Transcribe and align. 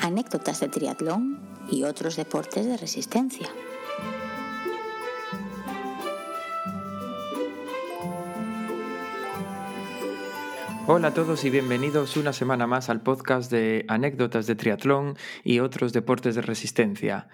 anécdotas 0.00 0.60
de 0.60 0.68
triatlón 0.68 1.40
y 1.70 1.84
otros 1.84 2.16
deportes 2.16 2.66
de 2.66 2.76
resistencia. 2.76 3.48
Hola 10.86 11.08
a 11.08 11.14
todos 11.14 11.44
y 11.44 11.50
bienvenidos 11.50 12.16
una 12.16 12.32
semana 12.32 12.66
más 12.66 12.88
al 12.90 13.02
podcast 13.02 13.50
de 13.52 13.84
anécdotas 13.86 14.46
de 14.46 14.56
triatlón 14.56 15.16
y 15.44 15.60
otros 15.60 15.92
deportes 15.92 16.34
de 16.34 16.42
resistencia. 16.42 17.28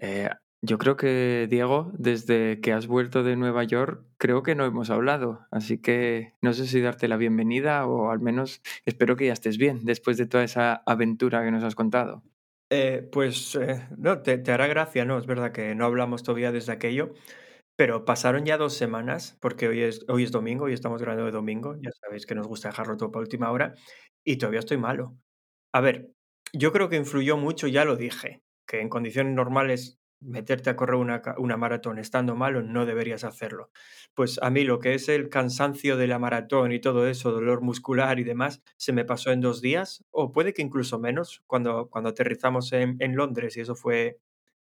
Eh, 0.00 0.28
yo 0.62 0.76
creo 0.78 0.96
que, 0.96 1.46
Diego, 1.48 1.90
desde 1.94 2.60
que 2.60 2.72
has 2.72 2.86
vuelto 2.86 3.22
de 3.22 3.36
Nueva 3.36 3.64
York, 3.64 4.04
creo 4.18 4.42
que 4.42 4.54
no 4.54 4.66
hemos 4.66 4.90
hablado. 4.90 5.46
Así 5.50 5.78
que 5.78 6.34
no 6.42 6.52
sé 6.52 6.66
si 6.66 6.80
darte 6.80 7.08
la 7.08 7.16
bienvenida 7.16 7.86
o 7.86 8.10
al 8.10 8.20
menos 8.20 8.60
espero 8.84 9.16
que 9.16 9.26
ya 9.26 9.32
estés 9.32 9.56
bien 9.56 9.84
después 9.84 10.18
de 10.18 10.26
toda 10.26 10.44
esa 10.44 10.82
aventura 10.86 11.42
que 11.44 11.50
nos 11.50 11.64
has 11.64 11.74
contado. 11.74 12.22
Eh, 12.70 13.08
pues 13.10 13.56
eh, 13.56 13.88
no, 13.96 14.20
te, 14.22 14.42
hará 14.52 14.66
gracia, 14.66 15.04
¿no? 15.04 15.18
Es 15.18 15.26
verdad 15.26 15.50
que 15.50 15.74
no 15.74 15.86
hablamos 15.86 16.22
todavía 16.22 16.52
desde 16.52 16.72
aquello, 16.72 17.14
pero 17.74 18.04
pasaron 18.04 18.44
ya 18.44 18.58
dos 18.58 18.74
semanas, 18.74 19.38
porque 19.40 19.66
hoy 19.66 19.80
es, 19.82 20.04
hoy 20.08 20.24
es 20.24 20.30
domingo 20.30 20.68
y 20.68 20.74
estamos 20.74 21.00
grabando 21.00 21.24
de 21.24 21.32
domingo, 21.32 21.76
ya 21.80 21.90
sabéis 21.92 22.26
que 22.26 22.36
nos 22.36 22.46
gusta 22.46 22.68
dejarlo 22.68 22.96
todo 22.96 23.10
para 23.10 23.22
última 23.22 23.50
hora, 23.50 23.74
y 24.24 24.36
todavía 24.36 24.60
estoy 24.60 24.76
malo. 24.76 25.16
A 25.72 25.80
ver, 25.80 26.12
yo 26.52 26.70
creo 26.72 26.88
que 26.88 26.96
influyó 26.96 27.36
mucho, 27.36 27.66
ya 27.66 27.84
lo 27.84 27.96
dije, 27.96 28.42
que 28.68 28.80
en 28.80 28.88
condiciones 28.88 29.34
normales 29.34 29.99
meterte 30.20 30.70
a 30.70 30.76
correr 30.76 30.96
una, 30.96 31.22
una, 31.38 31.56
maratón 31.56 31.98
estando 31.98 32.36
malo, 32.36 32.62
no 32.62 32.86
deberías 32.86 33.24
hacerlo. 33.24 33.70
Pues 34.14 34.38
a 34.42 34.50
mí 34.50 34.64
lo 34.64 34.78
que 34.78 34.94
es 34.94 35.08
el 35.08 35.28
cansancio 35.28 35.96
de 35.96 36.06
la 36.06 36.18
maratón 36.18 36.72
y 36.72 36.80
todo 36.80 37.06
eso, 37.08 37.32
dolor 37.32 37.62
muscular 37.62 38.18
y 38.18 38.24
demás, 38.24 38.62
se 38.76 38.92
me 38.92 39.04
pasó 39.04 39.32
en 39.32 39.40
dos 39.40 39.60
días, 39.60 40.04
o 40.10 40.32
puede 40.32 40.52
que 40.52 40.62
incluso 40.62 40.98
menos, 40.98 41.42
cuando, 41.46 41.88
cuando 41.88 42.10
aterrizamos 42.10 42.72
en, 42.72 42.96
en 43.00 43.16
Londres, 43.16 43.56
y 43.56 43.60
eso 43.60 43.74
fue 43.74 44.18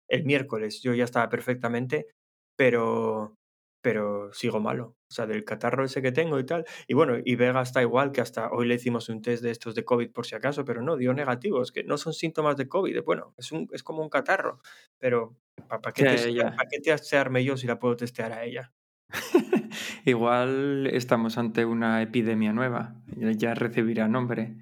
el 0.07 0.25
miércoles, 0.25 0.81
yo 0.81 0.93
ya 0.93 1.05
estaba 1.05 1.29
perfectamente, 1.29 2.07
pero, 2.55 3.37
pero 3.85 4.33
sigo 4.33 4.59
malo. 4.59 4.97
O 5.07 5.13
sea, 5.13 5.27
del 5.27 5.45
catarro 5.45 5.85
ese 5.85 6.01
que 6.01 6.11
tengo 6.11 6.39
y 6.39 6.43
tal. 6.43 6.65
Y 6.87 6.95
bueno, 6.95 7.17
y 7.23 7.35
Vega 7.35 7.61
está 7.61 7.83
igual, 7.83 8.11
que 8.11 8.19
hasta 8.19 8.49
hoy 8.49 8.67
le 8.67 8.73
hicimos 8.73 9.09
un 9.09 9.21
test 9.21 9.43
de 9.43 9.51
estos 9.51 9.75
de 9.75 9.85
COVID 9.85 10.09
por 10.09 10.25
si 10.25 10.33
acaso, 10.33 10.65
pero 10.65 10.81
no, 10.81 10.97
dio 10.97 11.13
negativo. 11.13 11.61
Es 11.61 11.71
que 11.71 11.83
no 11.83 11.99
son 11.99 12.13
síntomas 12.13 12.57
de 12.57 12.67
COVID. 12.67 13.03
Bueno, 13.03 13.35
es, 13.37 13.51
un, 13.51 13.69
es 13.73 13.83
como 13.83 14.01
un 14.01 14.09
catarro. 14.09 14.59
Pero, 14.97 15.37
¿para 15.69 15.93
qué, 15.93 16.03
te, 16.03 16.81
testearme 16.81 17.43
yo 17.43 17.57
si 17.57 17.67
la 17.67 17.77
puedo 17.77 17.95
testear 17.95 18.31
a 18.31 18.43
ella? 18.43 18.73
igual 20.05 20.87
estamos 20.87 21.37
ante 21.37 21.63
una 21.63 22.01
epidemia 22.01 22.53
nueva. 22.53 22.95
Ya 23.15 23.53
recibirá 23.53 24.07
nombre. 24.07 24.57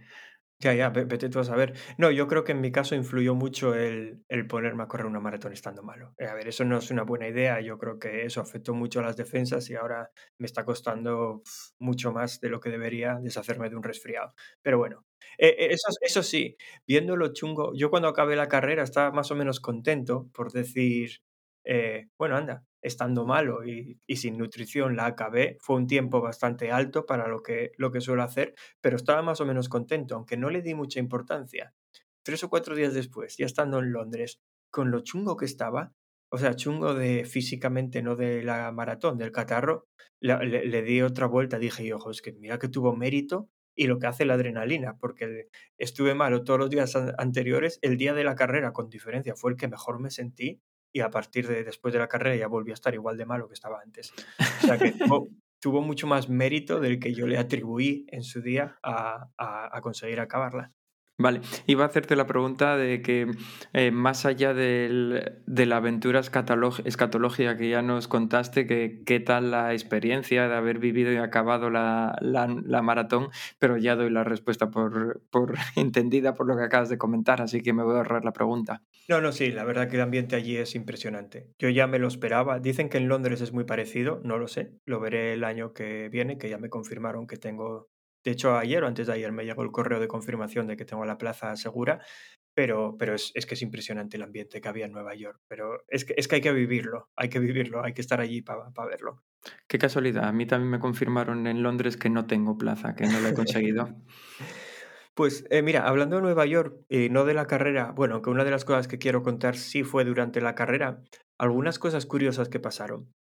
Ya, 0.63 0.73
ya, 0.73 0.89
vete 0.89 1.29
tú 1.29 1.39
a 1.39 1.43
saber. 1.43 1.73
No, 1.97 2.09
yo 2.11 2.27
creo 2.27 2.43
que 2.45 2.53
en 2.53 2.61
mi 2.61 2.71
caso 2.71 2.95
influyó 2.95 3.35
mucho 3.35 3.73
el, 3.75 4.23
el 4.29 4.47
ponerme 4.47 4.83
a 4.83 4.87
correr 4.87 5.05
una 5.07 5.19
maratón 5.19 5.51
estando 5.51 5.83
malo. 5.83 6.13
Eh, 6.17 6.25
a 6.25 6.33
ver, 6.35 6.47
eso 6.47 6.63
no 6.63 6.77
es 6.77 6.89
una 6.89 7.03
buena 7.03 7.27
idea. 7.27 7.59
Yo 7.59 7.77
creo 7.77 7.99
que 7.99 8.23
eso 8.25 8.39
afectó 8.39 8.73
mucho 8.73 8.99
a 8.99 9.03
las 9.03 9.17
defensas 9.17 9.69
y 9.69 9.75
ahora 9.75 10.09
me 10.37 10.45
está 10.45 10.63
costando 10.63 11.41
mucho 11.79 12.13
más 12.13 12.39
de 12.39 12.49
lo 12.49 12.59
que 12.61 12.69
debería 12.69 13.19
deshacerme 13.21 13.69
de 13.69 13.75
un 13.75 13.83
resfriado. 13.83 14.33
Pero 14.61 14.77
bueno, 14.77 15.05
eh, 15.37 15.49
eh, 15.59 15.67
eso, 15.71 15.87
eso 16.01 16.23
sí, 16.23 16.55
viendo 16.87 17.17
lo 17.17 17.33
chungo, 17.33 17.73
yo 17.75 17.89
cuando 17.89 18.07
acabé 18.07 18.35
la 18.37 18.47
carrera 18.47 18.83
estaba 18.83 19.11
más 19.11 19.31
o 19.31 19.35
menos 19.35 19.59
contento 19.59 20.29
por 20.33 20.51
decir, 20.53 21.19
bueno, 22.17 22.35
anda, 22.37 22.63
estando 22.83 23.25
malo 23.25 23.65
y, 23.65 23.99
sin 24.15 24.37
nutrición 24.37 24.95
la 24.95 25.07
acabé. 25.07 25.57
Fue 25.61 25.77
un 25.77 25.87
tiempo 25.87 26.21
bastante 26.21 26.71
alto 26.71 27.05
para 27.05 27.27
lo 27.27 27.41
que, 27.41 27.71
lo 27.77 27.91
que 27.91 28.01
suelo 28.01 28.23
hacer, 28.23 28.53
pero 28.81 28.97
estaba 28.97 29.21
más 29.21 29.41
o 29.41 29.45
menos 29.45 29.69
contento, 29.69 30.15
aunque 30.15 30.37
no 30.37 30.49
le 30.49 30.61
di 30.61 30.75
mucha 30.75 30.99
importancia. 30.99 31.73
Tres 32.23 32.43
o 32.43 32.49
cuatro 32.49 32.75
días 32.75 32.93
después, 32.93 33.37
ya 33.37 33.45
estando 33.45 33.79
en 33.79 33.91
Londres, 33.91 34.39
con 34.69 34.91
lo 34.91 35.01
chungo 35.01 35.37
que 35.37 35.45
estaba, 35.45 35.93
o 36.29 36.37
sea, 36.37 36.55
chungo 36.55 36.93
de 36.93 37.25
físicamente, 37.25 38.01
no 38.01 38.15
de 38.15 38.43
la 38.43 38.71
maratón, 38.71 39.17
del 39.17 39.31
catarro, 39.31 39.87
le, 40.19 40.81
di 40.81 41.01
otra 41.01 41.27
vuelta, 41.27 41.59
dije, 41.59 41.93
ojo, 41.93 42.11
es 42.11 42.21
que 42.21 42.33
mira 42.33 42.57
que 42.57 42.69
tuvo 42.69 42.95
mérito 42.95 43.49
y 43.75 43.87
lo 43.87 43.99
que 43.99 44.07
hace 44.07 44.25
la 44.25 44.35
adrenalina, 44.35 44.97
porque 44.99 45.49
estuve 45.77 46.15
malo 46.15 46.43
todos 46.43 46.59
los 46.59 46.69
días 46.69 46.95
anteriores, 47.17 47.79
el 47.81 47.97
día 47.97 48.13
de 48.13 48.23
la 48.23 48.35
carrera, 48.35 48.71
con 48.71 48.89
diferencia, 48.89 49.35
fue 49.35 49.51
el 49.51 49.57
que 49.57 49.67
mejor 49.67 49.99
me 49.99 50.09
sentí 50.09 50.61
y 50.93 51.01
a 51.01 51.09
partir 51.09 51.47
de 51.47 51.63
después 51.63 51.93
de 51.93 51.99
la 51.99 52.07
carrera 52.07 52.35
ya 52.35 52.47
volví 52.47 52.71
a 52.71 52.75
estar 52.75 52.93
igual 52.93 53.17
de 53.17 53.25
malo 53.25 53.47
que 53.47 53.55
estaba 53.55 53.81
antes. 53.83 54.13
O 54.63 54.67
sea 54.67 54.77
que 54.77 54.93
tuvo, 55.59 55.81
mucho 55.81 56.07
más 56.07 56.29
mérito 56.29 56.79
del 56.79 56.99
que 56.99 57.13
yo 57.13 57.27
le 57.27 57.37
atribuí 57.37 58.05
en 58.09 58.23
su 58.23 58.41
día 58.41 58.77
a, 58.83 59.29
a 59.37 59.81
conseguir 59.81 60.19
acabarla. 60.19 60.71
Vale, 61.19 61.41
iba 61.67 61.83
a 61.83 61.87
hacerte 61.87 62.15
la 62.15 62.25
pregunta 62.25 62.75
de 62.75 63.03
que 63.03 63.29
eh, 63.73 63.91
más 63.91 64.25
allá 64.25 64.55
del, 64.55 65.43
de 65.45 65.65
la 65.67 65.77
aventura 65.77 66.19
escatológica 66.19 67.55
que 67.55 67.69
ya 67.69 67.83
nos 67.83 68.07
contaste, 68.07 68.65
que 68.65 69.03
qué 69.05 69.19
tal 69.19 69.51
la 69.51 69.73
experiencia 69.73 70.47
de 70.47 70.55
haber 70.55 70.79
vivido 70.79 71.13
y 71.13 71.17
acabado 71.17 71.69
la, 71.69 72.17
la, 72.19 72.81
maratón, 72.81 73.29
pero 73.59 73.77
ya 73.77 73.95
doy 73.95 74.09
la 74.09 74.23
respuesta 74.23 74.71
por, 74.71 75.21
por, 75.29 75.53
entendida 75.75 76.33
por 76.33 76.47
lo 76.47 76.57
que 76.57 76.63
acabas 76.63 76.89
de 76.89 76.97
comentar, 76.97 77.43
así 77.43 77.61
que 77.61 77.73
me 77.73 77.83
voy 77.83 77.93
a 77.93 77.97
ahorrar 77.97 78.25
la 78.25 78.33
pregunta. 78.33 78.81
No, 79.09 79.19
no, 79.19 79.31
sí, 79.31 79.51
la 79.51 79.65
verdad 79.65 79.89
que 79.89 79.97
el 79.97 80.01
ambiente 80.01 80.35
allí 80.35 80.57
es 80.57 80.75
impresionante. 80.75 81.49
Yo 81.59 81.69
ya 81.69 81.87
me 81.87 81.99
lo 81.99 82.07
esperaba. 82.07 82.59
Dicen 82.59 82.89
que 82.89 82.97
en 82.97 83.09
Londres 83.09 83.41
es 83.41 83.51
muy 83.51 83.65
parecido, 83.65 84.21
no 84.23 84.37
lo 84.37 84.47
sé, 84.47 84.77
lo 84.85 84.99
veré 84.99 85.33
el 85.33 85.43
año 85.43 85.73
que 85.73 86.09
viene, 86.09 86.37
que 86.37 86.49
ya 86.49 86.57
me 86.57 86.69
confirmaron 86.69 87.27
que 87.27 87.37
tengo 87.37 87.89
de 88.23 88.31
hecho, 88.31 88.57
ayer 88.57 88.83
o 88.83 88.87
antes 88.87 89.07
de 89.07 89.13
ayer 89.13 89.31
me 89.31 89.43
llegó 89.43 89.63
el 89.63 89.71
correo 89.71 89.99
de 89.99 90.07
confirmación 90.07 90.65
de 90.67 90.77
que 90.77 90.85
tengo 90.85 91.03
la 91.05 91.17
plaza 91.17 91.55
segura, 91.57 91.99
pero, 92.55 92.95
pero 92.97 93.15
es, 93.15 93.31
es 93.33 93.45
que 93.45 93.55
es 93.55 93.61
impresionante 93.61 94.15
el 94.15 94.23
ambiente 94.23 94.61
que 94.61 94.69
había 94.69 94.85
en 94.85 94.93
Nueva 94.93 95.13
York. 95.13 95.41
Pero 95.47 95.83
es 95.89 96.05
que, 96.05 96.13
es 96.15 96.27
que 96.27 96.35
hay 96.35 96.41
que 96.41 96.53
vivirlo, 96.53 97.09
hay 97.17 97.29
que 97.29 97.39
vivirlo, 97.39 97.83
hay 97.83 97.93
que 97.93 98.01
estar 98.01 98.21
allí 98.21 98.41
para 98.41 98.69
verlo. 98.87 99.23
Qué 99.67 99.77
casualidad, 99.77 100.25
a 100.25 100.31
mí 100.31 100.45
también 100.45 100.71
me 100.71 100.79
confirmaron 100.79 101.47
en 101.47 101.63
Londres 101.63 101.97
que 101.97 102.09
no 102.09 102.25
tengo 102.25 102.57
plaza, 102.57 102.95
que 102.95 103.07
no 103.07 103.19
lo 103.19 103.27
he 103.27 103.33
conseguido. 103.33 103.89
Pues 105.15 105.45
eh, 105.51 105.61
mira, 105.61 105.87
hablando 105.87 106.15
de 106.15 106.23
Nueva 106.23 106.45
York, 106.47 106.75
y 106.89 107.09
no 107.09 107.23
de 107.25 107.35
la 107.35 107.45
carrera, 107.45 107.91
bueno, 107.91 108.21
que 108.21 108.31
una 108.31 108.43
de 108.43 108.51
las 108.51 108.65
cosas 108.65 108.87
que 108.87 108.97
quiero 108.97 109.21
contar 109.21 109.55
sí 109.55 109.83
fue 109.83 110.05
durante 110.05 110.41
la 110.41 110.55
carrera, 110.55 111.03
algunas 111.37 111.77
cosas 111.77 112.07
curiosas 112.07 112.49
que 112.49 112.59
pasaron. 112.59 113.13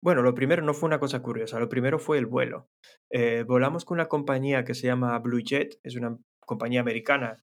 Bueno, 0.00 0.22
lo 0.22 0.34
primero 0.34 0.62
no 0.62 0.74
fue 0.74 0.86
una 0.86 1.00
cosa 1.00 1.22
curiosa, 1.22 1.58
lo 1.58 1.68
primero 1.68 1.98
fue 1.98 2.18
el 2.18 2.26
vuelo. 2.26 2.68
Eh, 3.10 3.44
volamos 3.48 3.84
con 3.84 3.96
una 3.96 4.06
compañía 4.06 4.64
que 4.64 4.74
se 4.74 4.86
llama 4.86 5.18
Blue 5.18 5.42
Jet, 5.42 5.80
es 5.82 5.96
una 5.96 6.18
compañía 6.38 6.80
americana, 6.80 7.38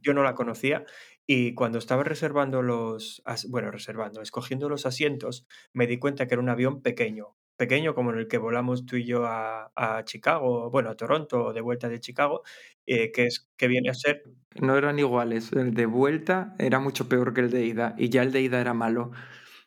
yo 0.00 0.14
no 0.14 0.22
la 0.22 0.34
conocía, 0.34 0.84
y 1.26 1.54
cuando 1.54 1.78
estaba 1.78 2.04
reservando 2.04 2.62
los, 2.62 3.22
bueno, 3.48 3.70
reservando, 3.70 4.20
escogiendo 4.22 4.68
los 4.68 4.86
asientos, 4.86 5.46
me 5.72 5.86
di 5.86 5.98
cuenta 5.98 6.26
que 6.26 6.34
era 6.34 6.42
un 6.42 6.48
avión 6.48 6.82
pequeño, 6.82 7.36
pequeño 7.56 7.94
como 7.94 8.12
en 8.12 8.18
el 8.18 8.28
que 8.28 8.38
volamos 8.38 8.84
tú 8.86 8.96
y 8.96 9.04
yo 9.04 9.24
a, 9.26 10.02
Chicago, 10.04 10.70
bueno, 10.70 10.90
a 10.90 10.96
Toronto, 10.96 11.52
de 11.52 11.60
vuelta 11.60 11.88
de 11.88 12.00
Chicago, 12.00 12.42
eh, 12.86 13.12
que, 13.12 13.26
es, 13.26 13.48
que 13.56 13.68
viene 13.68 13.90
a 13.90 13.94
ser... 13.94 14.22
No 14.60 14.76
eran 14.76 14.98
iguales, 14.98 15.52
el 15.52 15.74
de 15.74 15.86
vuelta 15.86 16.54
era 16.58 16.80
mucho 16.80 17.08
peor 17.08 17.34
que 17.34 17.40
el 17.40 17.50
de 17.50 17.64
ida, 17.64 17.94
y 17.98 18.08
ya 18.08 18.22
el 18.22 18.32
de 18.32 18.42
ida 18.42 18.60
era 18.60 18.74
malo. 18.74 19.10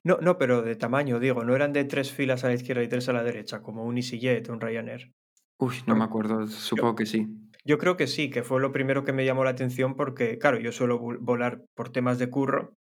No, 0.03 0.18
no, 0.22 0.38
pero 0.38 0.62
de 0.62 0.75
tamaño, 0.75 1.20
digo, 1.20 1.44
no 1.44 1.56
eran 1.56 1.74
de 1.74 1.84
tres 1.86 2.12
filas 2.12 2.44
a 2.44 2.48
la 2.48 2.53
izquierda 2.53 2.84
y 2.84 2.88
tres 2.88 3.09
a 3.09 3.14
la 3.14 3.24
derecha, 3.24 3.62
como 3.62 3.84
un 3.84 3.98
EasyJet 3.98 4.50
o 4.50 4.54
un 4.54 4.62
Ryanair. 4.62 5.12
Uy, 5.58 5.75
no 5.88 5.96
me 5.96 6.04
acuerdo, 6.04 6.48
supongo 6.48 6.96
que 6.96 7.06
sí. 7.06 7.28
Yo 7.66 7.78
creo 7.78 7.98
que 7.98 8.08
sí, 8.08 8.30
que 8.30 8.44
fue 8.44 8.62
lo 8.62 8.72
primero 8.72 9.04
que 9.04 9.12
me 9.12 9.25
llamó 9.25 9.44
la 9.44 9.50
atención 9.50 9.96
porque, 9.96 10.38
claro, 10.38 10.59
yo 10.59 10.72
suelo 10.72 11.00
volar 11.19 11.64
por 11.75 11.90
temas 11.90 12.19
de 12.19 12.30
curro 12.30 12.77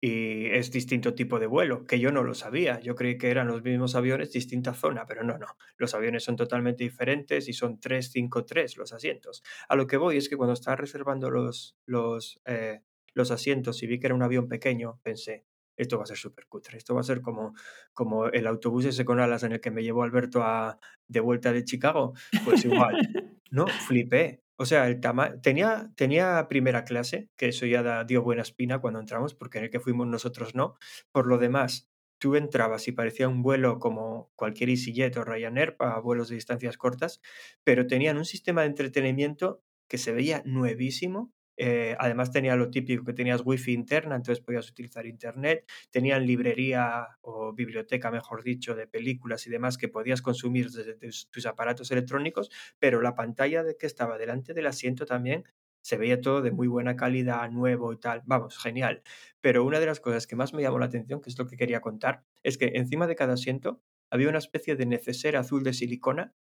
y 0.00 0.46
es 0.46 0.70
distinto 0.70 1.14
tipo 1.14 1.40
de 1.40 1.46
vuelo, 1.46 1.84
que 1.84 1.98
yo 1.98 2.12
no 2.12 2.22
lo 2.22 2.34
sabía. 2.34 2.78
Yo 2.80 2.94
creí 2.94 3.18
que 3.18 3.30
eran 3.30 3.48
los 3.48 3.62
mismos 3.62 3.96
aviones, 3.96 4.32
distinta 4.32 4.72
zona, 4.74 5.06
pero 5.06 5.24
no, 5.24 5.38
no. 5.38 5.46
Los 5.76 5.94
aviones 5.94 6.22
son 6.22 6.36
totalmente 6.36 6.84
diferentes 6.84 7.48
y 7.48 7.52
son 7.52 7.80
353 7.80 8.76
los 8.76 8.92
asientos. 8.92 9.42
A 9.68 9.74
lo 9.74 9.86
que 9.86 9.96
voy 9.96 10.16
es 10.16 10.28
que 10.28 10.36
cuando 10.36 10.54
estaba 10.54 10.76
reservando 10.76 11.30
los, 11.30 11.76
los, 11.84 12.40
eh, 12.44 12.82
los 13.14 13.30
asientos 13.32 13.82
y 13.82 13.88
vi 13.88 13.98
que 13.98 14.06
era 14.06 14.14
un 14.14 14.22
avión 14.22 14.46
pequeño, 14.46 15.00
pensé, 15.02 15.46
esto 15.76 15.96
va 15.96 16.04
a 16.04 16.06
ser 16.06 16.16
súper 16.16 16.46
cutre. 16.46 16.78
Esto 16.78 16.94
va 16.94 17.00
a 17.00 17.04
ser 17.04 17.20
como, 17.20 17.54
como 17.92 18.26
el 18.26 18.46
autobús 18.46 18.84
ese 18.84 19.04
con 19.04 19.18
alas 19.18 19.42
en 19.42 19.52
el 19.52 19.60
que 19.60 19.70
me 19.70 19.82
llevó 19.82 20.02
Alberto 20.04 20.42
a, 20.42 20.78
de 21.06 21.20
vuelta 21.20 21.52
de 21.52 21.64
Chicago. 21.64 22.14
Pues 22.44 22.64
igual. 22.64 22.94
no, 23.50 23.66
flipé. 23.66 24.42
O 24.60 24.66
sea, 24.66 24.88
el 24.88 25.00
tenía, 25.40 25.92
tenía 25.94 26.46
primera 26.48 26.84
clase, 26.84 27.30
que 27.36 27.48
eso 27.48 27.64
ya 27.64 28.04
dio 28.04 28.22
buena 28.22 28.42
espina 28.42 28.80
cuando 28.80 28.98
entramos, 28.98 29.34
porque 29.34 29.58
en 29.58 29.64
el 29.64 29.70
que 29.70 29.78
fuimos 29.78 30.08
nosotros 30.08 30.56
no. 30.56 30.76
Por 31.12 31.28
lo 31.28 31.38
demás, 31.38 31.88
tú 32.18 32.34
entrabas 32.34 32.88
y 32.88 32.92
parecía 32.92 33.28
un 33.28 33.42
vuelo 33.42 33.78
como 33.78 34.32
cualquier 34.34 34.70
EasyJet 34.70 35.16
o 35.16 35.24
Ryanair 35.24 35.76
para 35.76 36.00
vuelos 36.00 36.28
de 36.28 36.34
distancias 36.34 36.76
cortas, 36.76 37.20
pero 37.62 37.86
tenían 37.86 38.18
un 38.18 38.24
sistema 38.24 38.62
de 38.62 38.68
entretenimiento 38.68 39.62
que 39.88 39.96
se 39.96 40.12
veía 40.12 40.42
nuevísimo 40.44 41.32
eh, 41.60 41.96
además 41.98 42.30
tenía 42.30 42.54
lo 42.54 42.70
típico 42.70 43.04
que 43.04 43.12
tenías 43.12 43.42
wifi 43.44 43.72
interna, 43.72 44.14
entonces 44.14 44.42
podías 44.42 44.70
utilizar 44.70 45.06
internet. 45.06 45.68
Tenían 45.90 46.24
librería 46.24 47.08
o 47.20 47.52
biblioteca, 47.52 48.12
mejor 48.12 48.44
dicho, 48.44 48.76
de 48.76 48.86
películas 48.86 49.44
y 49.48 49.50
demás 49.50 49.76
que 49.76 49.88
podías 49.88 50.22
consumir 50.22 50.70
desde 50.70 50.94
tus, 50.94 51.46
aparatos 51.46 51.90
electrónicos, 51.90 52.50
pero 52.78 53.00
la 53.00 53.14
pantalla 53.16 53.64
de 53.64 53.76
que 53.76 53.86
estaba 53.86 54.18
delante 54.18 54.54
del 54.54 54.66
asiento 54.66 55.04
también 55.04 55.44
se 55.82 55.96
veía 55.96 56.20
todo 56.20 56.42
de 56.42 56.52
muy 56.52 56.68
buena 56.68 56.94
calidad, 56.96 57.50
nuevo 57.50 57.92
y 57.92 57.98
tal, 57.98 58.22
vamos, 58.26 58.56
genial. 58.58 59.02
Pero 59.40 59.64
una 59.64 59.80
de 59.80 59.86
las 59.86 60.00
cosas 60.00 60.26
que 60.26 60.36
más 60.36 60.54
me 60.54 60.62
llamó 60.62 60.78
la 60.78 60.86
atención, 60.86 61.20
que 61.20 61.30
es 61.30 61.38
lo 61.38 61.46
que 61.46 61.56
quería 61.56 61.80
contar, 61.80 62.24
es 62.42 62.56
que 62.56 62.72
encima 62.74 63.06
de 63.08 63.16
cada 63.16 63.34
asiento 63.34 63.82
había 64.10 64.28
una 64.28 64.38
especie 64.38 64.76
de 64.76 64.86
neceser 64.86 65.36
azul 65.36 65.64
de 65.64 65.72
silicona, 65.72 66.34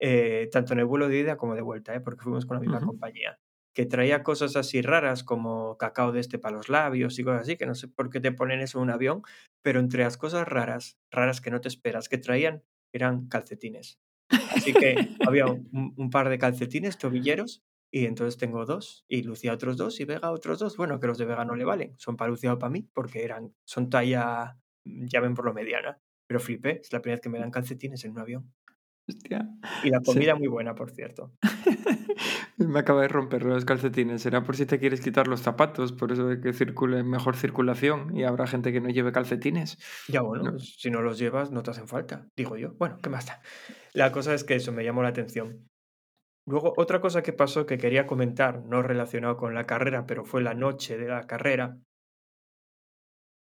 eh, 0.00 0.48
tanto 0.52 0.74
en 0.74 0.80
el 0.80 0.84
vuelo 0.84 1.08
de 1.08 1.18
ida 1.20 1.36
como 1.36 1.54
de 1.54 1.62
vuelta, 1.62 1.94
¿eh? 1.94 2.00
porque 2.00 2.22
fuimos 2.22 2.46
con 2.46 2.56
la 2.56 2.60
misma 2.60 2.80
compañía, 2.80 3.38
que 3.78 3.86
traía 3.86 4.24
cosas 4.24 4.56
así 4.56 4.82
raras 4.82 5.22
como 5.22 5.78
cacao 5.78 6.10
de 6.10 6.18
este 6.18 6.40
para 6.40 6.56
los 6.56 6.68
labios 6.68 7.16
y 7.16 7.22
cosas 7.22 7.42
así, 7.42 7.56
que 7.56 7.64
no 7.64 7.76
sé 7.76 7.86
por 7.86 8.10
qué 8.10 8.18
te 8.18 8.32
ponen 8.32 8.58
eso 8.58 8.78
en 8.78 8.82
un 8.82 8.90
avión, 8.90 9.22
pero 9.62 9.78
entre 9.78 10.02
las 10.02 10.16
cosas 10.16 10.48
raras, 10.48 10.98
raras 11.12 11.40
que 11.40 11.52
no 11.52 11.60
te 11.60 11.68
esperas 11.68 12.08
que 12.08 12.18
traían, 12.18 12.64
eran 12.92 13.28
calcetines. 13.28 14.00
Así 14.50 14.72
que 14.72 15.10
había 15.24 15.46
un, 15.46 15.94
un 15.96 16.10
par 16.10 16.28
de 16.28 16.38
calcetines 16.38 16.98
tobilleros 16.98 17.62
y 17.92 18.06
entonces 18.06 18.36
tengo 18.36 18.66
dos 18.66 19.04
y 19.06 19.22
Lucía 19.22 19.52
otros 19.52 19.76
dos 19.76 20.00
y 20.00 20.04
Vega 20.06 20.32
otros 20.32 20.58
dos. 20.58 20.76
Bueno, 20.76 20.98
que 20.98 21.06
los 21.06 21.16
de 21.16 21.26
Vega 21.26 21.44
no 21.44 21.54
le 21.54 21.64
valen, 21.64 21.94
son 21.98 22.16
para 22.16 22.32
Lucía 22.32 22.54
o 22.54 22.58
para 22.58 22.70
mí 22.70 22.90
porque 22.92 23.22
eran, 23.22 23.54
son 23.64 23.90
talla, 23.90 24.58
mm, 24.86 25.06
ya 25.06 25.20
ven 25.20 25.34
por 25.34 25.44
lo 25.44 25.54
mediana. 25.54 26.00
Pero 26.26 26.40
flipé, 26.40 26.80
es 26.80 26.92
la 26.92 27.00
primera 27.00 27.18
vez 27.18 27.22
que 27.22 27.28
me 27.28 27.38
dan 27.38 27.52
calcetines 27.52 28.04
en 28.04 28.10
un 28.10 28.18
avión. 28.18 28.52
Hostia. 29.08 29.48
Y 29.84 29.90
la 29.90 29.98
Sí. 30.00 30.04
comida 30.12 30.34
muy 30.34 30.48
buena, 30.48 30.74
por 30.74 30.90
cierto. 30.90 31.32
Me 32.58 32.78
acaba 32.80 33.02
de 33.02 33.08
romper 33.08 33.42
los 33.44 33.64
calcetines. 33.64 34.20
Será 34.22 34.42
por 34.44 34.54
si 34.56 34.66
te 34.66 34.78
quieres 34.78 35.00
quitar 35.00 35.28
los 35.28 35.40
zapatos, 35.40 35.92
por 35.92 36.12
eso 36.12 36.26
de 36.26 36.40
que 36.40 36.52
circule 36.52 37.02
mejor 37.04 37.36
circulación 37.36 38.14
y 38.16 38.24
habrá 38.24 38.46
gente 38.46 38.72
que 38.72 38.80
no 38.80 38.90
lleve 38.90 39.12
calcetines. 39.12 39.78
Ya 40.08 40.20
bueno, 40.22 40.44
No. 40.44 40.50
pues, 40.52 40.74
si 40.78 40.90
no 40.90 41.00
los 41.00 41.18
llevas 41.18 41.50
no 41.50 41.62
te 41.62 41.70
hacen 41.70 41.88
falta, 41.88 42.28
digo 42.36 42.56
yo. 42.56 42.74
Bueno, 42.74 42.98
¿qué 43.02 43.08
más 43.08 43.26
da? 43.26 43.40
La 43.94 44.12
cosa 44.12 44.34
es 44.34 44.44
que 44.44 44.56
eso 44.56 44.72
me 44.72 44.84
llamó 44.84 45.02
la 45.02 45.08
atención. 45.08 45.68
Luego, 46.46 46.72
otra 46.76 47.00
cosa 47.00 47.22
que 47.22 47.32
pasó 47.32 47.66
que 47.66 47.78
quería 47.78 48.06
comentar, 48.06 48.62
no 48.64 48.82
relacionado 48.82 49.36
con 49.36 49.54
la 49.54 49.66
carrera, 49.66 50.06
pero 50.06 50.24
fue 50.24 50.42
la 50.42 50.54
noche 50.54 50.96
de 50.98 51.08
la 51.08 51.26
carrera. 51.26 51.78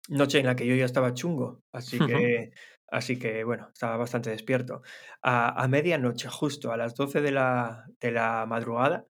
Noche 0.10 0.40
en 0.40 0.46
la 0.48 0.56
que 0.56 0.66
yo 0.66 0.76
ya 0.76 0.86
estaba 0.86 1.14
chungo, 1.14 1.62
así 1.72 2.00
que, 2.00 2.52
así 2.92 3.18
que 3.18 3.44
bueno, 3.44 3.70
estaba 3.74 3.98
bastante 3.98 4.30
despierto. 4.30 4.82
A, 5.22 5.64
a 5.64 5.68
medianoche, 5.68 6.30
justo 6.30 6.72
a 6.72 6.78
las 6.78 6.96
12 6.96 7.22
de 7.22 7.32
la, 7.32 7.86
de 8.00 8.12
la 8.12 8.46
madrugada, 8.48 9.06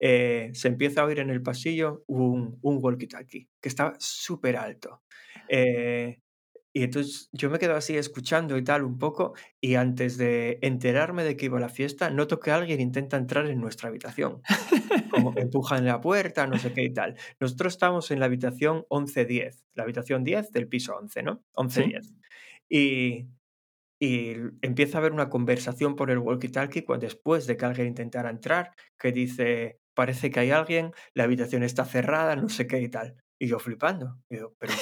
eh, 0.00 0.50
se 0.54 0.68
empieza 0.68 1.02
a 1.02 1.04
oír 1.04 1.20
en 1.20 1.30
el 1.30 1.42
pasillo 1.42 2.02
un, 2.08 2.58
un 2.62 2.82
walkie-talkie 2.82 3.48
que 3.60 3.68
estaba 3.68 3.94
súper 3.98 4.56
alto. 4.56 5.02
Eh, 5.48 6.18
y 6.74 6.84
entonces 6.84 7.28
yo 7.32 7.50
me 7.50 7.58
quedo 7.58 7.76
así 7.76 7.96
escuchando 7.96 8.56
y 8.56 8.64
tal 8.64 8.82
un 8.82 8.98
poco, 8.98 9.34
y 9.60 9.74
antes 9.74 10.16
de 10.16 10.58
enterarme 10.62 11.22
de 11.22 11.36
que 11.36 11.46
iba 11.46 11.58
a 11.58 11.60
la 11.60 11.68
fiesta, 11.68 12.10
noto 12.10 12.40
que 12.40 12.50
alguien 12.50 12.80
intenta 12.80 13.18
entrar 13.18 13.46
en 13.46 13.60
nuestra 13.60 13.90
habitación. 13.90 14.40
Como 15.10 15.32
empujan 15.36 15.84
la 15.84 16.00
puerta, 16.00 16.46
no 16.46 16.58
sé 16.58 16.72
qué 16.72 16.82
y 16.84 16.92
tal. 16.92 17.14
Nosotros 17.38 17.74
estamos 17.74 18.10
en 18.10 18.20
la 18.20 18.26
habitación 18.26 18.86
1110, 18.90 19.64
la 19.74 19.82
habitación 19.82 20.24
10 20.24 20.50
del 20.50 20.66
piso 20.66 20.96
11, 20.96 21.22
¿no? 21.22 21.44
Sí. 21.68 21.92
1110. 22.72 23.28
Y, 24.00 24.04
y 24.04 24.34
empieza 24.62 24.98
a 24.98 25.00
haber 25.00 25.12
una 25.12 25.30
conversación 25.30 25.94
por 25.96 26.10
el 26.10 26.18
walkie-talkie 26.18 26.84
después 26.98 27.46
de 27.46 27.56
que 27.56 27.64
alguien 27.66 27.88
intentara 27.88 28.30
entrar, 28.30 28.72
que 28.98 29.12
dice, 29.12 29.78
parece 29.94 30.30
que 30.30 30.40
hay 30.40 30.50
alguien, 30.50 30.92
la 31.14 31.24
habitación 31.24 31.62
está 31.62 31.84
cerrada, 31.84 32.34
no 32.36 32.48
sé 32.48 32.66
qué 32.66 32.80
y 32.80 32.88
tal. 32.88 33.16
Y 33.40 33.48
yo 33.48 33.58
flipando. 33.58 34.18
Y 34.30 34.36
pero 34.58 34.72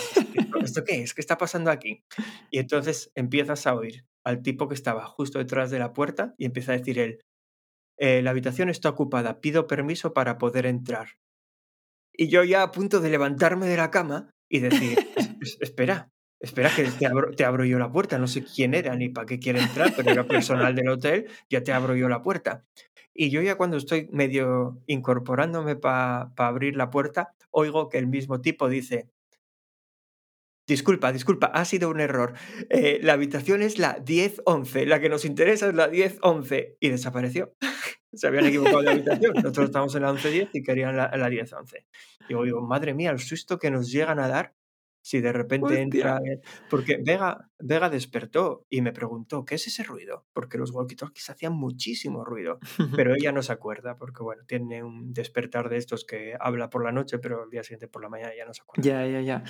¿esto, 0.65 0.85
qué 0.85 1.03
es? 1.03 1.15
¿Qué 1.15 1.21
está 1.21 1.39
pasando 1.39 1.71
aquí? 1.71 2.05
Y 2.51 2.59
entonces 2.59 3.11
empiezas 3.15 3.67
a 3.67 3.75
oír 3.75 4.05
al 4.25 4.43
tipo 4.43 4.69
que 4.69 4.75
estaba 4.75 5.07
justo 5.07 5.39
detrás 5.39 5.71
de 5.71 5.79
la 5.79 5.93
puerta 5.95 6.35
y 6.39 6.45
empieza 6.47 6.73
a 6.73 6.79
decir 6.79 6.99
él, 6.99 7.21
"Eh, 7.99 8.23
la 8.23 8.31
habitación 8.31 8.71
está 8.71 8.91
ocupada, 8.91 9.41
pido 9.41 9.67
permiso 9.67 10.13
para 10.15 10.39
poder 10.39 10.67
entrar. 10.67 11.09
Y 12.17 12.29
yo 12.29 12.45
ya 12.45 12.63
a 12.63 12.71
punto 12.71 13.01
de 13.01 13.11
levantarme 13.11 13.67
de 13.67 13.77
la 13.77 13.91
cama 13.91 14.31
y 14.51 14.61
decir, 14.61 14.99
"Es- 15.17 15.31
es- 15.43 15.59
espera, 15.61 16.11
espera 16.41 16.71
que 16.75 16.85
te 16.85 17.45
abro, 17.45 17.65
yo 17.65 17.79
la 17.79 17.93
puerta, 17.93 18.19
no 18.19 18.27
sé 18.27 18.43
quién 18.43 18.75
era 18.75 18.97
ni 18.97 19.11
para 19.11 19.27
qué 19.27 19.39
quiere 19.39 19.61
entrar, 19.61 19.93
pero 19.95 20.11
era 20.11 20.27
personal 20.27 20.75
del 20.75 20.89
hotel, 20.89 21.27
ya 21.51 21.63
te 21.63 21.73
abro 21.73 21.95
yo 21.95 22.09
la 22.09 22.23
puerta. 22.23 22.65
Y 23.15 23.31
yo 23.31 23.43
ya 23.43 23.57
cuando 23.57 23.77
estoy 23.77 24.09
medio 24.11 24.81
incorporándome 24.87 25.77
para 25.77 26.33
abrir 26.37 26.77
la 26.77 26.91
puerta, 26.91 27.35
oigo 27.51 27.89
que 27.91 27.99
el 27.99 28.07
mismo 28.07 28.41
tipo 28.41 28.69
dice, 28.69 29.11
disculpa, 30.67 31.13
disculpa, 31.13 31.49
ha 31.49 31.65
sido 31.67 31.91
un 31.91 32.01
error. 32.01 32.33
Eh, 32.71 33.01
la 33.03 33.13
habitación 33.15 33.61
es 33.61 33.79
la 33.79 34.03
1011, 34.07 34.87
la 34.87 35.01
que 35.01 35.11
nos 35.11 35.27
interesa 35.27 35.69
es 35.69 35.75
la 35.75 35.89
1011 35.89 36.77
y 36.81 36.89
desapareció. 36.89 37.55
Se 38.13 38.27
habían 38.27 38.47
equivocado 38.47 38.83
de 38.83 38.91
habitación. 38.91 39.35
Nosotros 39.35 39.67
estamos 39.67 39.95
en 39.95 40.03
la 40.03 40.13
1110 40.13 40.49
y 40.55 40.63
querían 40.63 40.97
la, 40.97 41.11
la 41.15 41.29
1011. 41.29 41.87
Digo, 42.29 42.45
digo, 42.45 42.63
madre 42.63 42.95
mía, 42.95 43.11
el 43.11 43.21
susto 43.21 43.59
que 43.59 43.71
nos 43.71 43.91
llegan 43.93 44.19
a 44.19 44.29
dar 44.29 44.55
si 45.03 45.21
de 45.21 45.33
repente 45.33 45.81
entra... 45.81 46.15
Hostia. 46.15 46.17
alguien". 46.17 46.41
Porque 46.69 46.99
Vega, 47.05 47.49
Vega 47.59 47.91
despertó 47.91 48.67
y 48.69 48.83
me 48.83 48.93
preguntó, 48.93 49.45
¿qué 49.45 49.57
es 49.57 49.67
ese 49.67 49.83
ruido? 49.83 50.27
Porque 50.33 50.59
los 50.59 50.73
walkie-talkies 50.73 51.31
hacían 51.31 51.53
muchísimo 51.53 52.25
ruido. 52.25 52.59
Pero 53.05 53.15
ella 53.15 53.33
no 53.33 53.43
se 53.43 53.53
acuerda 53.53 53.97
porque, 53.97 54.23
bueno, 54.23 54.43
tiene 54.47 54.83
un 54.83 55.13
despertar 55.13 55.69
de 55.69 55.77
estos 55.77 56.05
que 56.05 56.35
habla 56.39 56.71
por 56.71 56.85
la 56.85 56.93
noche, 56.93 57.19
pero 57.19 57.45
el 57.45 57.51
día 57.51 57.63
siguiente 57.63 57.89
por 57.89 58.03
la 58.03 58.09
mañana 58.09 58.33
ya 58.37 58.45
no 58.45 58.55
se 58.55 58.63
acuerda. 58.63 58.83
Ya, 58.83 59.07
ya, 59.07 59.21
ya. 59.21 59.45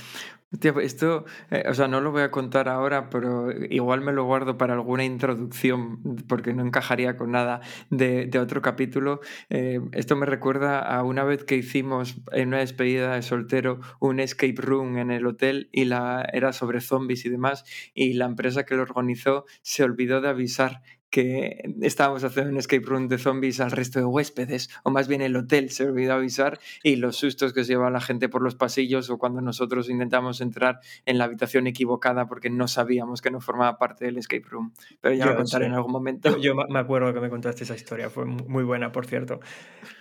Hostia, 0.52 0.73
pues 0.73 0.87
esto, 0.87 1.25
eh, 1.50 1.64
o 1.69 1.75
sea, 1.75 1.87
no 1.87 2.00
lo 2.00 2.11
voy 2.11 2.23
a 2.23 2.31
contar 2.31 2.69
ahora, 2.69 3.08
pero 3.08 3.50
igual 3.53 4.00
me 4.00 4.12
lo 4.12 4.25
guardo 4.25 4.58
para 4.58 4.75
alguna 4.75 5.05
introducción, 5.05 6.00
porque 6.29 6.53
no 6.53 6.64
encajaría 6.64 7.17
con 7.17 7.31
nada 7.31 7.61
de, 7.91 8.26
de 8.26 8.38
otro 8.38 8.61
capítulo. 8.62 9.20
Eh, 9.49 9.81
esto 9.93 10.17
me 10.17 10.26
recuerda 10.26 10.81
a 10.81 11.03
una 11.05 11.25
vez 11.25 11.44
que 11.44 11.56
hicimos 11.56 12.20
en 12.32 12.49
una 12.49 12.58
despedida 12.58 13.14
de 13.14 13.23
soltero 13.23 13.81
un 14.00 14.20
escape 14.20 14.61
room 14.61 14.99
en 14.99 15.11
el 15.11 15.26
hotel 15.41 15.69
y 15.73 15.87
la, 15.87 16.29
era 16.33 16.53
sobre 16.53 16.81
zombies 16.81 17.25
y 17.25 17.31
demás, 17.31 17.65
y 17.95 18.13
la 18.15 18.27
empresa 18.27 18.65
que 18.65 18.75
lo 18.75 18.83
organizó 18.83 19.47
se 19.63 19.83
olvidó 19.85 20.21
de 20.21 20.29
avisar 20.29 20.83
que 21.09 21.65
estábamos 21.83 22.23
haciendo 22.23 22.53
un 22.53 22.59
escape 22.59 22.85
room 22.87 23.09
de 23.09 23.19
zombies 23.19 23.59
al 23.59 23.73
resto 23.73 23.99
de 23.99 24.05
huéspedes, 24.05 24.71
o 24.85 24.91
más 24.91 25.09
bien 25.09 25.23
el 25.23 25.35
hotel 25.35 25.71
se 25.71 25.85
olvidó 25.85 26.13
avisar 26.13 26.61
y 26.85 26.97
los 26.97 27.17
sustos 27.17 27.53
que 27.53 27.65
se 27.65 27.73
lleva 27.73 27.91
la 27.91 28.01
gente 28.01 28.29
por 28.29 28.43
los 28.43 28.55
pasillos 28.55 29.11
o 29.11 29.19
cuando 29.19 29.41
nosotros 29.41 29.91
intentamos 29.91 30.41
entrar 30.41 30.79
en 31.07 31.19
la 31.19 31.25
habitación 31.25 31.67
equivocada 31.67 32.29
porque 32.29 32.49
no 32.49 32.69
sabíamos 32.69 33.23
que 33.23 33.33
no 33.33 33.41
formaba 33.41 33.77
parte 33.77 34.05
del 34.05 34.19
escape 34.19 34.45
room. 34.49 34.73
Pero 35.01 35.15
ya 35.17 35.25
Yo 35.25 35.31
lo 35.33 35.37
contaré 35.39 35.67
en 35.67 35.73
algún 35.73 35.91
Yo, 35.91 35.99
momento. 35.99 36.39
yo 36.39 36.55
ma- 36.55 36.67
me 36.71 36.79
acuerdo 36.79 37.13
que 37.13 37.19
me 37.21 37.29
contaste 37.29 37.65
esa 37.65 37.75
historia, 37.75 38.09
fue 38.09 38.25
mu- 38.27 38.47
muy 38.49 38.63
buena, 38.63 38.93
por 38.93 39.05
cierto. 39.06 39.41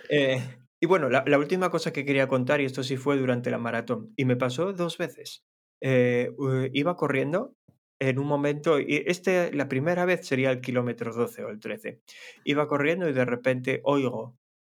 Eh, 0.08 0.40
y 0.80 0.86
bueno, 0.86 1.10
la, 1.10 1.22
la 1.26 1.38
última 1.38 1.70
cosa 1.70 1.92
que 1.92 2.06
quería 2.06 2.26
contar, 2.26 2.60
y 2.60 2.64
esto 2.64 2.82
sí 2.82 2.96
fue 2.96 3.18
durante 3.18 3.50
la 3.50 3.58
maratón, 3.58 4.12
y 4.16 4.24
me 4.24 4.36
pasó 4.36 4.72
dos 4.72 4.96
veces. 4.96 5.44
Eh, 5.82 6.32
iba 6.72 6.96
corriendo 6.96 7.54
en 8.00 8.18
un 8.18 8.26
momento, 8.26 8.80
y 8.80 9.04
este, 9.06 9.52
la 9.52 9.68
primera 9.68 10.06
vez 10.06 10.26
sería 10.26 10.50
el 10.50 10.62
kilómetro 10.62 11.12
12 11.12 11.44
o 11.44 11.50
el 11.50 11.60
13. 11.60 12.00
Iba 12.44 12.66
corriendo 12.66 13.08
y 13.08 13.12
de 13.12 13.26
repente 13.26 13.80
oigo, 13.84 14.38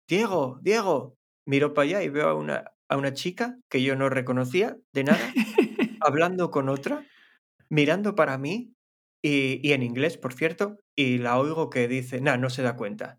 Diego, 0.09 0.59
Diego, 0.63 1.17
miro 1.47 1.75
para 1.75 1.85
allá 1.85 2.03
y 2.03 2.09
veo 2.09 2.29
a 2.29 2.35
una, 2.35 2.73
a 2.89 2.97
una 2.97 3.13
chica 3.13 3.59
que 3.69 3.83
yo 3.83 3.95
no 3.95 4.09
reconocía 4.09 4.79
de 4.95 5.05
nada, 5.05 5.35
hablando 6.01 6.51
con 6.51 6.71
otra, 6.71 7.07
mirando 7.69 8.15
para 8.15 8.39
mí, 8.39 8.73
y, 9.23 9.61
y 9.63 9.75
en 9.75 9.83
inglés, 9.83 10.17
por 10.17 10.33
cierto, 10.33 10.79
y 10.97 11.19
la 11.19 11.39
oigo 11.39 11.69
que 11.69 11.89
dice, 11.89 12.23
nah, 12.23 12.39
no 12.39 12.49
se 12.49 12.63
da 12.63 12.77
cuenta. 12.77 13.19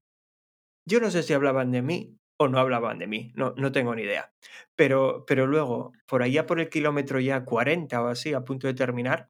Yo 0.87 0.99
no 0.99 1.11
sé 1.11 1.21
si 1.21 1.33
hablaban 1.33 1.69
de 1.69 1.83
mí 1.83 2.17
o 2.41 2.47
no 2.47 2.59
hablaban 2.59 2.99
de 2.99 3.07
mí, 3.07 3.31
no, 3.35 3.53
no 3.57 3.71
tengo 3.71 3.93
ni 3.95 4.03
idea. 4.03 4.31
Pero, 4.75 5.23
pero 5.27 5.47
luego, 5.47 5.93
por 6.07 6.23
allá 6.23 6.45
por 6.45 6.59
el 6.59 6.69
kilómetro 6.69 7.19
ya 7.19 7.43
40 7.45 8.01
o 8.01 8.07
así, 8.07 8.33
a 8.33 8.41
punto 8.43 8.67
de 8.67 8.73
terminar, 8.73 9.29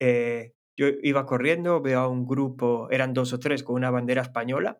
eh, 0.00 0.52
yo 0.76 0.86
iba 1.02 1.26
corriendo, 1.26 1.80
veo 1.80 2.00
a 2.00 2.08
un 2.08 2.26
grupo, 2.26 2.88
eran 2.90 3.14
dos 3.14 3.32
o 3.32 3.38
tres 3.38 3.62
con 3.62 3.76
una 3.76 3.90
bandera 3.90 4.22
española, 4.22 4.78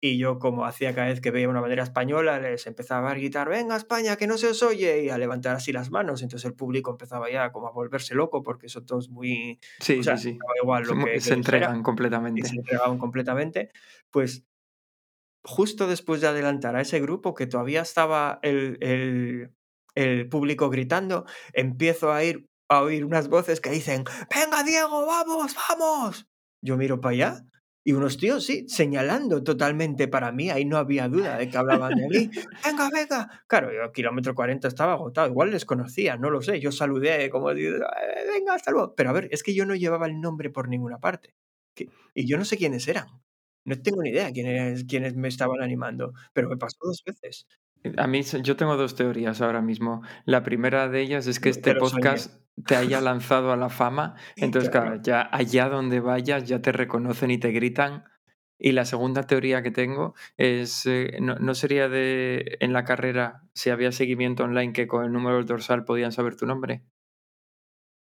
y 0.00 0.18
yo 0.18 0.38
como 0.38 0.66
hacía 0.66 0.94
cada 0.94 1.08
vez 1.08 1.20
que 1.20 1.30
veía 1.30 1.48
una 1.48 1.60
bandera 1.60 1.82
española, 1.82 2.38
les 2.38 2.66
empezaba 2.66 3.10
a 3.10 3.14
gritar, 3.14 3.48
venga 3.48 3.76
España, 3.76 4.16
que 4.16 4.26
no 4.26 4.36
se 4.36 4.48
os 4.48 4.62
oye, 4.62 5.02
y 5.04 5.08
a 5.08 5.16
levantar 5.18 5.56
así 5.56 5.72
las 5.72 5.90
manos. 5.90 6.22
Entonces 6.22 6.44
el 6.46 6.54
público 6.54 6.90
empezaba 6.90 7.30
ya 7.30 7.50
como 7.50 7.66
a 7.68 7.72
volverse 7.72 8.14
loco 8.14 8.42
porque 8.42 8.68
son 8.68 8.84
todos 8.84 9.08
muy... 9.08 9.58
Sí, 9.80 9.98
O 10.00 10.02
sea, 10.02 10.18
sí, 10.18 10.38
igual 10.62 10.82
lo 10.82 10.90
Se, 10.90 10.94
mu- 10.94 11.04
que, 11.06 11.12
que 11.12 11.20
se 11.20 11.34
entregan 11.34 11.82
completamente. 11.82 12.46
se 12.46 12.56
entregaban 12.56 12.98
completamente. 12.98 13.70
Pues 14.10 14.44
justo 15.46 15.86
después 15.86 16.20
de 16.20 16.28
adelantar 16.28 16.76
a 16.76 16.82
ese 16.82 17.00
grupo, 17.00 17.34
que 17.34 17.46
todavía 17.46 17.82
estaba 17.82 18.38
el, 18.42 18.78
el- 18.80 19.52
el 19.94 20.28
público 20.28 20.68
gritando, 20.68 21.24
empiezo 21.54 22.12
a, 22.12 22.22
ir, 22.22 22.46
a 22.68 22.82
oír 22.82 23.04
unas 23.04 23.28
voces 23.28 23.60
que 23.62 23.70
dicen, 23.70 24.04
venga 24.34 24.62
Diego, 24.62 25.06
vamos, 25.06 25.54
vamos. 25.70 26.26
Yo 26.62 26.76
miro 26.76 27.00
para 27.00 27.12
allá 27.14 27.44
y 27.84 27.92
unos 27.92 28.18
tíos, 28.18 28.44
sí, 28.44 28.66
señalando 28.68 29.42
totalmente 29.44 30.08
para 30.08 30.32
mí, 30.32 30.50
ahí 30.50 30.64
no 30.66 30.76
había 30.76 31.08
duda 31.08 31.38
de 31.38 31.48
que 31.48 31.56
hablaban 31.56 31.94
de 31.94 32.08
mí. 32.08 32.30
Venga, 32.64 32.90
venga. 32.92 33.44
Claro, 33.46 33.72
yo 33.72 33.84
a 33.84 33.92
kilómetro 33.92 34.34
40 34.34 34.66
estaba 34.68 34.94
agotado, 34.94 35.28
igual 35.28 35.50
les 35.52 35.64
conocía, 35.64 36.16
no 36.16 36.28
lo 36.30 36.42
sé. 36.42 36.60
Yo 36.60 36.72
saludé 36.72 37.30
como, 37.30 37.52
"Eh, 37.52 37.56
venga, 38.34 38.54
hasta 38.54 38.72
luego. 38.72 38.94
Pero 38.96 39.10
a 39.10 39.12
ver, 39.12 39.28
es 39.30 39.42
que 39.44 39.54
yo 39.54 39.64
no 39.66 39.76
llevaba 39.76 40.06
el 40.08 40.20
nombre 40.20 40.50
por 40.50 40.68
ninguna 40.68 40.98
parte. 40.98 41.34
Y 42.14 42.26
yo 42.26 42.38
no 42.38 42.44
sé 42.44 42.56
quiénes 42.56 42.88
eran. 42.88 43.06
No 43.66 43.76
tengo 43.82 44.00
ni 44.02 44.10
idea 44.10 44.32
quiénes, 44.32 44.84
quiénes 44.84 45.16
me 45.16 45.28
estaban 45.28 45.60
animando, 45.60 46.12
pero 46.32 46.48
me 46.48 46.56
pasó 46.56 46.78
dos 46.82 47.02
veces. 47.04 47.46
A 47.96 48.06
mí, 48.06 48.22
yo 48.22 48.56
tengo 48.56 48.76
dos 48.76 48.94
teorías 48.94 49.40
ahora 49.40 49.60
mismo. 49.60 50.02
La 50.24 50.42
primera 50.42 50.88
de 50.88 51.00
ellas 51.02 51.26
es 51.26 51.40
que 51.40 51.48
este 51.48 51.74
podcast 51.74 52.32
te 52.64 52.76
haya 52.76 53.00
lanzado 53.00 53.52
a 53.52 53.56
la 53.56 53.68
fama. 53.68 54.14
Entonces, 54.36 54.70
claro, 54.70 55.00
ya 55.02 55.28
allá 55.32 55.68
donde 55.68 56.00
vayas 56.00 56.48
ya 56.48 56.62
te 56.62 56.72
reconocen 56.72 57.30
y 57.30 57.38
te 57.38 57.50
gritan. 57.50 58.04
Y 58.58 58.72
la 58.72 58.86
segunda 58.86 59.24
teoría 59.24 59.62
que 59.62 59.70
tengo 59.70 60.14
es, 60.38 60.86
eh, 60.86 61.18
no, 61.20 61.34
no, 61.34 61.54
sería 61.54 61.90
de 61.90 62.56
en 62.60 62.72
la 62.72 62.84
carrera, 62.84 63.42
si 63.52 63.68
había 63.68 63.92
seguimiento 63.92 64.44
online, 64.44 64.72
que 64.72 64.86
con 64.86 65.04
el 65.04 65.12
número 65.12 65.44
dorsal 65.44 65.84
podían 65.84 66.12
saber 66.12 66.36
tu 66.36 66.46
nombre? 66.46 66.82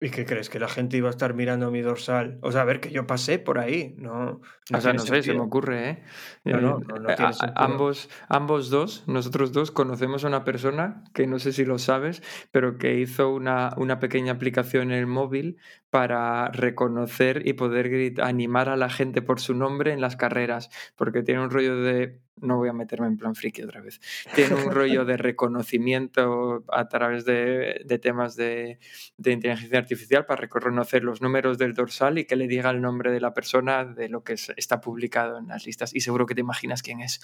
¿Y 0.02 0.10
qué 0.10 0.26
crees? 0.26 0.50
¿Que 0.50 0.60
la 0.60 0.68
gente 0.68 0.98
iba 0.98 1.08
a 1.08 1.12
estar 1.12 1.34
mirando 1.34 1.72
mi 1.72 1.82
dorsal? 1.82 2.38
O 2.42 2.52
sea, 2.52 2.62
a 2.62 2.66
ver, 2.66 2.82
que 2.82 2.92
yo 2.92 3.08
pasé 3.08 3.40
por 3.40 3.60
ahí, 3.60 3.96
no. 3.98 4.42
o 4.74 4.82
sea, 4.82 4.92
no 4.92 5.00
sé, 5.00 5.24
se 5.24 5.34
me 5.34 5.40
ocurre, 5.40 5.90
¿eh? 5.90 6.04
No, 6.44 6.60
no, 6.60 6.80
eh, 6.80 7.16
no, 7.18 7.28
ambos, 7.56 8.10
ambos 8.28 8.70
dos, 8.70 9.06
nosotros 9.08 9.54
dos, 9.54 9.72
conocemos 9.72 10.26
a 10.26 10.28
una 10.28 10.44
persona 10.44 11.06
que 11.14 11.28
no 11.28 11.40
sé 11.40 11.54
si 11.54 11.64
lo 11.64 11.80
sabes, 11.80 12.22
pero 12.52 12.78
que 12.78 13.00
hizo 13.00 13.34
una, 13.34 13.74
una 13.78 14.00
pequeña 14.00 14.34
aplicación 14.34 14.92
en 14.92 14.98
el 15.00 15.08
móvil 15.08 15.60
para 15.90 16.50
reconocer 16.50 17.48
y 17.48 17.54
poder 17.54 18.16
animar 18.22 18.68
a 18.68 18.76
la 18.76 18.90
gente 18.90 19.22
por 19.22 19.40
su 19.40 19.56
nombre 19.56 19.94
en 19.94 20.02
las 20.02 20.18
carreras, 20.18 20.70
porque 20.98 21.24
tiene 21.24 21.42
un 21.42 21.50
rollo 21.50 21.78
de 21.78 22.20
no 22.42 22.58
voy 22.58 22.70
a 22.70 22.74
meterme 22.74 23.08
en 23.08 23.18
plan 23.18 23.36
friki 23.36 23.64
otra 23.64 23.82
vez. 23.82 24.00
Tiene 24.34 24.56
un 24.56 24.72
rollo 24.72 25.06
de 25.06 25.18
reconocimiento 25.18 26.64
a 26.70 26.88
través 26.88 27.26
de, 27.26 27.86
temas 28.02 28.36
de, 28.36 28.80
inteligencia 29.18 29.80
artificial 29.80 30.26
para 30.26 30.42
reconocer 30.42 31.04
los 31.04 31.22
números 31.22 31.58
del 31.58 31.74
dorsal 31.74 32.18
y 32.18 32.26
que 32.26 32.36
le 32.36 32.48
diga 32.48 32.70
el 32.70 32.82
nombre 32.82 33.12
de 33.12 33.22
la 33.22 33.34
persona 33.34 33.86
de 33.86 34.10
lo 34.10 34.24
que 34.24 34.34
está 34.34 34.82
publicado 34.82 35.38
en 35.38 35.48
las 35.48 35.66
listas. 35.66 35.96
Y 35.96 36.02
seguro 36.02 36.26
que 36.26 36.36
te 36.36 36.42
imaginas 36.42 36.82
quién 36.82 37.02
es. 37.02 37.22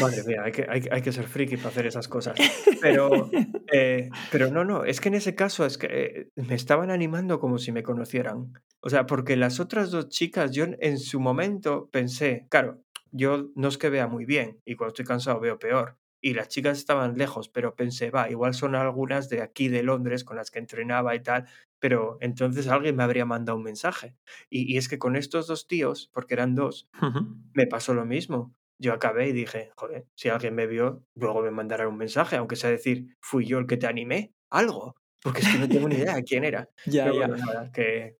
Madre 0.00 0.22
mía, 0.24 0.42
hay 0.44 0.52
que, 0.52 0.66
hay, 0.68 1.02
que 1.02 1.12
ser 1.12 1.26
friki 1.26 1.56
para 1.56 1.70
hacer 1.70 1.86
esas 1.86 2.08
cosas. 2.08 2.36
Pero, 2.80 3.30
eh, 3.72 4.10
pero 4.32 4.50
no, 4.50 4.64
no, 4.64 4.84
es 4.84 5.00
que 5.00 5.08
en 5.08 5.14
ese 5.14 5.36
caso 5.36 5.64
es 5.64 5.78
que 5.78 5.86
eh, 5.86 6.28
me 6.34 6.54
estaban 6.54 6.90
animando 6.90 7.38
como 7.38 7.58
si 7.58 7.70
me 7.70 7.82
conocieran. 7.82 8.52
O 8.80 8.90
sea, 8.90 9.06
porque 9.06 9.36
las 9.36 9.60
otras 9.60 9.92
dos 9.92 10.08
chicas, 10.08 10.50
yo 10.50 10.66
en 10.80 10.98
su 10.98 11.20
momento 11.20 11.88
pensé, 11.92 12.46
claro, 12.48 12.82
yo 13.12 13.50
no 13.54 13.68
es 13.68 13.78
que 13.78 13.90
vea 13.90 14.08
muy 14.08 14.24
bien 14.24 14.60
y 14.64 14.74
cuando 14.74 14.88
estoy 14.88 15.04
cansado 15.04 15.38
veo 15.40 15.58
peor. 15.58 15.98
Y 16.24 16.34
las 16.34 16.48
chicas 16.48 16.78
estaban 16.78 17.18
lejos, 17.18 17.48
pero 17.48 17.74
pensé, 17.74 18.10
va, 18.10 18.30
igual 18.30 18.54
son 18.54 18.76
algunas 18.76 19.28
de 19.28 19.42
aquí 19.42 19.68
de 19.68 19.82
Londres 19.82 20.22
con 20.22 20.36
las 20.36 20.52
que 20.52 20.60
entrenaba 20.60 21.16
y 21.16 21.20
tal, 21.20 21.46
pero 21.80 22.16
entonces 22.20 22.68
alguien 22.68 22.94
me 22.94 23.02
habría 23.02 23.24
mandado 23.24 23.58
un 23.58 23.64
mensaje. 23.64 24.16
Y, 24.48 24.76
es 24.76 24.88
que 24.88 25.00
con 25.00 25.16
estos 25.16 25.48
dos 25.48 25.66
tíos, 25.66 26.10
porque 26.12 26.34
eran 26.34 26.54
dos, 26.54 26.88
me 27.54 27.66
pasó 27.66 27.92
lo 27.92 28.06
mismo. 28.06 28.54
Yo 28.78 28.92
acabé 28.92 29.28
y 29.28 29.32
dije, 29.32 29.72
joder, 29.76 30.06
si 30.14 30.28
alguien 30.28 30.54
me 30.54 30.68
vio, 30.68 31.04
luego 31.14 31.42
me 31.42 31.50
mandará 31.50 31.88
un 31.88 31.96
mensaje, 31.96 32.36
aunque 32.36 32.56
sea 32.56 32.70
decir, 32.70 33.16
fui 33.20 33.44
yo 33.44 33.58
el 33.58 33.66
que 33.66 33.76
te 33.76 33.88
animé, 33.88 34.32
algo, 34.48 34.94
porque 35.20 35.40
es 35.40 35.48
que 35.48 35.58
no 35.58 35.68
tengo 35.68 35.88
ni 35.88 35.96
idea 35.96 36.14
de 36.14 36.24
quién 36.24 36.44
era. 36.44 36.68
ya, 36.86 37.12
ya. 37.12 37.70
que, 37.72 38.18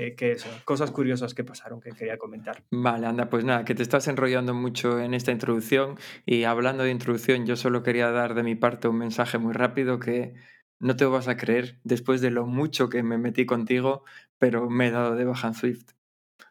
que, 0.00 0.36
cosas 0.64 0.90
curiosas 0.90 1.34
que 1.34 1.44
pasaron 1.44 1.80
que 1.80 1.90
quería 1.90 2.18
comentar. 2.18 2.64
Vale, 2.70 3.06
anda, 3.06 3.30
pues 3.30 3.44
nada, 3.44 3.64
que 3.64 3.74
te 3.74 3.82
estás 3.82 4.08
enrollando 4.08 4.52
mucho 4.52 4.98
en 4.98 5.14
esta 5.14 5.30
introducción 5.30 5.96
y 6.26 6.44
hablando 6.44 6.82
de 6.82 6.90
introducción, 6.90 7.46
yo 7.46 7.56
solo 7.56 7.82
quería 7.82 8.10
dar 8.10 8.34
de 8.34 8.42
mi 8.42 8.56
parte 8.56 8.88
un 8.88 8.98
mensaje 8.98 9.38
muy 9.38 9.52
rápido 9.52 10.00
que 10.00 10.34
no 10.80 10.96
te 10.96 11.04
vas 11.04 11.28
a 11.28 11.36
creer 11.36 11.78
después 11.84 12.20
de 12.20 12.30
lo 12.30 12.46
mucho 12.46 12.88
que 12.88 13.02
me 13.02 13.18
metí 13.18 13.46
contigo, 13.46 14.04
pero 14.38 14.68
me 14.68 14.88
he 14.88 14.90
dado 14.90 15.14
de 15.14 15.24
baja 15.24 15.48
en 15.48 15.54
Swift. 15.54 15.92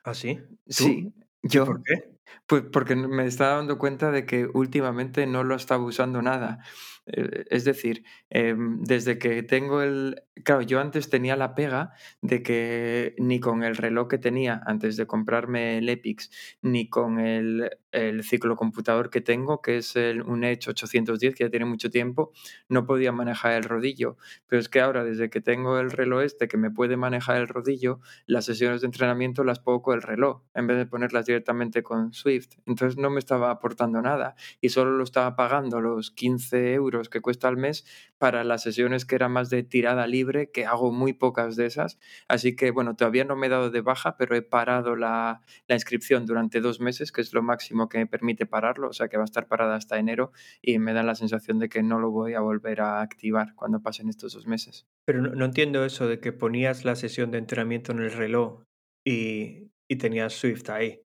¿Ah, 0.05 0.13
sí? 0.13 0.39
Sí, 0.67 1.13
yo. 1.41 1.65
¿Por 1.65 1.83
qué? 1.83 2.13
Pues 2.47 2.63
porque 2.71 2.95
me 2.95 3.25
estaba 3.25 3.57
dando 3.57 3.77
cuenta 3.77 4.11
de 4.11 4.25
que 4.25 4.47
últimamente 4.53 5.27
no 5.27 5.43
lo 5.43 5.55
estaba 5.55 5.83
usando 5.83 6.21
nada. 6.21 6.63
Eh, 7.05 7.45
es 7.49 7.65
decir, 7.65 8.03
em, 8.29 8.81
desde 8.83 9.17
que 9.17 9.43
tengo 9.43 9.81
el... 9.81 10.23
Claro, 10.43 10.61
yo 10.61 10.79
antes 10.79 11.09
tenía 11.09 11.35
la 11.35 11.55
pega 11.55 11.93
de 12.21 12.43
que 12.43 13.15
ni 13.17 13.39
con 13.39 13.63
el 13.63 13.75
reloj 13.75 14.07
que 14.07 14.17
tenía 14.17 14.61
antes 14.65 14.97
de 14.97 15.07
comprarme 15.07 15.77
el 15.77 15.89
Epix, 15.89 16.31
ni 16.61 16.89
con 16.89 17.19
el, 17.19 17.69
el 17.93 18.23
ciclocomputador 18.23 19.09
que 19.09 19.21
tengo, 19.21 19.61
que 19.61 19.77
es 19.77 19.95
el, 19.95 20.23
un 20.23 20.43
Edge 20.43 20.69
810, 20.69 21.35
que 21.35 21.45
ya 21.45 21.49
tiene 21.49 21.65
mucho 21.65 21.89
tiempo, 21.89 22.31
no 22.67 22.85
podía 22.85 23.11
manejar 23.11 23.53
el 23.53 23.63
rodillo. 23.63 24.17
Pero 24.47 24.59
es 24.59 24.67
que 24.67 24.81
ahora, 24.81 25.03
desde 25.03 25.29
que 25.29 25.41
tengo 25.41 25.79
el 25.79 25.91
reloj 25.91 26.23
este 26.23 26.47
que 26.47 26.57
me 26.57 26.71
puede 26.71 26.97
manejar 26.97 27.37
el 27.37 27.47
rodillo, 27.47 27.99
las 28.25 28.45
sesiones 28.45 28.81
de 28.81 28.87
entrenamiento 28.87 29.43
las 29.43 29.59
pongo 29.59 29.81
con 29.81 29.95
el 29.95 30.01
reloj, 30.01 30.41
en 30.55 30.67
vez 30.67 30.77
de 30.77 30.85
ponerlas 30.85 31.25
directamente 31.25 31.83
con 31.83 32.13
Swift. 32.13 32.55
Entonces 32.65 32.97
no 32.97 33.09
me 33.09 33.19
estaba 33.19 33.51
aportando 33.51 34.01
nada 34.01 34.35
y 34.59 34.69
solo 34.69 34.91
lo 34.91 35.03
estaba 35.03 35.35
pagando 35.35 35.79
los 35.79 36.11
15 36.11 36.73
euros 36.73 37.09
que 37.09 37.21
cuesta 37.21 37.47
al 37.47 37.57
mes 37.57 37.85
para 38.17 38.43
las 38.43 38.63
sesiones 38.63 39.05
que 39.05 39.15
eran 39.15 39.31
más 39.31 39.49
de 39.49 39.63
tirada 39.63 40.07
libre, 40.07 40.49
que 40.51 40.65
hago 40.65 40.91
muy 40.91 41.13
pocas 41.13 41.55
de 41.55 41.67
esas. 41.67 41.99
Así 42.27 42.55
que, 42.55 42.71
bueno, 42.71 42.95
todavía 42.95 43.25
no 43.25 43.35
me 43.35 43.47
he 43.47 43.49
dado 43.49 43.69
de 43.69 43.81
baja, 43.81 44.17
pero 44.17 44.35
he 44.35 44.41
parado 44.41 44.95
la, 44.95 45.41
la 45.67 45.75
inscripción 45.75 46.25
durante 46.25 46.61
dos 46.61 46.79
meses, 46.79 47.11
que 47.11 47.21
es 47.21 47.33
lo 47.33 47.43
máximo 47.43 47.82
que 47.89 47.97
me 47.97 48.07
permite 48.07 48.45
pararlo, 48.45 48.89
o 48.89 48.93
sea 48.93 49.07
que 49.07 49.17
va 49.17 49.23
a 49.23 49.25
estar 49.25 49.47
parada 49.47 49.75
hasta 49.75 49.97
enero 49.97 50.31
y 50.61 50.79
me 50.79 50.93
da 50.93 51.03
la 51.03 51.15
sensación 51.15 51.59
de 51.59 51.69
que 51.69 51.83
no 51.83 51.99
lo 51.99 52.11
voy 52.11 52.33
a 52.33 52.41
volver 52.41 52.81
a 52.81 53.01
activar 53.01 53.55
cuando 53.55 53.81
pasen 53.81 54.09
estos 54.09 54.33
dos 54.33 54.47
meses. 54.47 54.87
Pero 55.05 55.21
no, 55.21 55.45
entiendo 55.45 55.85
eso 55.85 56.07
de 56.07 56.19
que 56.19 56.31
ponías 56.31 56.85
la 56.85 56.95
sesión 56.95 57.31
de 57.31 57.39
entrenamiento 57.39 57.91
en 57.91 57.99
el 57.99 58.11
reloj 58.11 58.63
y, 59.05 59.71
y 59.87 59.95
tenías 59.97 60.33
Swift 60.33 60.69
ahí 60.69 61.03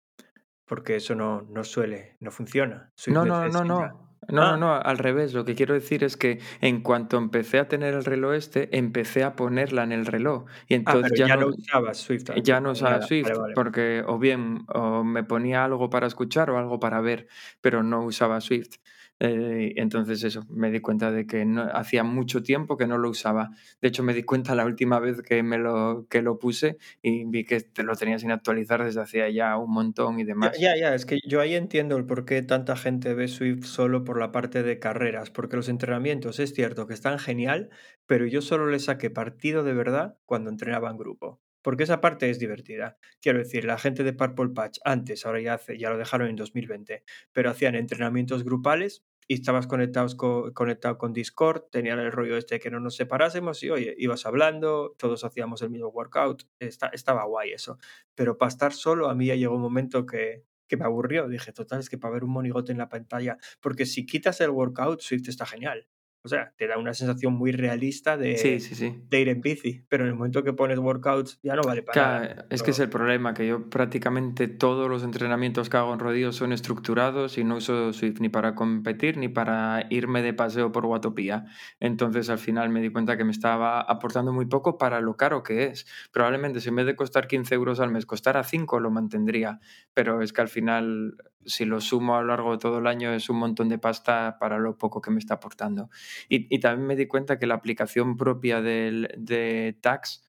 porque 0.66 0.97
eso 0.97 1.14
no, 1.14 1.42
no 1.42 1.64
suele, 1.64 2.16
no 2.21 2.30
funciona. 2.30 2.92
no, 3.06 3.25
no, 3.25 3.49
no, 3.49 3.64
no. 3.64 3.80
No, 3.80 4.06
no, 4.28 4.42
ah. 4.42 4.56
no, 4.56 4.75
al 4.75 4.99
revés. 4.99 5.35
Lo 5.35 5.45
que 5.45 5.54
quiero 5.54 5.75
decir 5.75 6.04
es 6.04 6.16
que 6.16 6.40
en 6.61 6.80
cuanto 6.83 7.16
empecé 7.16 7.59
a 7.59 7.68
tener 7.68 7.95
el 7.95 8.04
reloj 8.04 8.35
este, 8.35 8.76
empecé 8.76 9.25
a 9.25 9.37
ponerla 9.37 9.85
en 9.85 9.92
el 9.92 10.06
reloj. 10.06 10.45
Y 10.68 10.75
ah, 10.75 10.76
entonces 10.76 11.12
ya, 11.18 11.37
no, 11.37 11.49
usaba 11.49 11.95
Swift. 11.95 12.30
Ya 12.42 12.61
no 12.61 12.73
usaba 12.73 13.02
Swift, 13.02 13.30
porque 13.54 14.02
o 14.06 14.18
bien 14.18 14.64
o 14.68 15.04
me 15.04 15.25
ponía 15.25 15.64
algo 15.64 15.90
para 15.90 16.06
escuchar 16.06 16.50
o 16.50 16.59
algo 16.59 16.80
para 16.80 17.00
ver, 17.00 17.28
pero 17.61 17.83
no 17.83 18.04
usaba 18.04 18.40
Swift. 18.40 18.76
Eh, 19.19 19.73
entonces 19.77 20.23
eso, 20.25 20.45
me 20.51 20.71
di 20.71 20.81
cuenta 20.81 21.11
de 21.11 21.27
que 21.27 21.45
no, 21.47 21.63
hacía 21.63 22.05
mucho 22.05 22.43
tiempo 22.43 22.77
que 22.77 22.87
no 22.87 22.99
lo 22.99 23.09
usaba. 23.09 23.51
De 23.81 23.89
hecho, 23.89 24.03
me 24.03 24.13
di 24.13 24.23
cuenta 24.23 24.55
la 24.55 24.67
última 24.67 25.01
vez 25.01 25.23
que, 25.23 25.43
me 25.43 25.59
lo, 25.59 26.07
que 26.11 26.21
lo 26.21 26.39
puse 26.39 26.77
y 27.01 27.25
vi 27.25 27.45
que 27.45 27.61
te 27.61 27.83
lo 27.83 27.97
tenía 27.97 28.19
sin 28.19 28.31
actualizar 28.31 28.85
desde 28.85 29.01
hacía 29.01 29.29
ya 29.31 29.57
un 29.57 29.73
montón 29.73 30.21
y 30.21 30.25
demás. 30.25 30.59
Ya, 30.59 30.77
ya, 30.77 30.95
es 30.95 31.07
que 31.07 31.19
yo 31.27 31.41
ahí 31.41 31.55
entiendo 31.55 31.97
el 31.97 32.05
por 32.05 32.27
qué 32.27 32.43
tanta 32.43 32.77
gente 32.77 33.15
ve 33.15 33.29
Swift 33.29 33.65
solo 33.65 34.05
por 34.05 34.19
la 34.19 34.33
parte 34.33 34.63
de 34.63 34.79
carreras, 34.79 35.31
porque 35.31 35.57
los 35.57 35.69
entrenamientos 35.69 36.39
es 36.39 36.53
cierto 36.53 36.87
que 36.87 36.95
están 36.95 37.19
genial, 37.19 37.71
pero 38.07 38.27
yo 38.27 38.43
solo 38.43 38.67
le 38.67 38.79
saqué 38.79 39.11
partido 39.11 39.65
de 39.65 39.73
verdad 39.73 40.19
cuando 40.27 40.51
entrenaba 40.51 40.91
en 40.91 40.99
grupo 40.99 41.41
porque 41.67 41.83
esa 41.83 42.01
parte 42.01 42.31
es 42.31 42.39
divertida. 42.39 42.97
Quiero 43.21 43.41
decir, 43.41 43.65
la 43.65 43.77
gente 43.77 44.05
de 44.05 44.13
Purple 44.13 44.51
Patch 44.51 44.79
antes, 44.85 45.27
ahora 45.27 45.41
ya 45.41 45.55
hace, 45.55 45.77
ya 45.77 45.91
lo 45.91 45.99
dejaron 45.99 46.29
en 46.29 46.37
2020, 46.37 47.03
pero 47.33 47.51
hacían 47.51 47.75
entrenamientos 47.75 48.45
grupales 48.45 49.03
y 49.28 49.35
estabas 49.35 49.66
conectados 49.66 50.14
conectado 50.14 50.99
con 50.99 51.12
Discord, 51.12 51.64
tenían 51.71 51.99
el 51.99 52.12
rollo 52.12 52.37
este 52.37 52.61
que 52.61 52.71
no 52.71 52.80
nos 52.80 52.97
separásemos 52.97 53.62
y 53.62 53.71
oye, 53.71 53.95
ibas 53.99 54.25
hablando, 54.26 54.95
todos 54.99 55.25
hacíamos 55.25 55.62
el 55.62 55.71
mismo 55.71 55.88
workout, 55.88 56.45
estaba 56.61 57.25
guay 57.25 57.52
eso. 57.52 57.78
Pero 58.14 58.38
para 58.38 58.49
estar 58.49 58.73
solo, 58.73 59.09
a 59.09 59.14
mí 59.14 59.26
ya 59.26 59.35
llegó 59.35 59.56
un 59.56 59.62
momento 59.62 60.06
que, 60.06 60.45
que 60.68 60.76
me 60.76 60.85
aburrió. 60.85 61.28
Dije, 61.28 61.52
total, 61.52 61.80
es 61.80 61.90
que 61.90 61.99
para 61.99 62.14
ver 62.14 62.25
un 62.25 62.30
monigote 62.30 62.73
en 62.73 62.78
la 62.78 62.88
pantalla, 62.88 63.38
porque 63.61 63.87
si 63.87 64.06
quitas 64.06 64.40
el 64.40 64.50
workout, 64.50 65.00
Swift 65.00 65.28
está 65.28 65.47
genial. 65.47 65.88
O 66.26 66.28
sea, 66.28 66.52
te 66.56 66.66
da 66.66 66.76
una 66.76 66.92
sensación 66.92 67.35
muy 67.35 67.52
realista 67.52 68.16
de, 68.16 68.35
de 68.35 69.21
ir 69.21 69.28
en 69.28 69.40
bici, 69.40 69.85
pero 69.88 70.02
en 70.02 70.11
el 70.11 70.16
momento 70.16 70.42
que 70.42 70.52
pones 70.52 70.78
workouts 70.78 71.38
ya 71.42 71.54
no 71.54 71.62
vale 71.62 71.83
para 71.83 72.21
nada. 72.21 72.47
Es 72.50 72.64
que 72.64 72.73
es 72.73 72.80
el 72.80 72.88
problema, 72.88 73.33
que 73.33 73.47
yo 73.47 73.71
prácticamente 73.71 74.49
todos 74.49 74.90
los 74.90 75.04
entrenamientos 75.04 75.71
que 75.71 75.76
hago 75.76 75.95
en 75.95 76.00
rodillos 76.00 76.35
son 76.35 76.52
estructurados 76.52 77.38
y 77.38 77.45
no 77.45 77.59
uso 77.59 77.92
Swift 77.92 78.18
ni 78.18 78.28
para 78.28 78.56
competir 78.56 79.18
ni 79.18 79.28
para 79.28 79.87
irme 79.88 80.21
de 80.21 80.35
paseo 80.35 80.73
por 80.73 80.85
Guatopía. 80.85 81.45
Entonces 81.78 82.28
al 82.28 82.38
final 82.38 82.71
me 82.71 82.80
di 82.80 82.90
cuenta 82.90 83.16
que 83.16 83.23
me 83.23 83.30
estaba 83.30 83.80
aportando 83.80 84.33
muy 84.33 84.47
poco 84.47 84.78
para 84.78 85.00
lo 85.00 85.16
caro 85.16 85.45
que 85.45 85.66
es. 85.66 85.87
Probablemente 86.12 86.61
si 86.61 86.71
en 86.71 86.76
vez 86.76 86.87
de 86.87 86.97
costar 86.97 87.28
15 87.28 87.54
euros 87.54 87.78
al 87.78 87.92
mes 87.92 88.04
costara 88.04 88.42
5 88.42 88.80
lo 88.80 88.90
mantendría, 88.90 89.61
pero 89.95 90.23
es 90.23 90.33
que 90.33 90.40
al 90.40 90.49
final 90.49 91.16
si 91.47 91.64
lo 91.64 91.80
sumo 91.80 92.16
a 92.16 92.21
lo 92.21 92.28
largo 92.28 92.52
de 92.52 92.59
todo 92.59 92.78
el 92.78 92.87
año 92.87 93.12
es 93.12 93.30
un 93.30 93.38
montón 93.38 93.68
de 93.68 93.78
pasta 93.78 94.37
para 94.38 94.59
lo 94.59 94.76
poco 94.76 95.00
que 95.00 95.11
me 95.11 95.18
está 95.18 95.35
aportando. 95.35 95.88
Y, 96.29 96.59
también 96.61 96.87
me 96.87 96.97
di 96.97 97.07
cuenta 97.07 97.39
que 97.39 97.47
la 97.47 97.55
aplicación 97.55 98.17
propia 98.17 98.61
del, 98.61 99.15
de 99.17 99.79
Tax, 99.81 100.29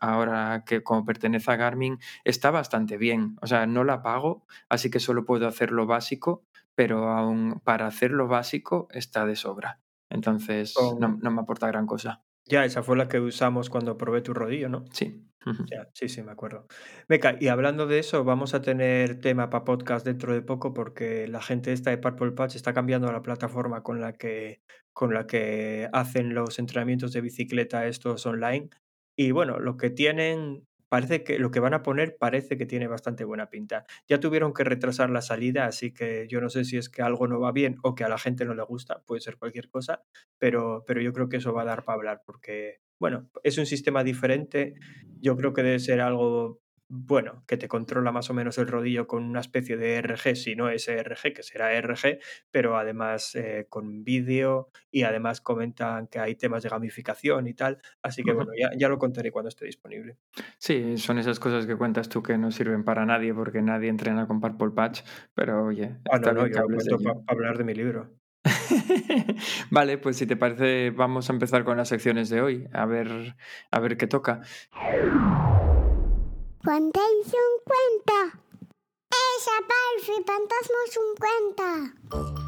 ahora 0.00 0.64
que 0.66 0.82
como 0.82 1.04
pertenece 1.04 1.50
a 1.50 1.56
Garmin, 1.56 1.98
está 2.24 2.50
bastante 2.50 2.96
bien. 2.96 3.36
O 3.42 3.46
sea, 3.46 3.66
no 3.66 3.84
la 3.84 4.02
pago, 4.02 4.46
así 4.68 4.90
que 4.90 5.00
solo 5.00 5.24
puedo 5.24 5.46
hacer 5.46 5.72
lo 5.72 5.86
básico, 5.86 6.44
pero 6.74 7.10
aún 7.10 7.60
para 7.64 7.86
hacer 7.86 8.10
lo 8.12 8.28
básico 8.28 8.88
está 8.90 9.26
de 9.26 9.36
sobra. 9.36 9.80
Entonces 10.10 10.74
no, 10.98 11.18
no 11.20 11.30
me 11.30 11.40
aporta 11.40 11.66
gran 11.66 11.86
cosa. 11.86 12.22
Ya, 12.48 12.64
esa 12.64 12.82
fue 12.82 12.96
la 12.96 13.08
que 13.08 13.20
usamos 13.20 13.70
cuando 13.70 13.96
probé 13.96 14.22
tu 14.22 14.34
rodillo, 14.34 14.68
¿no? 14.68 14.84
Sí. 14.92 15.24
Ya, 15.70 15.88
sí, 15.94 16.08
sí, 16.08 16.22
me 16.22 16.32
acuerdo. 16.32 16.66
Venga, 17.08 17.36
y 17.40 17.48
hablando 17.48 17.86
de 17.86 17.98
eso, 18.00 18.22
vamos 18.22 18.52
a 18.52 18.60
tener 18.60 19.20
tema 19.20 19.48
para 19.48 19.64
podcast 19.64 20.04
dentro 20.04 20.34
de 20.34 20.42
poco 20.42 20.74
porque 20.74 21.26
la 21.26 21.40
gente 21.40 21.72
esta 21.72 21.90
de 21.90 21.98
Purple 21.98 22.32
Patch 22.32 22.56
está 22.56 22.74
cambiando 22.74 23.10
la 23.10 23.22
plataforma 23.22 23.82
con 23.82 24.00
la 24.00 24.12
que, 24.12 24.60
con 24.92 25.14
la 25.14 25.26
que 25.26 25.88
hacen 25.92 26.34
los 26.34 26.58
entrenamientos 26.58 27.12
de 27.12 27.22
bicicleta 27.22 27.86
estos 27.86 28.26
online. 28.26 28.68
Y 29.16 29.30
bueno, 29.30 29.58
lo 29.58 29.76
que 29.78 29.88
tienen 29.90 30.67
parece 30.88 31.22
que 31.24 31.38
lo 31.38 31.50
que 31.50 31.60
van 31.60 31.74
a 31.74 31.82
poner 31.82 32.16
parece 32.18 32.56
que 32.56 32.66
tiene 32.66 32.86
bastante 32.86 33.24
buena 33.24 33.50
pinta. 33.50 33.84
Ya 34.08 34.20
tuvieron 34.20 34.52
que 34.52 34.64
retrasar 34.64 35.10
la 35.10 35.22
salida, 35.22 35.66
así 35.66 35.92
que 35.92 36.26
yo 36.28 36.40
no 36.40 36.48
sé 36.50 36.64
si 36.64 36.76
es 36.76 36.88
que 36.88 37.02
algo 37.02 37.26
no 37.28 37.40
va 37.40 37.52
bien 37.52 37.76
o 37.82 37.94
que 37.94 38.04
a 38.04 38.08
la 38.08 38.18
gente 38.18 38.44
no 38.44 38.54
le 38.54 38.62
gusta, 38.62 39.02
puede 39.06 39.20
ser 39.20 39.36
cualquier 39.36 39.68
cosa, 39.68 40.02
pero, 40.38 40.84
pero 40.86 41.00
yo 41.00 41.12
creo 41.12 41.28
que 41.28 41.38
eso 41.38 41.52
va 41.52 41.62
a 41.62 41.66
dar 41.66 41.84
para 41.84 41.96
hablar 41.96 42.22
porque, 42.24 42.80
bueno, 42.98 43.30
es 43.42 43.58
un 43.58 43.66
sistema 43.66 44.04
diferente, 44.04 44.74
yo 45.20 45.36
creo 45.36 45.52
que 45.52 45.62
debe 45.62 45.78
ser 45.78 46.00
algo 46.00 46.60
bueno, 46.88 47.44
que 47.46 47.58
te 47.58 47.68
controla 47.68 48.12
más 48.12 48.30
o 48.30 48.34
menos 48.34 48.56
el 48.58 48.66
rodillo 48.66 49.06
con 49.06 49.22
una 49.22 49.40
especie 49.40 49.76
de 49.76 50.00
RG, 50.00 50.36
si 50.36 50.56
no 50.56 50.70
es 50.70 50.88
RG, 50.88 51.34
que 51.34 51.42
será 51.42 51.78
RG, 51.78 52.18
pero 52.50 52.78
además 52.78 53.34
eh, 53.34 53.66
con 53.68 54.04
vídeo 54.04 54.70
y 54.90 55.02
además 55.02 55.40
comentan 55.42 56.06
que 56.06 56.18
hay 56.18 56.34
temas 56.34 56.62
de 56.62 56.70
gamificación 56.70 57.46
y 57.46 57.54
tal. 57.54 57.78
Así 58.02 58.22
que 58.22 58.32
bueno, 58.32 58.52
ya, 58.58 58.70
ya, 58.76 58.88
lo 58.88 58.98
contaré 58.98 59.30
cuando 59.30 59.50
esté 59.50 59.66
disponible. 59.66 60.16
Sí, 60.58 60.96
son 60.96 61.18
esas 61.18 61.38
cosas 61.38 61.66
que 61.66 61.76
cuentas 61.76 62.08
tú 62.08 62.22
que 62.22 62.38
no 62.38 62.50
sirven 62.50 62.84
para 62.84 63.04
nadie 63.04 63.34
porque 63.34 63.60
nadie 63.60 63.90
entrena 63.90 64.26
con 64.26 64.40
Purple 64.40 64.70
Patch, 64.70 65.02
pero 65.34 65.64
oye, 65.64 65.96
ah, 66.10 66.18
no, 66.18 66.32
no, 66.32 66.46
yo 66.46 66.60
lo 66.60 66.66
cuento 66.66 66.98
para 66.98 67.20
hablar 67.26 67.58
de 67.58 67.64
mi 67.64 67.74
libro. 67.74 68.14
vale, 69.70 69.98
pues 69.98 70.16
si 70.16 70.26
te 70.26 70.36
parece, 70.36 70.90
vamos 70.90 71.28
a 71.28 71.32
empezar 71.32 71.64
con 71.64 71.76
las 71.76 71.88
secciones 71.88 72.30
de 72.30 72.40
hoy, 72.40 72.68
a 72.72 72.86
ver, 72.86 73.36
a 73.70 73.80
ver 73.80 73.96
qué 73.96 74.06
toca. 74.06 74.40
Contéis 76.64 77.26
un 77.26 77.52
cuento. 77.64 78.38
Esa 79.10 79.58
parfe 79.68 80.24
fantasmas 80.26 80.96
un 80.96 81.14
cuento. 81.16 82.47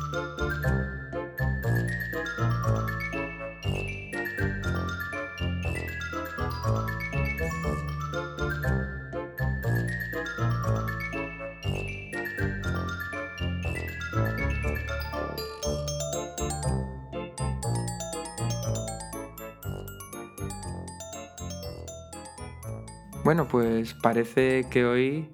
Bueno, 23.31 23.47
pues 23.47 23.95
parece 23.95 24.65
que 24.73 24.85
hoy 24.85 25.31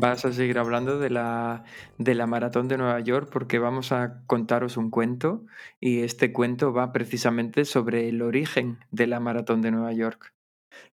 vas 0.00 0.24
a 0.24 0.32
seguir 0.32 0.58
hablando 0.58 0.98
de 0.98 1.10
la, 1.10 1.64
de 1.98 2.14
la 2.14 2.26
maratón 2.26 2.68
de 2.68 2.78
Nueva 2.78 2.98
York 3.00 3.28
porque 3.30 3.58
vamos 3.58 3.92
a 3.92 4.22
contaros 4.26 4.78
un 4.78 4.88
cuento 4.88 5.44
y 5.78 6.00
este 6.04 6.32
cuento 6.32 6.72
va 6.72 6.90
precisamente 6.90 7.66
sobre 7.66 8.08
el 8.08 8.22
origen 8.22 8.78
de 8.92 9.08
la 9.08 9.20
maratón 9.20 9.60
de 9.60 9.72
Nueva 9.72 9.92
York. 9.92 10.32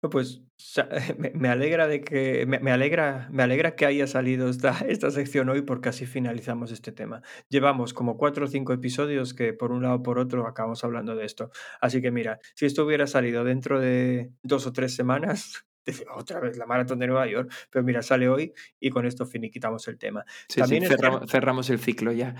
Pues 0.01 0.41
me, 1.33 1.47
alegra 1.47 1.87
de 1.87 2.01
que 2.01 2.45
me, 2.45 2.69
alegra 2.69 3.29
me 3.31 3.43
alegra 3.43 3.77
que 3.77 3.85
haya 3.85 4.05
salido 4.05 4.49
esta, 4.49 4.77
esta 4.89 5.09
sección 5.09 5.47
hoy 5.47 5.61
porque 5.61 5.87
así 5.87 6.05
finalizamos 6.05 6.73
este 6.73 6.91
tema. 6.91 7.21
Llevamos 7.47 7.93
como 7.93 8.17
cuatro 8.17 8.43
o 8.43 8.49
cinco 8.49 8.73
episodios 8.73 9.33
que 9.33 9.53
por 9.53 9.71
un 9.71 9.83
lado 9.83 9.95
o 9.95 10.03
por 10.03 10.19
otro 10.19 10.45
acabamos 10.45 10.83
hablando 10.83 11.15
de 11.15 11.23
esto. 11.23 11.49
Así 11.79 12.01
que 12.01 12.11
mira, 12.11 12.39
si 12.55 12.65
esto 12.65 12.83
hubiera 12.83 13.07
salido 13.07 13.45
dentro 13.45 13.79
de 13.79 14.33
dos 14.43 14.67
o 14.67 14.73
tres 14.73 14.93
semanas, 14.93 15.65
otra 16.15 16.39
vez 16.39 16.57
la 16.57 16.65
maratón 16.65 16.99
de 16.99 17.07
Nueva 17.07 17.27
York, 17.27 17.51
pero 17.69 17.83
mira, 17.83 18.01
sale 18.01 18.29
hoy 18.29 18.53
y 18.79 18.89
con 18.89 19.05
esto 19.05 19.25
finiquitamos 19.25 19.87
el 19.87 19.97
tema. 19.97 20.25
También 20.53 20.85
cerramos, 21.27 21.69
el 21.69 21.79
ciclo 21.79 22.11
ya. 22.11 22.35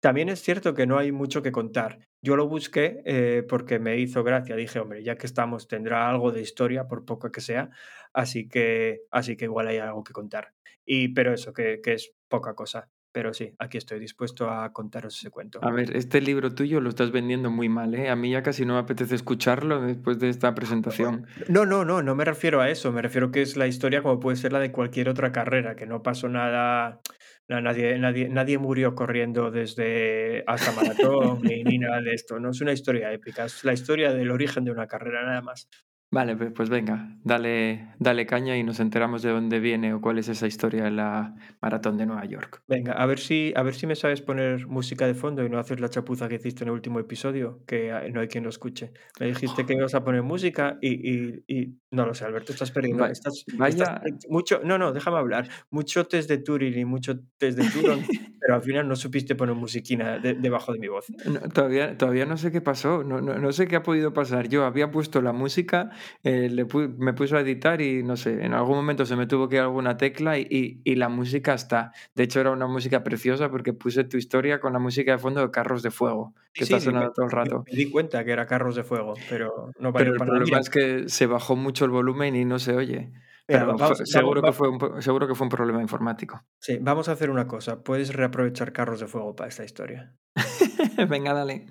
También 0.00 0.28
es 0.28 0.42
cierto 0.42 0.74
que 0.74 0.86
no 0.86 0.98
hay 0.98 1.12
mucho 1.12 1.42
que 1.42 1.52
contar. 1.52 1.98
Yo 2.20 2.36
lo 2.36 2.48
busqué 2.48 3.02
eh, 3.04 3.44
porque 3.48 3.78
me 3.78 3.98
hizo 3.98 4.24
gracia. 4.24 4.56
Dije, 4.56 4.80
hombre, 4.80 5.02
ya 5.02 5.16
que 5.16 5.26
estamos, 5.26 5.68
tendrá 5.68 6.08
algo 6.08 6.32
de 6.32 6.40
historia, 6.40 6.86
por 6.88 7.04
poco 7.04 7.30
que 7.30 7.40
sea, 7.40 7.70
así 8.12 8.48
que, 8.48 9.02
así 9.10 9.36
que 9.36 9.46
igual 9.46 9.68
hay 9.68 9.78
algo 9.78 10.02
que 10.02 10.12
contar. 10.12 10.54
Y, 10.84 11.08
pero 11.08 11.32
eso, 11.34 11.52
que, 11.52 11.80
que 11.82 11.94
es 11.94 12.12
poca 12.28 12.54
cosa. 12.54 12.88
Pero 13.18 13.34
sí, 13.34 13.52
aquí 13.58 13.78
estoy 13.78 13.98
dispuesto 13.98 14.48
a 14.48 14.72
contaros 14.72 15.18
ese 15.18 15.28
cuento. 15.28 15.58
A 15.60 15.72
ver, 15.72 15.96
este 15.96 16.20
libro 16.20 16.54
tuyo 16.54 16.80
lo 16.80 16.88
estás 16.88 17.10
vendiendo 17.10 17.50
muy 17.50 17.68
mal, 17.68 17.92
¿eh? 17.96 18.10
A 18.10 18.14
mí 18.14 18.30
ya 18.30 18.44
casi 18.44 18.64
no 18.64 18.74
me 18.74 18.78
apetece 18.78 19.16
escucharlo 19.16 19.82
después 19.82 20.20
de 20.20 20.28
esta 20.28 20.54
presentación. 20.54 21.26
No, 21.48 21.66
no, 21.66 21.84
no, 21.84 22.00
no 22.00 22.14
me 22.14 22.24
refiero 22.24 22.60
a 22.60 22.70
eso. 22.70 22.92
Me 22.92 23.02
refiero 23.02 23.32
que 23.32 23.42
es 23.42 23.56
la 23.56 23.66
historia 23.66 24.02
como 24.02 24.20
puede 24.20 24.36
ser 24.36 24.52
la 24.52 24.60
de 24.60 24.70
cualquier 24.70 25.08
otra 25.08 25.32
carrera, 25.32 25.74
que 25.74 25.84
no 25.84 26.00
pasó 26.00 26.28
nada. 26.28 27.00
nadie, 27.48 27.98
nadie, 27.98 28.28
nadie 28.28 28.56
murió 28.56 28.94
corriendo 28.94 29.50
desde 29.50 30.44
hasta 30.46 30.70
maratón 30.70 31.42
ni, 31.42 31.64
ni 31.64 31.78
nada 31.78 32.00
de 32.00 32.12
esto. 32.12 32.38
No 32.38 32.50
es 32.50 32.60
una 32.60 32.70
historia 32.72 33.12
épica, 33.12 33.46
es 33.46 33.64
la 33.64 33.72
historia 33.72 34.12
del 34.12 34.30
origen 34.30 34.62
de 34.62 34.70
una 34.70 34.86
carrera 34.86 35.24
nada 35.24 35.42
más. 35.42 35.68
Vale, 36.10 36.36
pues 36.36 36.70
venga, 36.70 37.18
dale, 37.22 37.88
dale 37.98 38.24
caña 38.24 38.56
y 38.56 38.62
nos 38.62 38.80
enteramos 38.80 39.20
de 39.20 39.30
dónde 39.30 39.60
viene 39.60 39.92
o 39.92 40.00
cuál 40.00 40.16
es 40.16 40.28
esa 40.28 40.46
historia 40.46 40.84
de 40.84 40.90
la 40.90 41.34
maratón 41.60 41.98
de 41.98 42.06
Nueva 42.06 42.24
York. 42.24 42.62
Venga, 42.66 42.94
a 42.94 43.04
ver 43.04 43.18
si, 43.18 43.52
a 43.54 43.62
ver 43.62 43.74
si 43.74 43.86
me 43.86 43.94
sabes 43.94 44.22
poner 44.22 44.66
música 44.66 45.06
de 45.06 45.12
fondo 45.12 45.44
y 45.44 45.50
no 45.50 45.58
haces 45.58 45.80
la 45.80 45.90
chapuza 45.90 46.26
que 46.26 46.36
hiciste 46.36 46.64
en 46.64 46.68
el 46.68 46.74
último 46.74 46.98
episodio, 46.98 47.62
que 47.66 48.10
no 48.10 48.20
hay 48.20 48.28
quien 48.28 48.42
lo 48.42 48.48
escuche. 48.48 48.92
Me 49.20 49.26
dijiste 49.26 49.66
que 49.66 49.74
ibas 49.74 49.94
a 49.94 50.02
poner 50.02 50.22
música 50.22 50.78
y, 50.80 51.76
no 51.90 52.06
lo 52.06 52.14
sé, 52.14 52.24
Alberto, 52.24 52.52
estás 52.52 52.70
perdiendo. 52.70 53.04
estás, 53.04 53.44
vaya. 53.58 54.00
mucho, 54.30 54.62
no, 54.64 54.78
no, 54.78 54.94
déjame 54.94 55.18
hablar. 55.18 55.46
Mucho 55.70 56.06
test 56.06 56.30
de 56.30 56.38
Turing 56.38 56.78
y 56.78 56.84
mucho 56.86 57.20
test 57.36 57.58
de 57.58 57.68
Turing, 57.68 58.06
pero 58.40 58.54
al 58.54 58.62
final 58.62 58.88
no 58.88 58.96
supiste 58.96 59.34
poner 59.34 59.54
musiquina 59.54 60.18
debajo 60.18 60.72
de 60.72 60.78
mi 60.78 60.88
voz. 60.88 61.04
todavía, 61.52 61.98
todavía 61.98 62.24
no 62.24 62.38
sé 62.38 62.50
qué 62.50 62.62
pasó, 62.62 63.04
no, 63.04 63.20
no, 63.20 63.38
no 63.38 63.52
sé 63.52 63.68
qué 63.68 63.76
ha 63.76 63.82
podido 63.82 64.14
pasar. 64.14 64.48
Yo 64.48 64.64
había 64.64 64.90
puesto 64.90 65.20
la 65.20 65.34
música 65.34 65.90
eh, 66.22 66.48
le 66.50 66.66
me 66.98 67.12
puso 67.12 67.36
a 67.36 67.40
editar 67.40 67.80
y 67.80 68.02
no 68.02 68.16
sé, 68.16 68.44
en 68.44 68.54
algún 68.54 68.76
momento 68.76 69.06
se 69.06 69.16
me 69.16 69.26
tuvo 69.26 69.48
que 69.48 69.56
ir 69.56 69.62
alguna 69.62 69.96
tecla 69.96 70.38
y, 70.38 70.80
y, 70.84 70.94
la 70.96 71.08
música 71.08 71.54
está. 71.54 71.92
De 72.14 72.24
hecho, 72.24 72.40
era 72.40 72.50
una 72.50 72.66
música 72.66 73.02
preciosa 73.04 73.50
porque 73.50 73.72
puse 73.72 74.04
tu 74.04 74.16
historia 74.16 74.60
con 74.60 74.72
la 74.72 74.78
música 74.78 75.12
de 75.12 75.18
fondo 75.18 75.40
de 75.40 75.50
Carros 75.50 75.82
de 75.82 75.90
Fuego, 75.90 76.34
que 76.52 76.64
está 76.64 76.80
sonando 76.80 77.12
todo 77.12 77.26
el 77.26 77.32
rato. 77.32 77.64
Me 77.70 77.76
di 77.76 77.90
cuenta 77.90 78.24
que 78.24 78.32
era 78.32 78.46
Carros 78.46 78.76
de 78.76 78.84
Fuego, 78.84 79.14
pero 79.28 79.70
no 79.78 79.92
Pero 79.92 80.12
el 80.12 80.18
problema 80.18 80.58
es 80.58 80.70
que 80.70 81.08
se 81.08 81.26
bajó 81.26 81.56
mucho 81.56 81.84
el 81.84 81.90
volumen 81.90 82.36
y 82.36 82.44
no 82.44 82.58
se 82.58 82.74
oye. 82.74 83.12
Pero 83.48 83.78
seguro, 84.04 84.42
que 84.42 84.52
fue 84.52 84.68
un, 84.68 85.00
seguro 85.00 85.26
que 85.26 85.34
fue 85.34 85.46
un 85.46 85.48
problema 85.48 85.80
informático. 85.80 86.44
Sí, 86.60 86.76
vamos 86.82 87.08
a 87.08 87.12
hacer 87.12 87.30
una 87.30 87.46
cosa. 87.46 87.82
Puedes 87.82 88.12
reaprovechar 88.12 88.74
Carros 88.74 89.00
de 89.00 89.06
Fuego 89.06 89.34
para 89.34 89.48
esta 89.48 89.64
historia. 89.64 90.14
Venga, 91.08 91.32
dale. 91.32 91.64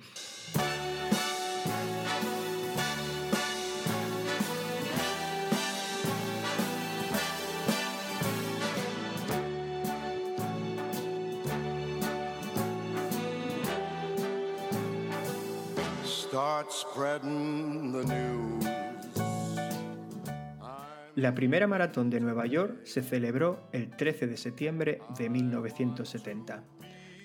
La 21.15 21.33
primera 21.33 21.65
maratón 21.65 22.11
de 22.11 22.19
Nueva 22.19 22.45
York 22.45 22.81
se 22.83 23.01
celebró 23.01 23.67
el 23.71 23.89
13 23.89 24.27
de 24.27 24.37
septiembre 24.37 25.01
de 25.17 25.31
1970. 25.31 26.63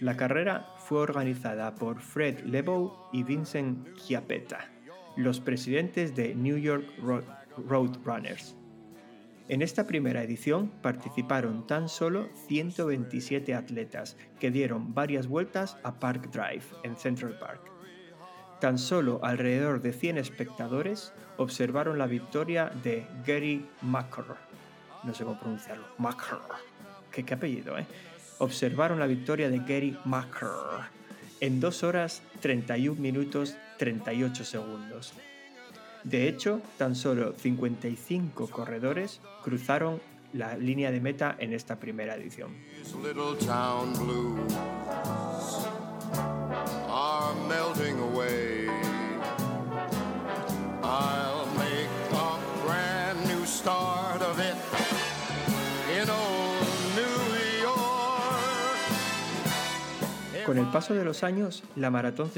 La 0.00 0.16
carrera 0.16 0.66
fue 0.78 1.00
organizada 1.00 1.74
por 1.74 2.00
Fred 2.00 2.40
Lebow 2.46 3.10
y 3.12 3.22
Vincent 3.22 3.86
Chiappetta, 3.96 4.70
los 5.18 5.40
presidentes 5.40 6.16
de 6.16 6.34
New 6.34 6.56
York 6.56 6.86
Roadrunners. 7.68 8.56
En 9.48 9.60
esta 9.60 9.86
primera 9.86 10.22
edición 10.22 10.72
participaron 10.80 11.66
tan 11.66 11.90
solo 11.90 12.30
127 12.46 13.54
atletas 13.54 14.16
que 14.40 14.50
dieron 14.50 14.94
varias 14.94 15.26
vueltas 15.26 15.76
a 15.82 16.00
Park 16.00 16.30
Drive 16.32 16.64
en 16.82 16.96
Central 16.96 17.38
Park. 17.38 17.71
Tan 18.62 18.78
solo 18.78 19.18
alrededor 19.24 19.82
de 19.82 19.92
100 19.92 20.18
espectadores 20.18 21.12
observaron 21.36 21.98
la 21.98 22.06
victoria 22.06 22.70
de 22.84 23.04
Gary 23.26 23.66
Macker. 23.80 24.24
No 25.02 25.12
sé 25.12 25.24
cómo 25.24 25.36
pronunciarlo. 25.40 25.84
Macker. 25.98 26.38
¿Qué, 27.10 27.24
apellido, 27.34 27.76
¿eh? 27.76 27.84
Observaron 28.38 29.00
la 29.00 29.08
victoria 29.08 29.50
de 29.50 29.58
Gary 29.58 29.98
Macker 30.04 30.48
en 31.40 31.58
2 31.58 31.82
horas 31.82 32.22
31 32.38 33.00
minutos 33.00 33.56
38 33.78 34.44
segundos. 34.44 35.12
De 36.04 36.28
hecho, 36.28 36.62
tan 36.78 36.94
solo 36.94 37.34
55 37.36 38.48
corredores 38.48 39.20
cruzaron 39.42 40.00
la 40.32 40.56
línea 40.56 40.92
de 40.92 41.00
meta 41.00 41.34
en 41.40 41.52
esta 41.52 41.80
primera 41.80 42.14
edición. 42.14 42.54
Con 60.52 60.60
el 60.60 60.70
paso 60.70 60.92
de 60.92 61.02
los 61.02 61.24
años, 61.24 61.64
la 61.76 61.88
maratón, 61.88 62.30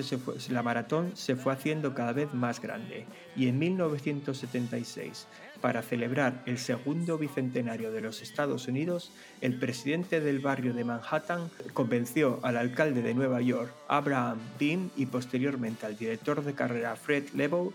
se 1.17 1.35
fue, 1.35 1.53
haciendo 1.53 1.95
cada 1.95 2.13
vez 2.13 2.33
más 2.33 2.61
grande 2.61 3.07
y 3.35 3.49
en 3.49 3.59
1976, 3.59 5.27
para 5.61 5.83
celebrar 5.83 6.41
el 6.47 6.59
segundo 6.59 7.19
bicentenario 7.19 7.91
de 7.91 8.03
los 8.03 8.23
Estados 8.23 8.69
Unidos, 8.69 9.11
el 9.41 9.59
presidente 9.59 10.21
del 10.21 10.39
barrio 10.39 10.75
de 10.75 10.85
Manhattan 10.85 11.51
convenció 11.73 12.39
al 12.45 12.57
alcalde 12.57 13.03
de 13.03 13.15
Nueva 13.15 13.41
York, 13.41 13.75
Abraham 13.89 14.39
Beam, 14.61 14.91
y 14.95 15.07
posteriormente 15.07 15.85
al 15.85 15.97
director 15.97 16.45
de 16.45 16.55
carrera 16.55 16.95
Fred 16.95 17.31
Lebow, 17.35 17.73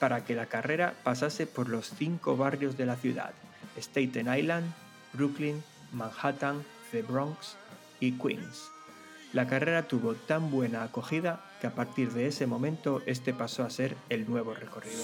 para 0.00 0.24
que 0.24 0.34
la 0.34 0.46
carrera 0.46 0.94
pasase 1.04 1.46
por 1.46 1.68
los 1.68 1.90
cinco 1.90 2.36
barrios 2.36 2.76
de 2.76 2.86
la 2.86 2.96
ciudad, 2.96 3.34
Staten 3.78 4.36
Island, 4.36 4.66
Brooklyn, 5.12 5.62
Manhattan, 5.92 6.64
The 6.90 7.02
Bronx 7.02 7.54
y 8.00 8.10
Queens. 8.18 8.75
La 9.36 9.46
carrera 9.46 9.86
tuvo 9.86 10.14
tan 10.14 10.50
buena 10.50 10.82
acogida 10.82 11.44
que 11.60 11.66
a 11.66 11.74
partir 11.74 12.10
de 12.14 12.26
ese 12.26 12.46
momento 12.46 13.02
este 13.04 13.34
pasó 13.34 13.64
a 13.64 13.68
ser 13.68 13.94
el 14.08 14.26
nuevo 14.26 14.54
recorrido. 14.54 15.02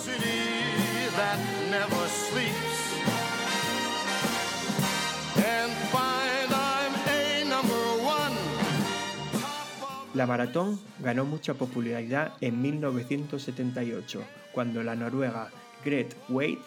La 10.14 10.26
maratón 10.26 10.80
ganó 11.00 11.26
mucha 11.26 11.52
popularidad 11.52 12.32
en 12.40 12.62
1978, 12.62 14.24
cuando 14.52 14.82
la 14.82 14.96
noruega 14.96 15.50
Gret 15.84 16.16
Wade 16.30 16.58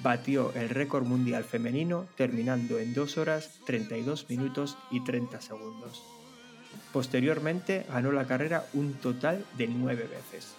batió 0.00 0.52
el 0.54 0.70
récord 0.70 1.04
mundial 1.04 1.44
femenino 1.44 2.08
terminando 2.16 2.80
en 2.80 2.94
2 2.94 3.18
horas 3.18 3.60
32 3.64 4.28
minutos 4.28 4.76
y 4.90 5.04
30 5.04 5.40
segundos. 5.40 6.15
Posteriormente 6.92 7.86
ganó 7.88 8.12
la 8.12 8.26
carrera 8.26 8.64
un 8.72 8.94
total 8.94 9.44
de 9.56 9.68
nueve 9.68 10.08
veces. 10.08 10.54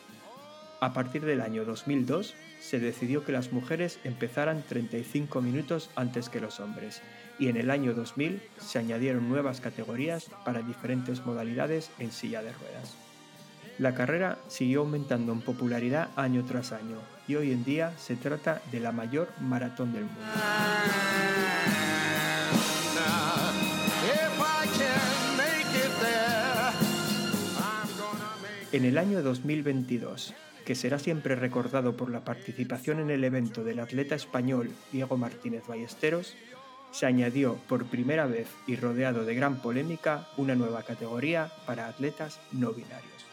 A 0.80 0.94
partir 0.94 1.26
del 1.26 1.42
año 1.42 1.66
2002 1.66 2.36
se 2.60 2.80
decidió 2.80 3.24
que 3.24 3.32
las 3.32 3.52
mujeres 3.52 4.00
empezaran 4.04 4.64
35 4.68 5.42
minutos 5.42 5.90
antes 5.96 6.30
que 6.30 6.40
los 6.40 6.60
hombres 6.60 7.02
y 7.40 7.50
en 7.50 7.58
el 7.58 7.72
año 7.72 7.94
2000 7.94 8.42
se 8.60 8.80
añadieron 8.80 9.30
nuevas 9.30 9.62
categorías 9.62 10.30
para 10.46 10.62
diferentes 10.62 11.26
modalidades 11.26 11.90
en 12.00 12.12
silla 12.12 12.44
de 12.44 12.52
ruedas. 12.52 12.96
La 13.80 13.94
carrera 13.94 14.40
siguió 14.48 14.82
aumentando 14.82 15.32
en 15.34 15.42
popularidad 15.42 16.10
año 16.16 16.44
tras 16.46 16.72
año 16.72 16.98
y 17.28 17.36
hoy 17.36 17.52
en 17.52 17.64
día 17.64 17.94
se 17.98 18.16
trata 18.16 18.62
de 18.72 18.80
la 18.80 18.92
mayor 18.92 19.30
maratón 19.40 19.94
del 19.94 20.06
mundo. 20.06 20.22
En 28.74 28.84
el 28.84 28.98
año 28.98 29.24
2022, 29.24 30.34
que 30.66 30.76
será 30.76 31.00
siempre 31.00 31.36
recordado 31.36 31.96
por 31.96 32.12
la 32.12 32.26
participación 32.26 33.00
en 33.00 33.10
el 33.10 33.24
evento 33.24 33.64
del 33.64 33.80
atleta 33.80 34.16
español 34.16 34.72
Diego 34.92 35.16
Martínez 35.16 35.64
Ballesteros, 35.68 36.36
se 36.92 37.06
añadió 37.06 37.56
por 37.70 37.86
primera 37.86 38.26
vez 38.26 38.50
y 38.68 38.76
rodeado 38.76 39.24
de 39.24 39.36
gran 39.36 39.62
polémica 39.62 40.28
una 40.36 40.56
nueva 40.56 40.84
categoría 40.84 41.50
para 41.66 41.88
atletas 41.88 42.42
no 42.52 42.74
binarios. 42.74 43.26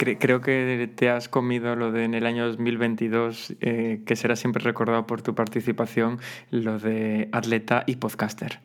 Creo 0.00 0.40
que 0.40 0.90
te 0.96 1.10
has 1.10 1.28
comido 1.28 1.76
lo 1.76 1.92
de 1.92 2.04
en 2.04 2.14
el 2.14 2.24
año 2.24 2.46
2022, 2.46 3.56
eh, 3.60 4.02
que 4.06 4.16
será 4.16 4.34
siempre 4.34 4.64
recordado 4.64 5.06
por 5.06 5.20
tu 5.20 5.34
participación, 5.34 6.18
lo 6.50 6.78
de 6.78 7.28
atleta 7.32 7.84
y 7.86 7.96
podcaster, 7.96 8.60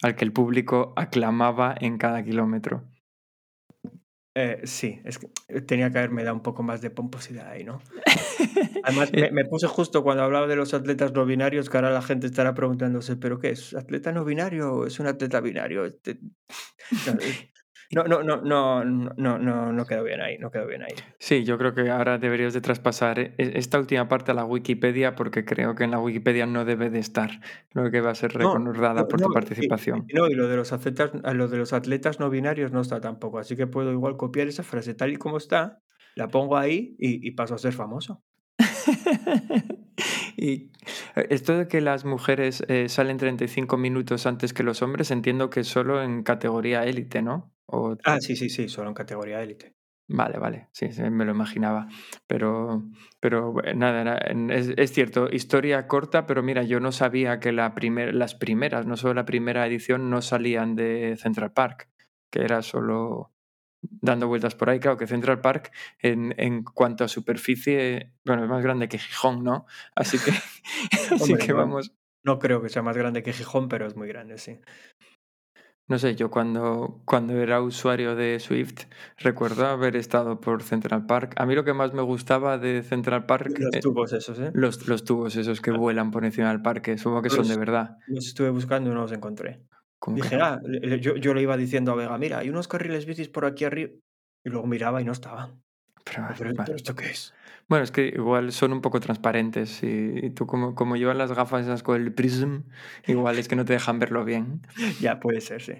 al 0.00 0.16
que 0.16 0.24
el 0.24 0.32
público 0.32 0.94
aclamaba 0.96 1.74
en 1.78 1.98
cada 1.98 2.24
kilómetro. 2.24 2.82
Eh, 4.34 4.62
sí, 4.64 5.02
es 5.04 5.18
que 5.18 5.28
tenía 5.62 5.90
que 5.90 5.98
haberme 5.98 6.24
dado 6.24 6.36
un 6.36 6.42
poco 6.42 6.62
más 6.62 6.80
de 6.80 6.88
pomposidad 6.88 7.50
ahí, 7.50 7.64
¿no? 7.64 7.82
Además, 8.84 9.12
me, 9.12 9.44
puse 9.44 9.66
justo 9.66 10.02
cuando 10.02 10.22
hablaba 10.22 10.46
de 10.46 10.56
los 10.56 10.72
atletas 10.72 11.12
no 11.12 11.26
binarios, 11.26 11.68
que 11.68 11.76
ahora 11.76 11.90
la 11.90 12.00
gente 12.00 12.26
estará 12.26 12.54
preguntándose, 12.54 13.16
¿pero 13.16 13.38
qué 13.38 13.50
es? 13.50 13.74
¿Atleta 13.74 14.12
no 14.12 14.24
binario 14.24 14.72
o 14.72 14.86
es 14.86 14.98
un 14.98 15.08
atleta 15.08 15.42
binario? 15.42 15.84
Este, 15.84 16.20
no, 17.06 17.18
no, 17.92 18.04
no, 18.04 18.22
no, 18.22 18.84
no, 18.84 19.38
no, 19.38 19.72
no 19.72 19.86
quedó 19.86 20.04
bien 20.04 20.20
ahí, 20.20 20.38
no 20.38 20.50
quedó 20.50 20.66
bien 20.66 20.82
ahí. 20.82 20.94
Sí, 21.18 21.42
yo 21.42 21.58
creo 21.58 21.74
que 21.74 21.90
ahora 21.90 22.18
deberías 22.18 22.54
de 22.54 22.60
traspasar 22.60 23.18
e, 23.18 23.34
esta 23.36 23.80
última 23.80 24.06
parte 24.08 24.30
a 24.30 24.34
la 24.34 24.44
Wikipedia 24.44 25.16
porque 25.16 25.44
creo 25.44 25.74
que 25.74 25.84
en 25.84 25.90
la 25.90 25.98
Wikipedia 25.98 26.46
no 26.46 26.64
debe 26.64 26.88
de 26.88 27.00
estar. 27.00 27.40
Creo 27.70 27.90
que 27.90 28.00
va 28.00 28.10
a 28.10 28.14
ser 28.14 28.32
recordada 28.32 29.08
por 29.08 29.20
tu 29.20 29.32
participación. 29.32 30.06
no, 30.14 30.28
y 30.28 30.34
lo 30.34 30.46
de 30.46 30.56
los 30.56 30.72
atletas, 30.72 31.10
lo 31.34 31.48
de 31.48 31.58
los 31.58 31.72
atletas 31.72 32.20
no 32.20 32.30
binarios 32.30 32.70
no 32.70 32.80
está 32.80 33.00
tampoco, 33.00 33.38
así 33.38 33.56
que 33.56 33.66
puedo 33.66 33.90
igual 33.90 34.16
copiar 34.16 34.46
esa 34.46 34.62
frase 34.62 34.94
tal 34.94 35.12
y 35.12 35.16
como 35.16 35.36
está, 35.36 35.82
la 36.14 36.28
pongo 36.28 36.56
ahí 36.56 36.94
y, 36.98 37.26
y 37.26 37.32
paso 37.32 37.56
a 37.56 37.58
ser 37.58 37.72
famoso. 37.72 38.22
y 40.36 40.70
eh, 41.16 41.26
esto 41.30 41.56
de 41.58 41.68
que 41.68 41.80
las 41.80 42.04
mujeres 42.04 42.64
eh, 42.68 42.88
salen 42.88 43.16
35 43.16 43.76
minutos 43.76 44.26
antes 44.26 44.52
que 44.52 44.62
los 44.62 44.82
hombres, 44.82 45.10
entiendo 45.10 45.50
que 45.50 45.64
solo 45.64 46.02
en 46.02 46.22
categoría 46.22 46.84
élite, 46.84 47.22
¿no? 47.22 47.52
Ah, 48.04 48.20
sí, 48.20 48.36
sí, 48.36 48.48
sí, 48.48 48.68
solo 48.68 48.88
en 48.88 48.94
categoría 48.94 49.42
élite. 49.42 49.74
Vale, 50.12 50.38
vale, 50.38 50.68
sí, 50.72 50.88
me 51.08 51.24
lo 51.24 51.30
imaginaba. 51.30 51.86
Pero, 52.26 52.82
pero 53.20 53.54
nada, 53.76 54.18
es, 54.18 54.92
cierto, 54.92 55.28
historia 55.30 55.86
corta, 55.86 56.26
pero 56.26 56.42
mira, 56.42 56.64
yo 56.64 56.80
no 56.80 56.90
sabía 56.90 57.38
que 57.38 57.52
la 57.52 57.76
primer, 57.76 58.12
las 58.12 58.34
primeras, 58.34 58.86
no 58.86 58.96
solo 58.96 59.14
la 59.14 59.24
primera 59.24 59.64
edición, 59.68 60.10
no 60.10 60.20
salían 60.20 60.74
de 60.74 61.16
Central 61.16 61.52
Park, 61.52 61.88
que 62.28 62.40
era 62.40 62.62
solo 62.62 63.32
dando 63.82 64.26
vueltas 64.26 64.56
por 64.56 64.70
ahí. 64.70 64.80
Claro 64.80 64.96
que 64.96 65.06
Central 65.06 65.40
Park, 65.40 65.70
en, 66.00 66.34
en 66.38 66.64
cuanto 66.64 67.04
a 67.04 67.08
superficie, 67.08 68.12
bueno, 68.24 68.42
es 68.42 68.48
más 68.50 68.64
grande 68.64 68.88
que 68.88 68.98
Gijón, 68.98 69.44
¿no? 69.44 69.66
Así 69.94 70.18
que, 70.18 70.32
así 71.14 71.34
que 71.36 71.52
vamos. 71.52 71.94
No 72.24 72.40
creo 72.40 72.60
que 72.60 72.68
sea 72.68 72.82
más 72.82 72.96
grande 72.96 73.22
que 73.22 73.32
Gijón, 73.32 73.68
pero 73.68 73.86
es 73.86 73.96
muy 73.96 74.08
grande, 74.08 74.38
sí. 74.38 74.60
No 75.90 75.98
sé, 75.98 76.14
yo 76.14 76.30
cuando, 76.30 77.00
cuando 77.04 77.36
era 77.36 77.60
usuario 77.60 78.14
de 78.14 78.38
Swift 78.38 78.84
recuerdo 79.18 79.66
haber 79.66 79.96
estado 79.96 80.40
por 80.40 80.62
Central 80.62 81.04
Park. 81.04 81.34
A 81.34 81.46
mí 81.46 81.56
lo 81.56 81.64
que 81.64 81.74
más 81.74 81.92
me 81.92 82.02
gustaba 82.02 82.58
de 82.58 82.84
Central 82.84 83.26
Park... 83.26 83.58
Los 83.58 83.74
eh, 83.74 83.80
tubos 83.80 84.12
esos, 84.12 84.38
¿eh? 84.38 84.52
Los, 84.54 84.86
los, 84.86 85.02
tubos 85.02 85.34
esos 85.34 85.60
que 85.60 85.70
ah. 85.70 85.76
vuelan 85.76 86.12
por 86.12 86.24
encima 86.24 86.50
del 86.50 86.62
parque, 86.62 86.96
supongo 86.96 87.22
que 87.22 87.30
son 87.30 87.48
de 87.48 87.58
verdad. 87.58 87.98
Los 88.06 88.28
estuve 88.28 88.50
buscando 88.50 88.88
y 88.88 88.94
no 88.94 89.00
los 89.00 89.10
encontré. 89.10 89.66
Dije, 90.06 90.36
ah, 90.40 90.60
yo, 91.00 91.16
yo 91.16 91.34
le 91.34 91.42
iba 91.42 91.56
diciendo 91.56 91.90
a 91.90 91.96
Vega, 91.96 92.16
mira, 92.18 92.38
hay 92.38 92.50
unos 92.50 92.68
carriles 92.68 93.04
bicis 93.04 93.28
por 93.28 93.44
aquí 93.44 93.64
arriba. 93.64 93.90
Y 94.44 94.48
luego 94.48 94.68
miraba 94.68 95.02
y 95.02 95.04
no 95.04 95.10
estaban. 95.10 95.60
Pero, 96.04 96.28
¿esto 96.76 96.94
qué 96.94 97.06
es? 97.06 97.34
Bueno, 97.70 97.84
es 97.84 97.92
que 97.92 98.08
igual 98.08 98.50
son 98.50 98.72
un 98.72 98.80
poco 98.80 98.98
transparentes 98.98 99.84
y, 99.84 100.30
tú 100.30 100.44
como, 100.44 100.74
como 100.74 100.96
llevas 100.96 101.16
las 101.16 101.30
gafas 101.30 101.62
esas 101.62 101.84
con 101.84 102.02
el 102.02 102.12
prism, 102.12 102.62
igual 103.06 103.38
es 103.38 103.46
que 103.46 103.54
no 103.54 103.64
te 103.64 103.74
dejan 103.74 104.00
verlo 104.00 104.24
bien. 104.24 104.62
ya 105.00 105.20
puede 105.20 105.40
ser, 105.40 105.62
sí. 105.62 105.74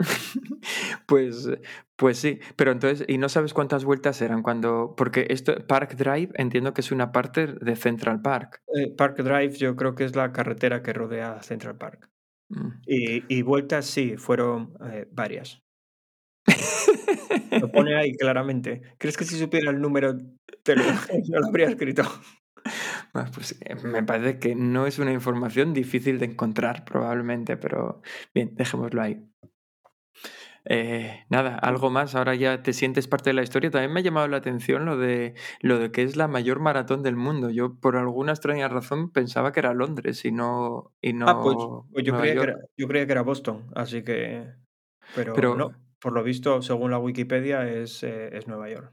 pues, 1.06 1.48
pues 1.94 2.18
sí, 2.18 2.40
pero 2.56 2.72
entonces, 2.72 3.06
¿y 3.08 3.18
no 3.18 3.28
sabes 3.28 3.54
cuántas 3.54 3.84
vueltas 3.84 4.20
eran 4.22 4.42
cuando, 4.42 4.94
porque 4.96 5.28
esto, 5.30 5.54
Park 5.68 5.94
Drive 5.94 6.30
entiendo 6.34 6.74
que 6.74 6.80
es 6.80 6.90
una 6.90 7.12
parte 7.12 7.46
de 7.46 7.76
Central 7.76 8.22
Park. 8.22 8.62
Eh, 8.74 8.92
Park 8.96 9.18
Drive 9.18 9.56
yo 9.56 9.76
creo 9.76 9.94
que 9.94 10.02
es 10.02 10.16
la 10.16 10.32
carretera 10.32 10.82
que 10.82 10.92
rodea 10.92 11.40
Central 11.44 11.76
Park. 11.76 12.10
Mm. 12.48 12.70
Y, 12.86 13.42
vueltas 13.42 13.86
sí, 13.86 14.16
fueron 14.16 14.74
eh, 14.84 15.06
varias. 15.12 15.62
Lo 17.60 17.70
pone 17.70 17.94
ahí 17.94 18.16
claramente. 18.16 18.82
¿Crees 18.98 19.16
que 19.16 19.24
si 19.24 19.38
supiera 19.38 19.70
el 19.70 19.80
número 19.80 20.16
te 20.66 20.76
lo, 20.76 20.82
no 21.30 21.40
lo 21.40 21.46
habría 21.46 21.68
escrito? 21.68 22.02
pues 23.32 23.56
eh, 23.60 23.76
me 23.84 24.02
parece 24.02 24.38
que 24.38 24.54
no 24.54 24.86
es 24.86 24.98
una 24.98 25.12
información 25.12 25.72
difícil 25.72 26.18
de 26.18 26.26
encontrar 26.26 26.84
probablemente, 26.84 27.56
pero 27.56 28.02
bien, 28.34 28.54
dejémoslo 28.56 29.00
ahí. 29.00 29.24
Eh, 30.68 31.24
nada, 31.30 31.54
algo 31.56 31.90
más, 31.90 32.16
ahora 32.16 32.34
ya 32.34 32.64
te 32.64 32.72
sientes 32.72 33.06
parte 33.06 33.30
de 33.30 33.34
la 33.34 33.44
historia. 33.44 33.70
También 33.70 33.92
me 33.92 34.00
ha 34.00 34.02
llamado 34.02 34.26
la 34.26 34.38
atención 34.38 34.84
lo 34.84 34.98
de 34.98 35.34
lo 35.60 35.78
de 35.78 35.92
que 35.92 36.02
es 36.02 36.16
la 36.16 36.26
mayor 36.26 36.58
maratón 36.58 37.04
del 37.04 37.14
mundo. 37.14 37.50
Yo 37.50 37.78
por 37.78 37.96
alguna 37.96 38.32
extraña 38.32 38.66
razón 38.66 39.12
pensaba 39.12 39.52
que 39.52 39.60
era 39.60 39.74
Londres 39.74 40.24
y 40.24 40.32
no 40.32 40.92
y 41.00 41.12
no 41.12 41.28
ah, 41.28 41.40
pues, 41.40 41.56
pues 41.92 42.04
yo, 42.04 42.18
creía 42.18 42.34
que 42.34 42.40
era, 42.40 42.58
yo, 42.76 42.88
creía 42.88 43.06
que 43.06 43.12
era, 43.12 43.22
Boston, 43.22 43.70
así 43.76 44.02
que 44.02 44.54
pero, 45.14 45.34
pero 45.34 45.54
no 45.54 45.86
por 46.00 46.12
lo 46.12 46.22
visto, 46.22 46.62
según 46.62 46.90
la 46.90 46.98
Wikipedia, 46.98 47.68
es, 47.68 48.02
eh, 48.02 48.30
es 48.32 48.46
Nueva 48.46 48.68
York. 48.70 48.92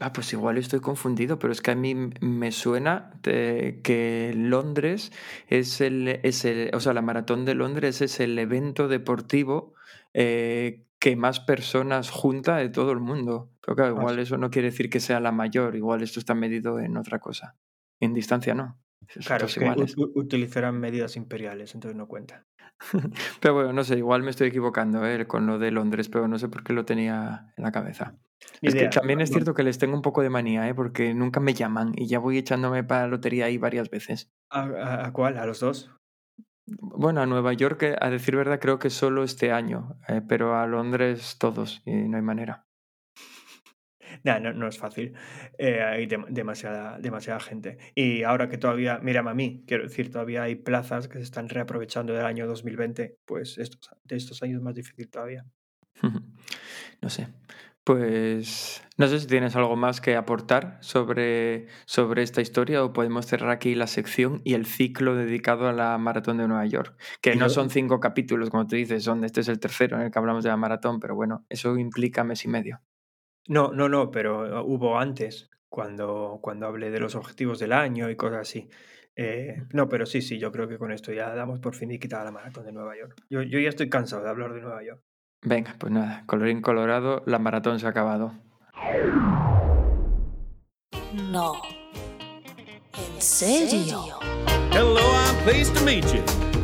Ah, 0.00 0.12
pues 0.12 0.32
igual 0.32 0.58
estoy 0.58 0.78
confundido, 0.78 1.40
pero 1.40 1.52
es 1.52 1.60
que 1.60 1.72
a 1.72 1.74
mí 1.74 1.94
me 2.20 2.52
suena 2.52 3.10
que 3.22 4.32
Londres 4.36 5.10
es 5.48 5.80
el, 5.80 6.20
es 6.22 6.44
el, 6.44 6.70
o 6.72 6.78
sea, 6.78 6.94
la 6.94 7.02
maratón 7.02 7.44
de 7.44 7.54
Londres 7.56 8.00
es 8.00 8.20
el 8.20 8.38
evento 8.38 8.86
deportivo 8.86 9.74
eh, 10.14 10.84
que 11.00 11.16
más 11.16 11.40
personas 11.40 12.10
junta 12.10 12.56
de 12.56 12.68
todo 12.68 12.92
el 12.92 13.00
mundo. 13.00 13.50
Pero 13.60 13.74
claro, 13.74 13.96
ah, 13.96 14.00
igual 14.00 14.18
eso 14.20 14.38
no 14.38 14.50
quiere 14.50 14.70
decir 14.70 14.88
que 14.88 15.00
sea 15.00 15.18
la 15.18 15.32
mayor, 15.32 15.74
igual 15.74 16.02
esto 16.02 16.20
está 16.20 16.34
medido 16.34 16.78
en 16.78 16.96
otra 16.96 17.18
cosa. 17.18 17.56
en 17.98 18.14
distancia 18.14 18.54
no. 18.54 18.78
Claro, 19.24 19.46
es 19.46 19.54
que 19.54 20.02
utilizarán 20.14 20.78
medidas 20.78 21.16
imperiales, 21.16 21.74
entonces 21.74 21.96
no 21.96 22.06
cuenta. 22.06 22.46
Pero 23.40 23.54
bueno, 23.54 23.72
no 23.72 23.82
sé, 23.82 23.98
igual 23.98 24.22
me 24.22 24.30
estoy 24.30 24.48
equivocando 24.48 25.04
¿eh? 25.06 25.26
con 25.26 25.46
lo 25.46 25.58
de 25.58 25.70
Londres, 25.70 26.08
pero 26.08 26.28
no 26.28 26.38
sé 26.38 26.48
por 26.48 26.62
qué 26.62 26.72
lo 26.72 26.84
tenía 26.84 27.52
en 27.56 27.64
la 27.64 27.72
cabeza. 27.72 28.16
Ni 28.62 28.68
Es 28.68 28.74
que 28.74 28.88
también 28.88 29.20
es 29.20 29.30
cierto 29.30 29.54
que 29.54 29.62
les 29.62 29.78
tengo 29.78 29.94
un 29.94 30.02
poco 30.02 30.22
de 30.22 30.30
manía, 30.30 30.68
¿eh? 30.68 30.74
porque 30.74 31.14
nunca 31.14 31.40
me 31.40 31.54
llaman 31.54 31.92
y 31.96 32.06
ya 32.06 32.18
voy 32.18 32.38
echándome 32.38 32.84
para 32.84 33.02
la 33.02 33.08
lotería 33.08 33.46
ahí 33.46 33.58
varias 33.58 33.90
veces. 33.90 34.30
¿A, 34.50 34.62
a- 34.64 35.06
a 35.06 35.12
cuál? 35.12 35.38
¿A 35.38 35.46
los 35.46 35.60
dos? 35.60 35.90
Bueno, 36.66 37.20
a 37.22 37.26
Nueva 37.26 37.52
York, 37.54 37.82
eh, 37.84 37.96
a 38.00 38.10
decir 38.10 38.36
verdad, 38.36 38.60
creo 38.60 38.78
que 38.78 38.90
solo 38.90 39.24
este 39.24 39.52
año, 39.52 39.98
eh, 40.06 40.20
pero 40.28 40.56
a 40.58 40.66
Londres 40.66 41.36
todos 41.38 41.82
y 41.86 41.92
no 41.92 42.16
hay 42.16 42.22
manera. 42.22 42.64
Nah, 44.24 44.38
no, 44.40 44.52
no 44.52 44.66
es 44.68 44.78
fácil. 44.78 45.14
Eh, 45.58 45.82
hay 45.82 46.06
dem- 46.06 46.26
demasiada, 46.30 46.98
demasiada 46.98 47.40
gente. 47.40 47.78
Y 47.94 48.22
ahora 48.22 48.48
que 48.48 48.56
todavía, 48.58 48.98
mírame 49.00 49.30
a 49.30 49.34
mí, 49.34 49.64
quiero 49.66 49.84
decir, 49.84 50.10
todavía 50.10 50.42
hay 50.44 50.54
plazas 50.56 51.08
que 51.08 51.18
se 51.18 51.24
están 51.24 51.48
reaprovechando 51.48 52.12
del 52.14 52.24
año 52.24 52.46
2020, 52.46 53.16
pues 53.26 53.58
estos, 53.58 53.90
de 54.04 54.16
estos 54.16 54.42
años 54.42 54.58
es 54.58 54.62
más 54.62 54.74
difícil 54.74 55.08
todavía. 55.10 55.44
No 57.00 57.10
sé. 57.10 57.28
Pues 57.88 58.86
no 58.98 59.06
sé 59.06 59.18
si 59.18 59.26
tienes 59.26 59.56
algo 59.56 59.74
más 59.74 60.02
que 60.02 60.14
aportar 60.14 60.76
sobre, 60.82 61.68
sobre 61.86 62.22
esta 62.22 62.42
historia 62.42 62.84
o 62.84 62.92
podemos 62.92 63.24
cerrar 63.24 63.48
aquí 63.48 63.74
la 63.74 63.86
sección 63.86 64.42
y 64.44 64.52
el 64.52 64.66
ciclo 64.66 65.14
dedicado 65.14 65.68
a 65.68 65.72
la 65.72 65.96
maratón 65.96 66.36
de 66.36 66.46
Nueva 66.46 66.66
York. 66.66 67.00
Que 67.22 67.34
no 67.34 67.48
son 67.48 67.70
cinco 67.70 67.98
capítulos, 67.98 68.50
como 68.50 68.66
tú 68.66 68.76
dices, 68.76 69.04
son, 69.04 69.24
este 69.24 69.40
es 69.40 69.48
el 69.48 69.58
tercero 69.58 69.96
en 69.96 70.02
el 70.02 70.10
que 70.10 70.18
hablamos 70.18 70.44
de 70.44 70.50
la 70.50 70.58
maratón, 70.58 71.00
pero 71.00 71.14
bueno, 71.14 71.46
eso 71.48 71.78
implica 71.78 72.24
mes 72.24 72.44
y 72.44 72.48
medio. 72.48 72.82
No, 73.46 73.72
no, 73.72 73.88
no, 73.88 74.10
pero 74.10 74.62
hubo 74.66 74.98
antes, 74.98 75.48
cuando, 75.70 76.40
cuando 76.42 76.66
hablé 76.66 76.90
de 76.90 77.00
los 77.00 77.14
objetivos 77.14 77.58
del 77.58 77.72
año 77.72 78.10
y 78.10 78.16
cosas 78.16 78.40
así. 78.40 78.68
Eh, 79.16 79.62
no, 79.72 79.88
pero 79.88 80.04
sí, 80.04 80.20
sí, 80.20 80.38
yo 80.38 80.52
creo 80.52 80.68
que 80.68 80.76
con 80.76 80.92
esto 80.92 81.10
ya 81.10 81.34
damos 81.34 81.58
por 81.58 81.74
fin 81.74 81.90
y 81.90 81.98
quitada 81.98 82.24
la 82.24 82.32
maratón 82.32 82.66
de 82.66 82.72
Nueva 82.72 82.98
York. 82.98 83.16
Yo, 83.30 83.40
yo 83.40 83.58
ya 83.58 83.70
estoy 83.70 83.88
cansado 83.88 84.24
de 84.24 84.28
hablar 84.28 84.52
de 84.52 84.60
Nueva 84.60 84.84
York. 84.84 85.02
Venga, 85.42 85.76
pues 85.78 85.92
nada, 85.92 86.24
colorín 86.26 86.60
colorado, 86.60 87.22
la 87.26 87.38
maratón 87.38 87.78
se 87.78 87.86
ha 87.86 87.90
acabado. 87.90 88.32
No. 91.30 91.62
¿En 92.92 93.22
serio? 93.22 94.18
Hello, 94.72 95.00
I'm 95.00 95.36
pleased 95.44 95.76
to 95.76 95.84
meet 95.84 96.04
you. 96.12 96.22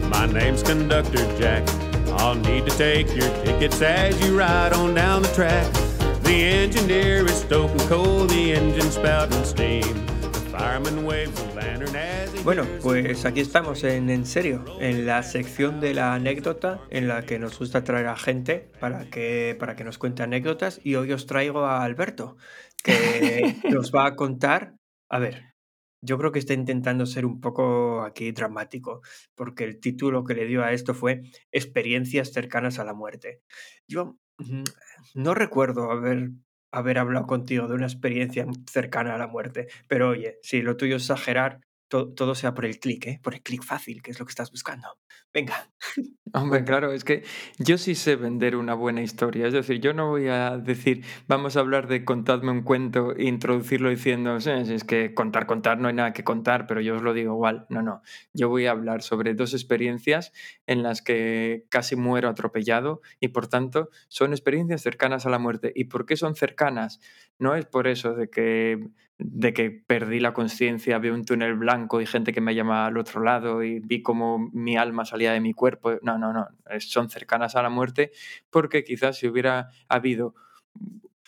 My 0.08 0.26
name's 0.26 0.62
Conductor 0.62 1.24
Jack. 1.38 1.62
I'll 2.18 2.34
need 2.34 2.66
to 2.66 2.76
take 2.76 3.14
your 3.14 3.28
tickets 3.44 3.80
as 3.80 4.20
you 4.20 4.36
ride 4.36 4.72
on 4.72 4.94
down 4.94 5.22
the 5.22 5.32
track. 5.34 5.72
The 6.24 6.44
engineer 6.44 7.24
is 7.24 7.40
stoking 7.42 7.78
coal, 7.88 8.26
the 8.26 8.54
engine 8.54 8.90
spouting 8.90 9.44
steam. 9.44 10.13
Bueno, 12.44 12.64
pues 12.82 13.24
aquí 13.24 13.40
estamos 13.40 13.84
en 13.84 14.10
En 14.10 14.26
Serio, 14.26 14.64
en 14.80 15.06
la 15.06 15.22
sección 15.22 15.80
de 15.80 15.94
la 15.94 16.14
anécdota 16.14 16.80
en 16.90 17.08
la 17.08 17.24
que 17.26 17.38
nos 17.38 17.58
gusta 17.58 17.84
traer 17.84 18.06
a 18.06 18.16
gente 18.16 18.70
para 18.80 19.10
que, 19.10 19.56
para 19.58 19.76
que 19.76 19.84
nos 19.84 19.98
cuente 19.98 20.22
anécdotas 20.22 20.80
y 20.84 20.94
hoy 20.94 21.12
os 21.12 21.26
traigo 21.26 21.64
a 21.64 21.82
Alberto, 21.82 22.36
que 22.82 23.56
nos 23.70 23.92
va 23.92 24.06
a 24.06 24.16
contar, 24.16 24.74
a 25.08 25.18
ver, 25.18 25.54
yo 26.04 26.18
creo 26.18 26.32
que 26.32 26.38
está 26.38 26.52
intentando 26.52 27.06
ser 27.06 27.24
un 27.24 27.40
poco 27.40 28.02
aquí 28.02 28.30
dramático, 28.32 29.00
porque 29.34 29.64
el 29.64 29.80
título 29.80 30.22
que 30.22 30.34
le 30.34 30.46
dio 30.46 30.62
a 30.62 30.72
esto 30.72 30.92
fue 30.92 31.22
Experiencias 31.50 32.32
cercanas 32.32 32.78
a 32.78 32.84
la 32.84 32.92
muerte. 32.92 33.40
Yo 33.88 34.18
mm, 34.38 34.64
no 35.14 35.34
recuerdo 35.34 35.90
haber, 35.90 36.30
haber 36.78 36.98
hablado 36.98 37.26
contigo 37.26 37.68
de 37.68 37.74
una 37.74 37.86
experiencia 37.86 38.46
cercana 38.70 39.14
a 39.14 39.18
la 39.18 39.26
muerte, 39.28 39.68
pero 39.88 40.10
oye, 40.10 40.38
si 40.42 40.62
lo 40.62 40.76
tuyo 40.76 40.96
es 40.96 41.02
exagerar, 41.04 41.60
to- 41.94 42.08
todo 42.12 42.34
sea 42.34 42.54
por 42.54 42.64
el 42.64 42.80
clic, 42.80 43.06
¿eh? 43.06 43.20
Por 43.22 43.34
el 43.34 43.42
clic 43.42 43.62
fácil, 43.62 44.02
que 44.02 44.10
es 44.10 44.18
lo 44.18 44.26
que 44.26 44.30
estás 44.30 44.50
buscando. 44.50 44.88
Venga. 45.32 45.70
Hombre, 46.34 46.64
claro, 46.64 46.90
es 46.92 47.04
que 47.04 47.22
yo 47.58 47.78
sí 47.78 47.94
sé 47.94 48.16
vender 48.16 48.56
una 48.56 48.74
buena 48.74 49.00
historia. 49.02 49.46
Es 49.46 49.52
decir, 49.52 49.80
yo 49.80 49.92
no 49.92 50.08
voy 50.08 50.26
a 50.26 50.58
decir, 50.58 51.04
vamos 51.28 51.56
a 51.56 51.60
hablar 51.60 51.86
de 51.86 52.04
contadme 52.04 52.50
un 52.50 52.62
cuento 52.62 53.14
e 53.14 53.24
introducirlo 53.26 53.88
diciendo, 53.90 54.40
"Sí, 54.40 54.50
sí, 54.64 54.74
es 54.74 54.82
que 54.82 55.14
contar, 55.14 55.46
contar, 55.46 55.78
no 55.78 55.86
hay 55.86 55.94
nada 55.94 56.12
que 56.12 56.24
contar, 56.24 56.66
pero 56.66 56.80
yo 56.80 56.96
os 56.96 57.02
lo 57.02 57.12
digo 57.14 57.34
igual. 57.34 57.66
No, 57.68 57.82
no. 57.82 58.02
Yo 58.32 58.48
voy 58.48 58.66
a 58.66 58.72
hablar 58.72 59.02
sobre 59.02 59.34
dos 59.34 59.54
experiencias 59.54 60.32
en 60.66 60.82
las 60.82 61.02
que 61.02 61.66
casi 61.68 61.94
muero 61.94 62.28
atropellado 62.28 63.00
y 63.20 63.28
por 63.28 63.46
tanto 63.46 63.90
son 64.08 64.32
experiencias 64.32 64.82
cercanas 64.82 65.26
a 65.26 65.30
la 65.30 65.38
muerte. 65.38 65.70
¿Y 65.76 65.84
por 65.84 66.04
qué 66.06 66.16
son 66.16 66.34
cercanas? 66.34 66.98
No 67.38 67.54
es 67.54 67.66
por 67.66 67.86
eso 67.86 68.14
de 68.14 68.28
que 68.28 68.88
de 69.18 69.52
que 69.52 69.70
perdí 69.70 70.18
la 70.20 70.32
conciencia, 70.32 70.98
vi 70.98 71.08
un 71.10 71.24
túnel 71.24 71.54
blanco 71.54 72.00
y 72.00 72.06
gente 72.06 72.32
que 72.32 72.40
me 72.40 72.54
llama 72.54 72.86
al 72.86 72.98
otro 72.98 73.22
lado 73.22 73.62
y 73.62 73.78
vi 73.80 74.02
como 74.02 74.50
mi 74.52 74.76
alma 74.76 75.04
salía 75.04 75.32
de 75.32 75.40
mi 75.40 75.52
cuerpo. 75.54 75.92
No, 76.02 76.18
no, 76.18 76.32
no, 76.32 76.48
son 76.80 77.08
cercanas 77.10 77.54
a 77.56 77.62
la 77.62 77.70
muerte 77.70 78.10
porque 78.50 78.82
quizás 78.84 79.16
si 79.18 79.28
hubiera 79.28 79.68
habido 79.88 80.34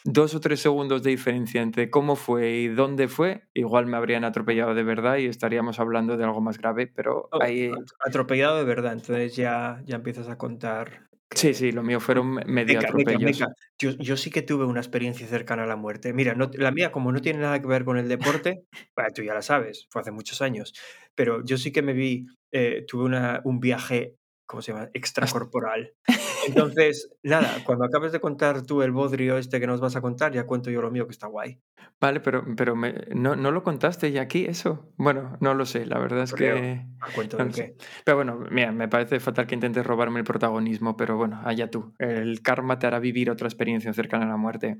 dos 0.04 0.34
o 0.34 0.40
tres 0.40 0.60
segundos 0.60 1.02
de 1.02 1.10
diferencia 1.10 1.62
entre 1.62 1.90
cómo 1.90 2.14
fue 2.16 2.50
y 2.58 2.68
dónde 2.68 3.08
fue, 3.08 3.48
igual 3.54 3.86
me 3.86 3.96
habrían 3.96 4.24
atropellado 4.24 4.74
de 4.74 4.84
verdad 4.84 5.16
y 5.16 5.26
estaríamos 5.26 5.80
hablando 5.80 6.16
de 6.16 6.24
algo 6.24 6.40
más 6.40 6.58
grave, 6.58 6.86
pero 6.86 7.28
Oh, 7.32 7.42
ahí... 7.42 7.70
at- 7.72 8.08
Atropellado 8.08 8.58
de 8.58 8.64
verdad, 8.64 8.92
entonces 8.92 9.34
ya, 9.34 9.82
ya 9.84 9.96
empiezas 9.96 10.28
a 10.28 10.38
contar. 10.38 11.08
Sí, 11.30 11.54
sí, 11.54 11.72
lo 11.72 11.82
mío 11.82 11.98
fueron 11.98 12.34
medio 12.46 12.78
atropellos. 12.78 13.42
Yo, 13.78 13.90
yo 13.98 14.16
sí 14.16 14.30
que 14.30 14.42
tuve 14.42 14.64
una 14.64 14.80
experiencia 14.80 15.26
cercana 15.26 15.64
a 15.64 15.66
la 15.66 15.76
muerte. 15.76 16.12
Mira, 16.12 16.34
no, 16.34 16.50
la 16.54 16.70
mía, 16.70 16.92
como 16.92 17.10
no 17.10 17.20
tiene 17.20 17.40
nada 17.40 17.60
que 17.60 17.66
ver 17.66 17.84
con 17.84 17.98
el 17.98 18.08
deporte, 18.08 18.62
bueno, 18.94 19.10
tú 19.14 19.22
ya 19.22 19.34
la 19.34 19.42
sabes, 19.42 19.86
fue 19.90 20.02
hace 20.02 20.12
muchos 20.12 20.40
años, 20.40 20.72
pero 21.14 21.44
yo 21.44 21.58
sí 21.58 21.72
que 21.72 21.82
me 21.82 21.92
vi, 21.94 22.26
eh, 22.52 22.84
tuve 22.86 23.04
una, 23.04 23.40
un 23.44 23.58
viaje, 23.58 24.14
¿cómo 24.46 24.62
se 24.62 24.72
llama? 24.72 24.88
Extracorporal. 24.94 25.92
Entonces, 26.48 27.10
nada, 27.22 27.62
cuando 27.64 27.84
acabes 27.84 28.12
de 28.12 28.20
contar 28.20 28.62
tú 28.64 28.82
el 28.82 28.92
bodrio 28.92 29.36
este 29.38 29.60
que 29.60 29.66
nos 29.66 29.80
vas 29.80 29.96
a 29.96 30.00
contar, 30.00 30.32
ya 30.32 30.46
cuento 30.46 30.70
yo 30.70 30.80
lo 30.82 30.90
mío 30.90 31.06
que 31.06 31.12
está 31.12 31.26
guay. 31.26 31.60
Vale, 32.00 32.20
pero, 32.20 32.44
pero 32.56 32.76
me- 32.76 32.92
¿no, 33.14 33.36
¿no 33.36 33.50
lo 33.50 33.62
contaste 33.62 34.12
ya 34.12 34.22
aquí 34.22 34.44
eso? 34.44 34.92
Bueno, 34.96 35.36
no 35.40 35.54
lo 35.54 35.66
sé, 35.66 35.86
la 35.86 35.98
verdad 35.98 36.22
es 36.24 36.32
Creo. 36.32 36.56
que... 36.56 36.86
¿A 37.00 37.10
cuento 37.12 37.38
no 37.38 37.46
de 37.46 37.52
qué? 37.52 37.76
Pero 38.04 38.16
bueno, 38.16 38.38
mira, 38.50 38.70
me 38.72 38.88
parece 38.88 39.18
fatal 39.20 39.46
que 39.46 39.54
intentes 39.54 39.84
robarme 39.86 40.18
el 40.20 40.24
protagonismo, 40.24 40.96
pero 40.96 41.16
bueno, 41.16 41.40
allá 41.44 41.70
tú. 41.70 41.94
El 41.98 42.42
karma 42.42 42.78
te 42.78 42.86
hará 42.86 42.98
vivir 42.98 43.30
otra 43.30 43.48
experiencia 43.48 43.92
cercana 43.92 44.26
a 44.26 44.28
la 44.28 44.36
muerte. 44.36 44.78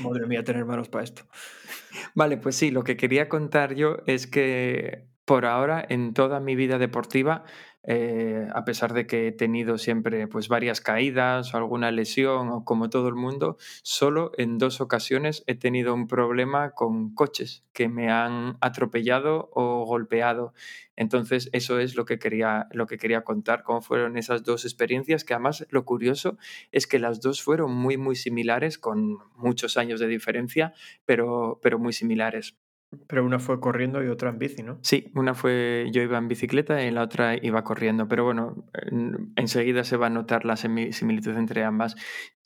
Madre 0.00 0.26
mía, 0.26 0.44
tener 0.44 0.64
manos 0.64 0.88
para 0.88 1.04
esto. 1.04 1.22
Vale, 2.14 2.36
pues 2.36 2.56
sí, 2.56 2.70
lo 2.70 2.84
que 2.84 2.96
quería 2.96 3.28
contar 3.28 3.74
yo 3.74 3.98
es 4.06 4.26
que 4.26 5.08
por 5.24 5.44
ahora 5.44 5.84
en 5.88 6.14
toda 6.14 6.38
mi 6.40 6.54
vida 6.54 6.78
deportiva, 6.78 7.44
eh, 7.86 8.48
a 8.52 8.64
pesar 8.64 8.92
de 8.92 9.06
que 9.06 9.28
he 9.28 9.32
tenido 9.32 9.78
siempre 9.78 10.26
pues 10.26 10.48
varias 10.48 10.80
caídas 10.80 11.54
o 11.54 11.56
alguna 11.56 11.90
lesión 11.90 12.48
o 12.48 12.64
como 12.64 12.90
todo 12.90 13.08
el 13.08 13.14
mundo, 13.14 13.56
solo 13.82 14.32
en 14.36 14.58
dos 14.58 14.80
ocasiones 14.80 15.44
he 15.46 15.54
tenido 15.54 15.94
un 15.94 16.08
problema 16.08 16.72
con 16.72 17.14
coches 17.14 17.64
que 17.72 17.88
me 17.88 18.10
han 18.10 18.56
atropellado 18.60 19.50
o 19.52 19.84
golpeado. 19.84 20.52
Entonces, 20.96 21.50
eso 21.52 21.78
es 21.78 21.94
lo 21.94 22.06
que 22.06 22.18
quería, 22.18 22.68
lo 22.72 22.86
que 22.86 22.96
quería 22.96 23.22
contar, 23.22 23.62
cómo 23.62 23.82
fueron 23.82 24.16
esas 24.16 24.44
dos 24.44 24.64
experiencias, 24.64 25.24
que 25.24 25.34
además 25.34 25.66
lo 25.70 25.84
curioso 25.84 26.38
es 26.72 26.86
que 26.86 26.98
las 26.98 27.20
dos 27.20 27.42
fueron 27.42 27.72
muy, 27.72 27.98
muy 27.98 28.16
similares, 28.16 28.78
con 28.78 29.18
muchos 29.36 29.76
años 29.76 30.00
de 30.00 30.06
diferencia, 30.06 30.72
pero, 31.04 31.60
pero 31.62 31.78
muy 31.78 31.92
similares. 31.92 32.56
Pero 33.06 33.24
una 33.24 33.38
fue 33.38 33.60
corriendo 33.60 34.02
y 34.04 34.08
otra 34.08 34.30
en 34.30 34.38
bici, 34.38 34.62
¿no? 34.62 34.78
Sí, 34.82 35.10
una 35.14 35.34
fue 35.34 35.88
yo 35.92 36.02
iba 36.02 36.18
en 36.18 36.28
bicicleta 36.28 36.82
y 36.84 36.90
la 36.90 37.02
otra 37.02 37.36
iba 37.36 37.64
corriendo, 37.64 38.08
pero 38.08 38.24
bueno, 38.24 38.64
en- 38.74 39.32
enseguida 39.36 39.84
se 39.84 39.96
va 39.96 40.06
a 40.06 40.10
notar 40.10 40.44
la 40.44 40.56
similitud 40.56 41.36
entre 41.36 41.64
ambas. 41.64 41.96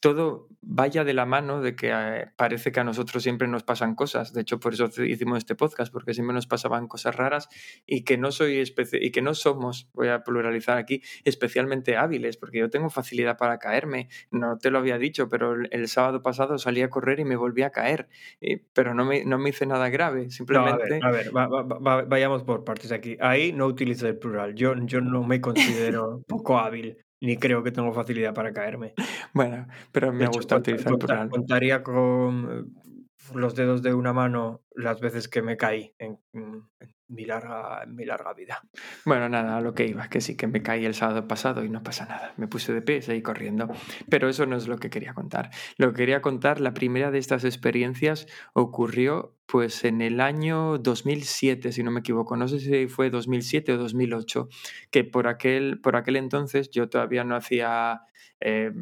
Todo 0.01 0.49
vaya 0.63 1.05
de 1.05 1.15
la 1.15 1.27
mano 1.27 1.61
de 1.61 1.75
que 1.77 1.91
eh, 1.93 2.27
parece 2.37 2.73
que 2.73 2.81
a 2.81 2.85
nosotros 2.85 3.23
siempre 3.23 3.49
nos 3.49 3.65
pasan 3.65 3.95
cosas. 3.95 4.33
De 4.33 4.41
hecho, 4.41 4.59
por 4.61 4.73
eso 4.75 4.87
hicimos 5.05 5.39
este 5.39 5.55
podcast, 5.55 5.93
porque 5.93 6.15
siempre 6.15 6.33
nos 6.35 6.47
pasaban 6.47 6.87
cosas 6.89 7.17
raras 7.17 7.49
y 7.87 8.03
que 8.05 8.17
no 8.19 8.33
soy 8.33 8.63
y 8.93 9.11
que 9.11 9.21
no 9.23 9.35
somos, 9.35 9.91
voy 9.93 10.09
a 10.09 10.23
pluralizar 10.23 10.79
aquí, 10.79 11.03
especialmente 11.25 11.97
hábiles, 11.97 12.37
porque 12.39 12.59
yo 12.59 12.71
tengo 12.71 12.89
facilidad 12.91 13.37
para 13.37 13.59
caerme. 13.59 14.09
No 14.31 14.57
te 14.59 14.71
lo 14.71 14.79
había 14.79 14.97
dicho, 14.99 15.29
pero 15.29 15.53
el, 15.55 15.69
el 15.71 15.87
sábado 15.89 16.23
pasado 16.23 16.57
salí 16.59 16.81
a 16.83 16.91
correr 16.91 17.21
y 17.21 17.25
me 17.25 17.37
volví 17.37 17.63
a 17.63 17.71
caer, 17.71 18.09
y- 18.41 18.57
pero 18.57 18.95
no 18.95 19.05
me, 19.05 19.25
no 19.25 19.39
me 19.39 19.51
hice 19.51 19.67
nada 19.67 19.89
grave, 19.91 20.21
No, 20.23 20.27
a 20.27 20.31
simplemente... 20.31 20.85
ver, 20.91 21.05
a 21.05 21.11
ver, 21.11 21.37
va- 21.37 21.47
va- 21.49 21.63
va- 21.79 22.03
vayamos 22.05 22.43
por 22.45 22.65
partes 22.65 22.91
aquí. 22.93 23.17
Ahí 23.21 23.53
no 23.53 23.67
utilizo 23.67 24.09
el 24.09 24.19
plural. 24.19 24.55
Yo, 24.55 24.75
yo 24.85 25.01
no 25.03 25.23
me 25.25 25.41
considero 25.43 26.23
poco 26.29 26.59
hábil, 26.59 26.97
ni 27.21 27.37
creo 27.37 27.63
que 27.63 27.71
tengo 27.73 27.93
facilidad 27.93 28.33
para 28.35 28.53
caerme. 28.53 28.95
Bueno, 29.33 29.67
pero 29.93 30.11
me 30.13 30.19
De 30.19 30.25
ha 30.25 30.29
hecho, 30.29 30.39
gustado 30.39 30.61
conta- 30.61 30.71
utilizar 30.73 30.93
el 30.93 30.99
conta- 30.99 31.07
plural. 31.07 31.29
contaría 31.31 31.83
con 31.83 32.80
los 33.35 33.55
dedos 33.55 33.83
de 33.83 33.95
una 33.95 34.13
mano 34.13 34.63
las 34.75 35.01
veces 35.01 35.29
que 35.29 35.43
me 35.43 35.57
caí 35.57 35.95
en, 35.99 36.19
en 36.33 36.69
mi 37.11 37.25
larga, 37.25 37.85
mi 37.87 38.05
larga 38.05 38.33
vida. 38.33 38.63
Bueno, 39.05 39.29
nada, 39.29 39.61
lo 39.61 39.75
que 39.75 39.87
iba, 39.87 40.09
que 40.09 40.21
sí, 40.21 40.37
que 40.37 40.47
me 40.47 40.63
caí 40.63 40.85
el 40.85 40.95
sábado 40.95 41.27
pasado 41.27 41.65
y 41.65 41.69
no 41.69 41.83
pasa 41.83 42.07
nada. 42.07 42.33
Me 42.37 42.47
puse 42.47 42.73
de 42.73 42.83
pie 42.83 42.99
y 42.99 43.03
seguí 43.03 43.23
corriendo. 43.23 43.69
Pero 44.09 44.29
eso 44.29 44.47
no 44.47 44.57
es 44.57 44.69
lo 44.69 44.79
que 44.79 44.91
quería 44.91 45.13
contar. 45.13 45.51
Lo 45.77 45.93
que 45.93 45.99
quería 45.99 46.23
contar, 46.23 46.61
la 46.61 46.73
primera 46.73 47.11
de 47.11 47.19
estas 47.19 47.45
experiencias 47.45 48.27
ocurrió 48.53 49.37
pues 49.47 49.85
en 49.85 50.01
el 50.01 50.21
año 50.21 50.79
2007, 50.79 51.73
si 51.73 51.83
no 51.83 51.91
me 51.91 52.01
equivoco. 52.01 52.37
No 52.37 52.47
sé 52.47 52.61
si 52.61 52.87
fue 52.87 53.11
2007 53.11 53.73
o 53.73 53.79
2008, 53.79 54.49
que 54.93 55.03
por 55.03 55.27
aquel, 55.27 55.81
por 55.81 55.97
aquel 55.97 56.17
entonces 56.17 56.71
yo 56.71 56.89
todavía 56.89 57.25
no 57.25 57.35
hacía... 57.35 58.03
Eh, 58.41 58.73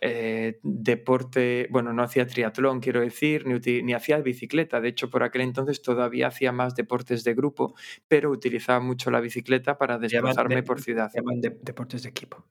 eh, 0.00 0.58
deporte, 0.62 1.68
bueno, 1.70 1.92
no 1.92 2.02
hacía 2.02 2.26
triatlón, 2.26 2.80
quiero 2.80 3.00
decir, 3.00 3.46
ni, 3.46 3.82
ni, 3.82 3.94
hacía 3.94 4.18
bicicleta. 4.18 4.80
De 4.80 4.88
hecho, 4.88 5.10
por 5.10 5.22
aquel 5.22 5.42
entonces 5.42 5.82
todavía 5.82 6.28
hacía 6.28 6.52
más 6.52 6.74
deportes 6.74 7.24
de 7.24 7.34
grupo, 7.34 7.74
pero 8.08 8.30
utilizaba 8.30 8.80
mucho 8.80 9.10
la 9.10 9.20
bicicleta 9.20 9.78
para 9.78 9.98
desplazarme 9.98 10.62
por 10.62 10.80
ciudad. 10.80 11.10
llaman 11.14 11.40
de, 11.40 11.58
deportes 11.62 12.02
de 12.02 12.08
equipo. 12.10 12.44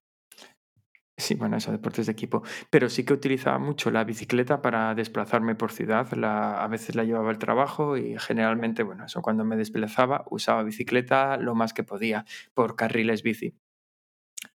Sí, 1.16 1.36
bueno, 1.36 1.58
eso, 1.58 1.72
deportes 1.72 2.08
de 2.08 2.12
equipo. 2.12 2.42
Pero 2.72 2.90
sí 2.90 3.06
que 3.06 3.14
utilizaba 3.14 3.60
mucho 3.60 3.92
la 3.92 4.04
bicicleta 4.04 4.62
para 4.62 4.96
desplazarme 4.96 5.56
por 5.56 5.72
ciudad. 5.72 6.12
La, 6.14 6.64
a 6.64 6.68
veces 6.68 6.96
la 6.96 7.04
llevaba 7.04 7.30
al 7.30 7.38
trabajo 7.38 7.98
y 7.98 8.18
generalmente, 8.18 8.82
bueno, 8.84 9.06
eso 9.06 9.22
cuando 9.22 9.46
me 9.46 9.56
desplazaba 9.56 10.26
usaba 10.32 10.64
bicicleta 10.64 11.38
lo 11.38 11.54
más 11.54 11.74
que 11.74 11.84
podía 11.84 12.26
por 12.56 12.76
carriles 12.76 13.22
bici. 13.22 13.54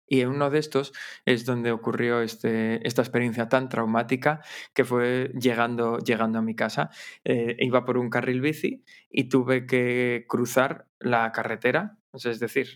Y 0.06 0.20
en 0.20 0.28
uno 0.28 0.50
de 0.50 0.58
estos 0.58 0.92
es 1.24 1.44
donde 1.44 1.72
ocurrió 1.72 2.20
este, 2.20 2.86
esta 2.86 3.02
experiencia 3.02 3.48
tan 3.48 3.68
traumática 3.68 4.40
que 4.74 4.84
fue 4.84 5.32
llegando, 5.38 5.98
llegando 5.98 6.38
a 6.38 6.42
mi 6.42 6.54
casa. 6.54 6.90
Eh, 7.24 7.56
iba 7.60 7.84
por 7.84 7.98
un 7.98 8.10
carril 8.10 8.40
bici 8.40 8.84
y 9.10 9.24
tuve 9.24 9.66
que 9.66 10.24
cruzar 10.28 10.86
la 11.00 11.32
carretera 11.32 11.96
es 12.24 12.40
decir, 12.40 12.68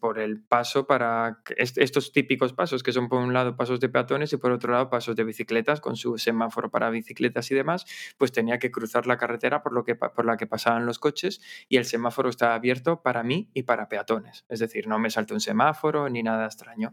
por 0.00 0.18
el 0.18 0.40
paso 0.42 0.86
para 0.86 1.42
estos 1.56 2.12
típicos 2.12 2.52
pasos 2.52 2.82
que 2.82 2.92
son 2.92 3.08
por 3.08 3.20
un 3.20 3.34
lado 3.34 3.56
pasos 3.56 3.80
de 3.80 3.88
peatones 3.88 4.32
y 4.32 4.36
por 4.36 4.52
otro 4.52 4.72
lado 4.72 4.88
pasos 4.88 5.16
de 5.16 5.24
bicicletas 5.24 5.80
con 5.80 5.96
su 5.96 6.16
semáforo 6.16 6.70
para 6.70 6.88
bicicletas 6.88 7.50
y 7.50 7.54
demás, 7.54 7.84
pues 8.16 8.32
tenía 8.32 8.58
que 8.58 8.70
cruzar 8.70 9.06
la 9.06 9.18
carretera 9.18 9.62
por, 9.62 9.72
lo 9.72 9.84
que, 9.84 9.94
por 9.94 10.24
la 10.24 10.36
que 10.36 10.46
pasaban 10.46 10.86
los 10.86 10.98
coches 10.98 11.40
y 11.68 11.76
el 11.76 11.84
semáforo 11.84 12.30
estaba 12.30 12.54
abierto 12.54 13.02
para 13.02 13.22
mí 13.22 13.50
y 13.52 13.64
para 13.64 13.88
peatones. 13.88 14.46
Es 14.48 14.60
decir, 14.60 14.86
no 14.86 14.98
me 14.98 15.10
salto 15.10 15.34
un 15.34 15.40
semáforo 15.40 16.08
ni 16.08 16.22
nada 16.22 16.46
extraño 16.46 16.92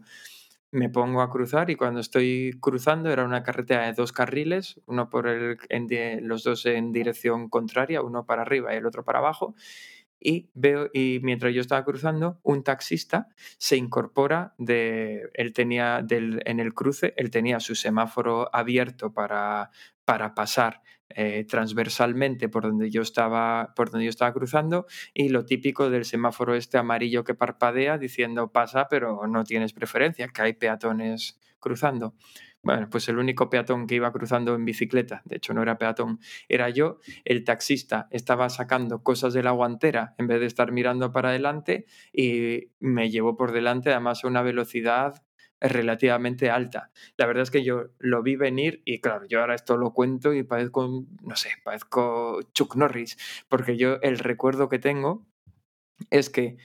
me 0.74 0.88
pongo 0.88 1.22
a 1.22 1.30
cruzar 1.30 1.70
y 1.70 1.76
cuando 1.76 2.00
estoy 2.00 2.58
cruzando 2.60 3.08
era 3.10 3.24
una 3.24 3.44
carretera 3.44 3.86
de 3.86 3.92
dos 3.92 4.10
carriles, 4.10 4.80
uno 4.86 5.08
por 5.08 5.28
el, 5.28 5.56
los 6.22 6.42
dos 6.42 6.66
en 6.66 6.90
dirección 6.90 7.48
contraria, 7.48 8.02
uno 8.02 8.26
para 8.26 8.42
arriba 8.42 8.74
y 8.74 8.78
el 8.78 8.86
otro 8.86 9.04
para 9.04 9.20
abajo, 9.20 9.54
y 10.24 10.50
veo, 10.54 10.88
y 10.92 11.20
mientras 11.22 11.54
yo 11.54 11.60
estaba 11.60 11.84
cruzando, 11.84 12.40
un 12.42 12.64
taxista 12.64 13.28
se 13.58 13.76
incorpora 13.76 14.54
de, 14.56 15.30
él 15.34 15.52
tenía 15.52 16.00
del, 16.02 16.40
en 16.46 16.60
el 16.60 16.72
cruce, 16.72 17.12
él 17.18 17.30
tenía 17.30 17.60
su 17.60 17.74
semáforo 17.74 18.48
abierto 18.52 19.12
para, 19.12 19.70
para 20.06 20.34
pasar 20.34 20.80
eh, 21.10 21.44
transversalmente 21.44 22.48
por 22.48 22.62
donde 22.62 22.90
yo 22.90 23.02
estaba 23.02 23.74
por 23.76 23.90
donde 23.90 24.06
yo 24.06 24.10
estaba 24.10 24.32
cruzando 24.32 24.86
y 25.12 25.28
lo 25.28 25.44
típico 25.44 25.90
del 25.90 26.06
semáforo 26.06 26.54
este 26.54 26.78
amarillo 26.78 27.22
que 27.24 27.34
parpadea 27.34 27.98
diciendo 27.98 28.50
pasa 28.50 28.88
pero 28.88 29.26
no 29.26 29.44
tienes 29.44 29.74
preferencia 29.74 30.28
que 30.28 30.42
hay 30.42 30.54
peatones 30.54 31.38
cruzando 31.60 32.14
bueno, 32.64 32.88
pues 32.90 33.08
el 33.08 33.18
único 33.18 33.50
peatón 33.50 33.86
que 33.86 33.96
iba 33.96 34.10
cruzando 34.12 34.54
en 34.54 34.64
bicicleta, 34.64 35.22
de 35.24 35.36
hecho 35.36 35.52
no 35.54 35.62
era 35.62 35.78
peatón, 35.78 36.18
era 36.48 36.70
yo. 36.70 36.98
El 37.24 37.44
taxista 37.44 38.08
estaba 38.10 38.48
sacando 38.48 39.02
cosas 39.02 39.34
de 39.34 39.42
la 39.42 39.50
guantera 39.50 40.14
en 40.18 40.26
vez 40.26 40.40
de 40.40 40.46
estar 40.46 40.72
mirando 40.72 41.12
para 41.12 41.28
adelante 41.28 41.86
y 42.12 42.70
me 42.80 43.10
llevó 43.10 43.36
por 43.36 43.52
delante 43.52 43.90
además 43.90 44.24
a 44.24 44.28
una 44.28 44.42
velocidad 44.42 45.22
relativamente 45.60 46.50
alta. 46.50 46.90
La 47.16 47.26
verdad 47.26 47.42
es 47.42 47.50
que 47.50 47.64
yo 47.64 47.90
lo 47.98 48.22
vi 48.22 48.36
venir 48.36 48.82
y 48.84 49.00
claro, 49.00 49.26
yo 49.26 49.40
ahora 49.40 49.54
esto 49.54 49.76
lo 49.76 49.92
cuento 49.92 50.34
y 50.34 50.42
parezco, 50.42 51.04
no 51.22 51.36
sé, 51.36 51.50
parezco 51.62 52.40
Chuck 52.52 52.76
Norris, 52.76 53.16
porque 53.48 53.76
yo 53.76 53.98
el 54.02 54.18
recuerdo 54.18 54.68
que 54.68 54.78
tengo 54.78 55.26
es 56.10 56.30
que 56.30 56.56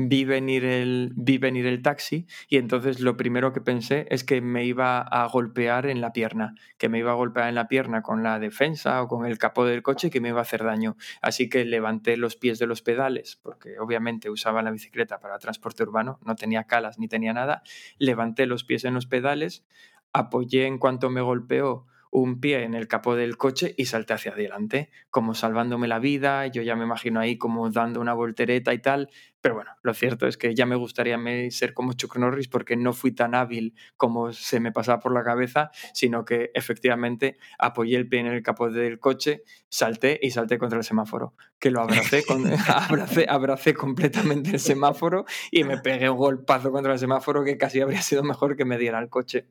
vi 0.00 0.24
venir, 0.24 0.64
el, 0.64 1.12
venir 1.16 1.66
el 1.66 1.82
taxi 1.82 2.28
y 2.48 2.58
entonces 2.58 3.00
lo 3.00 3.16
primero 3.16 3.52
que 3.52 3.60
pensé 3.60 4.06
es 4.10 4.22
que 4.22 4.40
me 4.40 4.64
iba 4.64 5.00
a 5.00 5.26
golpear 5.26 5.86
en 5.86 6.00
la 6.00 6.12
pierna, 6.12 6.54
que 6.78 6.88
me 6.88 7.00
iba 7.00 7.10
a 7.10 7.16
golpear 7.16 7.48
en 7.48 7.56
la 7.56 7.66
pierna 7.66 8.00
con 8.00 8.22
la 8.22 8.38
defensa 8.38 9.02
o 9.02 9.08
con 9.08 9.26
el 9.26 9.38
capó 9.38 9.64
del 9.64 9.82
coche 9.82 10.08
que 10.08 10.20
me 10.20 10.28
iba 10.28 10.38
a 10.38 10.42
hacer 10.42 10.62
daño. 10.62 10.96
Así 11.20 11.48
que 11.48 11.64
levanté 11.64 12.16
los 12.16 12.36
pies 12.36 12.60
de 12.60 12.68
los 12.68 12.80
pedales, 12.80 13.40
porque 13.42 13.80
obviamente 13.80 14.30
usaba 14.30 14.62
la 14.62 14.70
bicicleta 14.70 15.18
para 15.18 15.40
transporte 15.40 15.82
urbano, 15.82 16.20
no 16.24 16.36
tenía 16.36 16.62
calas 16.62 17.00
ni 17.00 17.08
tenía 17.08 17.32
nada, 17.32 17.64
levanté 17.98 18.46
los 18.46 18.62
pies 18.62 18.84
en 18.84 18.94
los 18.94 19.06
pedales, 19.06 19.66
apoyé 20.12 20.66
en 20.66 20.78
cuanto 20.78 21.10
me 21.10 21.22
golpeó 21.22 21.86
un 22.10 22.40
pie 22.40 22.64
en 22.64 22.74
el 22.74 22.88
capó 22.88 23.16
del 23.16 23.36
coche 23.36 23.74
y 23.76 23.86
salté 23.86 24.14
hacia 24.14 24.32
adelante, 24.32 24.90
como 25.10 25.34
salvándome 25.34 25.88
la 25.88 25.98
vida. 25.98 26.46
Yo 26.46 26.62
ya 26.62 26.76
me 26.76 26.84
imagino 26.84 27.20
ahí 27.20 27.38
como 27.38 27.70
dando 27.70 28.00
una 28.00 28.14
voltereta 28.14 28.72
y 28.74 28.78
tal. 28.78 29.10
Pero 29.40 29.54
bueno, 29.54 29.70
lo 29.82 29.94
cierto 29.94 30.26
es 30.26 30.36
que 30.36 30.54
ya 30.54 30.66
me 30.66 30.74
gustaría 30.74 31.16
ser 31.50 31.72
como 31.72 31.92
Chuck 31.92 32.16
Norris 32.16 32.48
porque 32.48 32.76
no 32.76 32.92
fui 32.92 33.12
tan 33.12 33.34
hábil 33.36 33.74
como 33.96 34.32
se 34.32 34.58
me 34.58 34.72
pasaba 34.72 35.00
por 35.00 35.14
la 35.14 35.22
cabeza, 35.22 35.70
sino 35.94 36.24
que 36.24 36.50
efectivamente 36.54 37.38
apoyé 37.58 37.96
el 37.96 38.08
pie 38.08 38.20
en 38.20 38.26
el 38.26 38.42
capó 38.42 38.70
del 38.70 38.98
coche, 38.98 39.42
salté 39.68 40.18
y 40.20 40.32
salté 40.32 40.58
contra 40.58 40.78
el 40.78 40.84
semáforo. 40.84 41.34
Que 41.60 41.70
lo 41.70 41.82
abracé, 41.82 42.24
con, 42.24 42.44
abracé, 42.68 43.26
abracé 43.28 43.74
completamente 43.74 44.50
el 44.50 44.60
semáforo 44.60 45.24
y 45.52 45.62
me 45.62 45.78
pegué 45.78 46.10
un 46.10 46.18
golpazo 46.18 46.72
contra 46.72 46.94
el 46.94 46.98
semáforo 46.98 47.44
que 47.44 47.56
casi 47.56 47.80
habría 47.80 48.02
sido 48.02 48.24
mejor 48.24 48.56
que 48.56 48.64
me 48.64 48.76
diera 48.76 48.98
el 48.98 49.08
coche. 49.08 49.46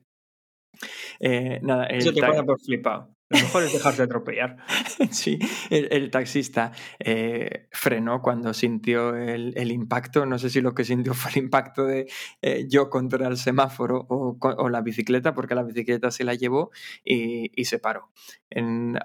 Eh, 1.20 1.60
nada, 1.62 1.86
Eso 1.86 2.12
te 2.12 2.20
pasa 2.20 2.44
por 2.44 2.60
flipado. 2.60 3.14
Lo 3.30 3.38
mejor 3.38 3.62
es 3.64 3.74
dejarse 3.74 4.02
atropellar. 4.02 4.56
sí, 5.10 5.38
el, 5.68 6.10
taxista 6.10 6.72
eh, 6.98 7.68
frenó 7.72 8.22
cuando 8.22 8.54
sintió 8.54 9.14
el, 9.14 9.70
impacto. 9.70 10.24
No 10.24 10.38
sé 10.38 10.48
si 10.48 10.62
lo 10.62 10.74
que 10.74 10.84
sintió 10.84 11.12
fue 11.12 11.32
el 11.32 11.36
impacto 11.38 11.84
de 11.84 12.10
eh, 12.40 12.64
yo 12.68 12.88
contra 12.88 13.28
el 13.28 13.36
semáforo 13.36 14.06
o, 14.08 14.68
la 14.70 14.80
bicicleta, 14.80 15.34
porque 15.34 15.54
la 15.54 15.62
bicicleta 15.62 16.10
se 16.10 16.24
la 16.24 16.34
llevó 16.34 16.70
y, 17.04 17.64
se 17.66 17.78
paró. 17.78 18.08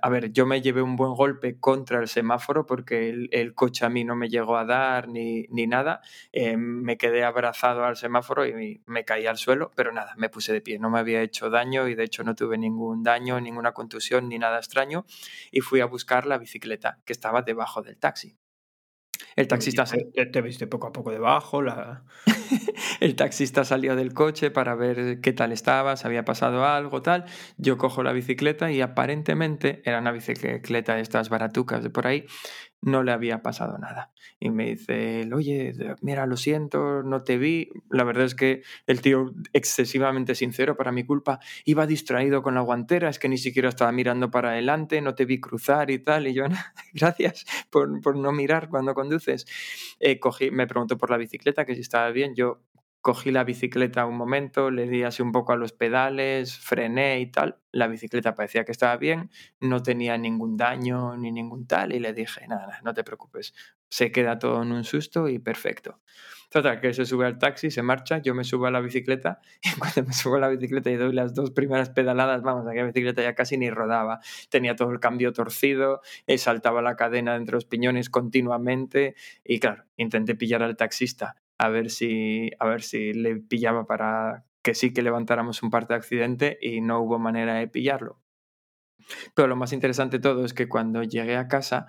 a 0.01 0.09
ver, 0.09 0.31
yo 0.31 0.45
me 0.45 0.61
llevé 0.61 0.81
un 0.81 0.95
buen 0.95 1.15
golpe 1.15 1.59
contra 1.59 1.99
el 1.99 2.07
semáforo 2.07 2.65
porque 2.65 3.09
el, 3.29 3.53
coche 3.53 3.85
a 3.85 3.89
mí 3.89 4.05
no 4.05 4.15
me 4.15 4.29
llegó 4.29 4.55
a 4.55 4.63
dar 4.63 5.09
ni, 5.09 5.47
ni 5.49 5.67
nada. 5.67 5.99
Eh, 6.31 6.55
me 6.55 6.97
quedé 6.97 7.25
abrazado 7.25 7.83
al 7.83 7.97
semáforo 7.97 8.47
y 8.47 8.81
me 8.85 9.03
caí 9.03 9.25
al 9.25 9.37
suelo, 9.37 9.71
pero 9.75 9.91
nada, 9.91 10.13
me 10.15 10.29
puse 10.29 10.53
de 10.53 10.61
pie. 10.61 10.79
No 10.79 10.89
me 10.89 10.99
había 10.99 11.21
hecho 11.21 11.49
daño 11.49 11.89
y 11.89 11.95
de 11.95 12.05
hecho 12.05 12.23
no 12.23 12.35
tuve 12.35 12.57
ningún 12.57 13.03
daño, 13.03 13.41
ninguna 13.41 13.73
contusión 13.73 14.12
ni 14.21 14.37
nada 14.37 14.57
extraño 14.57 15.05
y 15.51 15.61
fui 15.61 15.81
a 15.81 15.85
buscar 15.85 16.25
la 16.25 16.37
bicicleta 16.37 16.99
que 17.05 17.13
estaba 17.13 17.41
debajo 17.41 17.81
del 17.81 17.97
taxi. 17.97 18.37
El 19.35 19.47
taxista 19.47 19.85
te, 19.85 20.41
viste 20.41 20.67
poco 20.67 20.87
a 20.87 20.91
poco 20.91 21.11
debajo. 21.11 21.61
La... 21.61 22.03
el 22.99 23.15
taxista 23.15 23.63
salió 23.63 23.95
del 23.95 24.13
coche 24.13 24.51
para 24.51 24.75
ver 24.75 25.21
qué 25.21 25.33
tal 25.33 25.51
estaba, 25.51 25.95
si 25.97 26.05
había 26.05 26.25
pasado 26.25 26.65
algo, 26.65 27.01
tal. 27.01 27.25
Yo 27.57 27.77
cojo 27.77 28.03
la 28.03 28.11
bicicleta 28.11 28.71
y 28.71 28.81
aparentemente 28.81 29.81
era 29.85 29.99
una 29.99 30.11
bicicleta 30.11 30.95
de 30.95 31.01
estas 31.01 31.29
baratucas 31.29 31.83
de 31.83 31.89
por 31.89 32.07
ahí 32.07 32.25
no 32.83 33.01
le 33.03 33.11
había 33.11 33.41
pasado 33.41 33.77
nada. 33.77 34.11
Y 34.39 34.49
me 34.49 34.71
dice, 34.71 35.29
oye, 35.33 35.73
mira, 36.01 36.25
lo 36.25 36.37
siento, 36.37 37.01
no 37.01 37.23
te 37.23 37.37
vi. 37.37 37.69
La 37.89 38.03
verdad 38.03 38.25
es 38.25 38.35
que 38.35 38.61
el 38.87 39.01
tío, 39.01 39.33
excesivamente 39.53 40.35
sincero 40.35 40.75
para 40.75 40.91
mi 40.91 41.05
culpa, 41.05 41.39
iba 41.65 41.87
distraído 41.87 42.43
con 42.43 42.55
la 42.55 42.61
guantera, 42.61 43.09
es 43.09 43.19
que 43.19 43.29
ni 43.29 43.37
siquiera 43.37 43.69
estaba 43.69 43.91
mirando 43.91 44.29
para 44.31 44.51
adelante, 44.51 45.01
no 45.01 45.15
te 45.15 45.25
vi 45.25 45.39
cruzar 45.39 45.91
y 45.91 45.99
tal. 45.99 46.27
Y 46.27 46.33
yo, 46.33 46.43
gracias 46.93 47.45
por, 47.69 48.01
por 48.01 48.17
no 48.17 48.31
mirar 48.31 48.69
cuando 48.69 48.93
conduces. 48.93 49.45
Eh, 49.99 50.19
cogí, 50.19 50.51
me 50.51 50.67
preguntó 50.67 50.97
por 50.97 51.09
la 51.09 51.17
bicicleta, 51.17 51.65
que 51.65 51.75
si 51.75 51.81
estaba 51.81 52.11
bien. 52.11 52.35
Yo 52.35 52.61
cogí 53.03 53.31
la 53.31 53.43
bicicleta 53.43 54.05
un 54.05 54.15
momento, 54.15 54.71
le 54.71 54.87
di 54.87 55.03
así 55.03 55.21
un 55.21 55.33
poco 55.33 55.51
a 55.51 55.57
los 55.57 55.73
pedales, 55.73 56.57
frené 56.57 57.19
y 57.19 57.27
tal. 57.27 57.59
La 57.73 57.87
bicicleta 57.87 58.33
parecía 58.33 58.63
que 58.63 58.71
estaba 58.71 58.95
bien, 58.95 59.29
no 59.59 59.83
tenía 59.83 60.17
ningún 60.17 60.55
daño 60.55 61.17
ni 61.17 61.29
ningún 61.33 61.67
tal 61.67 61.93
y 61.93 61.99
le 61.99 62.13
dije, 62.13 62.47
nada, 62.47 62.79
no 62.81 62.93
te 62.93 63.03
preocupes, 63.03 63.53
se 63.89 64.13
queda 64.13 64.39
todo 64.39 64.63
en 64.63 64.71
un 64.71 64.85
susto 64.85 65.27
y 65.27 65.37
perfecto. 65.37 65.99
Total, 66.49 66.79
que 66.79 66.93
se 66.93 67.05
sube 67.05 67.25
al 67.25 67.39
taxi, 67.39 67.71
se 67.71 67.81
marcha, 67.81 68.19
yo 68.19 68.33
me 68.33 68.45
subo 68.45 68.67
a 68.67 68.71
la 68.71 68.79
bicicleta 68.79 69.41
y 69.61 69.77
cuando 69.77 70.03
me 70.03 70.13
subo 70.13 70.35
a 70.35 70.39
la 70.39 70.47
bicicleta 70.47 70.89
y 70.89 70.95
doy 70.95 71.11
las 71.11 71.33
dos 71.33 71.51
primeras 71.51 71.89
pedaladas, 71.89 72.41
vamos, 72.41 72.65
aquella 72.65 72.85
bicicleta 72.85 73.21
ya 73.21 73.35
casi 73.35 73.57
ni 73.57 73.69
rodaba, 73.69 74.21
tenía 74.49 74.77
todo 74.77 74.91
el 74.91 75.01
cambio 75.01 75.33
torcido, 75.33 75.99
eh, 76.25 76.37
saltaba 76.37 76.81
la 76.81 76.95
cadena 76.95 77.35
entre 77.35 77.55
los 77.55 77.65
piñones 77.65 78.09
continuamente 78.09 79.15
y 79.43 79.59
claro, 79.59 79.83
intenté 79.97 80.35
pillar 80.35 80.63
al 80.63 80.77
taxista 80.77 81.42
a 81.63 81.69
ver 81.69 81.89
si, 81.89 82.51
a 82.59 82.67
ver 82.67 82.81
si 82.81 83.13
le 83.13 83.37
pillaba 83.37 83.85
para 83.85 84.43
que 84.61 84.73
sí 84.75 84.91
que 84.93 85.01
levantáramos 85.01 85.63
un 85.63 85.69
parte 85.69 85.93
de 85.93 85.97
accidente 85.97 86.57
y 86.61 86.81
no 86.81 86.99
hubo 86.99 87.19
manera 87.19 87.55
de 87.55 87.69
pillarlo. 87.69 88.19
Pero 89.33 89.47
lo 89.47 89.55
más 89.55 89.71
interesante 89.71 90.17
de 90.17 90.21
todo 90.21 90.43
es 90.43 90.53
que 90.53 90.67
cuando 90.67 91.03
llegué 91.03 91.37
a 91.37 91.47
casa 91.47 91.87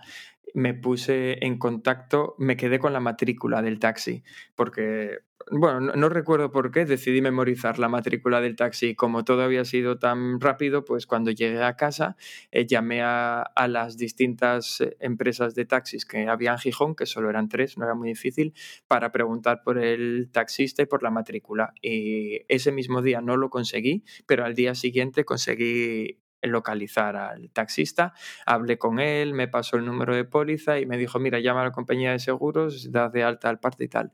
me 0.55 0.73
puse 0.73 1.45
en 1.45 1.59
contacto, 1.59 2.37
me 2.39 2.57
quedé 2.57 2.79
con 2.79 2.93
la 2.93 3.01
matrícula 3.01 3.61
del 3.61 3.81
taxi, 3.81 4.23
porque, 4.55 5.19
bueno, 5.51 5.81
no, 5.81 6.09
recuerdo 6.09 6.53
por 6.53 6.71
qué, 6.71 6.85
decidí 6.85 7.21
memorizar 7.21 7.81
la 7.81 7.89
matrícula 7.89 8.41
del 8.41 8.55
taxi. 8.55 8.95
Como 8.95 9.25
todo 9.25 9.43
había 9.43 9.65
sido 9.65 9.99
tan 9.99 10.41
rápido, 10.41 10.85
pues 10.85 11.07
cuando 11.07 11.33
llegué 11.33 11.63
a 11.63 11.77
casa 11.77 12.17
eh, 12.53 12.67
llamé 12.67 13.03
a, 13.03 13.43
a, 13.43 13.69
las 13.69 13.97
distintas 13.97 14.81
eh, 14.81 14.97
empresas 15.01 15.57
de 15.57 15.67
taxis 15.67 16.07
que 16.07 16.29
había 16.29 16.53
en 16.53 16.59
Gijón, 16.59 16.95
que 16.95 17.05
solo 17.05 17.29
eran 17.31 17.49
tres, 17.49 17.77
no 17.77 17.85
era 17.85 17.95
muy 17.95 18.09
difícil, 18.09 18.55
para 18.87 19.11
preguntar 19.11 19.63
por 19.65 19.79
el 19.79 20.31
taxista 20.33 20.83
y 20.83 20.87
por 20.87 21.03
la 21.03 21.11
matrícula. 21.11 21.75
Y 21.83 22.43
ese 22.49 22.71
mismo 22.71 23.03
día 23.03 23.21
no 23.21 23.37
lo 23.37 23.51
conseguí, 23.51 24.05
pero 24.27 24.45
al 24.45 24.55
día 24.55 24.77
siguiente 24.77 25.25
conseguí 25.25 26.24
localizar 26.51 27.17
al 27.17 27.51
taxista, 27.51 28.13
hablé 28.47 28.79
con 28.79 28.99
él, 29.01 29.35
me 29.35 29.49
pasó 29.49 29.77
el 29.77 29.85
número 29.85 30.15
de 30.15 30.25
póliza 30.25 30.79
y 30.79 30.87
me 30.87 30.99
dijo, 30.99 31.19
mira, 31.19 31.41
llama 31.41 31.63
a 31.63 31.65
la 31.65 31.73
compañía 31.73 32.13
de 32.13 32.19
seguros, 32.19 32.91
da 32.93 33.09
de 33.09 33.23
alta 33.23 33.49
al 33.49 33.61
parte 33.61 33.85
y 33.85 33.89
tal. 33.89 34.11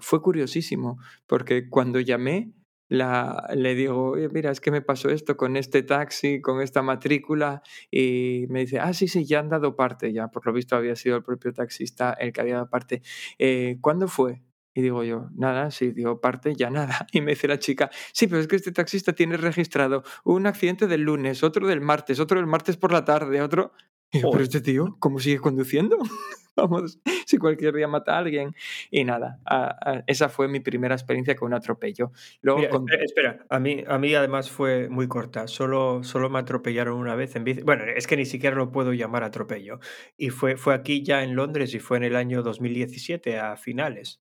Fue 0.00 0.22
curiosísimo, 0.22 0.98
porque 1.26 1.68
cuando 1.68 2.00
llamé, 2.00 2.52
la, 2.88 3.48
le 3.54 3.74
digo, 3.76 4.16
mira, 4.32 4.50
es 4.50 4.60
que 4.60 4.72
me 4.72 4.82
pasó 4.82 5.10
esto 5.10 5.36
con 5.36 5.56
este 5.56 5.82
taxi, 5.84 6.40
con 6.40 6.60
esta 6.60 6.82
matrícula, 6.82 7.62
y 7.90 8.46
me 8.48 8.60
dice, 8.60 8.80
ah, 8.80 8.92
sí, 8.92 9.06
sí, 9.08 9.24
ya 9.24 9.38
han 9.38 9.48
dado 9.48 9.76
parte, 9.76 10.12
ya 10.12 10.28
por 10.28 10.44
lo 10.46 10.52
visto 10.52 10.74
había 10.76 10.96
sido 10.96 11.16
el 11.16 11.22
propio 11.22 11.52
taxista 11.52 12.12
el 12.14 12.32
que 12.32 12.40
había 12.40 12.54
dado 12.54 12.68
parte. 12.68 13.02
Eh, 13.38 13.78
¿Cuándo 13.80 14.08
fue? 14.08 14.42
Y 14.80 14.82
digo 14.82 15.04
yo, 15.04 15.28
nada, 15.34 15.70
si 15.70 15.90
digo 15.92 16.22
parte, 16.22 16.54
ya 16.56 16.70
nada. 16.70 17.06
Y 17.12 17.20
me 17.20 17.32
dice 17.32 17.46
la 17.46 17.58
chica, 17.58 17.90
sí, 18.12 18.26
pero 18.26 18.40
es 18.40 18.48
que 18.48 18.56
este 18.56 18.72
taxista 18.72 19.12
tiene 19.12 19.36
registrado 19.36 20.04
un 20.24 20.46
accidente 20.46 20.86
del 20.86 21.02
lunes, 21.02 21.42
otro 21.42 21.66
del 21.66 21.82
martes, 21.82 22.18
otro 22.18 22.38
del 22.38 22.46
martes 22.46 22.78
por 22.78 22.90
la 22.90 23.04
tarde, 23.04 23.42
otro... 23.42 23.72
Y 24.10 24.18
digo, 24.18 24.30
pero 24.32 24.42
este 24.42 24.62
tío, 24.62 24.96
¿cómo 24.98 25.20
sigue 25.20 25.38
conduciendo? 25.38 25.98
Vamos, 26.56 26.98
si 27.26 27.38
cualquier 27.38 27.74
día 27.74 27.86
mata 27.88 28.14
a 28.14 28.18
alguien. 28.18 28.54
Y 28.90 29.04
nada, 29.04 29.38
esa 30.06 30.28
fue 30.28 30.48
mi 30.48 30.60
primera 30.60 30.94
experiencia 30.94 31.36
con 31.36 31.48
un 31.48 31.54
atropello. 31.54 32.10
Luego 32.42 32.86
espera, 33.00 33.44
a 33.48 33.60
mí, 33.60 33.84
a 33.86 33.98
mí 33.98 34.14
además 34.14 34.50
fue 34.50 34.88
muy 34.88 35.06
corta. 35.08 35.46
Solo, 35.46 36.02
solo 36.02 36.28
me 36.28 36.38
atropellaron 36.38 36.98
una 36.98 37.14
vez 37.14 37.36
en 37.36 37.44
bici. 37.44 37.62
Bueno, 37.62 37.84
es 37.84 38.06
que 38.06 38.16
ni 38.16 38.26
siquiera 38.26 38.56
lo 38.56 38.72
puedo 38.72 38.92
llamar 38.92 39.22
atropello. 39.22 39.78
Y 40.16 40.30
fue, 40.30 40.56
fue 40.56 40.74
aquí 40.74 41.02
ya 41.02 41.22
en 41.22 41.36
Londres 41.36 41.72
y 41.74 41.78
fue 41.78 41.98
en 41.98 42.04
el 42.04 42.16
año 42.16 42.42
2017 42.42 43.38
a 43.38 43.56
finales. 43.56 44.20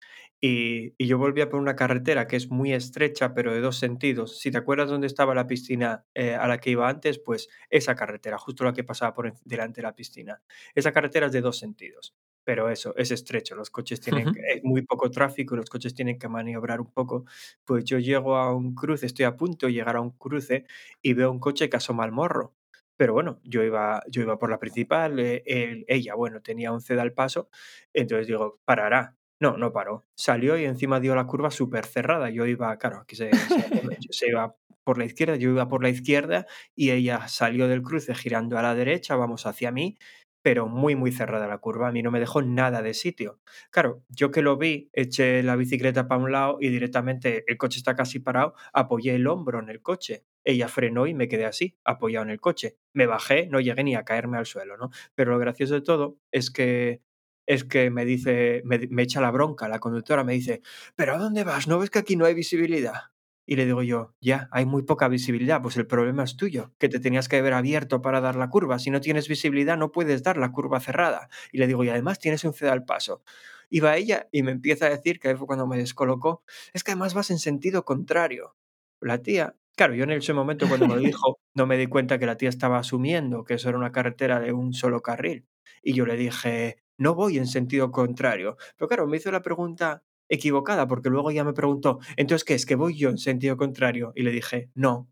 Y, 0.47 0.93
yo 1.03 1.17
volvía 1.17 1.49
por 1.49 1.59
una 1.59 1.75
carretera 1.75 2.27
que 2.27 2.37
es 2.37 2.51
muy 2.51 2.75
estrecha, 2.75 3.33
pero 3.33 3.55
de 3.55 3.63
dos 3.63 3.79
sentidos. 3.79 4.39
Si 4.41 4.51
te 4.51 4.59
acuerdas 4.59 4.91
dónde 4.91 5.07
estaba 5.07 5.35
la 5.35 5.47
piscina 5.47 6.05
eh, 6.13 6.35
a 6.35 6.47
la 6.47 6.59
que 6.59 6.69
iba 6.69 6.87
antes, 6.87 7.19
pues 7.19 7.49
esa 7.71 7.95
carretera, 7.95 8.37
justo 8.37 8.63
la 8.63 8.75
que 8.75 8.85
pasaba 8.85 9.15
por 9.15 9.33
delante 9.45 9.81
de 9.81 9.87
la 9.87 9.95
piscina. 9.95 10.43
Esa 10.75 10.93
carretera 10.93 11.29
es 11.29 11.33
de 11.33 11.41
dos 11.41 11.59
sentidos, 11.59 12.15
pero 12.45 12.69
eso, 12.69 12.95
es 12.99 13.11
estrecho. 13.11 13.57
Los 13.57 13.71
coches 13.71 14.03
tienen 14.03 14.35
muy 14.65 14.83
poco 14.83 15.11
tráfico 15.11 15.57
los 15.57 15.71
coches 15.71 15.95
tienen 15.95 16.19
que 16.19 16.29
maniobrar 16.29 16.79
un 16.79 16.93
poco. 16.93 17.25
Pues 17.65 17.85
yo 17.87 17.99
llego 17.99 18.37
a 18.37 18.55
un 18.55 18.75
cruce, 18.75 19.07
estoy 19.07 19.25
a 19.25 19.37
punto 19.39 19.67
de 19.67 19.73
llegar 19.73 19.97
a 19.97 20.03
un 20.03 20.11
cruce 20.11 20.67
y 21.01 21.15
veo 21.15 21.31
un 21.31 21.41
coche 21.41 21.71
que 21.71 21.79
asoma 21.79 22.05
al 22.05 22.13
morro. 22.13 22.55
Pero 22.99 23.15
bueno, 23.15 23.41
yo 23.45 23.63
iba, 23.63 24.03
yo 24.11 24.21
iba 24.21 24.39
por 24.39 24.51
la 24.51 24.59
principal, 24.59 25.19
eh, 25.19 25.43
ella, 25.89 26.15
bueno, 26.15 26.43
tenía 26.43 26.71
un 26.71 26.83
ceda 26.83 27.01
al 27.01 27.15
paso, 27.15 27.49
entonces 27.95 28.27
digo, 28.27 28.61
parará. 28.67 29.17
No, 29.41 29.57
no 29.57 29.73
paró. 29.73 30.05
Salió 30.15 30.57
y 30.59 30.65
encima 30.65 31.01
dio 31.01 31.15
la 31.15 31.27
curva 31.27 31.51
súper 31.51 31.87
cerrada. 31.87 32.31
Yo 32.31 32.47
iba, 32.47 32.77
claro, 32.79 32.99
aquí 32.99 33.17
se, 33.17 33.31
se, 34.11 34.29
iba 34.29 34.57
por 34.85 34.99
la 34.99 35.05
izquierda, 35.05 35.37
yo 35.37 35.51
iba 35.51 35.69
por 35.69 35.83
la 35.83 35.89
izquierda 35.89 36.47
y 36.75 36.91
ella 36.91 37.27
salió 37.29 37.69
del 37.69 37.83
cruce 37.83 38.15
girando 38.15 38.59
a 38.59 38.63
la 38.63 38.75
derecha, 38.75 39.17
vamos 39.17 39.47
hacia 39.47 39.73
mí, 39.73 39.97
pero 40.45 40.69
muy, 40.69 40.95
muy 40.95 41.11
cerrada 41.11 41.49
la 41.49 41.59
curva. 41.59 41.89
A 41.89 41.93
mí 41.93 42.03
no 42.03 42.11
me 42.11 42.21
dejó 42.21 42.43
nada 42.43 42.83
de 42.83 42.93
sitio. 42.93 43.41
Claro, 43.71 44.05
yo 44.11 44.31
que 44.31 44.43
lo 44.43 44.59
vi, 44.59 44.91
eché 44.93 45.43
la 45.43 45.57
bicicleta 45.57 46.07
para 46.07 46.21
un 46.23 46.33
lado 46.33 46.59
y 46.61 46.69
directamente 46.69 47.45
el 47.47 47.57
coche 47.57 47.79
está 47.79 47.97
casi 47.97 48.21
parado, 48.21 48.55
apoyé 48.75 49.15
el 49.15 49.27
hombro 49.27 49.59
en 49.59 49.71
el 49.71 49.81
coche. 49.81 50.27
Ella 50.45 50.69
frenó 50.69 51.07
y 51.07 51.15
me 51.15 51.29
quedé 51.29 51.47
así, 51.47 51.79
apoyado 51.83 52.25
en 52.27 52.31
el 52.31 52.41
coche. 52.41 52.77
Me 52.93 53.07
bajé, 53.07 53.47
no 53.47 53.59
llegué 53.59 53.85
ni 53.85 53.95
a 53.95 54.05
caerme 54.05 54.37
al 54.37 54.45
suelo, 54.45 54.77
¿no? 54.77 54.91
Pero 55.15 55.33
lo 55.33 55.39
gracioso 55.39 55.73
de 55.75 55.81
todo 55.81 56.19
es 56.31 56.51
que 56.51 57.01
es 57.47 57.65
que 57.65 57.91
me 57.91 58.05
dice, 58.05 58.63
me, 58.65 59.03
echa 59.03 59.21
la 59.21 59.31
bronca, 59.31 59.69
la 59.69 59.79
conductora 59.79 60.25
me 60.25 60.33
dice, 60.33 60.63
pero 60.97 61.15
¿a 61.15 61.19
dónde 61.19 61.45
vas? 61.45 61.69
¿No 61.69 61.79
ves 61.79 61.91
que 61.91 61.99
aquí 61.99 62.17
no 62.17 62.25
hay 62.25 62.35
visibilidad? 62.35 63.13
Y 63.47 63.57
le 63.57 63.67
digo 63.67 63.83
yo, 63.83 64.15
ya, 64.21 64.49
hay 64.53 64.65
muy 64.65 64.85
poca 64.85 65.07
visibilidad, 65.09 65.61
pues 65.61 65.77
el 65.77 65.87
problema 65.87 66.25
es 66.25 66.37
tuyo, 66.37 66.73
que 66.79 66.89
te 66.89 66.99
tenías 66.99 67.29
que 67.29 67.37
haber 67.37 67.53
abierto 67.53 68.01
para 68.01 68.23
dar 68.23 68.37
la 68.37 68.49
curva. 68.49 68.79
Si 68.79 68.91
no 68.91 69.03
tienes 69.03 69.29
visibilidad, 69.29 69.77
no 69.77 69.93
puedes 69.93 70.23
dar 70.23 70.39
la 70.39 70.51
curva 70.51 70.81
cerrada. 70.81 71.29
Y 71.53 71.59
le 71.59 71.67
digo, 71.67 71.85
y 71.85 71.91
además 71.91 72.19
tienes 72.19 72.43
un 72.45 72.55
ceda 72.55 72.73
al 72.73 72.87
paso. 72.87 73.23
Y 73.69 73.81
va 73.81 73.97
ella 73.97 74.29
y 74.33 74.43
me 74.43 74.53
empieza 74.53 74.87
a 74.87 74.91
decir, 74.91 75.21
que 75.21 75.29
ahí 75.29 75.37
fue 75.37 75.47
cuando 75.47 75.67
me 75.67 75.77
descolocó, 75.77 76.43
es 76.73 76.85
que 76.85 76.93
además 76.93 77.13
vas 77.13 77.31
en 77.31 77.39
sentido 77.39 77.85
contrario. 77.85 78.57
La 79.01 79.19
tía, 79.19 79.57
claro, 79.77 79.95
yo 79.95 80.05
en 80.05 80.13
ese 80.13 80.33
momento 80.33 80.67
cuando 80.67 80.89
me 80.89 80.95
lo 80.95 81.01
dijo, 81.13 81.39
no 81.55 81.67
me 81.67 81.77
di 81.77 81.87
cuenta 81.87 82.19
que 82.19 82.27
la 82.27 82.39
tía 82.39 82.49
estaba 82.49 82.79
asumiendo 82.79 83.45
que 83.45 83.55
eso 83.55 83.69
era 83.69 83.77
una 83.77 83.93
carretera 83.93 84.41
de 84.41 84.53
un 84.53 84.73
solo 84.73 85.03
carril. 85.03 85.47
Y 85.83 85.93
yo 85.93 86.07
le 86.07 86.17
dije, 86.17 86.84
no 86.99 87.15
voy 87.15 87.39
en 87.39 87.47
sentido 87.47 87.91
contrario. 87.91 88.57
Pero 88.77 88.89
claro, 88.89 89.07
me 89.07 89.17
hizo 89.17 89.31
la 89.31 89.43
pregunta 89.43 90.03
equivocada, 90.29 90.89
porque 90.89 91.11
luego 91.11 91.31
ya 91.31 91.45
me 91.45 91.53
preguntó, 91.53 91.99
entonces, 92.17 92.45
¿qué 92.45 92.55
es? 92.55 92.67
¿Que 92.67 92.77
voy 92.77 92.97
yo 92.97 93.11
en 93.11 93.19
sentido 93.19 93.57
contrario? 93.57 94.13
Y 94.15 94.23
le 94.23 94.31
dije, 94.31 94.71
no. 94.75 95.11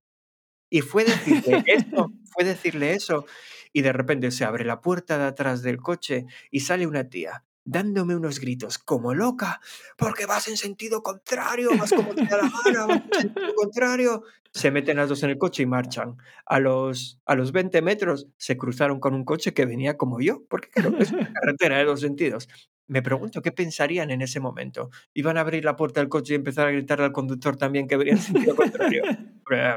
Y 0.71 0.81
fue 0.81 1.05
decirle 1.05 1.65
eso, 1.67 2.13
fue 2.25 2.45
decirle 2.45 2.95
eso. 2.95 3.27
Y 3.73 3.83
de 3.83 3.93
repente 3.93 4.31
se 4.31 4.45
abre 4.45 4.65
la 4.65 4.81
puerta 4.81 5.19
de 5.19 5.25
atrás 5.25 5.63
del 5.63 5.79
coche 5.79 6.27
y 6.51 6.61
sale 6.61 6.87
una 6.87 7.09
tía 7.09 7.45
dándome 7.65 8.17
unos 8.17 8.41
gritos 8.41 8.79
como 8.79 9.15
loca, 9.15 9.61
porque 9.97 10.27
vas 10.27 10.49
en 10.49 10.57
sentido 10.57 11.03
contrario, 11.03 11.71
vas 11.79 11.93
como 11.93 12.15
te 12.15 12.25
da 12.25 12.39
la 12.39 12.53
gana, 12.65 12.87
vas 12.87 13.03
en 13.05 13.21
sentido 13.21 13.55
contrario. 13.57 14.25
Se 14.53 14.71
meten 14.71 14.99
las 14.99 15.09
dos 15.09 15.23
en 15.23 15.31
el 15.31 15.39
coche 15.39 15.63
y 15.63 15.67
marchan. 15.67 16.17
A 16.45 16.59
los, 16.59 17.19
a 17.25 17.35
los 17.35 17.53
20 17.53 17.81
metros 17.81 18.29
se 18.37 18.59
cruzaron 18.59 19.01
con 19.01 19.15
un 19.15 19.25
coche 19.25 19.55
que 19.55 19.65
venía 19.65 19.97
como 19.97 20.21
yo, 20.21 20.43
porque 20.49 20.69
claro, 20.69 20.97
es 20.99 21.11
una 21.11 21.33
carretera 21.33 21.79
de 21.79 21.85
dos 21.85 22.01
sentidos. 22.01 22.49
Me 22.87 23.01
pregunto 23.01 23.41
qué 23.41 23.53
pensarían 23.53 24.11
en 24.11 24.21
ese 24.21 24.41
momento. 24.41 24.91
¿Iban 25.15 25.39
a 25.39 25.41
abrir 25.41 25.65
la 25.65 25.77
puerta 25.77 26.01
del 26.01 26.11
coche 26.11 26.35
y 26.35 26.37
empezar 26.37 26.69
a 26.69 26.73
gritar 26.73 27.01
al 27.01 27.13
conductor 27.13 27.57
también 27.57 27.89
que 27.89 27.97
venía 27.97 28.15
en 28.15 28.19
sentido 28.19 28.55
contrario? 28.55 29.05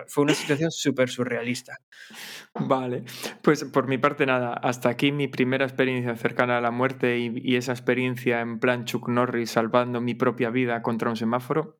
Fue 0.07 0.23
una 0.23 0.33
situación 0.33 0.71
súper 0.71 1.09
surrealista. 1.09 1.77
Vale, 2.53 3.03
pues 3.41 3.63
por 3.65 3.87
mi 3.87 3.97
parte 3.97 4.25
nada, 4.25 4.53
hasta 4.53 4.89
aquí 4.89 5.11
mi 5.11 5.27
primera 5.27 5.65
experiencia 5.65 6.15
cercana 6.15 6.57
a 6.57 6.61
la 6.61 6.71
muerte 6.71 7.17
y, 7.19 7.33
y 7.35 7.55
esa 7.55 7.71
experiencia 7.71 8.41
en 8.41 8.59
plan 8.59 8.85
Chuck 8.85 9.09
Norris 9.09 9.51
salvando 9.51 10.01
mi 10.01 10.15
propia 10.15 10.49
vida 10.49 10.81
contra 10.81 11.09
un 11.09 11.17
semáforo. 11.17 11.79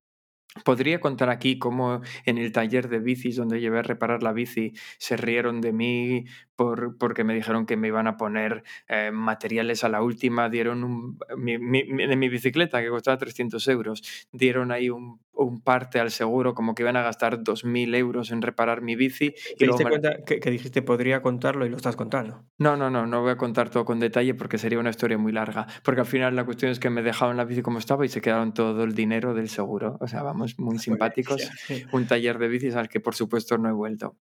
Podría 0.64 1.02
contar 1.02 1.30
aquí 1.30 1.60
cómo 1.60 2.02
en 2.26 2.38
el 2.38 2.54
taller 2.54 2.88
de 2.88 3.00
bicis 3.00 3.36
donde 3.36 3.60
llevé 3.60 3.80
a 3.80 3.84
reparar 3.84 4.24
la 4.24 4.32
bici 4.32 4.72
se 4.98 5.18
rieron 5.18 5.60
de 5.60 5.74
mí 5.74 6.26
por, 6.56 6.98
porque 6.98 7.24
me 7.24 7.34
dijeron 7.34 7.66
que 7.66 7.78
me 7.78 7.88
iban 7.88 8.08
a 8.08 8.18
poner 8.18 8.64
eh, 8.88 9.12
materiales 9.12 9.84
a 9.84 9.90
la 9.90 10.02
última, 10.02 10.50
dieron 10.50 10.84
un, 10.84 11.20
mi, 11.38 11.58
de 11.58 12.16
mi 12.16 12.30
bicicleta 12.30 12.82
que 12.82 12.90
costaba 12.90 13.18
300 13.18 13.68
euros, 13.68 14.28
dieron 14.32 14.72
ahí 14.72 14.90
un, 14.90 15.20
un, 15.34 15.62
parte 15.62 16.00
al 16.00 16.12
seguro 16.12 16.54
como 16.54 16.76
que 16.76 16.84
iban 16.84 16.98
a 16.98 17.02
gastar 17.02 17.40
2.000 17.40 17.96
euros 17.96 18.32
en 18.32 18.42
reparar 18.42 18.82
mi 18.82 18.96
bici. 18.96 19.34
¿Te 19.58 19.66
diste 19.66 19.84
cuenta 19.84 20.24
que, 20.26 20.40
que, 20.40 20.52
dijiste 20.52 20.82
podría 20.82 21.22
contarlo 21.22 21.66
y 21.66 21.70
lo 21.70 21.78
estás 21.78 21.96
contando? 21.96 22.44
No, 22.58 22.78
no, 22.78 22.90
no, 22.90 23.06
no 23.06 23.22
voy 23.22 23.32
a 23.32 23.38
contar 23.38 23.70
todo 23.70 23.86
con 23.86 24.00
detalle 24.00 24.34
porque 24.34 24.58
sería 24.58 24.80
una 24.80 24.90
historia 24.90 25.18
muy 25.18 25.32
larga, 25.32 25.68
porque 25.84 26.02
al 26.02 26.08
final 26.08 26.36
la 26.36 26.46
cuestión 26.46 26.72
es 26.72 26.80
que 26.80 26.90
me 26.90 27.02
dejaron 27.02 27.38
la 27.38 27.46
bici 27.46 27.62
como 27.62 27.80
estaba 27.80 28.06
y 28.06 28.10
se 28.10 28.22
quedaron 28.22 28.54
todo 28.54 28.84
el 28.84 28.96
dinero 28.96 29.34
del 29.34 29.50
seguro, 29.50 29.98
o 30.00 30.08
sea, 30.08 30.24
vamos 30.24 30.58
muy 30.60 30.80
simpáticos. 30.80 31.50
Un 31.92 32.08
taller 32.08 32.38
de 32.38 32.48
bicis 32.48 32.76
al 32.76 32.90
que 32.90 33.00
por 33.00 33.16
supuesto 33.16 33.58
no 33.58 33.70
he 33.70 33.74
vuelto. 33.74 34.16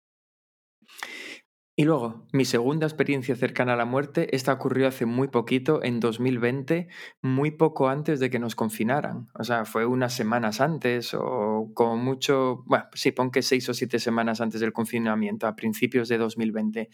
Y 1.74 1.84
luego, 1.84 2.26
mi 2.32 2.44
segunda 2.44 2.86
experiencia 2.86 3.34
cercana 3.34 3.72
a 3.72 3.76
la 3.76 3.86
muerte, 3.86 4.36
esta 4.36 4.52
ocurrió 4.52 4.86
hace 4.88 5.06
muy 5.06 5.28
poquito, 5.28 5.82
en 5.82 6.00
2020, 6.00 6.88
muy 7.22 7.50
poco 7.50 7.88
antes 7.88 8.20
de 8.20 8.28
que 8.28 8.38
nos 8.38 8.54
confinaran. 8.54 9.30
O 9.34 9.42
sea, 9.42 9.64
fue 9.64 9.86
unas 9.86 10.12
semanas 10.12 10.60
antes 10.60 11.14
o 11.14 11.70
como 11.72 11.96
mucho, 11.96 12.62
bueno, 12.66 12.84
sí, 12.92 13.10
pon 13.12 13.30
que 13.30 13.40
seis 13.40 13.66
o 13.70 13.74
siete 13.74 13.98
semanas 14.00 14.42
antes 14.42 14.60
del 14.60 14.74
confinamiento, 14.74 15.46
a 15.46 15.56
principios 15.56 16.08
de 16.08 16.18
2020. 16.18 16.90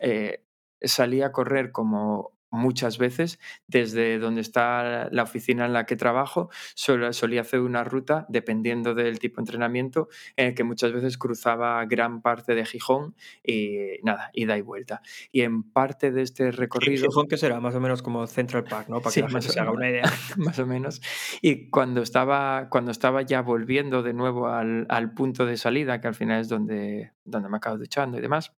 Eh, 0.00 0.44
salí 0.80 1.20
a 1.20 1.30
correr 1.30 1.70
como 1.70 2.37
muchas 2.50 2.98
veces 2.98 3.38
desde 3.66 4.18
donde 4.18 4.40
está 4.40 5.08
la 5.10 5.22
oficina 5.22 5.66
en 5.66 5.72
la 5.72 5.86
que 5.86 5.96
trabajo, 5.96 6.50
solía 6.74 7.40
hacer 7.40 7.60
una 7.60 7.84
ruta, 7.84 8.26
dependiendo 8.28 8.94
del 8.94 9.18
tipo 9.18 9.36
de 9.36 9.42
entrenamiento, 9.42 10.08
en 10.36 10.48
el 10.48 10.54
que 10.54 10.64
muchas 10.64 10.92
veces 10.92 11.18
cruzaba 11.18 11.84
gran 11.86 12.22
parte 12.22 12.54
de 12.54 12.64
Gijón 12.64 13.14
y 13.42 13.98
nada, 14.02 14.30
ida 14.32 14.56
y 14.56 14.62
vuelta. 14.62 15.02
Y 15.32 15.42
en 15.42 15.62
parte 15.62 16.10
de 16.10 16.22
este 16.22 16.50
recorrido... 16.50 17.08
Gijón 17.08 17.28
que 17.28 17.36
será 17.36 17.60
más 17.60 17.74
o 17.74 17.80
menos 17.80 18.02
como 18.02 18.26
Central 18.26 18.64
Park, 18.64 18.88
¿no? 18.88 19.00
Para 19.00 19.14
que 19.14 19.22
la 19.22 19.40
se 19.40 19.60
haga 19.60 19.70
una 19.70 19.88
idea. 19.88 20.02
más 20.36 20.58
o 20.58 20.66
menos. 20.66 21.00
Y 21.42 21.68
cuando 21.70 22.02
estaba, 22.02 22.68
cuando 22.70 22.90
estaba 22.90 23.22
ya 23.22 23.42
volviendo 23.42 24.02
de 24.02 24.12
nuevo 24.12 24.48
al, 24.48 24.86
al 24.88 25.12
punto 25.12 25.46
de 25.46 25.56
salida, 25.56 26.00
que 26.00 26.08
al 26.08 26.14
final 26.14 26.40
es 26.40 26.48
donde, 26.48 27.12
donde 27.24 27.48
me 27.48 27.56
acabo 27.56 27.78
duchando 27.78 28.18
y 28.18 28.20
demás, 28.20 28.52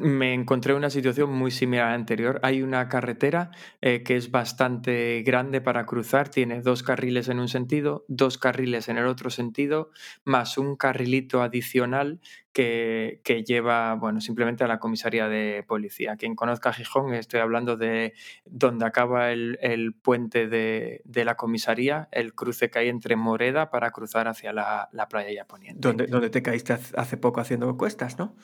me 0.00 0.34
encontré 0.34 0.74
una 0.74 0.90
situación 0.90 1.30
muy 1.30 1.50
similar 1.50 1.86
a 1.86 1.88
la 1.90 1.94
anterior. 1.94 2.40
Hay 2.42 2.62
una 2.62 2.88
carretera 2.88 3.50
eh, 3.80 4.02
que 4.02 4.16
es 4.16 4.30
bastante 4.30 5.22
grande 5.22 5.60
para 5.60 5.86
cruzar, 5.86 6.28
tiene 6.28 6.62
dos 6.62 6.82
carriles 6.82 7.28
en 7.28 7.38
un 7.38 7.48
sentido, 7.48 8.04
dos 8.08 8.38
carriles 8.38 8.88
en 8.88 8.98
el 8.98 9.06
otro 9.06 9.30
sentido, 9.30 9.90
más 10.24 10.58
un 10.58 10.76
carrilito 10.76 11.42
adicional 11.42 12.20
que, 12.52 13.20
que 13.24 13.44
lleva, 13.44 13.94
bueno, 13.94 14.20
simplemente 14.20 14.64
a 14.64 14.66
la 14.66 14.78
comisaría 14.78 15.28
de 15.28 15.64
policía. 15.66 16.16
Quien 16.16 16.34
conozca 16.34 16.72
Gijón, 16.72 17.14
estoy 17.14 17.40
hablando 17.40 17.76
de 17.76 18.14
donde 18.44 18.86
acaba 18.86 19.30
el, 19.30 19.58
el 19.62 19.94
puente 19.94 20.48
de, 20.48 21.02
de, 21.04 21.24
la 21.24 21.36
comisaría, 21.36 22.08
el 22.12 22.34
cruce 22.34 22.70
que 22.70 22.80
hay 22.80 22.88
entre 22.88 23.16
Moreda 23.16 23.70
para 23.70 23.90
cruzar 23.90 24.26
hacia 24.28 24.52
la, 24.52 24.88
la 24.92 25.08
playa 25.08 25.32
ya 25.32 25.44
poniente. 25.44 25.80
Donde, 25.80 26.06
donde 26.06 26.30
te 26.30 26.42
caíste 26.42 26.72
hace 26.72 27.16
poco 27.16 27.40
haciendo 27.40 27.76
cuestas, 27.76 28.18
¿no? 28.18 28.34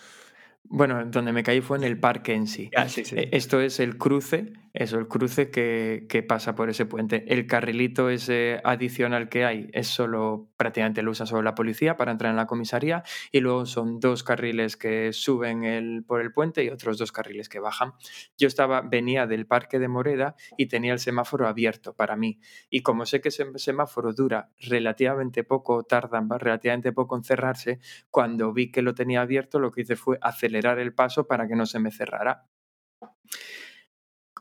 Bueno, 0.70 1.04
donde 1.06 1.32
me 1.32 1.42
caí 1.42 1.60
fue 1.60 1.78
en 1.78 1.84
el 1.84 1.98
parque 1.98 2.34
en 2.34 2.46
sí. 2.46 2.70
Ah, 2.76 2.88
sí, 2.88 3.04
sí. 3.04 3.16
E, 3.16 3.28
esto 3.32 3.60
es 3.60 3.80
el 3.80 3.98
cruce, 3.98 4.52
eso, 4.78 4.98
el 4.98 5.08
cruce 5.08 5.50
que, 5.50 6.24
pasa 6.28 6.54
por 6.54 6.68
ese 6.68 6.84
puente. 6.84 7.24
El 7.32 7.46
carrilito 7.46 8.10
ese 8.10 8.60
adicional 8.62 9.30
que 9.30 9.44
hay 9.46 9.70
es 9.72 9.86
solo, 9.86 10.50
prácticamente 10.58 11.02
lo 11.02 11.12
usa 11.12 11.24
solo 11.24 11.40
la 11.42 11.54
policía 11.54 11.96
para 11.96 12.12
entrar 12.12 12.30
en 12.30 12.36
la 12.36 12.46
comisaría 12.46 13.02
y 13.32 13.40
luego 13.40 13.64
son 13.64 14.00
dos 14.00 14.22
carriles 14.22 14.76
que 14.76 15.14
suben 15.14 15.64
el, 15.64 16.04
por 16.04 16.20
el 16.20 16.30
puente 16.30 16.62
y 16.62 16.68
otros 16.68 16.98
dos 16.98 17.10
carriles 17.10 17.48
que 17.48 17.58
bajan. 17.58 17.94
Yo 18.36 18.48
estaba, 18.48 18.82
venía 18.82 19.26
del 19.26 19.46
parque 19.46 19.78
de 19.78 19.88
Moreda 19.88 20.36
y 20.58 20.66
tenía 20.66 20.92
el 20.92 20.98
semáforo 20.98 21.48
abierto 21.48 21.94
para 21.94 22.14
mí. 22.16 22.38
Y 22.68 22.82
como 22.82 23.06
sé 23.06 23.22
que 23.22 23.30
ese 23.30 23.46
semáforo 23.56 24.12
dura 24.12 24.50
relativamente 24.60 25.42
poco, 25.42 25.84
tarda 25.84 26.22
relativamente 26.38 26.92
poco 26.92 27.16
en 27.16 27.24
cerrarse, 27.24 27.80
cuando 28.10 28.52
vi 28.52 28.70
que 28.70 28.82
lo 28.82 28.94
tenía 28.94 29.22
abierto 29.22 29.58
lo 29.58 29.70
que 29.70 29.82
hice 29.82 29.96
fue 29.96 30.18
acelerar 30.20 30.78
el 30.78 30.92
paso 30.92 31.26
para 31.26 31.48
que 31.48 31.56
no 31.56 31.64
se 31.64 31.78
me 31.78 31.90
cerrara. 31.90 32.44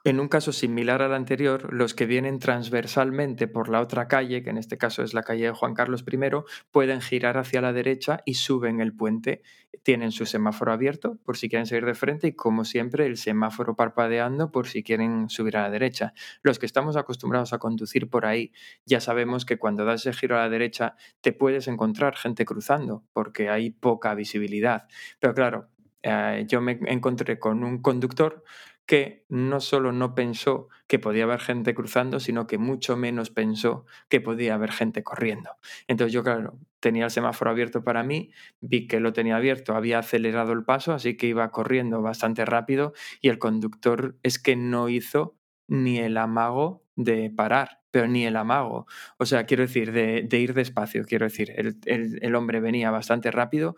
En 0.08 0.20
un 0.20 0.28
caso 0.28 0.52
similar 0.52 1.02
al 1.02 1.16
anterior, 1.16 1.74
los 1.74 1.96
que 1.96 2.06
vienen 2.06 2.38
transversalmente 2.38 3.48
por 3.48 3.70
la 3.70 3.82
otra 3.82 4.08
calle, 4.08 4.44
que 4.44 4.52
en 4.52 4.60
este 4.60 4.78
caso 4.78 5.02
es 5.02 5.16
la 5.16 5.24
calle 5.24 5.46
de 5.46 5.52
Juan 5.52 5.74
Carlos 5.74 6.06
I, 6.08 6.20
pueden 6.70 7.02
girar 7.02 7.40
hacia 7.40 7.60
la 7.60 7.74
derecha 7.74 8.22
y 8.24 8.36
suben 8.36 8.82
el 8.82 8.96
puente. 8.96 9.42
Tienen 9.82 10.12
su 10.12 10.28
semáforo 10.28 10.72
abierto 10.72 11.18
por 11.26 11.38
si 11.38 11.50
quieren 11.50 11.66
seguir 11.66 11.86
de 11.86 11.96
frente 11.96 12.28
y, 12.28 12.34
como 12.34 12.66
siempre, 12.66 13.08
el 13.08 13.18
semáforo 13.18 13.76
parpadeando 13.76 14.52
por 14.52 14.68
si 14.68 14.84
quieren 14.84 15.28
subir 15.28 15.58
a 15.58 15.64
la 15.64 15.72
derecha. 15.72 16.14
Los 16.44 16.60
que 16.60 16.68
estamos 16.68 16.98
acostumbrados 16.98 17.52
a 17.54 17.58
conducir 17.58 18.08
por 18.08 18.28
ahí 18.28 18.52
ya 18.86 19.02
sabemos 19.02 19.44
que 19.44 19.58
cuando 19.58 19.86
das 19.86 20.06
el 20.06 20.14
giro 20.14 20.36
a 20.36 20.42
la 20.42 20.50
derecha 20.50 20.96
te 21.22 21.34
puedes 21.34 21.68
encontrar 21.68 22.16
gente 22.16 22.46
cruzando 22.46 23.04
porque 23.12 23.50
hay 23.50 23.72
poca 23.72 24.14
visibilidad. 24.14 24.88
Pero 25.20 25.34
claro, 25.34 25.70
eh, 26.04 26.46
yo 26.48 26.62
me 26.62 26.78
encontré 26.86 27.40
con 27.40 27.64
un 27.64 27.82
conductor 27.82 28.44
que 28.86 29.26
no 29.30 29.60
solo 29.60 29.92
no 29.92 30.14
pensó 30.16 30.70
que 30.88 31.00
podía 31.00 31.24
haber 31.24 31.40
gente 31.40 31.74
cruzando, 31.74 32.20
sino 32.20 32.46
que 32.48 32.58
mucho 32.58 32.96
menos 32.96 33.30
pensó 33.32 33.86
que 34.10 34.22
podía 34.22 34.56
haber 34.56 34.72
gente 34.72 35.04
corriendo. 35.04 35.52
Entonces 35.88 36.14
yo, 36.14 36.24
claro, 36.24 36.60
tenía 36.80 37.06
el 37.06 37.12
semáforo 37.12 37.52
abierto 37.52 37.84
para 37.84 38.04
mí, 38.04 38.32
vi 38.62 38.88
que 38.88 39.00
lo 39.00 39.14
tenía 39.14 39.38
abierto, 39.38 39.76
había 39.76 40.00
acelerado 40.00 40.54
el 40.54 40.64
paso, 40.64 40.94
así 40.94 41.18
que 41.18 41.28
iba 41.28 41.50
corriendo 41.52 42.02
bastante 42.02 42.46
rápido 42.46 42.94
y 43.22 43.30
el 43.30 43.40
conductor 43.40 44.18
es 44.22 44.38
que 44.40 44.56
no 44.56 44.90
hizo 44.90 45.36
ni 45.68 46.00
el 46.00 46.18
amago 46.18 46.84
de 46.96 47.30
parar, 47.30 47.82
pero 47.92 48.08
ni 48.08 48.26
el 48.26 48.36
amago. 48.36 48.88
O 49.18 49.26
sea, 49.26 49.46
quiero 49.46 49.64
decir, 49.64 49.92
de, 49.92 50.28
ir 50.32 50.54
despacio, 50.54 51.06
quiero 51.06 51.26
decir, 51.26 51.54
el, 51.56 52.36
hombre 52.36 52.60
venía 52.60 52.92
bastante 52.92 53.32
rápido, 53.32 53.76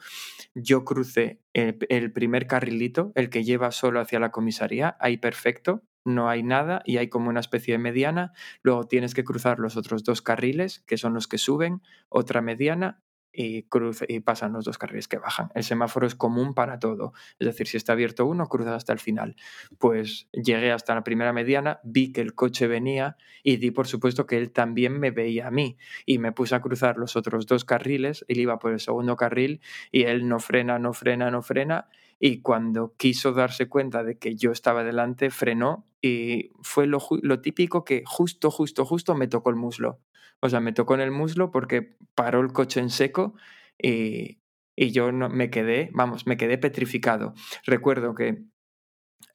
yo 0.54 0.86
crucé 0.86 1.42
el, 1.54 1.78
el, 1.90 2.12
primer 2.12 2.48
carrilito, 2.48 3.12
el 3.16 3.30
que 3.30 3.44
lleva 3.44 3.72
solo 3.72 4.00
hacia 4.00 4.20
la 4.20 4.32
comisaría, 4.32 4.98
ahí 5.00 5.18
perfecto, 5.18 5.84
no 6.06 6.30
hay 6.30 6.42
nada 6.42 6.82
y 6.86 6.98
hay 6.98 7.10
como 7.10 7.30
una 7.30 7.42
especie 7.42 7.74
de 7.74 7.80
mediana, 7.80 8.32
luego 8.62 8.86
tienes 8.86 9.14
que 9.14 9.24
cruzar 9.24 9.60
los 9.60 9.76
otros 9.76 10.04
dos 10.04 10.22
carriles, 10.22 10.80
que 10.88 10.98
son 10.98 11.14
los 11.14 11.28
que 11.28 11.38
suben, 11.38 11.82
otra 12.10 12.42
mediana 12.42 13.02
y, 13.32 13.64
cruce, 13.64 14.06
y 14.08 14.20
pasan 14.20 14.54
los 14.54 14.66
dos 14.66 14.78
carriles 14.78 15.08
que 15.08 15.18
bajan. 15.18 15.50
El 15.54 15.64
semáforo 15.64 16.08
es 16.08 16.16
común 16.16 16.54
para 16.54 16.80
todo. 16.80 17.14
Es 17.40 17.48
decir, 17.48 17.68
si 17.68 17.78
está 17.78 17.94
abierto 17.94 18.26
uno, 18.26 18.48
cruzas 18.48 18.74
hasta 18.74 18.94
el 18.94 19.00
final. 19.00 19.36
Pues 19.78 20.28
llegué 20.32 20.72
hasta 20.72 20.96
la 20.96 21.04
primera 21.04 21.34
mediana, 21.34 21.80
vi 21.84 22.12
que 22.12 22.22
el 22.22 22.34
coche 22.34 22.68
venía 22.68 23.18
y 23.44 23.58
di 23.58 23.72
por 23.72 23.88
supuesto 23.88 24.26
que 24.26 24.38
él 24.38 24.52
también 24.52 25.00
me 25.00 25.12
veía 25.12 25.48
a 25.48 25.52
mí. 25.52 25.78
Y 26.06 26.20
me 26.20 26.32
puse 26.32 26.56
a 26.56 26.62
cruzar 26.62 26.98
los 26.98 27.16
otros 27.16 27.46
dos 27.46 27.66
carriles, 27.66 28.26
él 28.28 28.40
iba 28.40 28.60
por 28.60 28.72
el 28.72 28.80
segundo 28.80 29.16
carril 29.16 29.62
y 29.92 30.04
él 30.04 30.28
no 30.28 30.40
frena, 30.40 30.80
no 30.80 30.94
frena, 30.94 31.30
no 31.32 31.42
frena. 31.42 31.90
Y 32.20 32.42
cuando 32.42 32.96
quiso 32.98 33.34
darse 33.34 33.70
cuenta 33.70 34.04
de 34.04 34.18
que 34.18 34.36
yo 34.36 34.52
estaba 34.52 34.84
delante, 34.84 35.30
frenó 35.30 35.86
y 36.02 36.50
fue 36.62 36.88
lo, 36.88 37.00
lo 37.22 37.42
típico 37.42 37.84
que 37.84 38.04
justo, 38.06 38.50
justo, 38.50 38.86
justo 38.86 39.16
me 39.16 39.28
tocó 39.28 39.50
el 39.52 39.56
muslo. 39.56 40.00
O 40.40 40.50
sea, 40.50 40.60
me 40.60 40.74
tocó 40.74 40.96
en 40.96 41.02
el 41.02 41.12
muslo 41.12 41.52
porque 41.52 41.98
paró 42.16 42.42
el 42.42 42.54
coche 42.54 42.80
en 42.80 42.90
seco 42.90 43.36
y, 43.78 44.40
y 44.76 44.92
yo 44.92 45.12
no, 45.12 45.30
me 45.30 45.50
quedé, 45.50 45.90
vamos, 45.94 46.28
me 46.28 46.38
quedé 46.38 46.58
petrificado. 46.58 47.34
Recuerdo 47.66 48.16
que 48.16 48.44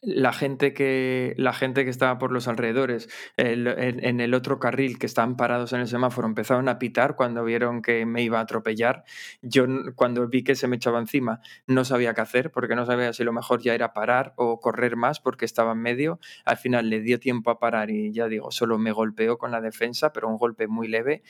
la 0.03 0.32
gente 0.32 0.74
que 0.74 1.32
la 1.38 1.53
gente 1.53 1.84
que 1.84 1.90
estaba 1.90 2.18
por 2.18 2.32
los 2.32 2.48
alrededores 2.48 3.09
en, 3.36 3.68
en, 3.68 4.20
el 4.20 4.34
otro 4.34 4.59
carril 4.59 4.98
que 4.98 5.07
estaban 5.07 5.36
parados 5.36 5.72
en 5.72 5.80
el 5.80 5.86
semáforo 5.86 6.26
empezaron 6.26 6.68
a 6.68 6.80
pitar 6.80 7.14
cuando 7.14 7.44
vieron 7.44 7.82
que 7.82 8.05
me 8.05 8.22
iba 8.22 8.40
a 8.40 8.42
atropellar. 8.42 9.05
Yo 9.42 9.64
cuando 9.94 10.26
vi 10.26 10.42
que 10.42 10.57
se 10.57 10.66
me 10.66 10.76
echaba 10.76 10.98
encima 10.98 11.40
no 11.68 11.84
sabía 11.84 12.14
qué 12.14 12.20
hacer 12.20 12.50
porque 12.50 12.74
no 12.74 12.84
sabía 12.84 13.12
si 13.12 13.22
lo 13.22 13.32
mejor 13.32 13.62
ya 13.62 13.74
era 13.74 13.92
parar 13.92 14.34
o 14.36 14.59
correr 14.61 14.96
más 14.96 15.20
porque 15.20 15.44
estaba 15.44 15.72
en 15.72 15.78
medio. 15.78 16.18
Al 16.44 16.57
final 16.57 16.90
le 16.90 17.00
dio 17.00 17.20
tiempo 17.20 17.50
a 17.50 17.61
parar 17.61 17.90
y 17.90 18.12
ya 18.12 18.26
digo 18.26 18.50
solo 18.50 18.78
me 18.78 18.90
golpeó 18.90 19.38
con 19.38 19.53
la 19.53 19.61
defensa 19.61 20.12
pero 20.12 20.28
un 20.28 20.36
golpe 20.36 20.66
muy 20.66 20.88
leve. 20.88 21.22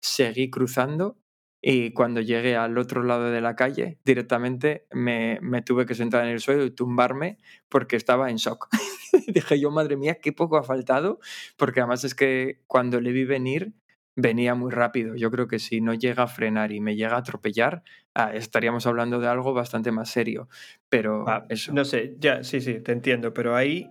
Seguí 0.00 0.48
cruzando 0.50 1.18
y 1.66 1.92
cuando 1.92 2.20
llegué 2.20 2.56
al 2.56 2.76
otro 2.76 3.02
lado 3.02 3.30
de 3.30 3.40
la 3.40 3.56
calle, 3.56 3.98
directamente 4.04 4.86
me, 4.92 5.38
me 5.40 5.62
tuve 5.62 5.86
que 5.86 5.94
sentar 5.94 6.22
en 6.26 6.30
el 6.30 6.40
suelo 6.40 6.62
y 6.62 6.70
tumbarme 6.70 7.38
porque 7.70 7.96
estaba 7.96 8.28
en 8.28 8.36
shock. 8.36 8.68
Dije 9.28 9.58
yo, 9.58 9.70
madre 9.70 9.96
mía, 9.96 10.18
qué 10.20 10.30
poco 10.30 10.58
ha 10.58 10.62
faltado, 10.62 11.20
porque 11.56 11.80
además 11.80 12.04
es 12.04 12.14
que 12.14 12.60
cuando 12.66 13.00
le 13.00 13.12
vi 13.12 13.24
venir, 13.24 13.72
venía 14.14 14.54
muy 14.54 14.72
rápido. 14.72 15.14
Yo 15.16 15.30
creo 15.30 15.48
que 15.48 15.58
si 15.58 15.80
no 15.80 15.94
llega 15.94 16.24
a 16.24 16.28
frenar 16.28 16.70
y 16.70 16.80
me 16.80 16.96
llega 16.96 17.14
a 17.14 17.20
atropellar, 17.20 17.82
ah, 18.14 18.34
estaríamos 18.34 18.86
hablando 18.86 19.18
de 19.18 19.28
algo 19.28 19.54
bastante 19.54 19.90
más 19.90 20.10
serio. 20.10 20.50
Pero 20.90 21.26
ah, 21.26 21.46
eso. 21.48 21.72
No 21.72 21.86
sé, 21.86 22.14
ya, 22.18 22.44
sí, 22.44 22.60
sí, 22.60 22.80
te 22.80 22.92
entiendo, 22.92 23.32
pero 23.32 23.56
ahí 23.56 23.90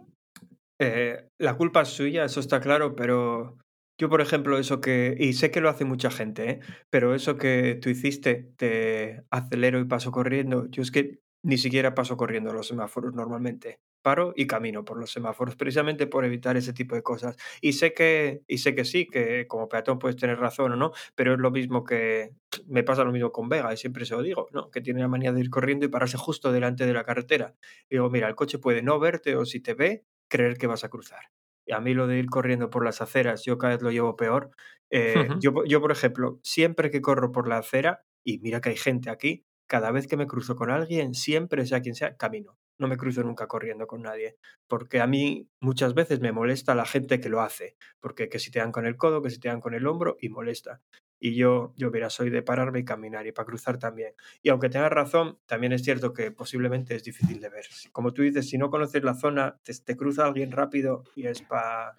eh, 0.80 1.28
la 1.40 1.56
culpa 1.56 1.82
es 1.82 1.90
suya, 1.90 2.24
eso 2.24 2.40
está 2.40 2.62
claro, 2.62 2.96
pero 2.96 3.58
yo, 3.98 4.10
por 4.10 4.22
ejemplo, 4.22 4.58
eso 4.58 4.82
que, 4.82 5.16
y 5.20 5.34
sé 5.34 5.52
que 5.52 5.62
lo 5.62 5.70
hace 5.70 5.86
mucha 5.86 6.10
gente, 6.10 6.50
¿eh? 6.50 6.60
pero 6.90 7.14
eso 7.14 7.38
que 7.38 7.78
tú 7.82 7.90
hiciste, 7.90 8.52
te 8.58 9.24
acelero 9.30 9.80
y 9.80 9.86
paso 9.86 10.12
corriendo, 10.12 10.68
yo 10.70 10.82
es 10.82 10.92
que 10.92 11.20
ni 11.44 11.58
siquiera 11.58 11.94
paso 11.94 12.18
corriendo 12.18 12.54
los 12.54 12.68
semáforos 12.68 13.14
normalmente. 13.14 13.80
Paro 14.02 14.34
y 14.36 14.48
camino 14.48 14.84
por 14.84 14.98
los 14.98 15.12
semáforos, 15.12 15.56
precisamente 15.56 16.08
por 16.08 16.26
evitar 16.26 16.58
ese 16.58 16.74
tipo 16.74 16.96
de 16.96 17.04
cosas. 17.04 17.38
Y 17.62 17.74
sé 17.74 17.94
que, 17.94 18.44
y 18.48 18.58
sé 18.58 18.76
que 18.76 18.84
sí, 18.84 19.08
que 19.08 19.48
como 19.48 19.70
peatón 19.70 20.00
puedes 20.00 20.18
tener 20.18 20.40
razón 20.40 20.74
o 20.74 20.76
no, 20.76 20.92
pero 21.16 21.34
es 21.34 21.40
lo 21.40 21.52
mismo 21.52 21.84
que 21.84 22.32
me 22.68 22.84
pasa 22.84 23.04
lo 23.04 23.12
mismo 23.12 23.32
con 23.32 23.50
Vega, 23.50 23.74
y 23.74 23.78
siempre 23.78 24.06
se 24.06 24.16
lo 24.16 24.24
digo, 24.24 24.48
¿no? 24.52 24.72
Que 24.72 24.82
tiene 24.82 25.02
la 25.02 25.08
manía 25.08 25.32
de 25.32 25.42
ir 25.42 25.50
corriendo 25.50 25.86
y 25.86 25.90
pararse 25.90 26.18
justo 26.18 26.52
delante 26.52 26.86
de 26.86 26.94
la 26.94 27.04
carretera. 27.04 27.56
Y 27.90 27.96
digo, 27.96 28.10
mira, 28.10 28.28
el 28.28 28.36
coche 28.36 28.58
puede 28.60 28.82
no 28.82 29.00
verte 29.00 29.36
o 29.36 29.46
si 29.46 29.60
te 29.60 29.74
ve, 29.74 30.06
creer 30.28 30.58
que 30.58 30.68
vas 30.68 30.84
a 30.84 30.90
cruzar 30.90 31.24
a 31.72 31.80
mí 31.80 31.94
lo 31.94 32.08
de 32.08 32.20
ir 32.20 32.28
corriendo 32.28 32.70
por 32.70 32.84
las 32.84 33.02
aceras, 33.02 33.44
yo 33.46 33.58
cada 33.58 33.74
vez 33.74 33.82
lo 33.84 33.92
llevo 33.92 34.16
peor. 34.16 34.52
Eh, 34.90 35.16
uh 35.30 35.34
-huh. 35.34 35.40
yo, 35.40 35.66
yo, 35.66 35.82
por 35.82 35.92
ejemplo, 35.92 36.40
siempre 36.44 36.90
que 36.92 37.02
corro 37.02 37.32
por 37.32 37.48
la 37.48 37.58
acera, 37.58 38.04
y 38.24 38.40
mira 38.40 38.62
que 38.62 38.70
hay 38.70 38.78
gente 38.78 39.10
aquí, 39.10 39.46
cada 39.68 39.92
vez 39.92 40.08
que 40.08 40.18
me 40.18 40.28
cruzo 40.28 40.56
con 40.56 40.70
alguien, 40.72 41.14
siempre, 41.14 41.66
sea 41.66 41.82
quien 41.82 41.96
sea, 41.96 42.16
camino. 42.18 42.58
No 42.80 42.88
me 42.88 42.98
cruzo 42.98 43.24
nunca 43.24 43.48
corriendo 43.48 43.88
con 43.88 44.02
nadie. 44.02 44.38
Porque 44.68 45.00
a 45.00 45.08
mí 45.08 45.48
muchas 45.62 45.94
veces 45.94 46.20
me 46.20 46.32
molesta 46.32 46.76
la 46.76 46.86
gente 46.86 47.20
que 47.20 47.30
lo 47.30 47.42
hace. 47.42 47.76
Porque 48.00 48.30
que 48.30 48.40
si 48.40 48.52
te 48.52 48.60
dan 48.60 48.72
con 48.72 48.86
el 48.86 48.98
codo, 48.98 49.22
que 49.22 49.30
si 49.30 49.40
te 49.40 49.48
dan 49.48 49.62
con 49.62 49.74
el 49.74 49.88
hombro, 49.88 50.18
y 50.20 50.30
molesta. 50.30 50.82
Y 51.26 51.36
yo, 51.36 51.72
yo 51.78 51.90
mira, 51.90 52.10
soy 52.10 52.30
de 52.30 52.42
pararme 52.42 52.80
y 52.80 52.84
caminar 52.84 53.26
y 53.26 53.32
para 53.32 53.46
cruzar 53.46 53.78
también. 53.78 54.14
Y 54.42 54.50
aunque 54.50 54.68
tengas 54.68 54.92
razón, 54.92 55.38
también 55.46 55.72
es 55.72 55.82
cierto 55.82 56.12
que 56.12 56.32
posiblemente 56.32 56.96
es 56.96 57.04
difícil 57.06 57.40
de 57.40 57.48
ver. 57.48 57.66
Como 57.94 58.12
tú 58.14 58.24
dices, 58.24 58.50
si 58.50 58.58
no 58.58 58.70
conoces 58.70 59.06
la 59.06 59.14
zona, 59.14 59.58
te, 59.64 59.74
te 59.74 59.96
cruza 59.96 60.26
alguien 60.26 60.52
rápido 60.52 61.06
y 61.16 61.28
es 61.28 61.42
para 61.42 61.96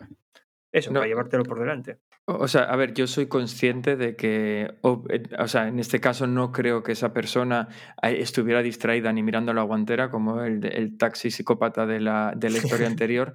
eso, 0.72 0.90
no. 0.90 1.00
para 1.00 1.08
llevártelo 1.08 1.42
por 1.44 1.58
delante. 1.58 2.00
O 2.26 2.48
sea, 2.48 2.64
a 2.64 2.76
ver, 2.76 2.92
yo 2.92 3.06
soy 3.06 3.26
consciente 3.26 3.96
de 3.96 4.14
que, 4.14 4.74
o, 4.82 5.04
o, 5.38 5.48
sea, 5.48 5.68
en 5.68 5.78
este 5.78 6.00
caso 6.00 6.26
no 6.26 6.52
creo 6.52 6.82
que 6.82 6.92
esa 6.92 7.14
persona 7.14 7.68
eh, 8.02 8.16
estuviera 8.18 8.60
distraída 8.60 9.10
ni 9.10 9.22
mirando 9.22 9.54
la 9.54 9.62
guantera 9.62 10.10
como 10.10 10.42
el, 10.42 10.66
el 10.66 10.98
taxi 10.98 11.30
psicópata 11.30 11.86
de 11.86 12.00
la, 12.00 12.34
de 12.36 12.50
la 12.50 12.58
historia 12.58 12.86
anterior, 12.88 13.32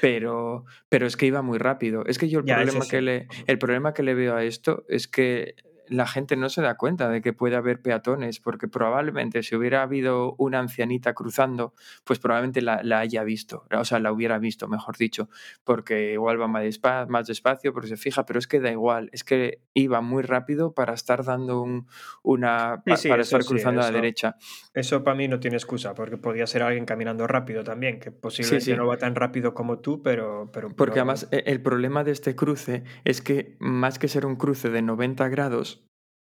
pero, 0.00 0.64
pero 0.88 1.06
es 1.06 1.16
que 1.16 1.26
iba 1.26 1.42
muy 1.42 1.58
rápido. 1.58 2.04
Es 2.06 2.18
que 2.18 2.28
yo 2.28 2.40
el, 2.40 2.46
ya, 2.46 2.56
problema, 2.56 2.86
que 2.86 3.00
le, 3.00 3.28
el 3.46 3.58
problema 3.58 3.94
que 3.94 4.02
le 4.02 4.14
veo 4.14 4.34
a 4.34 4.44
esto 4.44 4.84
es 4.88 5.08
que 5.08 5.54
la 5.88 6.06
gente 6.06 6.36
no 6.36 6.48
se 6.48 6.62
da 6.62 6.76
cuenta 6.76 7.08
de 7.08 7.22
que 7.22 7.32
puede 7.32 7.56
haber 7.56 7.80
peatones, 7.82 8.40
porque 8.40 8.68
probablemente 8.68 9.42
si 9.42 9.54
hubiera 9.56 9.82
habido 9.82 10.34
una 10.38 10.58
ancianita 10.58 11.14
cruzando, 11.14 11.74
pues 12.04 12.18
probablemente 12.18 12.62
la, 12.62 12.82
la 12.82 12.98
haya 13.00 13.22
visto, 13.24 13.66
o 13.72 13.84
sea, 13.84 13.98
la 14.00 14.12
hubiera 14.12 14.38
visto, 14.38 14.68
mejor 14.68 14.96
dicho, 14.96 15.28
porque 15.64 16.12
igual 16.12 16.40
va 16.40 16.48
más, 16.48 16.62
despa- 16.64 17.06
más 17.08 17.26
despacio, 17.26 17.72
porque 17.72 17.88
se 17.88 17.96
fija, 17.96 18.26
pero 18.26 18.38
es 18.38 18.46
que 18.46 18.60
da 18.60 18.70
igual, 18.70 19.08
es 19.12 19.24
que 19.24 19.60
iba 19.74 20.00
muy 20.00 20.22
rápido 20.22 20.72
para 20.72 20.94
estar 20.94 21.24
dando 21.24 21.60
un, 21.62 21.86
una, 22.22 22.76
Sí, 22.84 22.90
pa- 22.90 22.96
sí, 22.96 23.08
para 23.08 23.22
estar 23.22 23.42
sí, 23.42 23.48
cruzando 23.48 23.80
a 23.80 23.84
la 23.84 23.90
derecha. 23.90 24.36
Eso 24.74 25.02
para 25.04 25.16
mí 25.16 25.28
no 25.28 25.40
tiene 25.40 25.56
excusa, 25.56 25.94
porque 25.94 26.16
podía 26.16 26.46
ser 26.46 26.62
alguien 26.62 26.84
caminando 26.84 27.26
rápido 27.26 27.64
también, 27.64 28.00
que 28.00 28.10
posiblemente 28.10 28.64
sí. 28.72 28.76
no 28.76 28.86
va 28.86 28.96
tan 28.96 29.14
rápido 29.14 29.54
como 29.54 29.78
tú, 29.78 30.02
pero... 30.02 30.50
pero 30.52 30.68
Porque 30.68 30.92
pero- 30.92 31.02
además 31.02 31.28
e- 31.30 31.44
el 31.46 31.60
problema 31.60 32.04
de 32.04 32.12
este 32.12 32.34
cruce 32.34 32.84
es 33.04 33.20
que 33.22 33.56
más 33.58 33.98
que 33.98 34.08
ser 34.08 34.26
un 34.26 34.36
cruce 34.36 34.70
de 34.70 34.82
90 34.82 35.28
grados, 35.28 35.75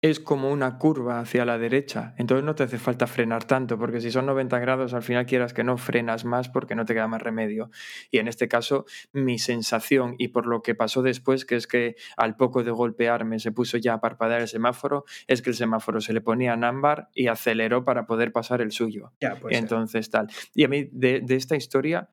es 0.02 0.20
como 0.20 0.52
una 0.52 0.78
curva 0.78 1.20
hacia 1.20 1.44
la 1.44 1.58
derecha. 1.58 2.14
Entonces 2.18 2.46
no 2.46 2.54
te 2.54 2.64
hace 2.64 2.78
falta 2.78 3.08
frenar 3.08 3.46
tanto, 3.46 3.80
porque 3.80 4.00
si 4.00 4.12
son 4.12 4.28
90 4.28 4.60
grados, 4.60 4.94
al 4.94 5.02
final 5.02 5.26
quieras 5.26 5.54
que 5.54 5.64
no 5.64 5.78
frenas 5.78 6.24
más 6.24 6.50
porque 6.50 6.76
no 6.76 6.86
te 6.86 6.94
queda 6.94 7.08
más 7.08 7.22
remedio. 7.22 7.72
Y 8.12 8.20
en 8.20 8.28
este 8.28 8.48
caso, 8.48 8.86
mi 9.12 9.40
sensación 9.40 10.16
y 10.20 10.28
por 10.30 10.46
lo 10.46 10.62
que 10.62 10.76
pasó 10.76 11.02
después, 11.02 11.46
que 11.46 11.56
es 11.56 11.66
que 11.66 11.96
al 12.16 12.36
poco 12.36 12.64
de 12.64 12.72
golpearme 12.72 13.40
se 13.40 13.52
puso 13.52 13.78
ya 13.78 13.94
a 13.94 14.02
parpadear 14.02 14.42
el 14.42 14.48
semáforo, 14.48 15.06
es 15.26 15.42
que 15.42 15.50
el 15.50 15.56
semáforo 15.56 16.00
se 16.00 16.14
le 16.14 16.22
ponía 16.22 16.54
en 16.54 16.64
ámbar 16.64 17.10
y 17.16 17.28
aceleró 17.28 17.84
para 17.84 18.06
poder 18.06 18.32
pasar 18.32 18.62
el 18.62 18.72
suyo. 18.72 19.14
Ya, 19.20 19.36
pues 19.36 19.56
ser. 19.56 19.64
Entonces, 19.64 20.10
tal. 20.12 20.28
Y 20.54 20.64
a 20.64 20.68
mí, 20.68 20.90
de, 20.92 21.22
de 21.22 21.36
esta 21.36 21.56
historia, 21.56 22.10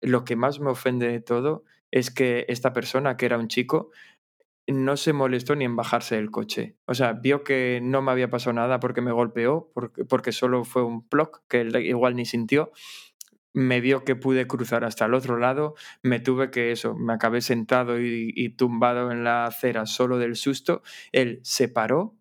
lo 0.00 0.24
que 0.24 0.36
más 0.36 0.58
me 0.58 0.70
ofende 0.70 1.08
de 1.08 1.20
todo 1.20 1.64
es 1.90 2.10
que 2.10 2.46
esta 2.48 2.72
persona, 2.72 3.16
que 3.16 3.26
era 3.26 3.38
un 3.38 3.48
chico, 3.48 3.90
no 4.66 4.96
se 4.96 5.12
molestó 5.12 5.54
ni 5.54 5.64
en 5.64 5.76
bajarse 5.76 6.16
del 6.16 6.30
coche. 6.30 6.76
O 6.86 6.94
sea, 6.94 7.12
vio 7.12 7.44
que 7.44 7.80
no 7.82 8.02
me 8.02 8.10
había 8.10 8.30
pasado 8.30 8.54
nada 8.54 8.80
porque 8.80 9.00
me 9.00 9.12
golpeó, 9.12 9.70
porque, 10.08 10.32
solo 10.32 10.64
fue 10.64 10.82
un 10.84 11.06
ploc 11.06 11.42
que 11.48 11.60
él 11.60 11.76
igual 11.76 12.16
ni 12.16 12.24
sintió. 12.24 12.72
Me 13.52 13.80
vio 13.80 14.04
que 14.04 14.16
pude 14.16 14.46
cruzar 14.46 14.84
hasta 14.84 15.06
el 15.06 15.14
otro 15.14 15.38
lado, 15.38 15.74
me 16.02 16.20
tuve 16.20 16.50
que 16.50 16.72
eso, 16.72 16.94
me 16.94 17.14
acabé 17.14 17.40
sentado 17.40 17.98
y, 18.00 18.32
y 18.34 18.50
tumbado 18.50 19.10
en 19.12 19.24
la 19.24 19.46
acera 19.46 19.86
solo 19.86 20.18
del 20.18 20.36
susto. 20.36 20.82
Él 21.12 21.40
se 21.42 21.68
paró, 21.68 22.16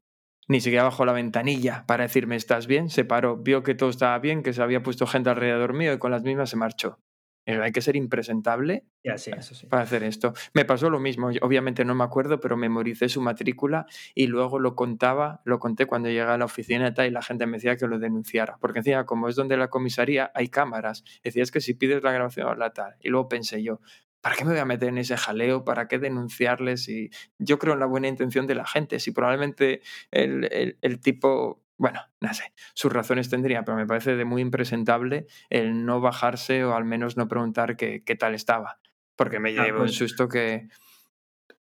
ni 0.48 0.62
siquiera 0.62 0.84
bajó 0.84 1.06
la 1.06 1.12
ventanilla 1.14 1.84
para 1.88 2.04
decirme, 2.04 2.36
¿estás 2.36 2.68
bien? 2.68 2.89
Se 2.89 3.04
paró, 3.04 3.38
vio 3.38 3.64
que 3.64 3.76
todo 3.76 3.89
estaba 3.89 4.18
bien, 4.20 4.43
que 4.43 4.54
se 4.54 4.62
había 4.62 4.84
puesto 4.84 5.08
gente 5.08 5.30
alrededor 5.30 5.74
mío 5.74 5.93
y 5.93 6.00
con 6.00 6.12
las 6.12 6.24
mismas 6.24 6.52
se 6.52 6.56
marchó. 6.56 7.00
Hay 7.46 7.72
que 7.72 7.82
ser 7.82 7.96
impresentable 7.96 8.86
Ya, 9.04 9.18
sí, 9.18 9.32
eso 9.38 9.54
sí. 9.54 9.68
para 9.68 9.84
hacer 9.84 10.04
esto. 10.04 10.34
Me 10.54 10.66
pasó 10.66 10.89
lo 10.89 11.00
mismo, 11.00 11.30
obviamente 11.41 11.86
no 11.86 11.93
me 11.96 12.04
acuerdo, 12.04 12.39
pero 12.39 12.58
memoricé 12.58 13.08
su 13.10 13.22
matrícula 13.22 13.86
y 14.16 14.28
luego 14.28 14.60
lo 14.60 14.76
contaba, 14.76 15.41
lo 15.46 15.60
conté 15.60 15.86
cuando 15.86 16.10
llegué 16.10 16.22
a 16.22 16.38
la 16.38 16.46
oficina 16.46 16.88
y 16.88 16.93
tal, 16.93 17.08
y 17.08 17.12
la 17.12 17.22
gente 17.22 17.46
me 17.46 17.58
decía 17.58 17.76
que 17.78 17.88
lo 17.88 18.00
denunciara, 18.00 18.58
porque 18.60 18.80
encima 18.80 19.06
como 19.06 19.30
es 19.30 19.36
donde 19.36 19.58
la 19.58 19.70
comisaría 19.70 20.32
hay 20.34 20.50
cámaras, 20.50 21.04
decía 21.24 21.43
es 21.43 21.52
que 21.52 21.62
si 21.62 21.76
pides 21.76 22.04
la 22.04 22.12
grabación 22.12 22.58
la 22.58 22.72
tal, 22.74 22.96
y 23.00 23.10
luego 23.10 23.30
pensé 23.30 23.62
yo, 23.64 23.80
¿para 24.22 24.36
qué 24.36 24.43
me 24.46 24.52
voy 24.52 24.60
a 24.60 24.66
meter 24.66 24.89
en 24.89 24.98
ese 24.98 25.18
jaleo? 25.18 25.64
¿Para 25.64 25.88
qué 25.88 26.00
denunciarles? 26.00 26.89
Y 26.89 27.12
yo 27.38 27.60
creo 27.60 27.74
en 27.76 27.80
la 27.80 27.86
buena 27.86 28.08
intención 28.08 28.48
de 28.48 28.56
la 28.56 28.66
gente, 28.66 29.00
si 29.00 29.12
probablemente 29.12 29.82
el, 30.12 30.46
el- 30.52 30.78
el 30.82 31.00
tipo... 31.00 31.62
Bueno, 31.78 31.99
no 32.21 32.34
sé, 32.34 32.53
sus 32.73 32.91
razones 32.91 33.30
tendría, 33.30 33.63
pero 33.65 33.76
me 33.78 33.86
parece 33.86 34.15
de 34.15 34.23
muy 34.26 34.41
impresentable 34.41 35.26
el 35.49 35.86
no 35.86 35.99
bajarse 35.99 36.63
o 36.63 36.73
al 36.76 36.86
menos 36.86 37.17
no 37.17 37.28
preguntar 37.28 37.76
qué, 37.76 38.03
qué 38.05 38.15
tal 38.15 38.34
estaba. 38.34 38.80
Porque 39.17 39.39
me 39.39 39.49
Ah, 39.57 39.63
llevo 39.65 39.80
un 39.80 39.86
pues- 39.86 39.95
susto 39.95 40.28
que. 40.30 40.67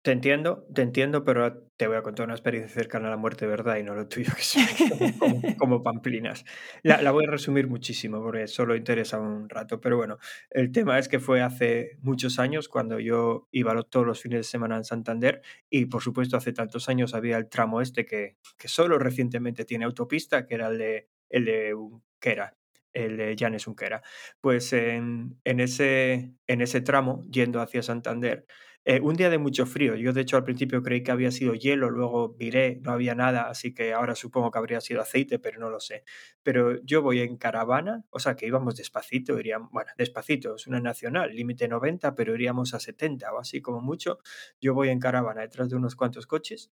Te 0.01 0.11
entiendo, 0.11 0.65
te 0.73 0.81
entiendo, 0.81 1.25
pero 1.25 1.61
te 1.75 1.87
voy 1.87 1.97
a 1.97 2.01
contar 2.01 2.25
una 2.25 2.33
experiencia 2.33 2.73
cercana 2.73 3.07
a 3.07 3.11
la 3.11 3.17
muerte 3.17 3.45
verdad 3.45 3.75
y 3.77 3.83
no 3.83 3.95
lo 3.95 4.07
tuyo, 4.07 4.31
que 4.37 4.43
son 4.43 5.55
como, 5.57 5.83
pamplinas. 5.83 6.45
La, 6.83 7.11
voy 7.11 7.25
a 7.25 7.31
resumir 7.31 7.67
muchísimo 7.67 8.21
porque 8.23 8.47
solo 8.47 8.77
interesa 8.77 9.19
un 9.19 9.49
rato, 9.49 9.81
pero 9.81 9.97
bueno, 9.97 10.17
el 10.51 10.71
tema 10.71 10.97
es 10.99 11.09
que 11.09 11.19
fue 11.19 11.41
hace 11.41 11.97
muchos 12.01 12.39
años 12.39 12.69
cuando 12.69 12.99
yo 12.99 13.49
iba 13.51 13.79
todos 13.83 14.05
los 14.05 14.21
fines 14.21 14.39
de 14.39 14.43
semana 14.43 14.77
en 14.77 14.85
Santander 14.85 15.41
y 15.69 15.85
por 15.87 16.01
supuesto 16.01 16.37
hace 16.37 16.53
tantos 16.53 16.87
años 16.87 17.13
había 17.13 17.37
el 17.37 17.49
tramo 17.49 17.81
este 17.81 18.05
que, 18.05 18.37
que 18.57 18.69
solo 18.69 18.99
recientemente 18.99 19.65
tiene 19.65 19.83
autopista, 19.83 20.45
que 20.45 20.55
era 20.55 20.69
el 20.69 20.77
de, 20.77 21.09
el 21.29 21.43
de 21.43 21.73
Unquera, 21.73 22.57
el 22.93 23.17
de 23.17 23.35
Llanes 23.35 23.67
Unquera. 23.67 24.01
Pues 24.41 24.71
en, 24.73 25.39
ese, 25.43 26.33
en 26.47 26.61
ese 26.61 26.81
tramo, 26.81 27.25
yendo 27.29 27.61
hacia 27.61 27.83
Santander, 27.83 28.45
eh, 28.89 28.99
un 29.01 29.15
día 29.15 29.29
de 29.29 29.37
mucho 29.37 29.67
frío. 29.67 29.93
Yo, 29.95 30.13
de 30.13 30.21
hecho, 30.21 30.35
al 30.35 30.43
principio 30.43 30.81
creí 30.81 31.03
que 31.03 31.11
había 31.11 31.29
sido 31.29 31.53
hielo, 31.53 31.91
luego 31.91 32.35
miré, 32.39 32.79
no 32.81 32.91
había 32.91 33.13
nada, 33.13 33.47
así 33.47 33.71
que 33.71 33.93
ahora 33.93 34.15
supongo 34.15 34.49
que 34.49 34.57
habría 34.57 34.81
sido 34.81 34.99
aceite, 34.99 35.37
pero 35.37 35.59
no 35.59 35.69
lo 35.69 35.79
sé. 35.79 36.03
Pero 36.41 36.81
yo 36.83 37.03
voy 37.03 37.19
en 37.19 37.37
caravana, 37.37 38.03
o 38.09 38.17
sea 38.17 38.35
que 38.35 38.47
íbamos 38.47 38.75
despacito, 38.77 39.39
iríamos, 39.39 39.69
bueno, 39.71 39.91
despacito, 39.95 40.55
es 40.55 40.65
una 40.65 40.79
nacional, 40.79 41.35
límite 41.35 41.67
90, 41.67 42.15
pero 42.15 42.33
iríamos 42.33 42.73
a 42.73 42.79
70 42.79 43.31
o 43.31 43.37
así 43.39 43.61
como 43.61 43.79
mucho. 43.79 44.17
Yo 44.59 44.73
voy 44.73 44.89
en 44.89 44.99
caravana 44.99 45.41
detrás 45.41 45.69
de 45.69 45.75
unos 45.75 45.95
cuantos 45.95 46.25
coches 46.25 46.71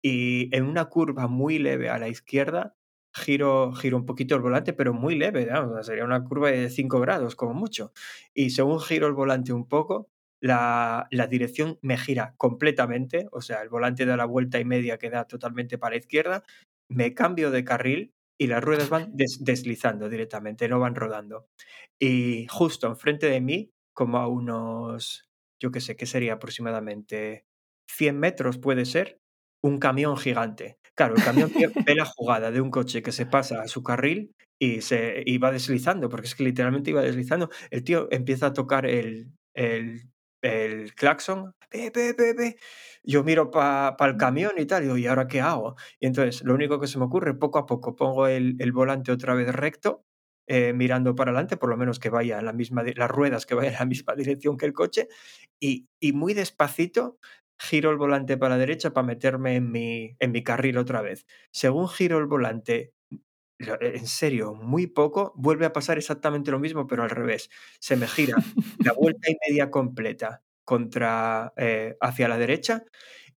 y 0.00 0.54
en 0.56 0.66
una 0.66 0.84
curva 0.84 1.26
muy 1.26 1.58
leve 1.58 1.88
a 1.90 1.98
la 1.98 2.06
izquierda 2.08 2.76
giro, 3.12 3.72
giro 3.72 3.96
un 3.96 4.06
poquito 4.06 4.36
el 4.36 4.42
volante, 4.42 4.72
pero 4.72 4.92
muy 4.94 5.16
leve, 5.16 5.48
sería 5.82 6.04
una 6.04 6.22
curva 6.22 6.50
de 6.50 6.70
5 6.70 7.00
grados 7.00 7.34
como 7.34 7.54
mucho. 7.54 7.92
Y 8.34 8.50
según 8.50 8.80
giro 8.80 9.06
el 9.08 9.14
volante 9.14 9.52
un 9.52 9.66
poco, 9.66 10.10
la, 10.46 11.06
la 11.10 11.26
dirección 11.26 11.78
me 11.82 11.96
gira 11.98 12.34
completamente, 12.36 13.28
o 13.32 13.40
sea, 13.40 13.62
el 13.62 13.68
volante 13.68 14.06
da 14.06 14.16
la 14.16 14.24
vuelta 14.26 14.58
y 14.60 14.64
media 14.64 14.98
que 14.98 15.10
da 15.10 15.26
totalmente 15.26 15.78
para 15.78 15.92
la 15.92 15.98
izquierda, 15.98 16.42
me 16.90 17.14
cambio 17.14 17.50
de 17.50 17.64
carril 17.64 18.12
y 18.38 18.46
las 18.48 18.62
ruedas 18.62 18.88
van 18.90 19.16
des- 19.16 19.38
deslizando 19.44 20.08
directamente, 20.08 20.68
no 20.68 20.78
van 20.80 20.94
rodando. 20.94 21.46
Y 22.00 22.46
justo 22.48 22.86
enfrente 22.88 23.26
de 23.28 23.40
mí, 23.40 23.70
como 23.94 24.18
a 24.18 24.28
unos, 24.28 25.28
yo 25.60 25.70
qué 25.70 25.80
sé, 25.80 25.96
¿qué 25.96 26.06
sería 26.06 26.34
aproximadamente 26.34 27.44
100 27.88 28.18
metros 28.18 28.58
puede 28.58 28.84
ser? 28.84 29.18
Un 29.62 29.78
camión 29.78 30.16
gigante. 30.16 30.78
Claro, 30.94 31.16
el 31.16 31.22
camión 31.22 31.50
ve 31.58 31.68
ve 31.86 31.94
la 31.94 32.04
jugada 32.04 32.50
de 32.50 32.60
un 32.60 32.70
coche 32.70 33.02
que 33.02 33.12
se 33.12 33.26
pasa 33.26 33.62
a 33.62 33.68
su 33.68 33.82
carril 33.82 34.32
y 34.60 34.82
se 34.82 35.22
y 35.26 35.38
va 35.38 35.50
deslizando, 35.52 36.08
porque 36.08 36.26
es 36.26 36.34
que 36.34 36.44
literalmente 36.44 36.90
iba 36.90 37.02
deslizando. 37.02 37.50
El 37.70 37.84
tío 37.84 38.08
empieza 38.10 38.46
a 38.48 38.52
tocar 38.52 38.86
el, 38.86 39.32
el, 39.54 40.02
el 40.42 40.94
claxon. 40.94 41.54
Pe, 41.70 41.90
pe. 41.92 42.56
Yo 43.02 43.24
miro 43.24 43.50
para 43.50 43.96
el 44.00 44.16
camión 44.16 44.52
y 44.58 44.66
tal, 44.66 44.82
y 44.82 44.86
digo, 44.86 44.96
¿y 44.98 45.06
ahora 45.06 45.26
qué 45.28 45.40
hago? 45.40 45.76
Y 46.00 46.06
entonces, 46.06 46.42
lo 46.44 46.54
único 46.54 46.80
que 46.80 46.86
se 46.86 46.98
me 46.98 47.04
ocurre, 47.06 47.34
poco 47.34 47.58
a 47.58 47.66
poco, 47.66 47.94
pongo 47.96 48.26
el, 48.26 48.56
el 48.58 48.72
volante 48.72 49.12
otra 49.12 49.34
vez 49.34 49.48
recto, 49.54 50.04
eh, 50.48 50.72
mirando 50.72 51.14
para 51.14 51.30
adelante, 51.32 51.56
por 51.56 51.68
lo 51.70 51.76
menos 51.76 51.98
que 51.98 52.10
vaya 52.10 52.38
en 52.38 52.46
la 52.46 52.52
misma, 52.52 52.84
las 52.96 53.10
ruedas 53.10 53.46
que 53.46 53.54
vayan 53.54 53.72
en 53.74 53.78
la 53.80 53.86
misma 53.86 54.14
dirección 54.16 54.56
que 54.56 54.66
el 54.66 54.72
coche, 54.72 55.08
y, 55.60 55.88
y 56.00 56.12
muy 56.12 56.34
despacito 56.34 57.18
giro 57.58 57.90
el 57.90 57.96
volante 57.96 58.36
para 58.36 58.54
la 58.56 58.58
derecha 58.58 58.92
para 58.92 59.06
meterme 59.06 59.56
en 59.56 59.70
mi, 59.72 60.14
en 60.18 60.30
mi 60.32 60.42
carril 60.44 60.76
otra 60.78 61.00
vez. 61.02 61.26
Según 61.52 61.88
giro 61.88 62.18
el 62.18 62.26
volante, 62.26 62.92
en 63.58 64.06
serio, 64.06 64.54
muy 64.54 64.86
poco, 64.86 65.32
vuelve 65.36 65.66
a 65.66 65.72
pasar 65.72 65.98
exactamente 65.98 66.50
lo 66.50 66.58
mismo, 66.58 66.86
pero 66.86 67.02
al 67.02 67.10
revés. 67.10 67.48
Se 67.80 67.96
me 67.96 68.06
gira 68.06 68.36
la 68.78 68.92
vuelta 68.98 69.30
y 69.30 69.36
media 69.48 69.70
completa 69.70 70.42
contra, 70.64 71.52
eh, 71.56 71.96
hacia 72.00 72.28
la 72.28 72.38
derecha 72.38 72.84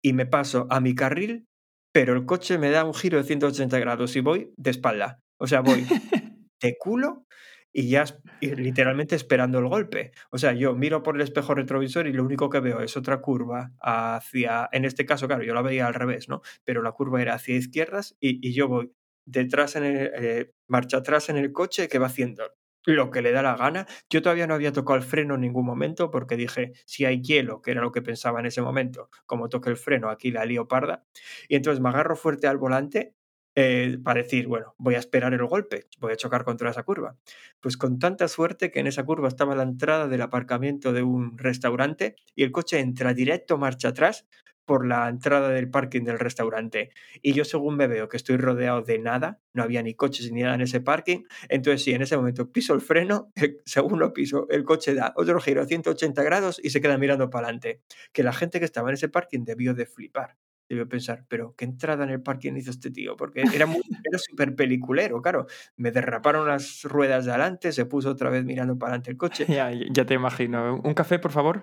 y 0.02 0.12
me 0.12 0.26
paso 0.26 0.66
a 0.70 0.80
mi 0.80 0.94
carril, 0.94 1.46
pero 1.92 2.14
el 2.14 2.26
coche 2.26 2.58
me 2.58 2.70
da 2.70 2.84
un 2.84 2.94
giro 2.94 3.18
de 3.18 3.24
180 3.24 3.78
grados 3.78 4.16
y 4.16 4.20
voy 4.20 4.52
de 4.56 4.70
espalda. 4.70 5.20
O 5.38 5.46
sea, 5.46 5.60
voy 5.60 5.86
de 6.60 6.76
culo 6.78 7.26
y 7.72 7.90
ya 7.90 8.04
y 8.40 8.54
literalmente 8.54 9.14
esperando 9.14 9.58
el 9.58 9.68
golpe. 9.68 10.12
O 10.30 10.38
sea, 10.38 10.52
yo 10.52 10.74
miro 10.74 11.02
por 11.02 11.16
el 11.16 11.22
espejo 11.22 11.54
retrovisor 11.54 12.06
y 12.06 12.12
lo 12.12 12.24
único 12.24 12.48
que 12.50 12.60
veo 12.60 12.80
es 12.80 12.96
otra 12.96 13.20
curva 13.20 13.72
hacia, 13.80 14.68
en 14.72 14.84
este 14.84 15.06
caso, 15.06 15.28
claro, 15.28 15.44
yo 15.44 15.54
la 15.54 15.62
veía 15.62 15.86
al 15.86 15.94
revés, 15.94 16.28
¿no? 16.28 16.40
Pero 16.64 16.82
la 16.82 16.92
curva 16.92 17.22
era 17.22 17.34
hacia 17.34 17.56
izquierdas 17.56 18.16
y, 18.20 18.46
y 18.46 18.52
yo 18.54 18.68
voy 18.68 18.90
detrás 19.28 19.76
en 19.76 19.84
el, 19.84 20.10
eh, 20.14 20.52
marcha 20.66 20.98
atrás 20.98 21.28
en 21.28 21.36
el 21.36 21.52
coche 21.52 21.88
que 21.88 21.98
va 21.98 22.06
haciendo 22.06 22.52
lo 22.86 23.10
que 23.10 23.22
le 23.22 23.32
da 23.32 23.42
la 23.42 23.56
gana. 23.56 23.86
Yo 24.08 24.22
todavía 24.22 24.46
no 24.46 24.54
había 24.54 24.72
tocado 24.72 24.96
el 24.96 25.02
freno 25.02 25.34
en 25.34 25.42
ningún 25.42 25.66
momento 25.66 26.10
porque 26.10 26.36
dije, 26.36 26.72
si 26.86 27.04
hay 27.04 27.20
hielo, 27.22 27.60
que 27.60 27.72
era 27.72 27.82
lo 27.82 27.92
que 27.92 28.02
pensaba 28.02 28.40
en 28.40 28.46
ese 28.46 28.62
momento, 28.62 29.10
como 29.26 29.48
toque 29.48 29.70
el 29.70 29.76
freno, 29.76 30.08
aquí 30.10 30.30
la 30.30 30.44
lío 30.44 30.68
parda. 30.68 31.04
Y 31.48 31.56
entonces 31.56 31.80
me 31.80 31.90
agarro 31.90 32.16
fuerte 32.16 32.46
al 32.46 32.56
volante 32.58 33.14
eh, 33.54 33.98
para 34.02 34.22
decir, 34.22 34.46
bueno, 34.46 34.74
voy 34.78 34.94
a 34.94 34.98
esperar 34.98 35.34
el 35.34 35.44
golpe, 35.44 35.88
voy 35.98 36.12
a 36.12 36.16
chocar 36.16 36.44
contra 36.44 36.70
esa 36.70 36.84
curva. 36.84 37.16
Pues 37.60 37.76
con 37.76 37.98
tanta 37.98 38.28
suerte 38.28 38.70
que 38.70 38.80
en 38.80 38.86
esa 38.86 39.04
curva 39.04 39.28
estaba 39.28 39.54
la 39.56 39.64
entrada 39.64 40.08
del 40.08 40.22
aparcamiento 40.22 40.92
de 40.92 41.02
un 41.02 41.36
restaurante 41.36 42.16
y 42.34 42.44
el 42.44 42.52
coche 42.52 42.78
entra 42.78 43.14
directo 43.14 43.58
marcha 43.58 43.88
atrás 43.88 44.26
por 44.68 44.86
la 44.86 45.08
entrada 45.08 45.48
del 45.48 45.70
parking 45.70 46.02
del 46.02 46.18
restaurante. 46.18 46.90
Y 47.22 47.32
yo 47.32 47.44
según 47.46 47.74
me 47.76 47.86
veo 47.86 48.06
que 48.08 48.18
estoy 48.18 48.36
rodeado 48.36 48.82
de 48.82 48.98
nada, 48.98 49.40
no 49.54 49.62
había 49.62 49.82
ni 49.82 49.94
coches 49.94 50.30
ni 50.30 50.42
nada 50.42 50.56
en 50.56 50.60
ese 50.60 50.82
parking, 50.82 51.24
entonces 51.48 51.82
sí, 51.82 51.92
en 51.92 52.02
ese 52.02 52.18
momento 52.18 52.52
piso 52.52 52.74
el 52.74 52.82
freno, 52.82 53.32
según 53.64 53.98
lo 53.98 54.12
piso, 54.12 54.46
el 54.50 54.64
coche 54.64 54.94
da 54.94 55.14
otro 55.16 55.40
giro 55.40 55.62
a 55.62 55.64
180 55.64 56.22
grados 56.22 56.60
y 56.62 56.68
se 56.68 56.82
queda 56.82 56.98
mirando 56.98 57.30
para 57.30 57.46
adelante. 57.46 57.80
Que 58.12 58.22
la 58.22 58.34
gente 58.34 58.58
que 58.58 58.66
estaba 58.66 58.90
en 58.90 58.94
ese 58.94 59.08
parking 59.08 59.44
debió 59.44 59.72
de 59.72 59.86
flipar. 59.86 60.36
debió 60.68 60.86
pensar, 60.86 61.24
pero 61.28 61.54
¿qué 61.56 61.64
entrada 61.64 62.04
en 62.04 62.10
el 62.10 62.20
parking 62.20 62.52
hizo 62.56 62.70
este 62.70 62.90
tío? 62.90 63.16
Porque 63.16 63.42
era, 63.54 63.64
muy, 63.64 63.80
era 64.04 64.18
súper 64.18 64.54
peliculero, 64.54 65.22
claro. 65.22 65.46
Me 65.76 65.92
derraparon 65.92 66.46
las 66.46 66.82
ruedas 66.82 67.24
de 67.24 67.30
adelante, 67.30 67.72
se 67.72 67.86
puso 67.86 68.10
otra 68.10 68.28
vez 68.28 68.44
mirando 68.44 68.78
para 68.78 68.90
adelante 68.90 69.10
el 69.12 69.16
coche. 69.16 69.46
Ya, 69.48 69.70
ya 69.72 70.04
te 70.04 70.12
imagino. 70.12 70.78
¿Un 70.84 70.92
café, 70.92 71.18
por 71.18 71.32
favor? 71.32 71.62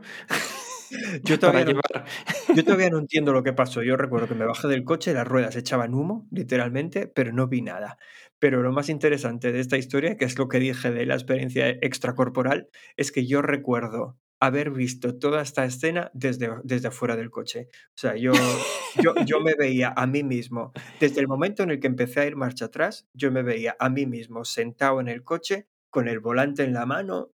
Yo 1.23 1.39
todavía, 1.39 1.65
no, 1.65 1.81
yo 2.55 2.63
todavía 2.63 2.89
no 2.89 2.99
entiendo 2.99 3.33
lo 3.33 3.43
que 3.43 3.53
pasó. 3.53 3.83
Yo 3.83 3.97
recuerdo 3.97 4.27
que 4.27 4.35
me 4.35 4.45
bajé 4.45 4.67
del 4.67 4.83
coche, 4.83 5.13
las 5.13 5.27
ruedas 5.27 5.55
echaban 5.55 5.93
humo, 5.93 6.27
literalmente, 6.31 7.07
pero 7.07 7.31
no 7.33 7.47
vi 7.47 7.61
nada. 7.61 7.97
Pero 8.39 8.61
lo 8.61 8.71
más 8.71 8.89
interesante 8.89 9.51
de 9.51 9.59
esta 9.59 9.77
historia, 9.77 10.17
que 10.17 10.25
es 10.25 10.37
lo 10.37 10.47
que 10.47 10.59
dije 10.59 10.91
de 10.91 11.05
la 11.05 11.15
experiencia 11.15 11.69
extracorporal, 11.69 12.69
es 12.97 13.11
que 13.11 13.25
yo 13.25 13.41
recuerdo 13.41 14.17
haber 14.39 14.71
visto 14.71 15.17
toda 15.17 15.41
esta 15.41 15.65
escena 15.65 16.11
desde, 16.13 16.49
desde 16.63 16.91
fuera 16.91 17.15
del 17.15 17.31
coche. 17.31 17.69
O 17.71 17.97
sea, 17.97 18.15
yo, 18.15 18.33
yo, 19.01 19.15
yo 19.25 19.39
me 19.39 19.55
veía 19.55 19.93
a 19.95 20.05
mí 20.07 20.23
mismo, 20.23 20.73
desde 20.99 21.21
el 21.21 21.27
momento 21.27 21.63
en 21.63 21.71
el 21.71 21.79
que 21.79 21.87
empecé 21.87 22.21
a 22.21 22.25
ir 22.25 22.35
marcha 22.35 22.65
atrás, 22.65 23.07
yo 23.13 23.31
me 23.31 23.43
veía 23.43 23.75
a 23.79 23.89
mí 23.89 24.05
mismo 24.05 24.45
sentado 24.45 24.99
en 24.99 25.07
el 25.07 25.23
coche 25.23 25.67
con 25.95 26.09
el 26.09 26.19
volante 26.19 26.65
en 26.65 26.73
la 26.73 26.85
mano, 26.85 27.31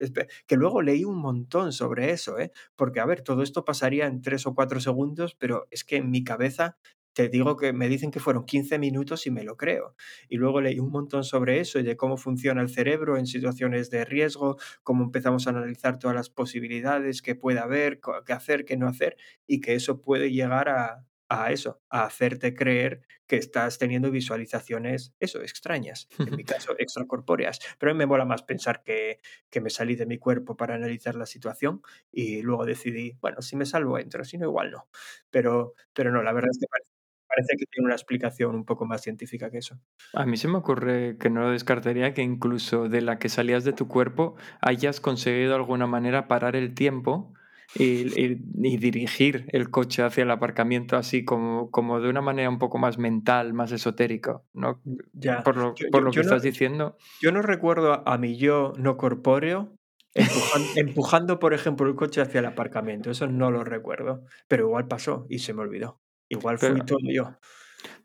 que 0.46 0.56
luego 0.56 0.82
leí 0.82 1.02
un 1.06 1.16
montón 1.16 1.72
sobre 1.72 2.10
eso, 2.10 2.38
¿eh? 2.38 2.52
porque 2.76 3.00
a 3.00 3.06
ver, 3.06 3.22
todo 3.22 3.42
esto 3.42 3.64
pasaría 3.64 4.04
en 4.04 4.20
tres 4.20 4.46
o 4.46 4.54
cuatro 4.54 4.80
segundos, 4.80 5.34
pero 5.34 5.66
es 5.70 5.82
que 5.82 5.96
en 5.96 6.10
mi 6.10 6.24
cabeza 6.24 6.76
te 7.14 7.30
digo 7.30 7.56
que 7.56 7.72
me 7.72 7.88
dicen 7.88 8.10
que 8.10 8.20
fueron 8.20 8.44
15 8.44 8.78
minutos 8.78 9.26
y 9.26 9.30
me 9.30 9.44
lo 9.44 9.56
creo. 9.56 9.94
Y 10.28 10.36
luego 10.36 10.60
leí 10.60 10.78
un 10.78 10.90
montón 10.90 11.24
sobre 11.24 11.60
eso 11.60 11.78
y 11.78 11.84
de 11.84 11.96
cómo 11.96 12.18
funciona 12.18 12.60
el 12.60 12.68
cerebro 12.68 13.16
en 13.16 13.24
situaciones 13.24 13.88
de 13.88 14.04
riesgo, 14.04 14.58
cómo 14.82 15.04
empezamos 15.04 15.46
a 15.46 15.50
analizar 15.50 15.98
todas 15.98 16.14
las 16.14 16.28
posibilidades 16.28 17.22
que 17.22 17.36
puede 17.36 17.60
haber, 17.60 17.98
qué 18.26 18.34
hacer, 18.34 18.66
qué 18.66 18.76
no 18.76 18.88
hacer, 18.88 19.16
y 19.46 19.62
que 19.62 19.74
eso 19.74 20.02
puede 20.02 20.32
llegar 20.32 20.68
a, 20.68 21.06
a 21.30 21.52
eso, 21.52 21.80
a 21.88 22.04
hacerte 22.04 22.54
creer 22.54 23.02
que 23.28 23.36
estás 23.36 23.78
teniendo 23.78 24.10
visualizaciones, 24.10 25.14
eso, 25.20 25.40
extrañas, 25.40 26.08
en 26.18 26.34
mi 26.36 26.44
caso, 26.68 26.74
extracorpóreas. 26.76 27.60
Pero 27.78 27.92
a 27.92 27.94
mí 27.94 27.98
me 27.98 28.06
mola 28.06 28.24
más 28.24 28.42
pensar 28.42 28.82
que, 28.82 29.20
que 29.48 29.60
me 29.60 29.70
salí 29.70 29.94
de 29.94 30.06
mi 30.06 30.18
cuerpo 30.18 30.56
para 30.56 30.74
analizar 30.74 31.14
la 31.14 31.26
situación 31.26 31.82
y 32.10 32.42
luego 32.42 32.66
decidí, 32.66 33.16
bueno, 33.20 33.42
si 33.42 33.54
me 33.54 33.64
salvo 33.64 33.96
entro, 33.98 34.24
si 34.24 34.38
no, 34.38 34.46
igual 34.46 34.72
no. 34.72 34.88
Pero, 35.30 35.74
pero 35.94 36.10
no, 36.10 36.20
la 36.24 36.32
verdad 36.32 36.50
es 36.50 36.58
que 36.58 36.66
parece, 36.66 36.90
parece 37.28 37.56
que 37.56 37.66
tiene 37.66 37.86
una 37.86 37.94
explicación 37.94 38.56
un 38.56 38.64
poco 38.64 38.84
más 38.84 39.00
científica 39.00 39.52
que 39.52 39.58
eso. 39.58 39.78
A 40.12 40.26
mí 40.26 40.36
se 40.36 40.48
me 40.48 40.58
ocurre 40.58 41.16
que 41.16 41.30
no 41.30 41.42
lo 41.42 41.50
descartaría 41.52 42.12
que 42.12 42.22
incluso 42.22 42.88
de 42.88 43.02
la 43.02 43.20
que 43.20 43.28
salías 43.28 43.62
de 43.62 43.72
tu 43.72 43.86
cuerpo 43.86 44.34
hayas 44.60 45.00
conseguido 45.00 45.50
de 45.50 45.56
alguna 45.56 45.86
manera 45.86 46.26
parar 46.26 46.56
el 46.56 46.74
tiempo 46.74 47.32
y, 47.74 48.34
dirigir 48.76 49.46
el 49.48 49.70
coche 49.70 50.02
hacia 50.02 50.22
el 50.22 50.30
aparcamiento 50.30 50.96
así 50.96 51.24
como, 51.24 51.70
como 51.70 52.00
de 52.00 52.08
una 52.08 52.20
manera 52.20 52.48
un 52.48 52.58
poco 52.58 52.78
más 52.78 52.98
mental, 52.98 53.52
más 53.52 53.72
esotérica, 53.72 54.42
¿no? 54.52 54.80
Ya. 55.12 55.42
Por 55.42 55.56
lo, 55.56 55.74
por 55.92 56.02
lo 56.02 56.10
que 56.10 56.20
estás 56.20 56.42
diciendo. 56.42 56.96
Yo 57.20 57.32
no 57.32 57.42
recuerdo 57.42 58.06
a 58.06 58.18
mi 58.18 58.36
yo 58.36 58.72
no 58.76 58.96
corpóreo 58.96 59.74
empujando, 60.76 61.38
por 61.38 61.54
ejemplo, 61.54 61.86
el 61.86 61.94
coche 61.94 62.20
hacia 62.20 62.40
el 62.40 62.46
aparcamiento. 62.46 63.10
Eso 63.10 63.26
no 63.26 63.50
lo 63.50 63.64
recuerdo, 63.64 64.24
pero 64.48 64.66
igual 64.66 64.88
pasó 64.88 65.26
y 65.28 65.38
se 65.38 65.54
me 65.54 65.62
olvidó. 65.62 66.00
Igual 66.28 66.58
fui 66.58 66.80
todo 66.82 66.98
yo. 67.12 67.36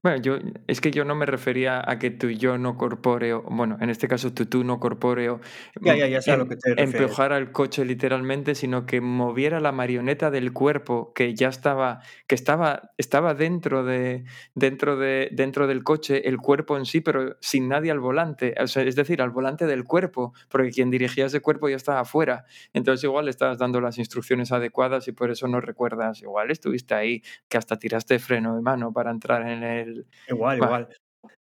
Bueno, 0.05 0.21
yo, 0.21 0.37
es 0.67 0.81
que 0.81 0.91
yo 0.91 1.03
no 1.03 1.15
me 1.15 1.25
refería 1.25 1.81
a 1.83 1.97
que 1.97 2.11
tu 2.11 2.29
yo 2.29 2.59
no 2.59 2.77
corpóreo, 2.77 3.41
bueno, 3.49 3.75
en 3.81 3.89
este 3.89 4.07
caso 4.07 4.31
tu 4.31 4.45
tú 4.45 4.63
no 4.63 4.79
corpóreo, 4.79 5.41
ya, 5.81 5.95
ya, 5.95 6.05
ya 6.05 6.21
sé 6.21 6.37
lo 6.37 6.47
que 6.47 6.57
te 6.57 6.79
empujara 6.79 7.39
el 7.39 7.51
coche 7.51 7.83
literalmente, 7.85 8.53
sino 8.53 8.85
que 8.85 9.01
moviera 9.01 9.59
la 9.59 9.71
marioneta 9.71 10.29
del 10.29 10.53
cuerpo 10.53 11.11
que 11.15 11.33
ya 11.33 11.47
estaba, 11.47 12.01
que 12.27 12.35
estaba, 12.35 12.91
estaba 12.99 13.33
dentro 13.33 13.83
de, 13.83 14.25
dentro 14.53 14.95
de, 14.95 15.29
dentro 15.31 15.65
del 15.65 15.81
coche, 15.83 16.29
el 16.29 16.37
cuerpo 16.37 16.77
en 16.77 16.85
sí, 16.85 17.01
pero 17.01 17.37
sin 17.41 17.67
nadie 17.67 17.89
al 17.89 17.99
volante, 17.99 18.53
o 18.61 18.67
sea, 18.67 18.83
es 18.83 18.95
decir, 18.95 19.23
al 19.23 19.31
volante 19.31 19.65
del 19.65 19.85
cuerpo, 19.85 20.35
porque 20.49 20.69
quien 20.69 20.91
dirigía 20.91 21.25
ese 21.25 21.39
cuerpo 21.39 21.67
ya 21.67 21.77
estaba 21.77 22.01
afuera. 22.01 22.45
Entonces 22.73 23.03
igual 23.05 23.25
le 23.25 23.31
estabas 23.31 23.57
dando 23.57 23.81
las 23.81 23.97
instrucciones 23.97 24.51
adecuadas 24.51 25.07
y 25.07 25.13
por 25.13 25.31
eso 25.31 25.47
no 25.47 25.61
recuerdas. 25.61 26.21
Igual 26.21 26.51
estuviste 26.51 26.93
ahí, 26.93 27.23
que 27.49 27.57
hasta 27.57 27.79
tiraste 27.79 28.19
freno 28.19 28.55
de 28.55 28.61
mano 28.61 28.93
para 28.93 29.09
entrar 29.09 29.41
en 29.49 29.63
el 29.63 29.94
Igual, 30.27 30.57
igual. 30.57 30.89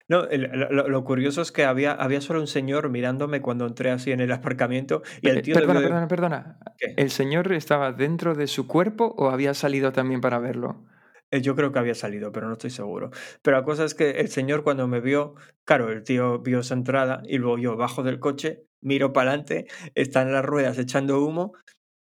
No, 0.09 0.27
lo, 0.27 1.05
curioso 1.05 1.41
es 1.41 1.53
que 1.53 1.65
había, 1.65 1.93
había 1.93 2.21
solo 2.21 2.41
un 2.41 2.49
señor 2.49 2.91
mirándome 2.91 3.41
cuando 3.41 3.65
entré 3.65 3.91
así 3.91 4.11
en 4.11 4.19
el 4.19 4.33
aparcamiento 4.33 5.03
y 5.23 5.29
el 5.29 5.41
tío... 5.41 5.55
Perdona, 5.55 5.81
perdona, 5.81 6.09
perdona. 6.09 6.59
¿El 6.97 7.11
señor 7.13 7.53
estaba 7.53 7.93
dentro 7.93 8.35
de 8.35 8.49
su 8.49 8.67
cuerpo 8.67 9.15
o 9.17 9.31
había 9.31 9.55
salido 9.55 9.93
también 9.93 10.21
para 10.21 10.41
verlo? 10.41 10.85
Eh, 11.31 11.41
yo 11.43 11.55
creo 11.55 11.71
que 11.71 11.79
había 11.79 11.95
salido, 11.95 12.33
pero 12.33 12.49
no 12.49 12.55
estoy 12.55 12.71
seguro. 12.71 13.11
Pero 13.43 13.57
la 13.57 13.65
cosa 13.65 13.85
es 13.85 13.95
que 13.95 14.11
el 14.11 14.29
señor 14.29 14.65
cuando 14.65 14.89
me 14.89 15.01
vio, 15.01 15.35
claro, 15.65 15.93
el 15.93 16.03
tío 16.03 16.41
vio 16.41 16.61
esa 16.61 16.75
entrada 16.75 17.23
y 17.25 17.39
luego 17.39 17.59
yo 17.59 17.77
bajo 17.77 18.03
del 18.03 18.19
coche, 18.19 18.65
miro 18.81 19.13
para 19.13 19.31
adelante, 19.31 19.67
están 19.95 20.33
las 20.33 20.45
ruedas 20.45 20.79
echando 20.79 21.25
humo, 21.25 21.53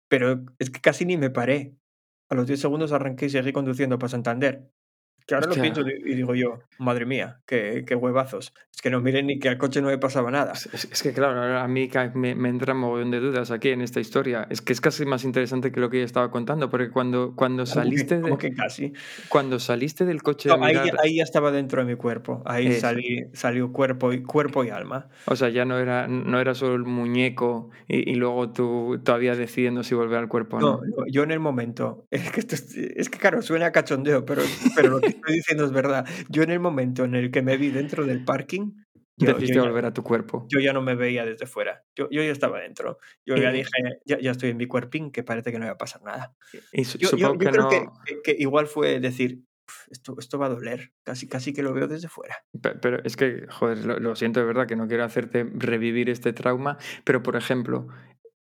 pero 0.07 0.43
es 0.59 0.69
que 0.69 0.79
casi 0.79 1.05
ni 1.05 1.17
me 1.17 1.31
paré. 1.31 1.75
A 2.29 2.35
los 2.35 2.47
10 2.47 2.59
segundos 2.59 2.91
arranqué 2.91 3.27
y 3.27 3.29
seguí 3.29 3.51
conduciendo 3.51 3.97
para 3.97 4.09
Santander. 4.09 4.69
Que 5.26 5.34
ahora 5.34 5.47
lo 5.47 5.55
pienso 5.55 5.82
y 5.82 6.13
digo 6.13 6.36
yo, 6.36 6.59
madre 6.78 7.05
mía, 7.05 7.39
qué, 7.47 7.84
qué, 7.88 7.95
huevazos. 7.95 8.53
Es 8.71 8.82
que 8.82 8.89
no 8.91 9.01
miren 9.01 9.26
ni 9.26 9.39
que 9.39 9.49
al 9.49 9.57
coche 9.57 9.82
no 9.82 9.88
me 9.88 9.97
pasaba 9.97 10.30
nada. 10.30 10.53
Es, 10.53 11.01
que 11.01 11.13
claro, 11.13 11.57
a 11.57 11.67
mí 11.67 11.89
me, 12.13 12.36
me 12.36 12.49
entra 12.49 12.73
un 12.73 12.82
montón 12.82 13.09
de 13.09 13.19
dudas 13.19 13.49
aquí 13.49 13.69
en 13.69 13.82
esta 13.82 13.99
historia. 13.99 14.45
Es 14.49 14.61
que 14.61 14.73
es 14.73 14.82
casi 14.82 15.05
más 15.05 15.23
interesante 15.23 15.71
que 15.71 15.80
lo 15.80 15.89
que 15.89 15.99
yo 15.99 16.05
estaba 16.05 16.30
contando, 16.30 16.69
porque 16.69 16.91
cuando, 16.91 17.34
cuando 17.36 17.65
saliste 17.65 18.19
de... 18.19 18.38
que 18.38 18.53
casi? 18.53 18.93
Cuando 19.30 19.59
saliste 19.59 20.05
del 20.05 20.21
coche 20.21 20.49
ahí, 20.51 20.76
ahí, 21.01 21.15
ya 21.15 21.23
estaba 21.23 21.51
dentro 21.51 21.82
de 21.82 21.88
mi 21.88 21.95
cuerpo. 21.95 22.43
Ahí 22.45 22.73
salí, 22.73 23.26
salió 23.34 23.71
cuerpo 23.71 24.13
y, 24.13 24.21
cuerpo 24.21 24.63
y 24.63 24.69
alma. 24.69 25.07
O 25.26 25.36
sea, 25.36 25.49
ya 25.49 25.65
no 25.65 25.80
era, 25.80 26.07
no 26.07 26.39
era 26.39 26.53
solo 26.53 26.76
el 26.76 26.84
muñeco 26.84 27.71
y, 27.88 28.11
y 28.11 28.15
luego 28.15 28.51
tú 28.51 28.99
todavía 29.03 29.36
decidiendo 29.36 29.84
si 29.84 29.95
volver 29.95 30.19
al 30.19 30.28
cuerpo 30.28 30.59
no. 30.59 30.82
no. 30.84 31.07
yo 31.07 31.23
en 31.23 31.32
el 31.32 31.39
momento... 31.39 32.05
Es 32.15 32.32
que, 32.32 32.39
es, 32.95 33.09
que 33.09 33.19
claro, 33.19 33.41
suena 33.41 33.71
cachondeo, 33.71 34.26
pero, 34.26 34.41
pero 34.76 34.89
lo 34.89 35.01
que 35.01 35.14
estoy 35.16 35.36
diciendo 35.36 35.66
es 35.66 35.72
verdad. 35.72 36.05
Yo 36.30 36.43
en 36.43 36.51
el 36.51 36.59
momento 36.59 37.03
en 37.03 37.16
el 37.16 37.32
que 37.32 37.41
me 37.41 37.57
vi 37.57 37.70
dentro 37.70 38.05
del 38.05 38.24
parking, 38.24 38.72
yo, 39.18 39.28
Decidiste 39.28 39.61
volver 39.61 39.86
a 39.86 39.93
tu 39.93 40.03
cuerpo. 40.03 40.45
Yo 40.49 40.59
ya 40.59 40.74
no 40.74 40.82
me 40.82 40.95
veía 40.95 41.26
desde 41.26 41.45
fuera. 41.45 41.84
Yo, 41.95 42.09
yo 42.11 42.22
ya 42.22 42.32
estaba 42.32 42.59
dentro. 42.59 42.97
Yo 43.26 43.38
ya 43.38 43.49
dije, 43.51 43.70
ya, 44.05 44.20
ya, 44.20 44.32
estoy 44.32 44.49
en 44.49 44.57
mi 44.57 44.68
cuerpín, 44.68 45.09
que 45.09 45.24
parece 45.24 45.53
que 45.53 45.59
no 45.59 45.66
va 45.66 45.72
a 45.72 45.78
pasar 45.78 46.01
nada. 46.01 46.36
Y 46.74 46.84
yo, 46.84 47.38
creo 47.38 47.70
que, 47.70 47.88
que, 48.26 48.36
igual 48.38 48.68
fue 48.68 48.99
decir, 48.99 49.43
esto, 49.89 50.16
esto 50.20 50.38
va 50.38 50.47
a 50.47 50.49
doler. 50.49 50.91
Casi, 51.03 51.30
casi 51.30 51.53
que 51.53 51.63
lo 51.63 51.74
veo 51.74 51.88
desde 51.88 52.09
fuera. 52.09 52.36
Pero, 52.82 53.01
es 53.05 53.16
que, 53.16 53.45
joder, 53.49 53.86
lo, 53.86 53.99
lo, 53.99 54.18
siento 54.18 54.41
de 54.41 54.47
verdad 54.47 54.68
que 54.68 54.76
no 54.76 54.88
quiero 54.88 55.05
hacerte 55.05 55.49
revivir 55.53 56.09
este 56.09 56.34
trauma. 56.34 56.78
Pero, 57.05 57.24
por 57.24 57.38
ejemplo, 57.38 57.88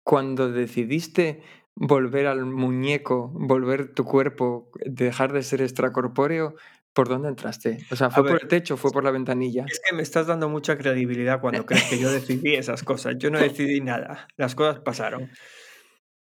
cuando 0.03 0.51
decidiste 0.51 1.41
volver 1.79 2.27
al 2.27 2.45
muñeco, 2.45 3.31
volver 3.33 3.93
tu 3.93 4.03
cuerpo, 4.03 4.69
dejar 4.85 5.31
de 5.33 5.43
ser 5.43 5.61
extracorpóreo, 5.61 6.55
¿Por 6.91 7.07
dónde 7.07 7.29
entraste? 7.29 7.77
O 7.91 7.95
sea, 7.95 8.09
¿fue 8.09 8.23
por 8.23 8.41
el 8.41 8.47
techo 8.47 8.73
o 8.73 8.77
fue 8.77 8.91
por 8.91 9.03
la 9.03 9.11
ventanilla? 9.11 9.63
Es 9.69 9.79
que 9.79 9.95
me 9.95 10.01
estás 10.01 10.25
dando 10.25 10.49
mucha 10.49 10.77
credibilidad 10.77 11.39
cuando 11.39 11.65
crees 11.65 11.83
que 11.83 11.99
yo 11.99 12.11
decidí 12.11 12.55
esas 12.55 12.83
cosas. 12.83 13.15
Yo 13.19 13.29
no 13.29 13.37
decidí 13.39 13.79
nada. 13.79 14.27
Las 14.37 14.55
cosas 14.55 14.79
pasaron. 14.79 15.29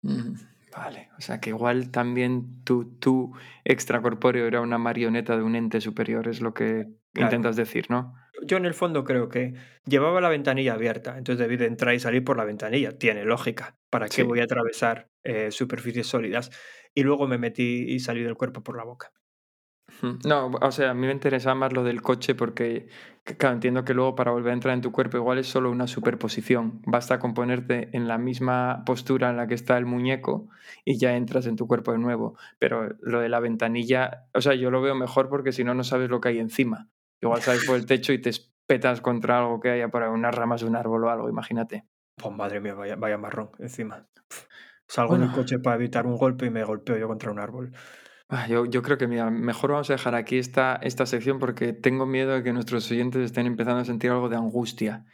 Mm, 0.00 0.32
vale. 0.74 1.10
O 1.18 1.20
sea, 1.20 1.40
que 1.40 1.50
igual 1.50 1.90
también 1.90 2.64
tu, 2.64 2.96
tu 2.98 3.36
extracorpóreo 3.64 4.46
era 4.46 4.62
una 4.62 4.78
marioneta 4.78 5.36
de 5.36 5.42
un 5.42 5.56
ente 5.56 5.80
superior, 5.80 6.26
es 6.26 6.40
lo 6.40 6.54
que 6.54 6.86
intentas 7.14 7.54
decir, 7.54 7.86
¿no? 7.90 8.14
Yo 8.42 8.56
en 8.56 8.66
el 8.66 8.74
fondo 8.74 9.04
creo 9.04 9.28
que 9.28 9.54
llevaba 9.86 10.20
la 10.20 10.28
ventanilla 10.28 10.74
abierta, 10.74 11.16
entonces 11.18 11.38
debí 11.38 11.56
de 11.56 11.66
entrar 11.66 11.94
y 11.94 12.00
salir 12.00 12.24
por 12.24 12.36
la 12.36 12.44
ventanilla. 12.44 12.98
Tiene 12.98 13.24
lógica. 13.24 13.76
¿Para 13.90 14.08
qué 14.08 14.22
voy 14.24 14.40
a 14.40 14.44
atravesar 14.44 15.08
eh, 15.24 15.50
superficies 15.50 16.06
sólidas? 16.06 16.50
Y 16.94 17.02
luego 17.02 17.26
me 17.26 17.38
metí 17.38 17.84
y 17.88 18.00
salí 18.00 18.22
del 18.22 18.36
cuerpo 18.36 18.62
por 18.62 18.76
la 18.76 18.84
boca. 18.84 19.12
No, 20.24 20.50
o 20.60 20.72
sea, 20.72 20.90
a 20.90 20.94
mí 20.94 21.06
me 21.06 21.12
interesa 21.12 21.54
más 21.54 21.72
lo 21.72 21.82
del 21.82 22.02
coche 22.02 22.34
porque, 22.34 22.88
claro, 23.38 23.54
entiendo 23.54 23.84
que 23.84 23.94
luego 23.94 24.14
para 24.14 24.30
volver 24.30 24.50
a 24.50 24.54
entrar 24.54 24.74
en 24.74 24.82
tu 24.82 24.92
cuerpo 24.92 25.16
igual 25.16 25.38
es 25.38 25.46
solo 25.46 25.70
una 25.70 25.86
superposición. 25.86 26.82
Basta 26.86 27.18
con 27.18 27.34
ponerte 27.34 27.88
en 27.96 28.06
la 28.06 28.18
misma 28.18 28.82
postura 28.84 29.30
en 29.30 29.36
la 29.36 29.46
que 29.46 29.54
está 29.54 29.78
el 29.78 29.86
muñeco 29.86 30.48
y 30.84 30.98
ya 30.98 31.16
entras 31.16 31.46
en 31.46 31.56
tu 31.56 31.66
cuerpo 31.66 31.92
de 31.92 31.98
nuevo. 31.98 32.36
Pero 32.58 32.96
lo 33.00 33.20
de 33.20 33.28
la 33.28 33.40
ventanilla, 33.40 34.26
o 34.34 34.40
sea, 34.40 34.54
yo 34.54 34.70
lo 34.70 34.82
veo 34.82 34.94
mejor 34.94 35.28
porque 35.28 35.52
si 35.52 35.64
no, 35.64 35.74
no 35.74 35.84
sabes 35.84 36.10
lo 36.10 36.20
que 36.20 36.28
hay 36.28 36.38
encima. 36.40 36.88
Igual 37.20 37.42
sales 37.42 37.64
por 37.64 37.76
el 37.76 37.86
techo 37.86 38.12
y 38.12 38.20
te 38.20 38.30
espetas 38.30 39.00
contra 39.00 39.38
algo 39.38 39.60
que 39.60 39.70
haya 39.70 39.88
por 39.88 40.02
ahí, 40.02 40.10
unas 40.10 40.34
ramas 40.34 40.60
de 40.60 40.66
un 40.66 40.76
árbol 40.76 41.04
o 41.04 41.10
algo, 41.10 41.28
imagínate. 41.28 41.84
Pues 42.16 42.34
madre 42.34 42.60
mía, 42.60 42.74
vaya, 42.74 42.96
vaya 42.96 43.18
marrón 43.18 43.50
encima. 43.58 44.06
Salgo 44.88 45.16
en 45.16 45.22
el 45.22 45.32
coche 45.32 45.58
para 45.58 45.76
evitar 45.76 46.06
un 46.06 46.16
golpe 46.16 46.46
y 46.46 46.50
me 46.50 46.64
golpeo 46.64 46.96
yo 46.96 47.08
contra 47.08 47.30
un 47.30 47.40
árbol. 47.40 47.72
Ah, 48.28 48.48
yo, 48.48 48.66
yo 48.66 48.82
creo 48.82 48.98
que 48.98 49.06
mira, 49.06 49.30
mejor 49.30 49.70
vamos 49.70 49.88
a 49.88 49.92
dejar 49.92 50.16
aquí 50.16 50.36
esta, 50.36 50.74
esta 50.82 51.06
sección 51.06 51.38
porque 51.38 51.72
tengo 51.72 52.06
miedo 52.06 52.32
de 52.34 52.42
que 52.42 52.52
nuestros 52.52 52.90
oyentes 52.90 53.22
estén 53.22 53.46
empezando 53.46 53.80
a 53.80 53.84
sentir 53.84 54.10
algo 54.10 54.28
de 54.28 54.34
angustia 54.34 55.04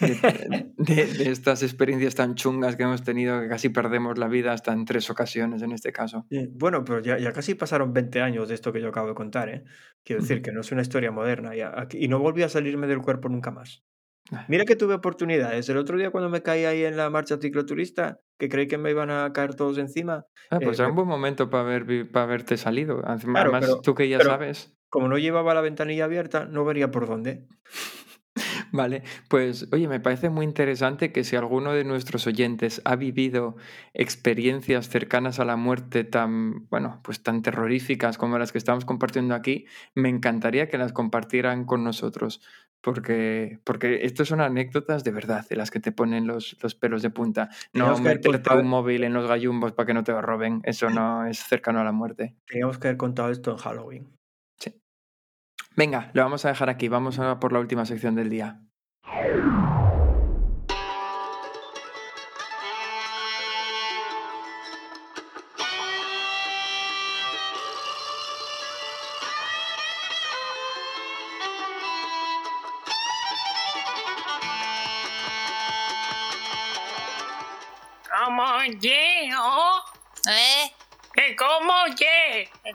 de, 0.00 0.08
de- 0.14 0.72
de- 0.94 1.06
de 1.14 1.30
estas 1.32 1.64
experiencias 1.64 2.14
tan 2.14 2.36
chungas 2.36 2.76
que 2.76 2.84
hemos 2.84 3.02
tenido 3.02 3.40
que 3.40 3.48
casi 3.48 3.70
perdemos 3.70 4.18
la 4.18 4.28
vida 4.28 4.52
hasta 4.52 4.72
en 4.72 4.84
tres 4.84 5.10
ocasiones 5.10 5.62
en 5.62 5.72
este 5.72 5.90
caso. 5.92 6.24
Eh, 6.30 6.48
Bueno, 6.52 6.84
pero 6.84 7.00
ya, 7.00 7.18
ya 7.18 7.32
casi 7.32 7.56
pasaron 7.56 7.92
20 7.92 8.20
años 8.20 8.48
de 8.48 8.54
esto 8.54 8.72
que 8.72 8.80
yo 8.80 8.88
acabo 8.90 9.08
de 9.08 9.14
contar, 9.14 9.48
¿eh? 9.48 9.64
Quiero 10.04 10.22
decir 10.22 10.42
que 10.42 10.52
no 10.52 10.60
es 10.60 10.70
una 10.70 10.82
historia 10.82 11.10
moderna 11.10 11.56
ya, 11.56 11.88
y 11.92 12.06
no 12.06 12.20
volví 12.20 12.44
a 12.44 12.48
salirme 12.48 12.86
del 12.86 12.98
cuerpo 13.00 13.28
nunca 13.28 13.50
más. 13.50 13.82
Ah. 14.30 14.44
Mira 14.48 14.64
que 14.64 14.76
tuve 14.76 14.94
oportunidades. 14.94 15.68
El 15.68 15.76
otro 15.76 15.98
día 15.98 16.10
cuando 16.10 16.30
me 16.30 16.42
caí 16.42 16.64
ahí 16.66 16.84
en 16.84 16.96
la 16.96 17.10
marcha 17.10 17.38
cicloturista, 17.40 18.20
que 18.42 18.48
creí 18.48 18.66
que 18.66 18.76
me 18.76 18.90
iban 18.90 19.08
a 19.08 19.32
caer 19.32 19.54
todos 19.54 19.78
encima, 19.78 20.26
Ah, 20.50 20.56
eh, 20.60 20.64
pues 20.64 20.80
era 20.80 20.88
me- 20.88 20.90
un 20.90 20.96
buen 20.96 21.06
momento 21.06 21.48
para 21.48 21.78
vi- 21.78 22.02
para 22.02 22.24
haberte 22.24 22.56
salido. 22.56 23.00
Claro, 23.02 23.20
Además, 23.36 23.60
pero- 23.60 23.80
tú 23.82 23.94
que 23.94 24.08
ya 24.08 24.18
sabes. 24.18 24.76
como 24.88 25.06
no 25.06 25.16
llevaba 25.16 25.54
la 25.54 25.60
ventanilla 25.60 26.06
abierta, 26.06 26.44
no 26.46 26.64
vería 26.64 26.90
por 26.90 27.06
dónde. 27.06 27.46
Vale, 28.72 29.02
pues 29.28 29.68
oye, 29.72 29.86
me 29.86 30.00
parece 30.00 30.28
muy 30.30 30.44
interesante 30.44 31.12
que 31.12 31.22
si 31.22 31.36
alguno 31.36 31.72
de 31.72 31.84
nuestros 31.84 32.26
oyentes 32.26 32.80
ha 32.84 32.96
vivido 32.96 33.54
experiencias 33.94 34.88
cercanas 34.88 35.38
a 35.38 35.44
la 35.44 35.56
muerte 35.56 36.02
tan, 36.04 36.66
bueno, 36.68 37.00
pues 37.04 37.22
tan 37.22 37.42
terroríficas 37.42 38.18
como 38.18 38.38
las 38.38 38.50
que 38.50 38.58
estamos 38.58 38.84
compartiendo 38.86 39.34
aquí, 39.36 39.66
me 39.94 40.08
encantaría 40.08 40.68
que 40.68 40.78
las 40.78 40.92
compartieran 40.92 41.64
con 41.64 41.84
nosotros, 41.84 42.40
porque, 42.82 43.58
porque 43.64 44.04
esto 44.04 44.24
son 44.24 44.40
anécdotas 44.40 45.04
de 45.04 45.12
verdad, 45.12 45.46
de 45.48 45.56
las 45.56 45.70
que 45.70 45.80
te 45.80 45.92
ponen 45.92 46.26
los, 46.26 46.56
los 46.62 46.74
pelos 46.74 47.02
de 47.02 47.10
punta. 47.10 47.48
No 47.72 47.98
meterte 47.98 48.54
un 48.54 48.66
móvil 48.66 49.04
en 49.04 49.12
los 49.12 49.28
gallumbos 49.28 49.72
para 49.72 49.86
que 49.86 49.94
no 49.94 50.04
te 50.04 50.12
lo 50.12 50.20
roben, 50.20 50.60
eso 50.64 50.90
no 50.90 51.26
es 51.26 51.38
cercano 51.38 51.80
a 51.80 51.84
la 51.84 51.92
muerte. 51.92 52.36
Teníamos 52.46 52.78
que 52.78 52.88
haber 52.88 52.98
contado 52.98 53.30
esto 53.30 53.52
en 53.52 53.56
Halloween. 53.56 54.08
Venga, 55.74 56.10
lo 56.12 56.22
vamos 56.22 56.44
a 56.44 56.48
dejar 56.48 56.68
aquí, 56.68 56.88
vamos 56.88 57.18
a 57.18 57.40
por 57.40 57.52
la 57.52 57.60
última 57.60 57.86
sección 57.86 58.14
del 58.14 58.28
día. 58.28 58.60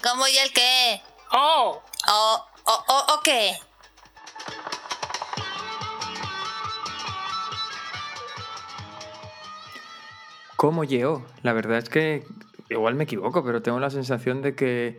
¿Cómo 0.04 0.28
y 0.28 0.38
el 0.38 0.54
qué? 0.54 1.02
Oh, 1.34 1.82
¿O, 2.10 2.46
o, 2.66 2.72
o, 2.72 3.14
o 3.16 3.20
qué? 3.24 3.54
¿Cómo 10.56 10.84
llegó? 10.84 11.26
La 11.42 11.54
verdad 11.54 11.80
es 11.80 11.90
que 11.90 12.26
igual 12.70 12.96
me 12.96 13.06
equivoco, 13.06 13.44
pero 13.44 13.62
tengo 13.62 13.80
la 13.80 13.90
sensación 13.90 14.42
de 14.42 14.56
que 14.56 14.98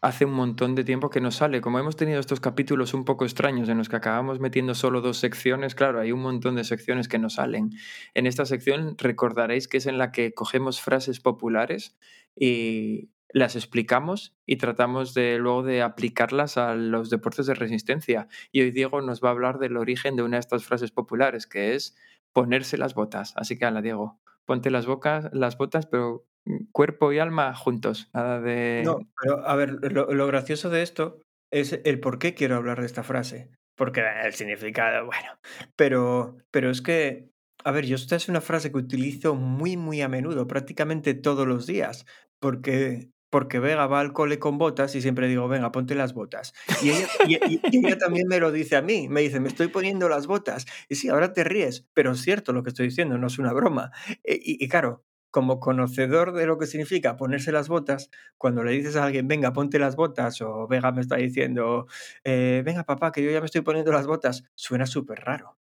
hace 0.00 0.24
un 0.24 0.32
montón 0.32 0.74
de 0.74 0.84
tiempo 0.84 1.10
que 1.10 1.20
no 1.20 1.30
sale. 1.30 1.60
Como 1.60 1.78
hemos 1.78 1.96
tenido 1.96 2.20
estos 2.20 2.40
capítulos 2.40 2.94
un 2.94 3.04
poco 3.04 3.24
extraños 3.24 3.68
en 3.68 3.78
los 3.78 3.88
que 3.88 3.96
acabamos 3.96 4.40
metiendo 4.40 4.74
solo 4.74 5.00
dos 5.00 5.18
secciones, 5.18 5.74
claro, 5.74 6.00
hay 6.00 6.12
un 6.12 6.20
montón 6.20 6.54
de 6.56 6.64
secciones 6.64 7.08
que 7.08 7.18
no 7.18 7.30
salen. 7.30 7.70
En 8.14 8.26
esta 8.26 8.46
sección 8.46 8.96
recordaréis 8.98 9.68
que 9.68 9.78
es 9.78 9.86
en 9.86 9.98
la 9.98 10.12
que 10.12 10.32
cogemos 10.32 10.80
frases 10.80 11.20
populares 11.20 11.96
y 12.36 13.10
las 13.30 13.56
explicamos 13.56 14.34
y 14.46 14.56
tratamos 14.56 15.14
de 15.14 15.38
luego 15.38 15.62
de 15.62 15.82
aplicarlas 15.82 16.56
a 16.56 16.74
los 16.74 17.10
deportes 17.10 17.46
de 17.46 17.54
resistencia. 17.54 18.28
Y 18.52 18.62
hoy 18.62 18.70
Diego 18.70 19.00
nos 19.02 19.22
va 19.22 19.28
a 19.28 19.32
hablar 19.32 19.58
del 19.58 19.76
origen 19.76 20.16
de 20.16 20.22
una 20.22 20.36
de 20.36 20.40
estas 20.40 20.64
frases 20.64 20.90
populares, 20.90 21.46
que 21.46 21.74
es 21.74 21.96
ponerse 22.32 22.78
las 22.78 22.94
botas. 22.94 23.34
Así 23.36 23.58
que 23.58 23.64
ala, 23.64 23.82
Diego, 23.82 24.18
ponte 24.44 24.70
las, 24.70 24.86
bocas, 24.86 25.28
las 25.32 25.58
botas, 25.58 25.86
pero 25.86 26.24
mm, 26.46 26.70
cuerpo 26.72 27.12
y 27.12 27.18
alma 27.18 27.54
juntos. 27.54 28.10
Nada 28.14 28.40
de... 28.40 28.82
No, 28.84 28.98
pero 29.20 29.46
a 29.46 29.54
ver, 29.56 29.92
lo, 29.92 30.12
lo 30.12 30.26
gracioso 30.26 30.70
de 30.70 30.82
esto 30.82 31.20
es 31.50 31.80
el 31.84 32.00
por 32.00 32.18
qué 32.18 32.34
quiero 32.34 32.56
hablar 32.56 32.80
de 32.80 32.86
esta 32.86 33.02
frase. 33.02 33.50
Porque 33.76 34.02
el 34.24 34.34
significado, 34.34 35.06
bueno. 35.06 35.38
Pero, 35.76 36.36
pero 36.50 36.70
es 36.70 36.82
que, 36.82 37.30
a 37.64 37.70
ver, 37.70 37.86
yo 37.86 37.94
esta 37.94 38.16
es 38.16 38.28
una 38.28 38.40
frase 38.40 38.72
que 38.72 38.78
utilizo 38.78 39.36
muy, 39.36 39.76
muy 39.76 40.02
a 40.02 40.08
menudo, 40.08 40.48
prácticamente 40.48 41.14
todos 41.14 41.46
los 41.46 41.66
días. 41.66 42.04
Porque, 42.40 43.10
porque 43.30 43.58
Vega 43.58 43.86
va 43.86 44.00
al 44.00 44.12
cole 44.12 44.38
con 44.38 44.58
botas 44.58 44.94
y 44.94 45.02
siempre 45.02 45.28
digo, 45.28 45.48
venga, 45.48 45.70
ponte 45.72 45.94
las 45.94 46.14
botas. 46.14 46.54
Y 46.82 46.90
ella, 46.90 47.08
y- 47.26 47.34
y- 47.54 47.60
y 47.70 47.78
ella 47.86 47.98
también 47.98 48.26
me 48.28 48.40
lo 48.40 48.52
dice 48.52 48.76
a 48.76 48.82
mí, 48.82 49.08
me 49.08 49.20
dice, 49.22 49.40
me 49.40 49.48
estoy 49.48 49.68
poniendo 49.68 50.08
las 50.08 50.26
botas. 50.26 50.66
Y 50.88 50.94
sí, 50.96 51.08
ahora 51.08 51.32
te 51.32 51.44
ríes, 51.44 51.86
pero 51.94 52.12
es 52.12 52.20
cierto 52.22 52.52
lo 52.52 52.62
que 52.62 52.70
estoy 52.70 52.86
diciendo, 52.86 53.18
no 53.18 53.26
es 53.26 53.38
una 53.38 53.52
broma. 53.52 53.90
E- 54.24 54.40
Y, 54.42 54.64
y 54.64 54.68
claro, 54.68 55.04
como 55.30 55.60
conocedor 55.60 56.32
de 56.32 56.46
lo 56.46 56.58
que 56.58 56.66
significa 56.66 57.16
ponerse 57.16 57.52
las 57.52 57.68
botas, 57.68 58.10
cuando 58.38 58.64
le 58.64 58.72
dices 58.72 58.96
a 58.96 59.04
alguien, 59.04 59.28
venga, 59.28 59.52
ponte 59.52 59.78
las 59.78 59.94
botas, 59.96 60.40
o 60.40 60.66
Vega 60.68 60.90
me 60.92 61.02
está 61.02 61.16
diciendo, 61.16 61.86
eh, 62.24 62.62
venga, 62.64 62.84
papá, 62.84 63.12
que 63.12 63.22
yo 63.22 63.30
ya 63.30 63.40
me 63.40 63.46
estoy 63.46 63.60
poniendo 63.62 63.92
las 63.92 64.06
botas, 64.06 64.44
suena 64.54 64.86
súper 64.86 65.20
raro. 65.20 65.58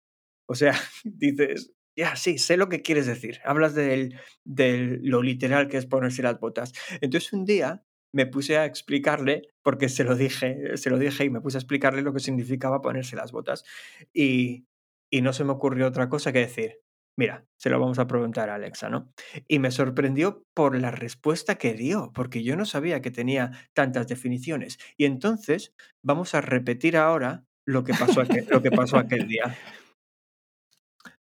O 0.47 0.55
sea, 0.55 0.73
dices, 1.05 1.73
ya, 1.97 2.15
sí, 2.17 2.39
sé 2.39 2.57
lo 2.57 2.69
que 2.69 2.83
quieres 2.83 3.07
decir. 3.07 3.41
Hablas 3.45 3.75
del, 3.75 4.21
de 4.45 4.99
lo 5.03 5.23
literal 5.23 5.69
que 5.69 5.79
es 5.79 5.87
ponerse 5.87 6.23
las 6.23 6.39
botas. 6.39 6.73
Entonces 7.01 7.33
un 7.33 7.45
día 7.45 7.83
me 8.13 8.27
puse 8.27 8.57
a 8.57 8.65
explicarle, 8.65 9.43
porque 9.63 9.89
se 9.89 10.05
lo 10.05 10.15
dije, 10.15 10.77
se 10.77 10.91
lo 10.91 10.99
dije 10.99 11.25
y 11.25 11.31
me 11.31 11.41
puse 11.41 11.59
a 11.59 11.61
explicarle 11.61 12.03
lo 12.03 12.13
que 12.13 12.21
significaba 12.21 12.81
ponerse 12.81 13.17
las 13.17 13.33
botas. 13.33 13.65
Y, 14.13 14.67
y 15.11 15.23
no 15.23 15.33
se 15.33 15.45
me 15.45 15.53
ocurrió 15.53 15.87
otra 15.87 16.09
cosa 16.09 16.33
que 16.33 16.41
decir, 16.41 16.81
mira, 17.17 17.47
se 17.57 17.71
lo 17.71 17.81
vamos 17.81 17.99
a 17.99 18.07
preguntar 18.07 18.51
a 18.51 18.55
Alexa, 18.57 18.89
¿no? 18.89 19.13
Y 19.49 19.59
me 19.59 19.71
sorprendió 19.71 20.45
por 20.55 20.79
la 20.79 20.91
respuesta 20.91 21.57
que 21.57 21.75
dio, 21.75 22.13
porque 22.15 22.43
yo 22.43 22.57
no 22.57 22.65
sabía 22.65 23.01
que 23.01 23.11
tenía 23.11 23.53
tantas 23.75 24.07
definiciones. 24.07 24.79
Y 24.97 25.07
entonces 25.07 25.75
vamos 26.03 26.35
a 26.35 26.41
repetir 26.41 26.97
ahora 26.97 27.45
lo 27.67 27.85
que 27.85 27.95
pasó 27.95 28.21
aquel, 28.21 28.47
lo 28.51 28.63
que 28.63 28.71
pasó 28.71 28.99
aquel 28.99 29.27
día. 29.29 29.57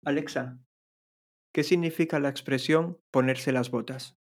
Alexa, 0.03 0.57
¿qué 1.53 1.63
significa 1.63 2.19
la 2.19 2.29
expresión 2.29 2.99
ponerse 3.11 3.51
las 3.51 3.69
botas? 3.69 4.17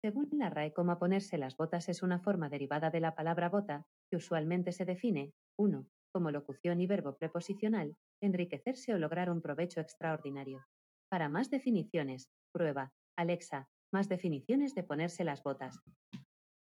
Según 0.00 0.28
la 0.32 0.48
RAE, 0.48 0.72
como 0.72 0.96
ponerse 0.96 1.38
las 1.38 1.56
botas 1.56 1.88
es 1.88 2.04
una 2.04 2.20
forma 2.20 2.48
derivada 2.48 2.90
de 2.90 3.00
la 3.00 3.16
palabra 3.16 3.48
bota, 3.48 3.84
que 4.08 4.16
usualmente 4.16 4.70
se 4.70 4.84
define, 4.84 5.32
1. 5.58 5.88
Como 6.12 6.30
locución 6.30 6.80
y 6.80 6.86
verbo 6.86 7.16
preposicional, 7.16 7.96
enriquecerse 8.20 8.94
o 8.94 8.98
lograr 8.98 9.28
un 9.28 9.42
provecho 9.42 9.80
extraordinario. 9.80 10.64
Para 11.10 11.28
más 11.28 11.50
definiciones, 11.50 12.30
prueba, 12.52 12.92
Alexa, 13.16 13.68
más 13.92 14.08
definiciones 14.08 14.76
de 14.76 14.84
ponerse 14.84 15.24
las 15.24 15.42
botas. 15.42 15.80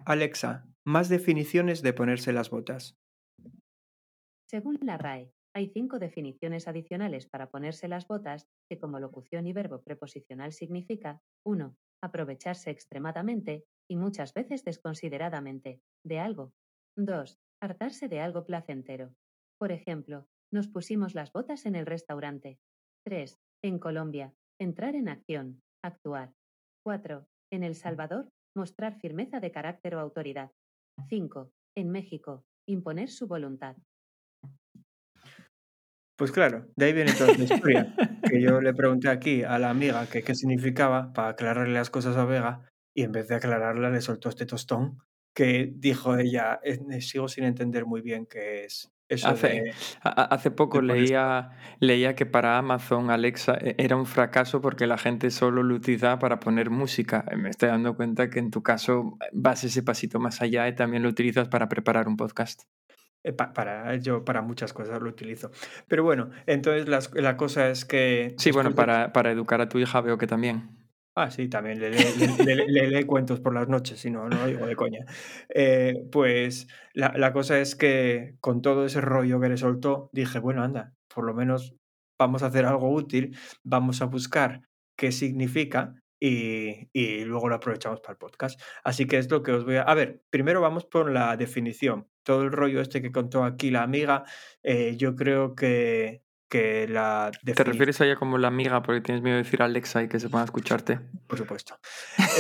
Alexa, 0.07 0.67
más 0.87 1.11
definiciones 1.11 1.83
de 1.83 1.93
ponerse 1.93 2.33
las 2.33 2.49
botas. 2.49 2.97
Según 4.49 4.79
la 4.83 4.97
RAE, 4.97 5.33
hay 5.55 5.69
cinco 5.69 6.01
definiciones 6.01 6.67
adicionales 6.67 7.29
para 7.29 7.49
ponerse 7.49 7.87
las 7.87 8.09
botas, 8.09 8.49
que 8.69 8.79
como 8.79 8.99
locución 8.99 9.47
y 9.47 9.53
verbo 9.53 9.83
preposicional 9.83 10.53
significa 10.53 11.23
1. 11.47 11.77
Aprovecharse 12.03 12.71
extremadamente, 12.71 13.65
y 13.89 13.97
muchas 13.97 14.35
veces 14.35 14.65
desconsideradamente, 14.65 15.81
de 16.05 16.19
algo. 16.19 16.53
2. 16.97 17.39
Hartarse 17.63 18.09
de 18.09 18.21
algo 18.21 18.45
placentero. 18.45 19.15
Por 19.59 19.71
ejemplo, 19.71 20.27
nos 20.53 20.67
pusimos 20.67 21.15
las 21.15 21.33
botas 21.33 21.67
en 21.67 21.77
el 21.77 21.87
restaurante. 21.87 22.59
3. 23.05 23.39
En 23.63 23.79
Colombia, 23.79 24.35
entrar 24.59 24.97
en 24.97 25.09
acción, 25.09 25.63
actuar. 25.83 26.35
4. 26.85 27.27
En 27.53 27.63
El 27.63 27.77
Salvador, 27.77 28.29
mostrar 28.57 28.99
firmeza 28.99 29.39
de 29.39 29.53
carácter 29.53 29.95
o 29.95 30.01
autoridad. 30.01 30.51
5. 31.09 31.53
En 31.77 31.91
México, 31.91 32.45
imponer 32.67 33.09
su 33.09 33.29
voluntad. 33.29 33.77
Pues 36.17 36.31
claro, 36.31 36.67
de 36.77 36.87
ahí 36.87 36.93
viene 36.93 37.13
toda 37.13 37.35
la 37.37 37.45
historia. 37.45 37.95
que 38.29 38.41
yo 38.41 38.61
le 38.61 38.73
pregunté 38.75 39.09
aquí 39.09 39.43
a 39.43 39.59
la 39.59 39.71
amiga 39.71 40.07
que 40.07 40.23
qué 40.23 40.35
significaba 40.35 41.13
para 41.13 41.29
aclararle 41.31 41.75
las 41.75 41.91
cosas 41.91 42.17
a 42.17 42.25
Vega 42.25 42.63
y 42.95 43.03
en 43.03 43.13
vez 43.13 43.29
de 43.29 43.35
aclararla 43.35 43.91
le 43.91 44.01
soltó 44.01 44.29
este 44.29 44.47
tostón 44.47 44.99
que 45.35 45.73
dijo 45.75 46.17
ella, 46.17 46.61
"Eh, 46.63 47.01
sigo 47.01 47.27
sin 47.29 47.45
entender 47.45 47.85
muy 47.87 48.01
bien 48.03 48.27
qué 48.27 48.65
es 48.65 48.91
eso 49.09 49.29
Hace, 49.29 49.49
de... 49.49 49.75
hace 50.03 50.51
poco 50.51 50.81
leía, 50.81 51.51
leía 51.79 52.15
que 52.15 52.25
para 52.25 52.57
Amazon 52.57 53.11
Alexa 53.11 53.59
e- 53.61 53.75
era 53.79 53.97
un 53.97 54.07
fracaso 54.07 54.61
porque 54.63 54.87
la 54.87 54.97
gente 54.97 55.31
solo 55.31 55.63
lo 55.63 55.75
utilizaba 55.75 56.19
para 56.19 56.41
poner 56.41 56.71
música. 56.71 57.25
Me 57.37 57.51
estoy 57.51 57.69
dando 57.69 57.97
cuenta 57.97 58.31
que 58.31 58.39
en 58.39 58.51
tu 58.51 58.63
caso 58.63 59.19
vas 59.33 59.63
ese 59.65 59.83
pasito 59.83 60.21
más 60.21 60.41
allá 60.41 60.67
y 60.69 60.75
también 60.75 61.03
lo 61.03 61.11
utilizas 61.11 61.49
para 61.49 61.69
preparar 61.69 62.09
un 62.09 62.17
podcast. 62.17 62.63
Eh, 63.25 63.33
pa- 63.33 63.53
para 63.55 63.97
yo 63.97 64.25
para 64.25 64.43
muchas 64.43 64.73
cosas 64.73 65.01
lo 65.01 65.09
utilizo. 65.09 65.51
Pero 65.89 66.05
bueno, 66.05 66.31
entonces 66.47 66.89
las- 66.89 67.13
la 67.15 67.37
cosa 67.37 67.71
es 67.71 67.85
que... 67.85 68.35
Sí, 68.39 68.51
bueno, 68.53 68.73
para, 68.75 69.13
para 69.13 69.31
educar 69.33 69.61
a 69.63 69.69
tu 69.69 69.79
hija 69.79 70.01
veo 70.03 70.19
que 70.19 70.27
también. 70.27 70.69
Ah, 71.17 71.31
sí, 71.31 71.49
también 71.49 71.79
le 71.81 71.91
lee, 71.91 72.05
le- 72.45 72.57
le- 72.57 72.67
le 72.69 72.89
lee 72.89 73.05
cuentos 73.05 73.41
por 73.41 73.55
las 73.55 73.69
noches, 73.69 74.01
si 74.01 74.11
no, 74.11 74.29
no 74.29 74.37
lo 74.37 74.47
digo 74.47 74.67
de 74.67 74.77
coña. 74.77 75.07
Eh, 75.49 75.95
pues 76.13 76.67
la, 76.93 77.15
la 77.17 77.33
cosa 77.33 77.59
es 77.61 77.77
que 77.77 78.35
con 78.41 78.61
todo 78.63 78.85
ese 78.85 79.01
rollo 79.01 79.41
que 79.41 79.49
le 79.49 79.57
soltó, 79.57 80.11
dije, 80.13 80.39
bueno, 80.41 80.63
anda, 80.63 80.93
por 81.15 81.25
lo 81.25 81.33
menos 81.33 81.77
vamos 82.21 82.43
a 82.43 82.47
hacer 82.47 82.67
algo 82.67 82.93
útil, 82.93 83.37
vamos 83.63 84.03
a 84.03 84.07
buscar 84.07 84.63
qué 84.99 85.13
significa 85.13 85.95
y, 86.21 86.89
y 86.93 87.25
luego 87.25 87.49
lo 87.49 87.55
aprovechamos 87.55 88.01
para 88.01 88.13
el 88.13 88.19
podcast. 88.19 88.61
Así 88.83 89.07
que 89.07 89.19
es 89.19 89.31
lo 89.31 89.43
que 89.43 89.53
os 89.53 89.65
voy 89.65 89.77
a... 89.77 89.83
A 89.83 89.95
ver, 89.95 90.23
primero 90.31 90.61
vamos 90.61 90.85
por 90.85 91.11
la 91.11 91.37
definición. 91.37 92.09
Todo 92.25 92.43
el 92.43 92.53
rollo 92.53 92.81
este 92.81 93.01
que 93.01 93.13
contó 93.13 93.45
aquí 93.45 93.71
la 93.71 93.83
amiga, 93.83 94.25
eh, 94.63 94.97
yo 94.97 95.15
creo 95.15 95.55
que, 95.55 96.23
que 96.49 96.89
la 96.89 97.31
¿Te 97.45 97.65
refieres 97.65 98.01
a 98.01 98.07
ella 98.07 98.17
como 98.17 98.39
la 98.39 98.49
amiga 98.49 98.83
porque 98.83 99.01
tienes 99.01 99.23
miedo 99.23 99.37
de 99.37 99.43
decir 99.43 99.63
Alexa 99.63 100.03
y 100.03 100.09
que 100.09 100.21
se 100.21 100.29
pueda 100.29 100.45
escucharte? 100.45 101.01
por 101.27 101.39
supuesto. 101.39 101.79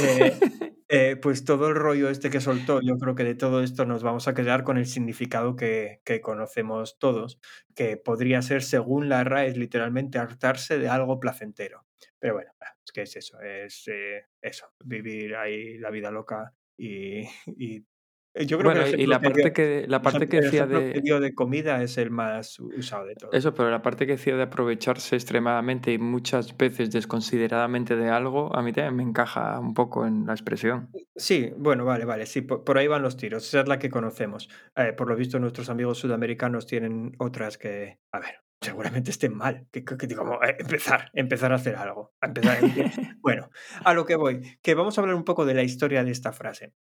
Eh, 0.00 0.38
eh, 0.88 1.16
pues 1.16 1.44
todo 1.44 1.68
el 1.68 1.74
rollo 1.74 2.08
este 2.08 2.30
que 2.30 2.40
soltó, 2.40 2.80
yo 2.80 2.96
creo 2.98 3.14
que 3.14 3.24
de 3.24 3.34
todo 3.34 3.62
esto 3.62 3.84
nos 3.84 4.02
vamos 4.02 4.28
a 4.28 4.34
quedar 4.34 4.64
con 4.64 4.78
el 4.78 4.86
significado 4.86 5.56
que, 5.56 6.00
que 6.04 6.20
conocemos 6.20 6.98
todos, 6.98 7.38
que 7.74 7.96
podría 7.96 8.40
ser, 8.42 8.62
según 8.62 9.08
la 9.08 9.24
RAE, 9.24 9.48
es 9.48 9.56
literalmente 9.56 10.18
hartarse 10.18 10.78
de 10.78 10.88
algo 10.88 11.20
placentero. 11.20 11.84
Pero 12.18 12.34
bueno, 12.34 12.52
ah, 12.60 12.74
es 12.82 12.92
que 12.92 13.02
es 13.02 13.16
eso, 13.16 13.40
es 13.40 13.84
eh, 13.88 14.26
eso, 14.40 14.66
vivir 14.84 15.36
ahí 15.36 15.76
la 15.78 15.90
vida 15.90 16.10
loca 16.10 16.54
y, 16.76 17.20
y 17.46 17.84
yo 18.34 18.58
creo 18.58 18.72
Bueno, 18.72 18.84
que 18.84 18.90
el 18.90 19.00
y 19.00 19.06
la 19.06 19.20
parte 19.20 19.52
que, 19.52 19.84
la 19.86 20.02
parte 20.02 20.28
que 20.28 20.40
decía 20.40 20.66
de... 20.66 21.00
de 21.00 21.34
comida 21.34 21.82
es 21.82 21.98
el 21.98 22.10
más 22.10 22.58
usado 22.58 23.06
de 23.06 23.14
todos. 23.14 23.32
Eso, 23.32 23.54
pero 23.54 23.70
la 23.70 23.82
parte 23.82 24.06
que 24.06 24.12
decía 24.12 24.36
de 24.36 24.42
aprovecharse 24.42 25.14
extremadamente 25.14 25.92
y 25.92 25.98
muchas 25.98 26.56
veces 26.56 26.90
desconsideradamente 26.90 27.94
de 27.94 28.08
algo, 28.08 28.54
a 28.56 28.62
mí 28.62 28.72
también 28.72 28.96
me 28.96 29.02
encaja 29.04 29.60
un 29.60 29.72
poco 29.74 30.04
en 30.04 30.26
la 30.26 30.32
expresión. 30.32 30.88
Sí, 31.14 31.52
bueno, 31.56 31.84
vale, 31.84 32.04
vale, 32.04 32.26
sí, 32.26 32.42
por, 32.42 32.64
por 32.64 32.78
ahí 32.78 32.88
van 32.88 33.02
los 33.02 33.16
tiros, 33.16 33.46
esa 33.46 33.60
es 33.60 33.68
la 33.68 33.78
que 33.78 33.88
conocemos. 33.88 34.48
Eh, 34.76 34.92
por 34.92 35.08
lo 35.08 35.14
visto, 35.14 35.38
nuestros 35.38 35.70
amigos 35.70 35.98
sudamericanos 35.98 36.66
tienen 36.66 37.14
otras 37.18 37.56
que, 37.56 38.00
a 38.10 38.18
ver, 38.18 38.40
seguramente 38.60 39.10
estén 39.10 39.36
mal, 39.36 39.66
que, 39.70 39.84
que, 39.84 39.96
que 39.96 40.14
como, 40.14 40.42
eh, 40.42 40.56
empezar, 40.58 41.10
empezar 41.14 41.52
a 41.52 41.56
hacer 41.56 41.76
algo, 41.76 42.14
a 42.20 42.26
empezar, 42.26 42.58
bueno, 43.20 43.48
a 43.84 43.94
lo 43.94 44.04
que 44.04 44.16
voy, 44.16 44.58
que 44.60 44.74
vamos 44.74 44.98
a 44.98 45.02
hablar 45.02 45.16
un 45.16 45.24
poco 45.24 45.44
de 45.44 45.54
la 45.54 45.62
historia 45.62 46.02
de 46.02 46.10
esta 46.10 46.32
frase. 46.32 46.72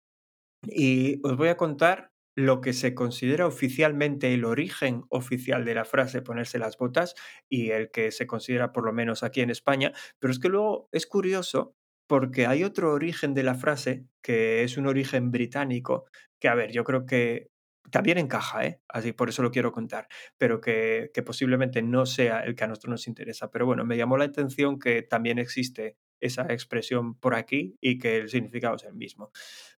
Y 0.63 1.21
os 1.27 1.37
voy 1.37 1.49
a 1.49 1.57
contar 1.57 2.13
lo 2.35 2.61
que 2.61 2.73
se 2.73 2.95
considera 2.95 3.47
oficialmente 3.47 4.33
el 4.33 4.45
origen 4.45 5.05
oficial 5.11 5.65
de 5.65 5.75
la 5.75 5.85
frase 5.85 6.23
ponerse 6.23 6.59
las 6.59 6.79
botas 6.79 7.15
y 7.49 7.71
el 7.71 7.91
que 7.91 8.11
se 8.11 8.27
considera 8.27 8.73
por 8.73 8.85
lo 8.87 8.93
menos 8.93 9.23
aquí 9.23 9.41
en 9.43 9.51
España, 9.51 9.93
pero 10.19 10.33
es 10.33 10.39
que 10.39 10.49
luego 10.49 10.89
es 10.93 11.07
curioso 11.07 11.77
porque 12.07 12.47
hay 12.47 12.65
otro 12.65 12.93
origen 12.93 13.35
de 13.35 13.43
la 13.43 13.55
frase 13.55 14.07
que 14.23 14.63
es 14.65 14.77
un 14.77 14.87
origen 14.87 15.31
británico, 15.31 16.07
que 16.41 16.49
a 16.49 16.55
ver, 16.55 16.73
yo 16.73 16.85
creo 16.85 17.07
que 17.07 17.51
también 17.91 18.17
encaja, 18.19 18.65
¿eh? 18.65 18.81
Así 18.89 19.13
por 19.13 19.29
eso 19.29 19.43
lo 19.43 19.51
quiero 19.51 19.73
contar, 19.73 20.09
pero 20.39 20.61
que, 20.61 21.11
que 21.13 21.23
posiblemente 21.23 21.83
no 21.83 22.07
sea 22.07 22.41
el 22.41 22.55
que 22.55 22.65
a 22.65 22.67
nosotros 22.69 22.91
nos 22.93 23.09
interesa. 23.09 23.51
Pero 23.51 23.67
bueno, 23.67 23.85
me 23.85 23.97
llamó 23.97 24.17
la 24.17 24.25
atención 24.25 24.79
que 24.79 25.03
también 25.03 25.39
existe 25.39 25.99
esa 26.21 26.45
expresión 26.45 27.15
por 27.19 27.35
aquí 27.35 27.77
y 27.81 27.99
que 27.99 28.19
el 28.19 28.29
significado 28.31 28.77
es 28.77 28.85
el 28.85 28.95
mismo. 28.95 29.33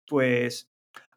Pues 0.07 0.69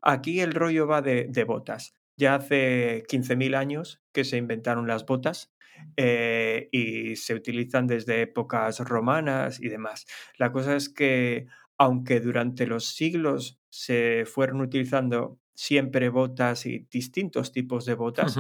aquí 0.03 0.41
el 0.41 0.53
rollo 0.53 0.87
va 0.87 1.03
de, 1.03 1.45
botas. 1.47 1.95
Ya 2.17 2.35
hace 2.35 3.05
15.000 3.09 3.57
años 3.57 4.01
que 4.13 4.25
se 4.25 4.37
inventaron 4.39 4.87
las 4.87 5.05
botas 5.05 5.53
eh, 5.97 6.69
y 6.73 7.17
se 7.17 7.35
utilizan 7.35 7.87
desde 7.87 8.23
épocas 8.23 8.81
romanas 8.81 9.61
y 9.61 9.69
demás. 9.69 10.07
La 10.39 10.51
cosa 10.53 10.77
es 10.77 10.89
que, 10.89 11.47
aunque 11.77 12.21
durante 12.21 12.67
los 12.67 12.87
siglos 12.87 13.61
se 13.69 14.25
fueron 14.27 14.63
utilizando 14.63 15.39
siempre 15.55 16.09
botas 16.09 16.67
y 16.67 16.87
distintos 16.91 17.53
tipos 17.53 17.85
de 17.85 17.95
botas. 17.95 18.39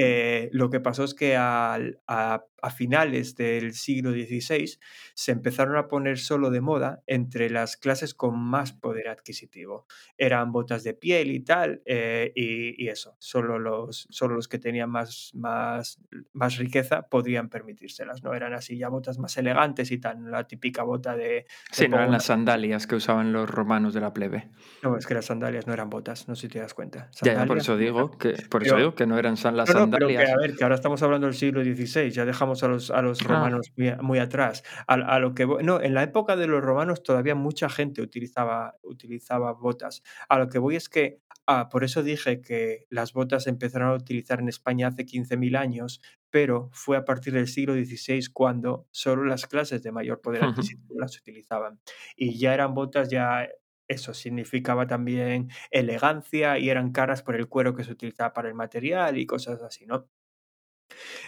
Eh, 0.00 0.48
lo 0.52 0.70
que 0.70 0.80
pasó 0.80 1.04
es 1.04 1.14
que 1.14 1.36
al- 1.36 2.00
a, 2.06 2.44
a 2.62 2.70
finales 2.70 3.34
del 3.36 3.72
siglo 3.74 4.10
XVI 4.12 4.78
se 5.14 5.32
empezaron 5.32 5.76
a 5.76 5.88
poner 5.88 6.18
solo 6.18 6.50
de 6.50 6.60
moda 6.60 7.02
entre 7.06 7.50
las 7.50 7.76
clases 7.76 8.14
con 8.14 8.38
más 8.38 8.72
poder 8.72 9.08
adquisitivo. 9.08 9.86
Eran 10.16 10.52
botas 10.52 10.84
de 10.84 10.94
piel 10.94 11.30
y 11.30 11.40
tal, 11.40 11.82
eh, 11.86 12.32
y, 12.34 12.82
y 12.84 12.88
eso, 12.88 13.16
solo 13.18 13.58
los, 13.58 14.06
solo 14.10 14.34
los 14.36 14.48
que 14.48 14.58
tenían 14.58 14.90
más, 14.90 15.30
más, 15.34 15.98
más 16.32 16.56
riqueza 16.58 17.02
podían 17.08 17.48
permitírselas, 17.48 18.22
no 18.22 18.34
eran 18.34 18.54
así 18.54 18.76
ya 18.78 18.88
botas 18.88 19.18
más 19.18 19.36
elegantes 19.36 19.90
y 19.90 19.98
tal, 19.98 20.30
la 20.30 20.46
típica 20.46 20.82
bota 20.82 21.16
de... 21.16 21.46
Sí, 21.70 21.88
no 21.88 21.96
eran 21.96 22.12
las 22.12 22.24
sandalias 22.24 22.86
que 22.86 22.96
usaban 22.96 23.32
los 23.32 23.48
romanos 23.48 23.94
de 23.94 24.00
la 24.00 24.12
plebe. 24.12 24.50
No, 24.82 24.96
es 24.96 25.06
que 25.06 25.14
las 25.14 25.26
sandalias 25.26 25.66
no 25.66 25.72
eran 25.72 25.90
botas, 25.90 26.28
no 26.28 26.34
sé 26.34 26.42
si 26.42 26.48
te 26.48 26.58
das 26.60 26.74
cuenta. 26.74 27.10
Ya, 27.22 27.34
ya, 27.34 27.46
por 27.46 27.58
eso 27.58 27.76
digo 27.76 28.10
que, 28.10 28.34
por 28.50 28.62
eso 28.62 28.76
digo 28.76 28.94
que 28.94 29.06
no 29.06 29.18
eran 29.18 29.36
san- 29.36 29.56
las 29.56 29.68
No, 29.74 29.74
no, 29.86 29.86
pero 29.90 30.08
que, 30.08 30.18
a 30.18 30.36
ver, 30.36 30.54
que 30.56 30.64
ahora 30.64 30.74
estamos 30.76 31.02
hablando 31.02 31.26
del 31.26 31.34
siglo 31.36 31.62
XVI, 31.62 32.10
ya 32.10 32.24
dejamos 32.24 32.62
a 32.62 32.68
los, 32.68 32.90
a 32.90 33.02
los 33.02 33.20
Ah. 33.22 33.24
romanos 33.28 33.72
muy, 34.00 34.18
atrás. 34.18 34.62
A, 34.86 34.94
a 34.94 35.18
lo 35.18 35.34
que 35.34 35.46
no, 35.46 35.80
en 35.80 35.94
la 35.94 36.02
época 36.02 36.36
de 36.36 36.46
los 36.46 36.62
romanos 36.62 37.02
todavía 37.02 37.34
mucha 37.34 37.68
gente 37.68 38.02
utilizaba, 38.02 38.76
utilizaba 38.82 39.52
botas. 39.52 40.02
A 40.28 40.38
lo 40.38 40.48
que 40.48 40.58
voy 40.58 40.76
es 40.76 40.88
que, 40.88 41.20
ah, 41.46 41.68
por 41.70 41.84
eso 41.84 42.02
dije 42.02 42.40
que 42.40 42.86
las 42.90 43.12
botas 43.12 43.44
se 43.44 43.50
empezaron 43.50 43.88
a 43.90 43.94
utilizar 43.94 44.40
en 44.40 44.48
España 44.48 44.88
hace 44.88 45.04
15.000 45.06 45.56
años, 45.56 46.00
pero 46.30 46.68
fue 46.72 46.96
a 46.96 47.04
partir 47.04 47.32
del 47.32 47.48
siglo 47.48 47.74
XVI 47.74 48.26
cuando 48.32 48.86
solo 48.90 49.24
las 49.24 49.46
clases 49.46 49.82
de 49.82 49.92
mayor 49.92 50.20
poder 50.20 50.44
adquisitivo 50.44 50.94
las 50.98 51.16
utilizaban. 51.18 51.80
Y 52.16 52.38
ya 52.38 52.52
eran 52.54 52.74
botas, 52.74 53.08
ya 53.08 53.48
eso 53.88 54.14
significaba 54.14 54.86
también 54.86 55.48
elegancia 55.70 56.58
y 56.58 56.70
eran 56.70 56.92
caras 56.92 57.22
por 57.22 57.36
el 57.36 57.48
cuero 57.48 57.74
que 57.74 57.84
se 57.84 57.92
utilizaba 57.92 58.32
para 58.32 58.48
el 58.48 58.54
material 58.54 59.18
y 59.18 59.26
cosas 59.26 59.62
así, 59.62 59.86
¿no? 59.86 60.08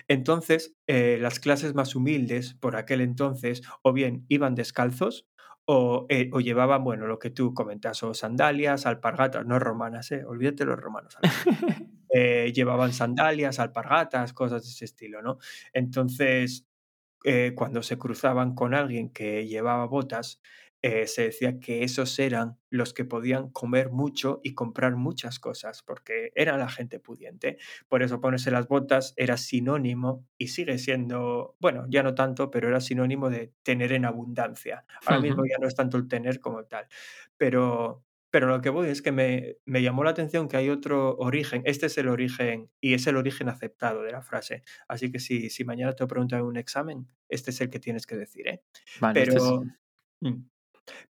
Entonces, 0.08 0.74
eh, 0.86 1.18
las 1.20 1.40
clases 1.40 1.74
más 1.74 1.94
humildes 1.94 2.54
por 2.54 2.76
aquel 2.76 3.00
entonces 3.00 3.62
o 3.82 3.92
bien 3.92 4.24
iban 4.28 4.54
descalzos 4.54 5.26
o, 5.66 6.06
eh, 6.08 6.30
o 6.32 6.40
llevaban, 6.40 6.82
bueno, 6.82 7.06
lo 7.06 7.18
que 7.18 7.30
tú 7.30 7.54
comentas, 7.54 8.02
o 8.02 8.12
sandalias, 8.14 8.86
alpargatas, 8.86 9.46
no 9.46 9.58
romanas, 9.58 10.10
¿eh? 10.10 10.24
olvídate 10.24 10.64
los 10.64 10.78
romanos. 10.78 11.16
Eh, 12.12 12.52
llevaban 12.52 12.92
sandalias, 12.92 13.60
alpargatas, 13.60 14.32
cosas 14.32 14.64
de 14.64 14.70
ese 14.70 14.84
estilo, 14.84 15.22
¿no? 15.22 15.38
Entonces, 15.72 16.66
cuando 17.54 17.84
se 17.84 17.98
cruzaban 17.98 18.56
con 18.56 18.74
alguien 18.74 19.10
que 19.10 19.46
llevaba 19.46 19.86
botas, 19.86 20.40
eh, 20.82 21.06
se 21.06 21.22
decía 21.24 21.60
que 21.60 21.82
esos 21.84 22.18
eran 22.18 22.58
los 22.70 22.94
que 22.94 23.04
podían 23.04 23.50
comer 23.50 23.90
mucho 23.90 24.40
y 24.42 24.54
comprar 24.54 24.96
muchas 24.96 25.38
cosas, 25.38 25.82
porque 25.82 26.32
era 26.34 26.56
la 26.56 26.68
gente 26.68 27.00
pudiente. 27.00 27.58
Por 27.88 28.02
eso 28.02 28.20
ponerse 28.20 28.50
las 28.50 28.66
botas 28.68 29.12
era 29.16 29.36
sinónimo 29.36 30.26
y 30.38 30.48
sigue 30.48 30.78
siendo, 30.78 31.56
bueno, 31.60 31.86
ya 31.90 32.02
no 32.02 32.14
tanto, 32.14 32.50
pero 32.50 32.68
era 32.68 32.80
sinónimo 32.80 33.28
de 33.30 33.52
tener 33.62 33.92
en 33.92 34.04
abundancia. 34.06 34.84
Ahora 35.04 35.20
mismo 35.20 35.42
ya 35.44 35.58
no 35.60 35.68
es 35.68 35.74
tanto 35.74 35.96
el 35.98 36.08
tener 36.08 36.40
como 36.40 36.64
tal. 36.64 36.86
Pero, 37.36 38.04
pero 38.30 38.46
lo 38.48 38.60
que 38.60 38.70
voy 38.70 38.88
es 38.88 39.02
que 39.02 39.12
me, 39.12 39.56
me 39.64 39.82
llamó 39.82 40.04
la 40.04 40.10
atención 40.10 40.48
que 40.48 40.56
hay 40.56 40.68
otro 40.70 41.16
origen. 41.16 41.62
Este 41.64 41.86
es 41.86 41.98
el 41.98 42.08
origen 42.08 42.70
y 42.80 42.94
es 42.94 43.06
el 43.06 43.16
origen 43.16 43.48
aceptado 43.48 44.02
de 44.02 44.12
la 44.12 44.22
frase. 44.22 44.62
Así 44.88 45.10
que 45.10 45.18
si, 45.20 45.50
si 45.50 45.64
mañana 45.64 45.92
te 45.94 46.06
preguntan 46.06 46.42
un 46.42 46.56
examen, 46.56 47.08
este 47.28 47.50
es 47.50 47.60
el 47.60 47.70
que 47.70 47.80
tienes 47.80 48.06
que 48.06 48.16
decir, 48.16 48.48
¿eh? 48.48 48.62
Vale, 48.94 49.22
este 49.22 49.38
es- 49.38 49.60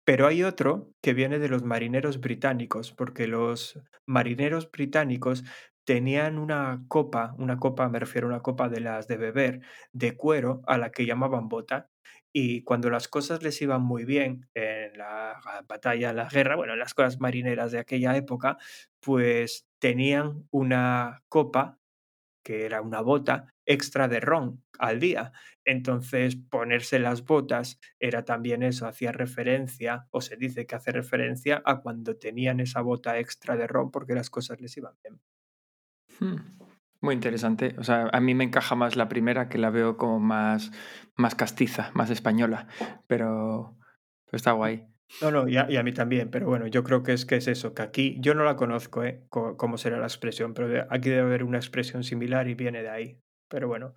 Pero, 0.05 0.27
hay 0.27 0.43
otro 0.43 0.93
que 1.03 1.15
viene 1.15 1.39
de 1.39 1.49
los 1.49 1.63
marineros 1.65 2.21
británicos, 2.21 2.93
porque 2.93 3.27
los 3.27 3.81
marineros 4.07 4.71
británicos 4.71 5.45
tenían 5.85 6.39
una 6.39 6.85
copa, 6.89 7.35
una 7.39 7.57
copa, 7.59 7.89
me 7.89 7.99
refiero 7.99 8.27
a 8.27 8.31
una 8.31 8.43
copa 8.43 8.69
de 8.69 8.81
las 8.81 9.09
de 9.09 9.17
beber, 9.17 9.61
de 9.93 10.17
cuero, 10.17 10.63
a 10.67 10.79
la 10.79 10.91
que 10.91 11.07
llamaban 11.07 11.49
bota. 11.49 11.89
Y 12.33 12.63
cuando 12.65 12.91
las 12.91 13.09
cosas 13.09 13.43
les 13.43 13.61
iban 13.63 13.83
muy 13.83 14.05
bien 14.05 14.49
en 14.55 14.97
la 14.99 15.41
batalla, 15.67 16.11
en 16.11 16.17
la 16.17 16.29
guerra, 16.29 16.57
bueno, 16.57 16.75
en 16.75 16.79
las 16.79 16.95
cosas 16.95 17.21
marineras 17.21 17.73
de 17.73 17.79
aquella 17.79 18.17
época, 18.17 18.59
pues 19.01 19.67
tenían 19.79 20.47
una 20.51 21.23
copa 21.29 21.79
que 22.45 22.67
era 22.67 22.83
una 22.83 23.01
bota 23.03 23.55
extra 23.69 24.09
de 24.09 24.19
ron 24.21 24.65
al 24.79 24.99
día. 24.99 25.33
Entonces, 25.65 26.37
ponerse 26.37 26.99
las 26.99 27.25
botas 27.25 27.79
era 28.01 28.25
también 28.25 28.63
eso, 28.65 28.87
hacía 28.89 29.13
referencia, 29.13 30.09
o 30.11 30.21
se 30.21 30.37
dice 30.37 30.67
que 30.67 30.75
hace 30.75 30.91
referencia 30.91 31.63
a 31.65 31.81
cuando 31.81 32.17
tenían 32.17 32.61
esa 32.61 32.81
bota 32.81 33.19
extra 33.19 33.57
de 33.57 33.67
ron 33.69 33.91
porque 33.93 34.15
las 34.15 34.31
cosas 34.31 34.61
les 34.61 34.77
iban 34.77 34.95
bien. 35.03 35.21
Hmm, 36.21 36.37
Muy 37.01 37.15
interesante. 37.15 37.75
O 37.79 37.85
sea, 37.85 38.09
a 38.13 38.21
mí 38.21 38.35
me 38.35 38.45
encaja 38.45 38.75
más 38.75 38.97
la 38.97 39.09
primera, 39.09 39.49
que 39.49 39.59
la 39.59 39.71
veo 39.71 39.97
como 39.97 40.19
más, 40.19 40.73
más 41.17 41.35
castiza, 41.35 41.91
más 41.95 42.11
española. 42.11 42.67
Pero, 43.07 43.77
pero 44.25 44.37
está 44.37 44.53
guay. 44.53 44.87
No, 45.21 45.31
no, 45.31 45.49
y 45.49 45.57
a, 45.57 45.71
y 45.71 45.77
a 45.77 45.83
mí 45.83 45.93
también, 45.93 46.31
pero 46.31 46.47
bueno, 46.47 46.67
yo 46.67 46.85
creo 46.85 47.03
que 47.03 47.13
es 47.13 47.25
que 47.27 47.37
es 47.37 47.49
eso, 47.49 47.75
que 47.75 47.83
aquí 47.83 48.17
yo 48.21 48.35
no 48.35 48.45
la 48.45 48.57
conozco, 48.57 49.05
¿eh? 49.05 49.25
Cómo 49.31 49.79
será 49.79 49.99
la 49.99 50.07
expresión, 50.07 50.55
pero 50.55 50.87
aquí 50.91 51.09
debe 51.09 51.23
haber 51.23 51.45
una 51.45 51.59
expresión 51.59 52.05
similar 52.05 52.49
y 52.49 52.55
viene 52.55 52.83
de 52.83 52.91
ahí. 52.91 53.21
Pero 53.49 53.69
bueno, 53.69 53.95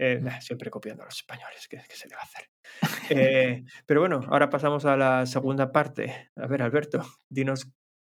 Eh, 0.00 0.20
nah, 0.22 0.40
siempre 0.40 0.70
copiando 0.70 1.02
a 1.02 1.06
los 1.06 1.16
españoles, 1.16 1.66
¿qué, 1.68 1.82
qué 1.88 1.96
se 1.96 2.06
le 2.08 2.14
va 2.14 2.20
a 2.20 2.24
hacer? 2.24 2.44
Eh, 3.10 3.64
pero 3.84 4.00
bueno, 4.00 4.20
ahora 4.28 4.48
pasamos 4.48 4.84
a 4.84 4.96
la 4.96 5.26
segunda 5.26 5.72
parte. 5.72 6.30
A 6.36 6.46
ver, 6.46 6.62
Alberto, 6.62 7.04
dinos 7.28 7.66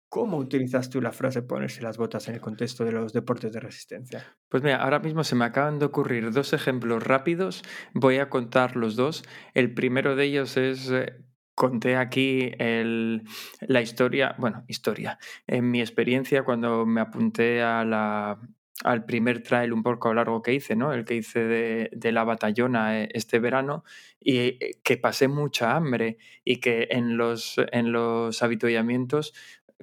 cómo 0.09 0.39
utilizas 0.39 0.91
tú 0.91 1.01
la 1.01 1.13
frase 1.13 1.43
ponerse 1.43 1.83
las 1.83 1.99
botas 1.99 2.27
en 2.29 2.35
el 2.35 2.41
contexto 2.41 2.85
de 2.85 2.91
los 2.93 3.13
deportes 3.13 3.53
de 3.53 3.61
resistencia. 3.61 4.25
Pues 4.49 4.63
mira, 4.65 4.77
ahora 4.83 4.99
mismo 4.99 5.23
se 5.23 5.37
me 5.37 5.45
acaban 5.45 5.79
de 5.79 5.85
ocurrir 5.85 6.33
dos 6.33 6.53
ejemplos 6.53 7.03
rápidos. 7.05 7.63
Voy 7.95 8.17
a 8.19 8.29
contar 8.29 8.75
los 8.75 8.97
dos. 8.97 9.23
El 9.55 9.73
primero 9.75 10.17
de 10.17 10.25
ellos 10.25 10.57
es 10.57 10.91
eh, 10.91 11.15
conté 11.55 11.95
aquí 11.97 12.51
el- 12.59 13.23
la 13.61 13.83
historia, 13.83 14.35
bueno, 14.39 14.65
historia, 14.67 15.19
en 15.47 15.71
mi 15.71 15.81
experiencia 15.81 16.43
cuando 16.43 16.87
me 16.87 17.01
apunté 17.03 17.63
a 17.63 17.85
la, 17.85 18.41
al 18.85 19.05
primer 19.05 19.43
trail 19.43 19.73
un 19.73 19.83
poco 19.83 20.13
largo 20.15 20.43
que 20.43 20.55
hice, 20.55 20.77
¿no? 20.77 20.93
El 20.93 21.05
que 21.05 21.15
hice 21.17 21.41
de, 21.41 21.91
de 21.93 22.13
la 22.13 22.25
batallona 22.25 23.03
eh, 23.03 23.09
este 23.13 23.39
verano 23.41 23.85
y 24.21 24.39
eh, 24.39 24.79
que 24.85 24.97
pasé 24.97 25.29
mucha 25.29 25.75
hambre 25.77 26.19
y 26.45 26.57
que 26.59 26.89
en 26.91 27.17
los, 27.17 27.57
en 27.73 27.93
los 27.93 28.43
habituallamientos 28.43 29.35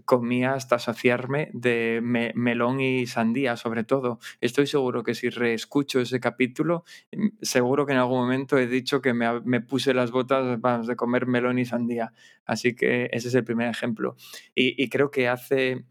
comía 0.04 0.54
hasta 0.54 0.78
saciarme 0.78 1.50
de 1.54 2.02
me- 2.04 2.34
melón 2.36 2.82
y 2.82 3.08
sandía, 3.08 3.56
sobre 3.56 3.84
todo. 3.86 4.20
Estoy 4.42 4.68
seguro 4.68 5.04
que 5.04 5.16
si 5.16 5.30
reescucho 5.30 6.02
ese 6.02 6.20
capítulo, 6.20 6.84
mm, 7.16 7.28
seguro 7.42 7.86
que 7.86 7.94
en 7.94 8.00
algún 8.00 8.20
momento 8.20 8.58
he 8.58 8.68
dicho 8.68 9.02
que 9.02 9.14
me, 9.14 9.40
me 9.42 9.62
puse 9.62 9.94
las 9.94 10.12
botas 10.12 10.60
vamos, 10.60 10.88
de 10.88 10.96
comer 10.98 11.28
melón 11.28 11.60
y 11.60 11.66
sandía. 11.66 12.12
Así 12.46 12.76
que 12.76 13.10
ese 13.14 13.30
es 13.30 13.36
el 13.36 13.46
primer 13.46 13.70
ejemplo. 13.70 14.16
Y, 14.54 14.82
y 14.82 14.90
creo 14.90 15.12
que 15.12 15.28
hace, 15.30 15.86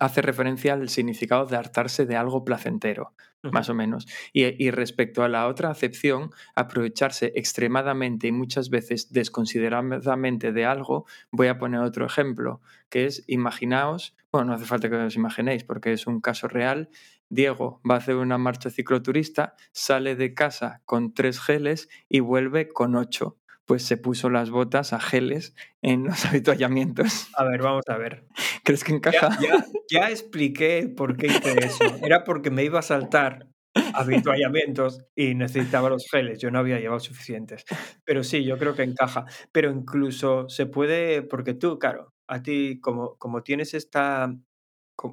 hace 0.00 0.22
referencia 0.22 0.74
al 0.74 0.88
significado 0.88 1.46
de 1.46 1.56
hartarse 1.56 2.06
de 2.06 2.16
algo 2.16 2.44
placentero, 2.44 3.12
más 3.42 3.68
o 3.68 3.74
menos. 3.74 4.06
Y, 4.32 4.62
y 4.62 4.70
respecto 4.70 5.22
a 5.22 5.28
la 5.28 5.46
otra 5.46 5.70
acepción, 5.70 6.30
aprovecharse 6.54 7.32
extremadamente 7.36 8.26
y 8.26 8.32
muchas 8.32 8.70
veces 8.70 9.12
desconsideradamente 9.12 10.52
de 10.52 10.64
algo, 10.64 11.06
voy 11.30 11.46
a 11.48 11.58
poner 11.58 11.80
otro 11.80 12.04
ejemplo, 12.04 12.60
que 12.88 13.06
es, 13.06 13.24
imaginaos, 13.26 14.16
bueno, 14.32 14.48
no 14.48 14.54
hace 14.54 14.66
falta 14.66 14.90
que 14.90 14.96
os 14.96 15.16
imaginéis 15.16 15.64
porque 15.64 15.92
es 15.92 16.06
un 16.06 16.20
caso 16.20 16.48
real, 16.48 16.90
Diego 17.28 17.80
va 17.88 17.94
a 17.94 17.98
hacer 17.98 18.16
una 18.16 18.38
marcha 18.38 18.70
cicloturista, 18.70 19.54
sale 19.72 20.14
de 20.16 20.34
casa 20.34 20.82
con 20.84 21.12
tres 21.14 21.40
geles 21.40 21.88
y 22.08 22.20
vuelve 22.20 22.68
con 22.68 22.94
ocho. 22.94 23.38
Pues 23.66 23.82
se 23.84 23.96
puso 23.96 24.30
las 24.30 24.50
botas 24.50 24.92
a 24.92 25.00
geles 25.00 25.54
en 25.82 26.04
los 26.04 26.24
habituallamientos. 26.26 27.28
A 27.36 27.44
ver, 27.44 27.62
vamos 27.62 27.84
a 27.88 27.98
ver. 27.98 28.26
¿Crees 28.64 28.84
que 28.84 28.92
encaja? 28.94 29.36
ya, 29.40 29.64
ya 29.90 30.10
expliqué 30.10 30.88
por 30.88 31.16
qué 31.16 31.26
hice 31.26 31.58
eso. 31.64 31.84
Era 32.02 32.24
porque 32.24 32.50
me 32.50 32.64
iba 32.64 32.78
a 32.78 32.82
saltar 32.82 33.48
habituallamientos 33.94 35.04
y 35.14 35.34
necesitaba 35.34 35.88
los 35.90 36.06
geles. 36.10 36.38
Yo 36.38 36.50
no 36.50 36.58
había 36.58 36.78
llevado 36.78 37.00
suficientes. 37.00 37.64
Pero 38.04 38.24
sí, 38.24 38.44
yo 38.44 38.58
creo 38.58 38.74
que 38.74 38.82
encaja. 38.82 39.24
Pero 39.52 39.70
incluso 39.70 40.48
se 40.48 40.66
puede, 40.66 41.22
porque 41.22 41.54
tú, 41.54 41.78
claro, 41.78 42.12
a 42.28 42.42
ti, 42.42 42.80
como, 42.80 43.16
como 43.16 43.42
tienes 43.42 43.74
esta. 43.74 44.34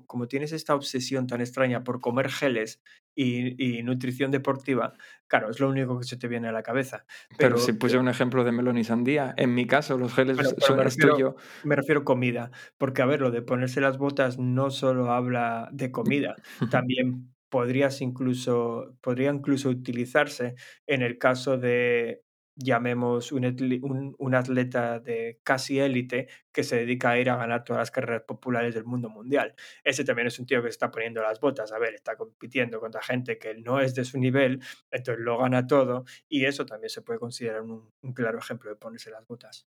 Co- 0.01 0.05
Como 0.07 0.27
tienes 0.27 0.51
esta 0.51 0.75
obsesión 0.75 1.27
tan 1.27 1.41
extraña 1.41 1.83
por 1.83 1.99
comer 2.01 2.29
geles 2.29 2.81
y, 3.15 3.77
y 3.77 3.83
nutrición 3.83 4.31
deportiva, 4.31 4.93
claro, 5.27 5.49
es 5.51 5.59
lo 5.59 5.69
único 5.69 5.99
que 5.99 6.05
se 6.05 6.17
te 6.17 6.27
viene 6.27 6.47
a 6.47 6.51
la 6.51 6.63
cabeza. 6.63 7.05
Pero 7.37 7.55
Pero, 7.55 7.57
si 7.59 7.73
puse 7.73 7.97
un 7.97 8.07
ejemplo 8.07 8.43
de 8.43 8.51
melón 8.51 8.77
y 8.77 8.83
sandía, 8.83 9.33
en 9.37 9.53
mi 9.53 9.67
caso 9.67 9.97
los 9.97 10.13
geles 10.13 10.37
Pero- 10.37 10.49
pero 10.55 10.65
son 10.67 10.77
me 10.77 10.83
refiero- 10.83 11.13
tuyo. 11.13 11.35
me 11.63 11.75
refiero 11.75 12.03
comida, 12.03 12.51
porque 12.77 13.01
a 13.01 13.05
ver, 13.05 13.21
lo 13.21 13.29
de 13.31 13.41
ponerse 13.41 13.81
las 13.81 13.97
botas 13.97 14.39
no 14.39 14.71
solo 14.71 15.11
habla 15.11 15.69
de 15.71 15.91
comida, 15.91 16.35
también 16.87 17.33
podrías 17.49 18.01
incluso, 18.01 18.95
podría 19.01 19.29
incluso 19.31 19.69
utilizarse 19.69 20.55
en 20.87 21.03
el 21.03 21.19
caso 21.19 21.57
de, 21.59 22.23
llamemos, 22.55 23.31
un, 23.31 23.45
un- 23.81 24.15
un 24.17 24.35
atleta 24.35 24.99
de 24.99 25.39
casi 25.43 25.79
élite 25.79 26.27
que 26.51 26.63
se 26.63 26.77
dedica 26.77 27.11
a 27.11 27.19
ir 27.19 27.29
a 27.29 27.35
ganar 27.37 27.63
todas 27.63 27.79
las 27.81 27.91
carreras 27.91 28.23
populares 28.27 28.75
del 28.75 28.85
mundo 28.85 29.09
mundial. 29.09 29.55
Ese 29.83 30.03
también 30.03 30.27
es 30.27 30.39
un 30.39 30.45
tío 30.45 30.61
que 30.61 30.67
se 30.67 30.71
está 30.71 30.91
poniendo 30.91 31.21
las 31.21 31.39
botas, 31.39 31.71
a 31.71 31.79
ver, 31.79 31.93
está 31.95 32.15
compitiendo 32.15 32.79
contra 32.79 33.01
gente 33.01 33.37
que 33.37 33.55
no 33.55 33.79
es 33.79 33.95
de 33.95 34.05
su 34.05 34.19
nivel, 34.19 34.59
entonces 34.91 35.23
lo 35.23 35.37
gana 35.39 35.65
todo 35.67 36.05
y 36.27 36.45
eso 36.45 36.65
también 36.65 36.89
se 36.89 37.01
puede 37.01 37.19
considerar 37.19 37.61
un, 37.61 37.89
un 38.01 38.13
claro 38.13 38.39
ejemplo 38.39 38.69
de 38.69 38.75
ponerse 38.77 39.09
las 39.11 39.25
botas. 39.27 39.67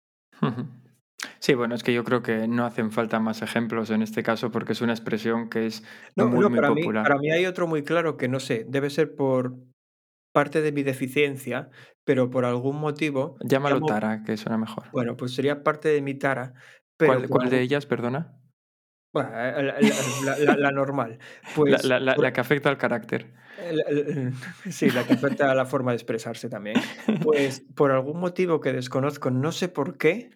Sí, 1.39 1.53
bueno, 1.53 1.75
es 1.75 1.83
que 1.83 1.93
yo 1.93 2.03
creo 2.03 2.21
que 2.23 2.47
no 2.47 2.65
hacen 2.65 2.91
falta 2.91 3.19
más 3.19 3.41
ejemplos 3.41 3.89
en 3.91 4.01
este 4.01 4.23
caso 4.23 4.51
porque 4.51 4.73
es 4.73 4.81
una 4.81 4.93
expresión 4.93 5.49
que 5.49 5.65
es 5.67 5.83
No, 6.15 6.25
muy, 6.27 6.39
no, 6.39 6.49
muy 6.49 6.59
para 6.59 6.71
mí, 6.71 6.81
popular. 6.81 7.03
para 7.03 7.17
mí 7.17 7.31
hay 7.31 7.45
otro 7.45 7.67
muy 7.67 7.83
claro 7.83 8.17
que 8.17 8.27
no 8.27 8.39
sé, 8.39 8.65
debe 8.67 8.89
ser 8.89 9.15
por 9.15 9.55
parte 10.33 10.61
de 10.61 10.71
mi 10.73 10.83
deficiencia, 10.83 11.69
pero 12.03 12.29
por 12.29 12.43
algún 12.43 12.79
motivo 12.79 13.37
Llámalo 13.45 13.77
llamo- 13.77 13.87
tara, 13.87 14.23
que 14.23 14.35
suena 14.35 14.57
mejor. 14.57 14.85
Bueno, 14.91 15.15
pues 15.15 15.33
sería 15.33 15.63
parte 15.63 15.87
de 15.89 16.01
mi 16.01 16.15
tara, 16.15 16.53
pero 16.97 17.21
¿Cuál, 17.29 17.49
de 17.49 17.61
ellas, 17.61 17.85
perdona? 17.85 18.37
bueno, 19.13 19.29
la, 19.31 19.51
la- 19.61 19.79
la- 20.25 20.37
la- 20.39 20.57
la 20.57 20.71
normal. 20.71 21.19
La, 21.19 21.53
Pues 21.55 21.85
la- 21.85 22.33
que 22.33 22.41
afecta 22.41 22.69
al 22.69 22.77
carácter. 22.77 23.31
el- 23.59 24.33
sí, 24.71 24.89
la 24.89 25.05
que 25.05 25.13
afecta 25.13 25.51
a 25.51 25.55
la 25.55 25.65
forma 25.65 25.91
de 25.91 25.97
expresarse 25.97 26.49
también. 26.49 26.77
Pues 27.21 27.63
por 27.75 27.91
algún 27.91 28.19
motivo 28.19 28.59
que 28.59 28.73
desconozco, 28.73 29.29
no 29.29 29.51
sé 29.51 29.69
por 29.69 29.97
qué, 29.99 30.31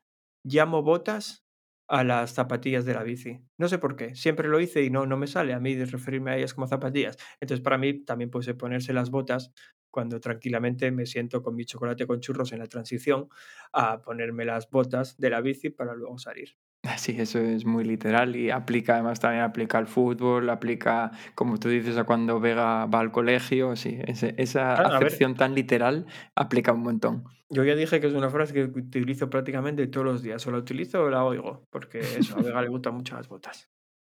llamo 0.45 0.83
botas 0.83 1.43
a 1.89 2.03
las 2.03 2.33
zapatillas 2.33 2.85
de 2.85 2.93
la 2.93 3.01
bici. 3.03 3.39
No 3.57 3.67
sé 3.69 3.77
por 3.79 3.95
qué. 3.95 4.13
Siempre 4.13 4.49
lo 4.49 4.59
hice 4.59 4.83
y 4.83 4.89
no, 4.89 5.05
no 5.05 5.15
me 5.17 5.25
sale 5.25 5.53
a 5.53 5.59
mí 5.59 5.73
de 5.73 5.85
referirme 5.85 6.31
a 6.31 6.37
ellas 6.37 6.53
como 6.53 6.67
zapatillas. 6.67 7.17
Entonces, 7.41 7.63
para 7.63 7.77
mí 7.77 8.03
también 8.03 8.29
puede 8.29 8.53
ponerse 8.53 8.91
las 8.93 9.09
botas 9.09 9.53
cuando 9.91 10.19
tranquilamente 10.19 10.91
me 10.91 11.05
siento 11.05 11.41
con 11.43 11.55
mi 11.55 11.65
chocolate 11.65 12.05
con 12.07 12.19
churros 12.19 12.51
en 12.53 12.59
la 12.59 12.67
transición 12.67 13.29
a 13.73 14.01
ponerme 14.01 14.45
las 14.45 14.69
botas 14.69 15.17
de 15.17 15.29
la 15.29 15.41
bici 15.41 15.69
para 15.69 15.93
luego 15.95 16.17
salir. 16.17 16.57
Sí, 16.97 17.15
eso 17.19 17.39
es 17.39 17.65
muy 17.65 17.83
literal 17.83 18.35
y 18.35 18.49
aplica, 18.49 18.93
además 18.93 19.19
también 19.19 19.43
aplica 19.43 19.77
al 19.77 19.87
fútbol, 19.87 20.49
aplica, 20.49 21.11
como 21.35 21.57
tú 21.59 21.67
dices, 21.69 21.97
a 21.97 22.05
cuando 22.05 22.39
Vega 22.39 22.85
va 22.85 22.99
al 22.99 23.11
colegio, 23.11 23.75
sí, 23.75 23.97
ese- 24.07 24.35
esa 24.37 24.75
Claro, 24.75 24.89
a 24.95 24.99
ver. 24.99 25.07
acepción 25.07 25.35
tan 25.35 25.53
literal 25.53 26.05
aplica 26.35 26.71
un 26.71 26.81
montón. 26.83 27.23
Yo 27.49 27.63
ya 27.65 27.75
dije 27.75 27.99
que 27.99 28.07
es 28.07 28.13
una 28.13 28.29
frase 28.29 28.53
que 28.53 28.63
utilizo 28.63 29.29
prácticamente 29.29 29.87
todos 29.87 30.05
los 30.05 30.21
días. 30.23 30.45
O 30.47 30.51
la 30.51 30.57
utilizo 30.59 31.03
o 31.03 31.09
la 31.09 31.23
oigo, 31.25 31.63
porque 31.69 31.99
eso, 31.99 32.37
a 32.37 32.41
Vega 32.41 32.61
le 32.61 32.69
gustan 32.69 32.93
mucho 32.93 33.15
las 33.15 33.27
botas. 33.27 33.69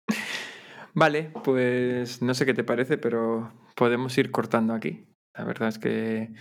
Vale, 0.95 1.33
pues 1.45 2.23
no 2.23 2.35
sé 2.35 2.45
qué 2.47 2.55
te 2.55 2.65
parece, 2.65 2.99
pero 2.99 3.53
podemos 3.77 4.17
ir 4.19 4.31
cortando 4.31 4.75
aquí. 4.75 5.07
La 5.41 5.47
verdad 5.47 5.71
es 5.71 5.79
que 5.79 6.35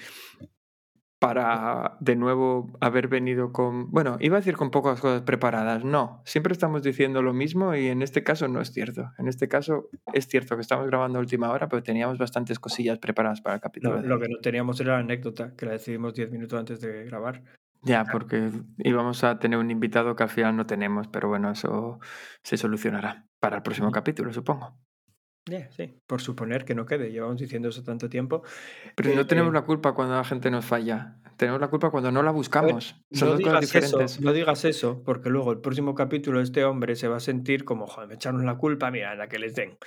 para 1.19 1.95
de 2.01 2.17
nuevo 2.17 2.77
haber 2.81 3.07
venido 3.07 3.53
con, 3.53 3.89
bueno, 3.91 4.17
iba 4.19 4.35
a 4.35 4.41
decir 4.41 4.57
con 4.57 4.71
pocas 4.71 4.99
cosas 4.99 5.21
preparadas, 5.21 5.85
no, 5.85 6.21
siempre 6.25 6.51
estamos 6.51 6.83
diciendo 6.83 7.21
lo 7.21 7.33
mismo 7.33 7.73
y 7.75 7.87
en 7.87 8.01
este 8.01 8.25
caso 8.25 8.49
no 8.49 8.59
es 8.59 8.73
cierto. 8.73 9.11
En 9.17 9.29
este 9.29 9.47
caso 9.47 9.87
es 10.13 10.27
cierto 10.27 10.55
que 10.55 10.61
estamos 10.61 10.85
grabando 10.87 11.17
a 11.17 11.21
última 11.21 11.49
hora, 11.49 11.69
pero 11.69 11.81
teníamos 11.81 12.17
bastantes 12.17 12.59
cosillas 12.59 12.99
preparadas 12.99 13.39
para 13.39 13.55
el 13.55 13.61
capítulo. 13.61 13.95
Lo, 13.95 14.01
de 14.01 14.07
lo 14.09 14.19
que 14.19 14.27
no 14.27 14.37
teníamos 14.41 14.81
era 14.81 14.95
la 14.95 14.99
anécdota, 14.99 15.55
que 15.55 15.65
la 15.65 15.71
decidimos 15.71 16.13
10 16.13 16.29
minutos 16.29 16.59
antes 16.59 16.81
de 16.81 17.05
grabar. 17.05 17.41
Ya, 17.83 18.03
porque 18.03 18.51
íbamos 18.79 19.23
a 19.23 19.39
tener 19.39 19.59
un 19.59 19.71
invitado 19.71 20.17
que 20.17 20.23
al 20.23 20.29
final 20.29 20.57
no 20.57 20.65
tenemos, 20.65 21.07
pero 21.07 21.29
bueno, 21.29 21.51
eso 21.51 21.99
se 22.43 22.57
solucionará 22.57 23.25
para 23.39 23.55
el 23.55 23.63
próximo 23.63 23.91
capítulo, 23.91 24.33
supongo. 24.33 24.77
Ya, 25.45 25.71
sí, 25.71 25.99
por 26.05 26.21
suponer 26.21 26.63
que 26.63 26.75
no 26.75 26.85
quede. 26.85 27.11
Llevamos 27.11 27.37
diciendo 27.37 27.69
eso 27.69 27.83
tanto 27.83 28.07
tiempo. 28.09 28.43
Pero 28.95 29.15
no 29.15 29.21
Eh, 29.21 29.25
tenemos 29.25 29.51
la 29.53 29.63
culpa 29.63 29.93
cuando 29.93 30.15
la 30.15 30.23
gente 30.23 30.51
nos 30.51 30.65
falla. 30.65 31.17
Tenemos 31.37 31.59
la 31.59 31.69
culpa 31.69 31.89
cuando 31.89 32.11
no 32.11 32.21
la 32.21 32.31
buscamos. 32.31 32.95
Son 33.11 33.29
No 33.29 33.33
dos 33.35 33.41
cosas 33.43 33.61
digas, 33.61 33.61
diferentes. 33.61 34.11
eso, 34.13 34.21
no 34.21 34.33
digas 34.33 34.65
eso, 34.65 35.01
porque 35.03 35.29
luego 35.29 35.51
el 35.51 35.59
próximo 35.61 35.95
capítulo 35.95 36.41
este 36.41 36.63
hombre 36.65 36.95
se 36.95 37.07
va 37.07 37.17
a 37.17 37.19
sentir 37.21 37.65
como, 37.65 37.87
joder, 37.87 38.09
me 38.09 38.15
echaron 38.15 38.45
la 38.45 38.57
culpa, 38.57 38.91
mira, 38.91 39.15
la 39.15 39.27
que 39.27 39.39
les 39.39 39.55
den. 39.55 39.77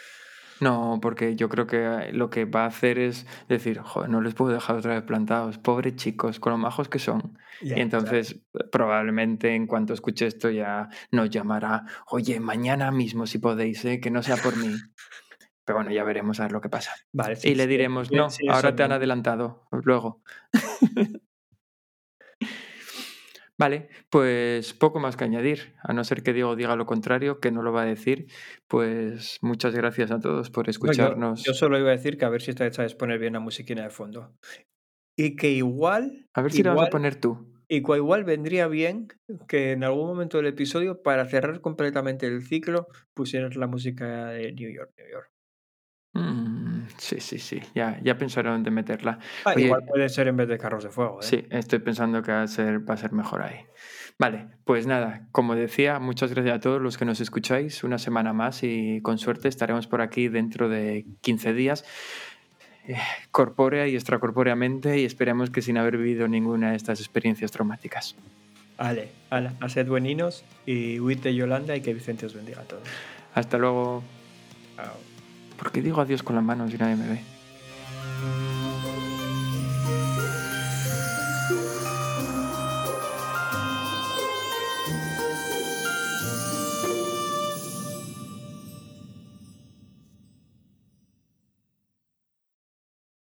No, 0.61 0.99
porque 1.03 1.35
yo 1.37 1.49
creo 1.49 1.67
que 1.67 1.77
eh, 1.85 2.13
lo 2.13 2.31
que 2.31 2.45
va 2.45 2.63
a 2.65 2.67
hacer 2.67 2.99
es 2.99 3.27
decir, 3.49 3.79
joder, 3.81 4.09
no 4.11 4.21
les 4.21 4.35
puedo 4.35 4.53
dejar 4.53 4.77
otra 4.77 4.95
vez 4.95 5.03
plantados, 5.03 5.59
pobres 5.59 5.97
chicos, 5.97 6.39
con 6.41 6.53
lo 6.53 6.59
majos 6.59 6.89
que 6.89 6.99
son. 7.01 7.37
Y 7.61 7.81
entonces, 7.81 8.41
probablemente 8.71 9.55
en 9.55 9.67
cuanto 9.67 9.93
escuche 9.93 10.27
esto 10.27 10.51
ya 10.51 10.89
nos 11.11 11.31
llamará, 11.31 11.85
oye, 12.07 12.39
mañana 12.41 12.91
mismo 12.93 13.27
si 13.27 13.39
podéis, 13.39 13.85
¿eh? 13.85 14.01
que 14.01 14.11
no 14.11 14.23
sea 14.23 14.37
por 14.37 14.57
mí. 14.57 14.73
Pero 15.65 15.79
bueno, 15.79 15.91
ya 15.93 16.03
veremos 16.05 16.41
a 16.41 16.45
ver 16.45 16.53
lo 16.53 16.61
que 16.61 16.69
pasa. 16.69 16.93
Vale, 17.13 17.37
sí, 17.37 17.51
y 17.51 17.55
le 17.55 17.67
diremos, 17.67 18.09
sí, 18.09 18.15
no, 18.17 18.31
sí, 18.31 18.47
ahora 18.49 18.75
te 18.75 18.83
han 18.83 18.93
adelantado, 18.93 19.69
luego. 19.71 20.23
Vale, 23.59 23.91
pues 24.11 24.73
poco 24.73 24.99
más 24.99 25.17
que 25.17 25.25
añadir, 25.25 25.75
a 25.85 25.93
no 25.93 26.03
ser 26.05 26.23
que 26.23 26.33
Diego 26.33 26.57
diga 26.57 26.75
lo 26.75 26.87
contrario, 26.87 27.39
que 27.39 27.53
no 27.53 27.63
lo 27.63 27.71
va 27.73 27.83
a 27.83 27.87
decir, 27.87 28.27
pues 28.67 29.39
muchas 29.43 29.75
gracias 29.75 30.11
a 30.11 30.19
todos 30.19 30.51
por 30.51 30.65
No, 30.67 30.71
yo- 30.71 30.71
escucharnos. 30.73 31.45
yo, 31.45 31.53
solo 31.55 31.79
iba 31.79 31.89
a 31.91 31.93
decir 31.93 32.17
que 32.19 32.25
a 32.25 32.29
ver 32.29 32.43
si 32.43 32.51
esta 32.51 32.71
sabes 32.73 32.95
poner 32.95 33.19
bien 33.21 33.35
la 33.35 33.41
musiquina 33.41 33.83
de 33.85 33.91
fondo. 33.91 34.35
Y 35.17 35.37
que 35.37 35.51
igual, 35.51 36.27
A 36.35 36.43
ver 36.43 36.53
si 36.53 36.63
la 36.63 36.75
vas 36.75 36.89
a 36.89 36.91
poner 36.91 37.15
tú. 37.21 37.53
y 37.69 37.83
que 37.83 37.97
igual 37.97 38.25
vendría 38.25 38.67
bien 38.67 39.09
que 39.47 39.73
en 39.73 39.85
algún 39.85 40.07
momento 40.09 40.39
del 40.39 40.47
episodio, 40.47 41.03
para 41.03 41.27
cerrar 41.27 41.61
completamente 41.61 42.27
el 42.27 42.43
ciclo, 42.43 42.89
pusieras 43.15 43.55
la 43.57 43.67
música 43.69 44.27
de 44.31 44.53
New 44.53 44.71
York, 44.73 44.93
New 44.97 45.09
York. 45.11 45.31
Mm, 46.15 46.73
Sí, 46.99 47.21
sí, 47.21 47.39
sí. 47.39 47.61
Ya, 47.75 47.99
ya 48.03 48.19
pensaré 48.19 48.51
dónde 48.51 48.71
meterla. 48.71 49.19
Ah, 49.45 49.53
Oye, 49.55 49.65
igual 49.67 49.85
puede 49.85 50.09
ser 50.09 50.29
en 50.29 50.37
vez 50.37 50.49
de 50.49 50.59
carros 50.59 50.85
de 50.85 50.91
fuego. 50.91 51.21
¿eh? 51.21 51.25
Sí, 51.25 51.47
estoy 51.51 51.79
pensando 51.79 52.23
que 52.23 52.33
va 52.33 52.43
a 52.43 52.49
ser, 52.49 52.89
va 52.89 52.95
a 52.95 52.97
ser 52.97 53.13
mejor 53.13 53.43
ahí. 53.43 53.57
Vale, 54.19 54.47
pues 54.65 54.87
nada, 54.87 55.27
como 55.33 55.55
decía, 55.55 55.99
muchas 55.99 56.33
gracias 56.33 56.57
a 56.57 56.61
todos 56.61 56.81
los 56.81 56.99
que 56.99 57.05
nos 57.05 57.21
escucháis 57.21 57.83
una 57.83 57.99
semana 57.99 58.33
más 58.33 58.63
y 58.63 59.01
con 59.03 59.19
suerte 59.19 59.49
estaremos 59.49 59.87
por 59.87 60.01
aquí 60.01 60.29
dentro 60.29 60.69
de 60.69 61.07
15 61.23 61.55
días, 61.55 61.85
eh, 62.87 62.97
corpórea 63.31 63.89
y 63.89 63.95
extracorpóreamente, 63.95 64.99
y 65.01 65.05
esperemos 65.05 65.51
que 65.51 65.63
sin 65.63 65.79
haber 65.79 65.97
vivido 65.97 66.29
ninguna 66.29 66.71
de 66.71 66.77
estas 66.77 67.01
experiencias 67.01 67.51
traumáticas. 67.51 68.15
Vale, 68.77 69.09
ala, 69.31 69.55
a 69.61 69.69
sed 69.69 69.89
bueninos 69.89 70.45
y 70.67 71.01
huid 71.01 71.19
de 71.21 71.35
Yolanda 71.35 71.75
y 71.75 71.81
que 71.81 71.95
Vicente 71.95 72.27
os 72.27 72.35
bendiga 72.35 72.61
a 72.61 72.65
todos. 72.65 72.83
Hasta 73.35 73.59
luego. 73.59 74.03
Chao. 74.77 75.12
¿Por 75.63 75.71
qué 75.71 75.81
digo 75.81 76.01
adiós 76.01 76.25
con 76.25 76.35
las 76.35 76.45
manos 76.45 76.75
y 76.75 76.77
nadie 76.77 76.97
me 76.97 77.07
ve? 77.07 78.52